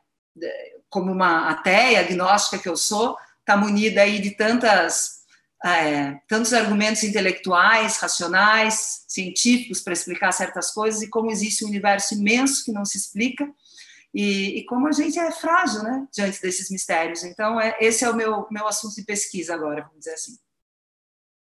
como 0.90 1.12
uma 1.12 1.50
ateia 1.50 2.00
agnóstica 2.00 2.58
que 2.58 2.70
eu 2.70 2.78
sou, 2.78 3.18
está 3.40 3.58
munida 3.58 4.02
aí 4.02 4.20
de 4.20 4.32
tantas 4.32 5.16
é, 5.66 6.20
tantos 6.28 6.54
argumentos 6.54 7.04
intelectuais, 7.04 7.98
racionais, 7.98 9.04
científicos 9.08 9.82
para 9.82 9.94
explicar 9.94 10.32
certas 10.32 10.72
coisas 10.72 11.02
e 11.02 11.10
como 11.10 11.32
existe 11.32 11.66
um 11.66 11.70
universo 11.70 12.14
imenso 12.14 12.64
que 12.64 12.72
não 12.72 12.86
se 12.86 12.98
explica 12.98 13.50
e, 14.14 14.60
e 14.60 14.66
como 14.66 14.88
a 14.88 14.92
gente 14.92 15.20
é 15.20 15.30
frágil, 15.32 15.84
né, 15.84 16.08
diante 16.14 16.42
desses 16.42 16.70
mistérios. 16.70 17.24
Então, 17.24 17.60
é, 17.60 17.76
esse 17.82 18.06
é 18.06 18.10
o 18.10 18.16
meu, 18.16 18.48
meu 18.50 18.66
assunto 18.68 18.96
de 18.96 19.04
pesquisa 19.04 19.54
agora, 19.54 19.82
vamos 19.82 20.00
dizer 20.00 20.14
assim. 20.14 20.38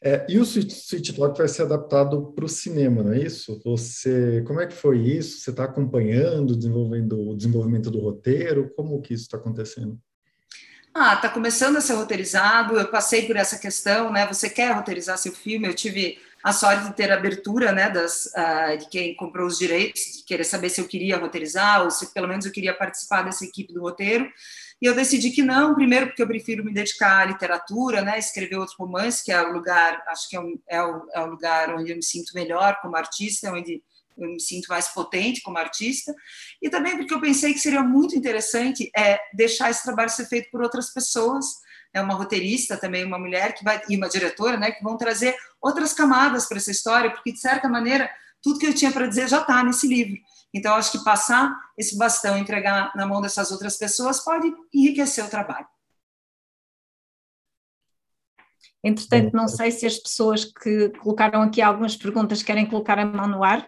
É, 0.01 0.25
e 0.29 0.37
o 0.37 0.43
Sweet 0.43 1.13
Talk 1.13 1.37
vai 1.37 1.47
ser 1.47 1.63
adaptado 1.63 2.31
para 2.33 2.45
o 2.45 2.49
cinema, 2.49 3.01
não 3.01 3.13
é 3.13 3.19
isso? 3.19 3.59
Você, 3.65 4.43
como 4.45 4.61
é 4.61 4.67
que 4.67 4.75
foi 4.75 4.99
isso? 4.99 5.39
Você 5.39 5.49
está 5.49 5.63
acompanhando 5.63 6.55
desenvolvendo, 6.55 7.29
o 7.29 7.35
desenvolvimento 7.35 7.89
do 7.89 7.99
roteiro? 7.99 8.71
Como 8.75 9.01
que 9.01 9.13
isso 9.13 9.23
está 9.23 9.37
acontecendo? 9.37 9.99
Ah, 10.93 11.15
está 11.15 11.29
começando 11.29 11.77
a 11.77 11.81
ser 11.81 11.93
roteirizado. 11.93 12.77
Eu 12.77 12.87
passei 12.87 13.25
por 13.25 13.35
essa 13.35 13.57
questão, 13.57 14.11
né? 14.11 14.27
Você 14.27 14.49
quer 14.49 14.71
roteirizar 14.73 15.17
seu 15.17 15.31
filme? 15.31 15.67
Eu 15.67 15.73
tive 15.73 16.17
a 16.43 16.53
sorte 16.53 16.85
de 16.85 16.93
ter 16.93 17.11
abertura, 17.11 17.71
né, 17.71 17.89
das, 17.89 18.27
uh, 18.27 18.77
de 18.77 18.87
quem 18.89 19.15
comprou 19.15 19.47
os 19.47 19.57
direitos, 19.57 20.01
de 20.17 20.23
querer 20.23 20.43
saber 20.43 20.69
se 20.69 20.79
eu 20.79 20.87
queria 20.87 21.17
roteirizar 21.17 21.83
ou 21.83 21.91
se 21.91 22.13
pelo 22.13 22.27
menos 22.27 22.45
eu 22.45 22.51
queria 22.51 22.73
participar 22.73 23.23
dessa 23.23 23.43
equipe 23.43 23.73
do 23.73 23.81
roteiro. 23.81 24.29
E 24.81 24.85
eu 24.85 24.93
decidi 24.93 25.31
que 25.31 25.41
não, 25.41 25.73
primeiro 25.73 26.07
porque 26.07 26.21
eu 26.21 26.27
prefiro 26.27 26.63
me 26.63 26.73
dedicar 26.73 27.21
à 27.21 27.25
literatura, 27.25 28.01
né, 28.01 28.19
escrever 28.19 28.57
outro 28.57 28.75
romance, 28.77 29.23
que 29.23 29.31
é 29.31 29.41
o 29.41 29.51
lugar, 29.51 30.03
acho 30.07 30.29
que 30.29 30.35
é, 30.35 30.39
um, 30.39 30.59
é, 30.67 30.81
o, 30.81 31.07
é 31.13 31.21
o 31.21 31.25
lugar 31.25 31.73
onde 31.75 31.91
eu 31.91 31.95
me 31.95 32.03
sinto 32.03 32.33
melhor 32.35 32.79
como 32.81 32.95
artista, 32.95 33.51
onde 33.51 33.81
eu 34.17 34.29
me 34.29 34.39
sinto 34.39 34.67
mais 34.67 34.87
potente 34.87 35.41
como 35.41 35.57
artista, 35.57 36.13
e 36.61 36.69
também 36.69 36.97
porque 36.97 37.13
eu 37.13 37.21
pensei 37.21 37.53
que 37.53 37.59
seria 37.59 37.83
muito 37.83 38.15
interessante 38.15 38.89
é, 38.95 39.19
deixar 39.33 39.69
esse 39.69 39.83
trabalho 39.83 40.09
ser 40.09 40.25
feito 40.25 40.49
por 40.51 40.61
outras 40.61 40.91
pessoas, 40.91 41.45
é 41.93 42.01
uma 42.01 42.13
roteirista 42.13 42.77
também, 42.77 43.05
uma 43.05 43.19
mulher 43.19 43.53
que 43.53 43.63
vai, 43.63 43.81
e 43.89 43.95
uma 43.95 44.09
diretora, 44.09 44.57
né, 44.57 44.71
que 44.71 44.83
vão 44.83 44.97
trazer 44.97 45.35
outras 45.61 45.93
camadas 45.93 46.47
para 46.47 46.57
essa 46.57 46.71
história, 46.71 47.11
porque 47.11 47.31
de 47.31 47.39
certa 47.39 47.67
maneira 47.67 48.09
tudo 48.41 48.59
que 48.59 48.67
eu 48.67 48.73
tinha 48.73 48.91
para 48.91 49.07
dizer 49.07 49.27
já 49.27 49.41
está 49.41 49.63
nesse 49.63 49.87
livro. 49.87 50.17
Então 50.53 50.75
acho 50.75 50.91
que 50.91 51.03
passar 51.03 51.53
esse 51.77 51.97
bastão, 51.97 52.37
entregar 52.37 52.91
na 52.95 53.05
mão 53.05 53.21
dessas 53.21 53.51
outras 53.51 53.77
pessoas 53.77 54.23
pode 54.23 54.51
enriquecer 54.73 55.25
o 55.25 55.29
trabalho. 55.29 55.67
Entretanto, 58.83 59.33
não 59.33 59.47
sei 59.47 59.71
se 59.71 59.85
as 59.85 59.97
pessoas 59.97 60.45
que 60.45 60.89
colocaram 60.99 61.41
aqui 61.41 61.61
algumas 61.61 61.95
perguntas 61.95 62.43
querem 62.43 62.65
colocar 62.65 62.97
a 62.97 63.05
mão 63.05 63.27
no 63.27 63.43
ar. 63.43 63.67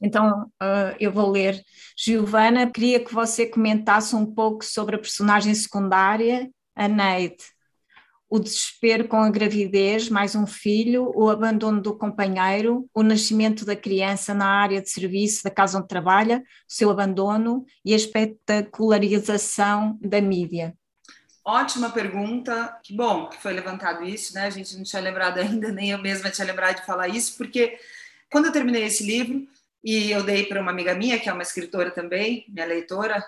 Então, 0.00 0.50
uh, 0.62 0.96
eu 0.98 1.12
vou 1.12 1.30
ler. 1.30 1.62
Giovana, 1.96 2.70
queria 2.70 3.04
que 3.04 3.12
você 3.12 3.46
comentasse 3.46 4.14
um 4.14 4.26
pouco 4.26 4.64
sobre 4.64 4.96
a 4.96 4.98
personagem 4.98 5.54
secundária, 5.54 6.50
a 6.74 6.88
Neide. 6.88 7.53
O 8.34 8.40
desespero 8.40 9.06
com 9.06 9.18
a 9.18 9.30
gravidez, 9.30 10.08
mais 10.08 10.34
um 10.34 10.44
filho, 10.44 11.12
o 11.14 11.30
abandono 11.30 11.80
do 11.80 11.96
companheiro, 11.96 12.90
o 12.92 13.00
nascimento 13.00 13.64
da 13.64 13.76
criança 13.76 14.34
na 14.34 14.48
área 14.48 14.82
de 14.82 14.90
serviço 14.90 15.44
da 15.44 15.52
casa 15.52 15.78
onde 15.78 15.86
trabalha, 15.86 16.38
o 16.38 16.42
seu 16.66 16.90
abandono 16.90 17.64
e 17.84 17.92
a 17.92 17.96
espetacularização 17.96 19.96
da 20.02 20.20
mídia. 20.20 20.76
Ótima 21.44 21.90
pergunta. 21.90 22.76
Que 22.82 22.96
bom 22.96 23.28
que 23.28 23.40
foi 23.40 23.52
levantado 23.52 24.02
isso, 24.02 24.34
né? 24.34 24.46
A 24.46 24.50
gente 24.50 24.76
não 24.76 24.82
tinha 24.82 25.00
lembrado 25.00 25.38
ainda, 25.38 25.70
nem 25.70 25.92
eu 25.92 26.02
mesma 26.02 26.28
tinha 26.28 26.48
lembrado 26.48 26.80
de 26.80 26.86
falar 26.86 27.06
isso, 27.06 27.38
porque 27.38 27.78
quando 28.32 28.46
eu 28.46 28.52
terminei 28.52 28.82
esse 28.82 29.06
livro, 29.06 29.46
e 29.84 30.10
eu 30.10 30.24
dei 30.24 30.46
para 30.46 30.60
uma 30.60 30.72
amiga 30.72 30.92
minha, 30.92 31.20
que 31.20 31.28
é 31.28 31.32
uma 31.32 31.44
escritora 31.44 31.92
também, 31.92 32.46
minha 32.48 32.66
leitora, 32.66 33.24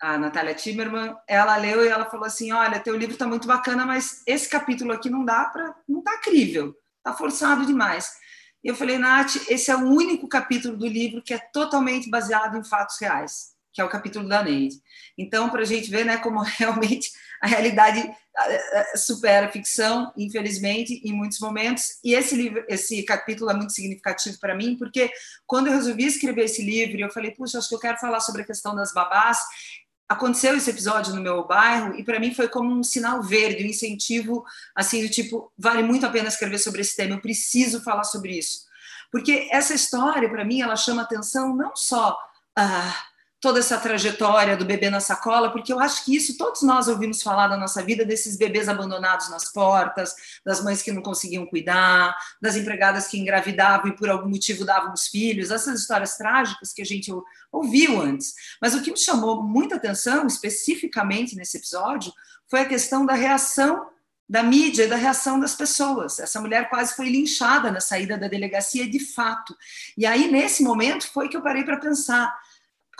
a 0.00 0.16
Natália 0.16 0.54
Timmerman. 0.54 1.14
Ela 1.28 1.56
leu 1.56 1.84
e 1.84 1.88
ela 1.88 2.06
falou 2.06 2.26
assim: 2.26 2.52
Olha, 2.52 2.80
teu 2.80 2.96
livro 2.96 3.12
está 3.12 3.26
muito 3.26 3.46
bacana, 3.46 3.84
mas 3.84 4.22
esse 4.26 4.48
capítulo 4.48 4.92
aqui 4.92 5.10
não 5.10 5.24
dá 5.24 5.44
para. 5.44 5.74
não 5.88 6.00
está 6.00 6.18
crível, 6.18 6.74
está 6.98 7.16
forçado 7.16 7.66
demais. 7.66 8.10
E 8.62 8.68
eu 8.68 8.74
falei, 8.74 8.98
Nath, 8.98 9.36
esse 9.48 9.70
é 9.70 9.76
o 9.76 9.86
único 9.86 10.28
capítulo 10.28 10.76
do 10.76 10.86
livro 10.86 11.22
que 11.22 11.32
é 11.32 11.38
totalmente 11.38 12.10
baseado 12.10 12.58
em 12.58 12.64
fatos 12.64 12.98
reais, 13.00 13.54
que 13.72 13.80
é 13.80 13.84
o 13.84 13.88
capítulo 13.88 14.28
da 14.28 14.42
Neide. 14.42 14.76
Então, 15.16 15.48
para 15.48 15.62
a 15.62 15.64
gente 15.64 15.90
ver 15.90 16.04
né, 16.04 16.18
como 16.18 16.42
realmente 16.44 17.10
a 17.40 17.46
realidade 17.46 18.14
supera 18.96 19.46
a 19.46 19.50
ficção, 19.50 20.12
infelizmente, 20.16 21.00
em 21.04 21.12
muitos 21.12 21.40
momentos. 21.40 21.98
E 22.04 22.14
esse 22.14 22.34
livro, 22.34 22.64
esse 22.68 23.02
capítulo 23.02 23.50
é 23.50 23.54
muito 23.54 23.72
significativo 23.72 24.38
para 24.38 24.54
mim, 24.54 24.76
porque 24.76 25.10
quando 25.46 25.66
eu 25.66 25.74
resolvi 25.74 26.04
escrever 26.04 26.44
esse 26.44 26.62
livro, 26.62 27.00
eu 27.00 27.10
falei, 27.10 27.32
puxa, 27.32 27.58
acho 27.58 27.68
que 27.68 27.74
eu 27.74 27.80
quero 27.80 27.98
falar 27.98 28.20
sobre 28.20 28.42
a 28.42 28.46
questão 28.46 28.74
das 28.74 28.92
babás. 28.92 29.38
Aconteceu 30.10 30.56
esse 30.56 30.68
episódio 30.68 31.14
no 31.14 31.22
meu 31.22 31.46
bairro 31.46 31.94
e 31.94 32.02
para 32.02 32.18
mim 32.18 32.34
foi 32.34 32.48
como 32.48 32.74
um 32.74 32.82
sinal 32.82 33.22
verde, 33.22 33.62
um 33.62 33.68
incentivo 33.68 34.44
assim 34.74 35.06
do 35.06 35.08
tipo, 35.08 35.52
vale 35.56 35.84
muito 35.84 36.04
a 36.04 36.10
pena 36.10 36.26
escrever 36.26 36.58
sobre 36.58 36.80
esse 36.80 36.96
tema, 36.96 37.14
eu 37.14 37.20
preciso 37.20 37.80
falar 37.80 38.02
sobre 38.02 38.36
isso. 38.36 38.68
Porque 39.12 39.48
essa 39.52 39.72
história, 39.72 40.28
para 40.28 40.44
mim, 40.44 40.62
ela 40.62 40.74
chama 40.74 41.02
atenção 41.02 41.54
não 41.54 41.76
só 41.76 42.18
ah, 42.58 42.92
toda 43.40 43.58
essa 43.58 43.78
trajetória 43.78 44.56
do 44.56 44.66
bebê 44.66 44.90
na 44.90 45.00
sacola, 45.00 45.50
porque 45.50 45.72
eu 45.72 45.80
acho 45.80 46.04
que 46.04 46.14
isso 46.14 46.36
todos 46.36 46.62
nós 46.62 46.88
ouvimos 46.88 47.22
falar 47.22 47.48
da 47.48 47.56
nossa 47.56 47.82
vida 47.82 48.04
desses 48.04 48.36
bebês 48.36 48.68
abandonados 48.68 49.30
nas 49.30 49.50
portas, 49.50 50.14
das 50.44 50.62
mães 50.62 50.82
que 50.82 50.92
não 50.92 51.00
conseguiam 51.00 51.46
cuidar, 51.46 52.14
das 52.40 52.54
empregadas 52.54 53.08
que 53.08 53.18
engravidavam 53.18 53.88
e 53.88 53.96
por 53.96 54.10
algum 54.10 54.28
motivo 54.28 54.64
davam 54.64 54.92
os 54.92 55.06
filhos, 55.06 55.50
essas 55.50 55.80
histórias 55.80 56.16
trágicas 56.16 56.72
que 56.72 56.82
a 56.82 56.84
gente 56.84 57.10
ouviu 57.50 58.00
antes. 58.00 58.34
Mas 58.60 58.74
o 58.74 58.82
que 58.82 58.92
me 58.92 58.98
chamou 58.98 59.42
muita 59.42 59.76
atenção, 59.76 60.26
especificamente 60.26 61.34
nesse 61.34 61.56
episódio, 61.56 62.12
foi 62.46 62.60
a 62.60 62.68
questão 62.68 63.06
da 63.06 63.14
reação 63.14 63.88
da 64.28 64.44
mídia 64.44 64.84
e 64.84 64.86
da 64.86 64.94
reação 64.94 65.40
das 65.40 65.56
pessoas. 65.56 66.20
Essa 66.20 66.40
mulher 66.40 66.68
quase 66.68 66.94
foi 66.94 67.08
linchada 67.08 67.72
na 67.72 67.80
saída 67.80 68.16
da 68.16 68.28
delegacia 68.28 68.88
de 68.88 69.00
fato. 69.00 69.56
E 69.98 70.06
aí, 70.06 70.30
nesse 70.30 70.62
momento, 70.62 71.10
foi 71.10 71.28
que 71.28 71.36
eu 71.36 71.42
parei 71.42 71.64
para 71.64 71.78
pensar 71.78 72.32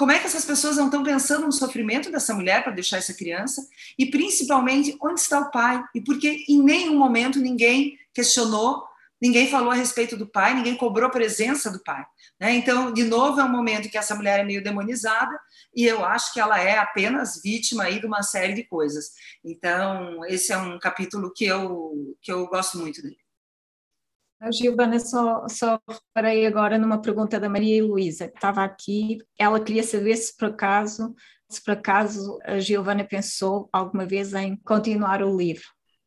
como 0.01 0.13
é 0.13 0.19
que 0.19 0.27
essas 0.27 0.47
pessoas 0.47 0.79
não 0.79 0.87
estão 0.87 1.03
pensando 1.03 1.45
no 1.45 1.53
sofrimento 1.53 2.11
dessa 2.11 2.33
mulher 2.33 2.65
para 2.65 2.73
deixar 2.73 2.97
essa 2.97 3.13
criança? 3.13 3.69
E 3.99 4.07
principalmente, 4.07 4.97
onde 4.99 5.21
está 5.21 5.39
o 5.41 5.51
pai? 5.51 5.85
E 5.95 6.01
porque 6.01 6.43
em 6.49 6.63
nenhum 6.63 6.97
momento 6.97 7.39
ninguém 7.39 7.99
questionou, 8.15 8.83
ninguém 9.21 9.51
falou 9.51 9.71
a 9.71 9.75
respeito 9.75 10.17
do 10.17 10.27
pai, 10.27 10.55
ninguém 10.55 10.75
cobrou 10.75 11.07
a 11.07 11.13
presença 11.13 11.71
do 11.71 11.83
pai. 11.83 12.03
Né? 12.41 12.55
Então, 12.55 12.95
de 12.95 13.05
novo, 13.05 13.43
é 13.43 13.45
um 13.45 13.53
momento 13.53 13.91
que 13.91 13.99
essa 13.99 14.15
mulher 14.15 14.41
é 14.41 14.43
meio 14.43 14.65
demonizada 14.65 15.39
e 15.77 15.85
eu 15.85 16.03
acho 16.03 16.33
que 16.33 16.41
ela 16.41 16.59
é 16.59 16.79
apenas 16.79 17.43
vítima 17.43 17.83
aí 17.83 18.01
de 18.01 18.07
uma 18.07 18.23
série 18.23 18.55
de 18.55 18.65
coisas. 18.65 19.11
Então, 19.45 20.25
esse 20.25 20.51
é 20.51 20.57
um 20.57 20.79
capítulo 20.79 21.31
que 21.31 21.45
eu, 21.45 22.17
que 22.23 22.33
eu 22.33 22.47
gosto 22.47 22.79
muito 22.79 23.03
dele. 23.03 23.20
A 24.41 24.51
Giovana, 24.51 24.99
só, 24.99 25.47
só 25.49 25.79
reparei 25.87 26.47
agora 26.47 26.79
numa 26.79 27.03
pergunta 27.03 27.39
da 27.39 27.49
Maria 27.49 27.85
Luísa, 27.85 28.27
que 28.27 28.37
estava 28.37 28.65
aqui. 28.65 29.19
Ela 29.39 29.63
queria 29.63 29.83
saber 29.83 30.17
se 30.17 30.35
por 30.35 30.49
acaso, 30.49 31.15
se 31.47 31.63
por 31.63 31.73
acaso 31.73 32.39
a 32.45 32.59
Giovana 32.59 33.05
pensou 33.05 33.69
alguma 33.71 34.07
vez 34.07 34.33
em 34.33 34.57
continuar 34.57 35.23
o 35.23 35.37
livro. 35.37 35.67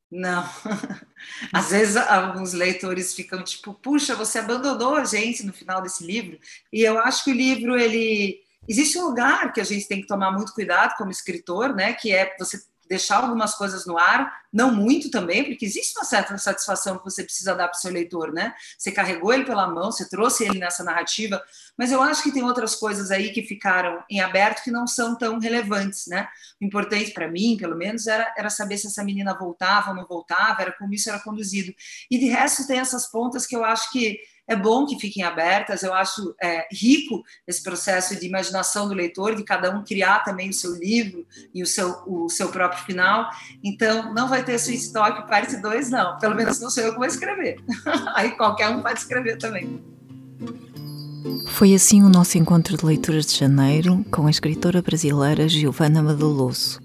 Não. 0.10 0.44
Às 1.54 1.70
vezes 1.70 1.96
alguns 1.96 2.54
leitores 2.54 3.14
ficam 3.14 3.44
tipo, 3.44 3.76
puxa, 3.76 4.16
você 4.16 4.40
abandonou 4.40 4.96
a 4.96 5.06
gente 5.06 5.46
no 5.46 5.54
final 5.54 5.82
desse 5.82 6.04
livro. 6.04 6.40
E 6.72 6.82
eu 6.82 6.98
acho 6.98 7.24
que 7.24 7.32
o 7.32 7.36
livro 7.36 7.78
ele 7.78 8.40
existe 8.68 8.98
um 8.98 9.06
lugar 9.10 9.54
que 9.54 9.62
a 9.62 9.64
gente 9.64 9.88
tem 9.88 10.02
que 10.02 10.08
tomar 10.08 10.32
muito 10.32 10.54
cuidado 10.54 10.96
como 10.98 11.12
escritor, 11.12 11.76
né? 11.76 11.94
Que 11.94 12.12
é 12.12 12.36
você 12.40 12.60
deixar 12.88 13.18
algumas 13.18 13.56
coisas 13.56 13.86
no 13.86 13.98
ar, 13.98 14.44
não 14.52 14.74
muito 14.74 15.10
também, 15.10 15.44
porque 15.44 15.66
existe 15.66 15.98
uma 15.98 16.06
certa 16.06 16.38
satisfação 16.38 16.98
que 16.98 17.04
você 17.04 17.24
precisa 17.24 17.56
dar 17.56 17.68
para 17.68 17.78
o 17.78 17.80
seu 17.80 17.92
leitor, 17.92 18.32
né? 18.32 18.54
Você 18.78 18.92
carregou 18.92 19.34
ele 19.34 19.46
pela 19.46 19.68
mão, 19.68 19.92
você 19.92 20.08
trouxe 20.08 20.44
ele 20.46 20.60
nessa 20.60 20.84
narrativa, 20.84 21.42
mas 21.78 21.92
eu 21.92 22.02
acho 22.02 22.22
que 22.22 22.32
tem 22.32 22.44
outras 22.44 22.76
coisas 22.76 23.10
aí 23.10 23.32
que 23.32 23.42
ficaram 23.42 24.04
em 24.10 24.22
aberto 24.22 24.64
que 24.64 24.72
não 24.72 24.86
são 24.86 25.18
tão 25.18 25.40
relevantes, 25.40 26.06
né? 26.08 26.28
O 26.62 26.66
importante 26.66 27.12
para 27.12 27.28
mim, 27.28 27.58
pelo 27.58 27.76
menos, 27.76 28.06
era, 28.06 28.32
era 28.38 28.50
saber 28.50 28.78
se 28.78 28.88
essa 28.88 29.04
menina 29.04 29.34
voltava 29.34 29.90
ou 29.90 29.96
não 29.96 30.06
voltava, 30.06 30.62
era 30.62 30.72
como 30.74 30.94
isso 30.94 31.10
era 31.10 31.20
conduzido. 31.20 31.74
E 32.12 32.20
de 32.20 32.28
resto 32.28 32.68
tem 32.68 32.80
essas 32.80 33.10
pontas 33.10 33.48
que 33.48 33.56
eu 33.56 33.64
acho 33.64 33.92
que 33.92 34.20
é 34.48 34.56
bom 34.56 34.86
que 34.86 35.00
fiquem 35.00 35.24
abertas. 35.24 35.84
Eu 35.84 35.94
acho 35.94 36.36
é, 36.42 36.68
rico 36.72 37.24
esse 37.48 37.64
processo 37.64 38.20
de 38.20 38.26
imaginação 38.26 38.88
do 38.88 38.94
leitor, 38.94 39.36
de 39.36 39.44
cada 39.44 39.76
um 39.76 39.84
criar 39.84 40.20
também 40.24 40.50
o 40.50 40.54
seu 40.54 40.76
livro 40.76 41.26
e 41.54 41.64
o 41.64 41.66
seu, 41.66 42.04
o 42.06 42.30
seu 42.30 42.50
próprio 42.50 42.84
final. 42.84 43.30
Então, 43.64 44.14
não 44.14 44.28
vai 44.28 44.44
ter 44.44 44.56
Sweet 44.56 44.92
Talk 44.92 45.28
parte 45.28 45.56
2, 45.58 45.90
não. 45.90 46.18
Pelo 46.20 46.36
menos 46.36 46.60
não 46.60 46.70
sou 46.70 46.84
eu 46.84 46.92
que 46.92 46.98
vou 46.98 47.08
escrever. 47.08 47.58
Aí 48.16 48.32
qualquer 48.32 48.70
um 48.70 48.82
pode 48.82 49.00
escrever 49.00 49.38
também. 49.38 49.82
Foi 51.48 51.74
assim 51.74 52.04
o 52.04 52.10
nosso 52.10 52.38
encontro 52.38 52.76
de 52.76 52.86
leituras 52.86 53.26
de 53.26 53.38
janeiro 53.38 54.06
com 54.12 54.28
a 54.28 54.30
escritora 54.30 54.82
brasileira 54.82 55.48
Giovanna 55.48 56.04
Madaloso. 56.04 56.82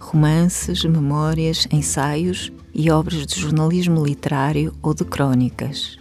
Romances, 0.00 0.84
memórias, 0.84 1.68
ensaios 1.70 2.50
e 2.78 2.90
obras 2.90 3.24
de 3.24 3.40
jornalismo 3.40 4.04
literário 4.04 4.70
ou 4.82 4.92
de 4.92 5.02
crônicas. 5.02 5.98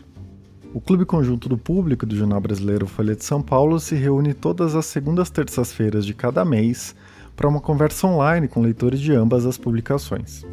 O 0.73 0.81
Clube 0.81 1.05
Conjunto 1.05 1.47
do 1.47 1.57
Público 1.57 2.05
do 2.05 2.17
Jornal 2.17 2.41
Brasileiro 2.41 2.85
Folha 2.85 3.15
de 3.15 3.23
São 3.23 3.41
Paulo 3.41 3.79
se 3.79 3.95
reúne 3.95 4.33
todas 4.33 4.75
as 4.75 4.85
segundas 4.85 5.29
terças-feiras 5.29 6.05
de 6.05 6.13
cada 6.13 6.43
mês 6.43 6.93
para 7.33 7.47
uma 7.47 7.61
conversa 7.61 8.05
online 8.05 8.49
com 8.49 8.61
leitores 8.61 8.99
de 8.99 9.13
ambas 9.13 9.45
as 9.45 9.57
publicações. 9.57 10.45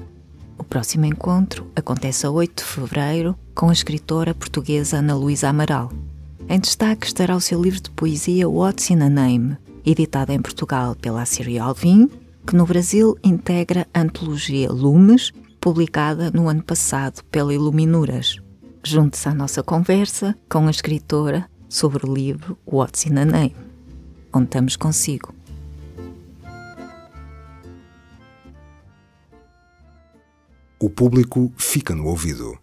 O 0.56 0.62
próximo 0.62 1.06
encontro 1.06 1.66
acontece 1.74 2.24
a 2.24 2.30
8 2.30 2.62
de 2.62 2.68
fevereiro 2.68 3.36
com 3.52 3.68
a 3.68 3.72
escritora 3.72 4.32
portuguesa 4.32 4.98
Ana 4.98 5.16
Luísa 5.16 5.48
Amaral. 5.48 5.90
Em 6.48 6.60
destaque 6.60 7.04
estará 7.04 7.34
o 7.34 7.40
seu 7.40 7.60
livro 7.60 7.80
de 7.80 7.90
poesia 7.90 8.48
What's 8.48 8.90
in 8.90 9.00
a 9.00 9.08
Name, 9.08 9.56
editado 9.84 10.30
em 10.30 10.40
Portugal 10.40 10.94
pela 10.94 11.22
Assiri 11.22 11.58
Alvim, 11.58 12.08
que 12.46 12.54
no 12.54 12.64
Brasil 12.64 13.18
integra 13.24 13.88
a 13.92 14.02
antologia 14.02 14.70
Lumes 14.70 15.32
publicada 15.62 16.28
no 16.32 16.48
ano 16.48 16.60
passado 16.60 17.22
pela 17.30 17.54
Iluminuras. 17.54 18.36
Junte-se 18.84 19.28
à 19.28 19.32
nossa 19.32 19.62
conversa 19.62 20.36
com 20.50 20.66
a 20.66 20.70
escritora 20.72 21.48
sobre 21.68 22.04
o 22.04 22.12
livro 22.12 22.58
What's 22.66 23.06
in 23.06 23.16
a 23.16 23.24
Name. 23.24 23.54
Contamos 24.32 24.74
consigo. 24.74 25.32
O 30.80 30.90
público 30.90 31.52
fica 31.56 31.94
no 31.94 32.06
ouvido. 32.06 32.58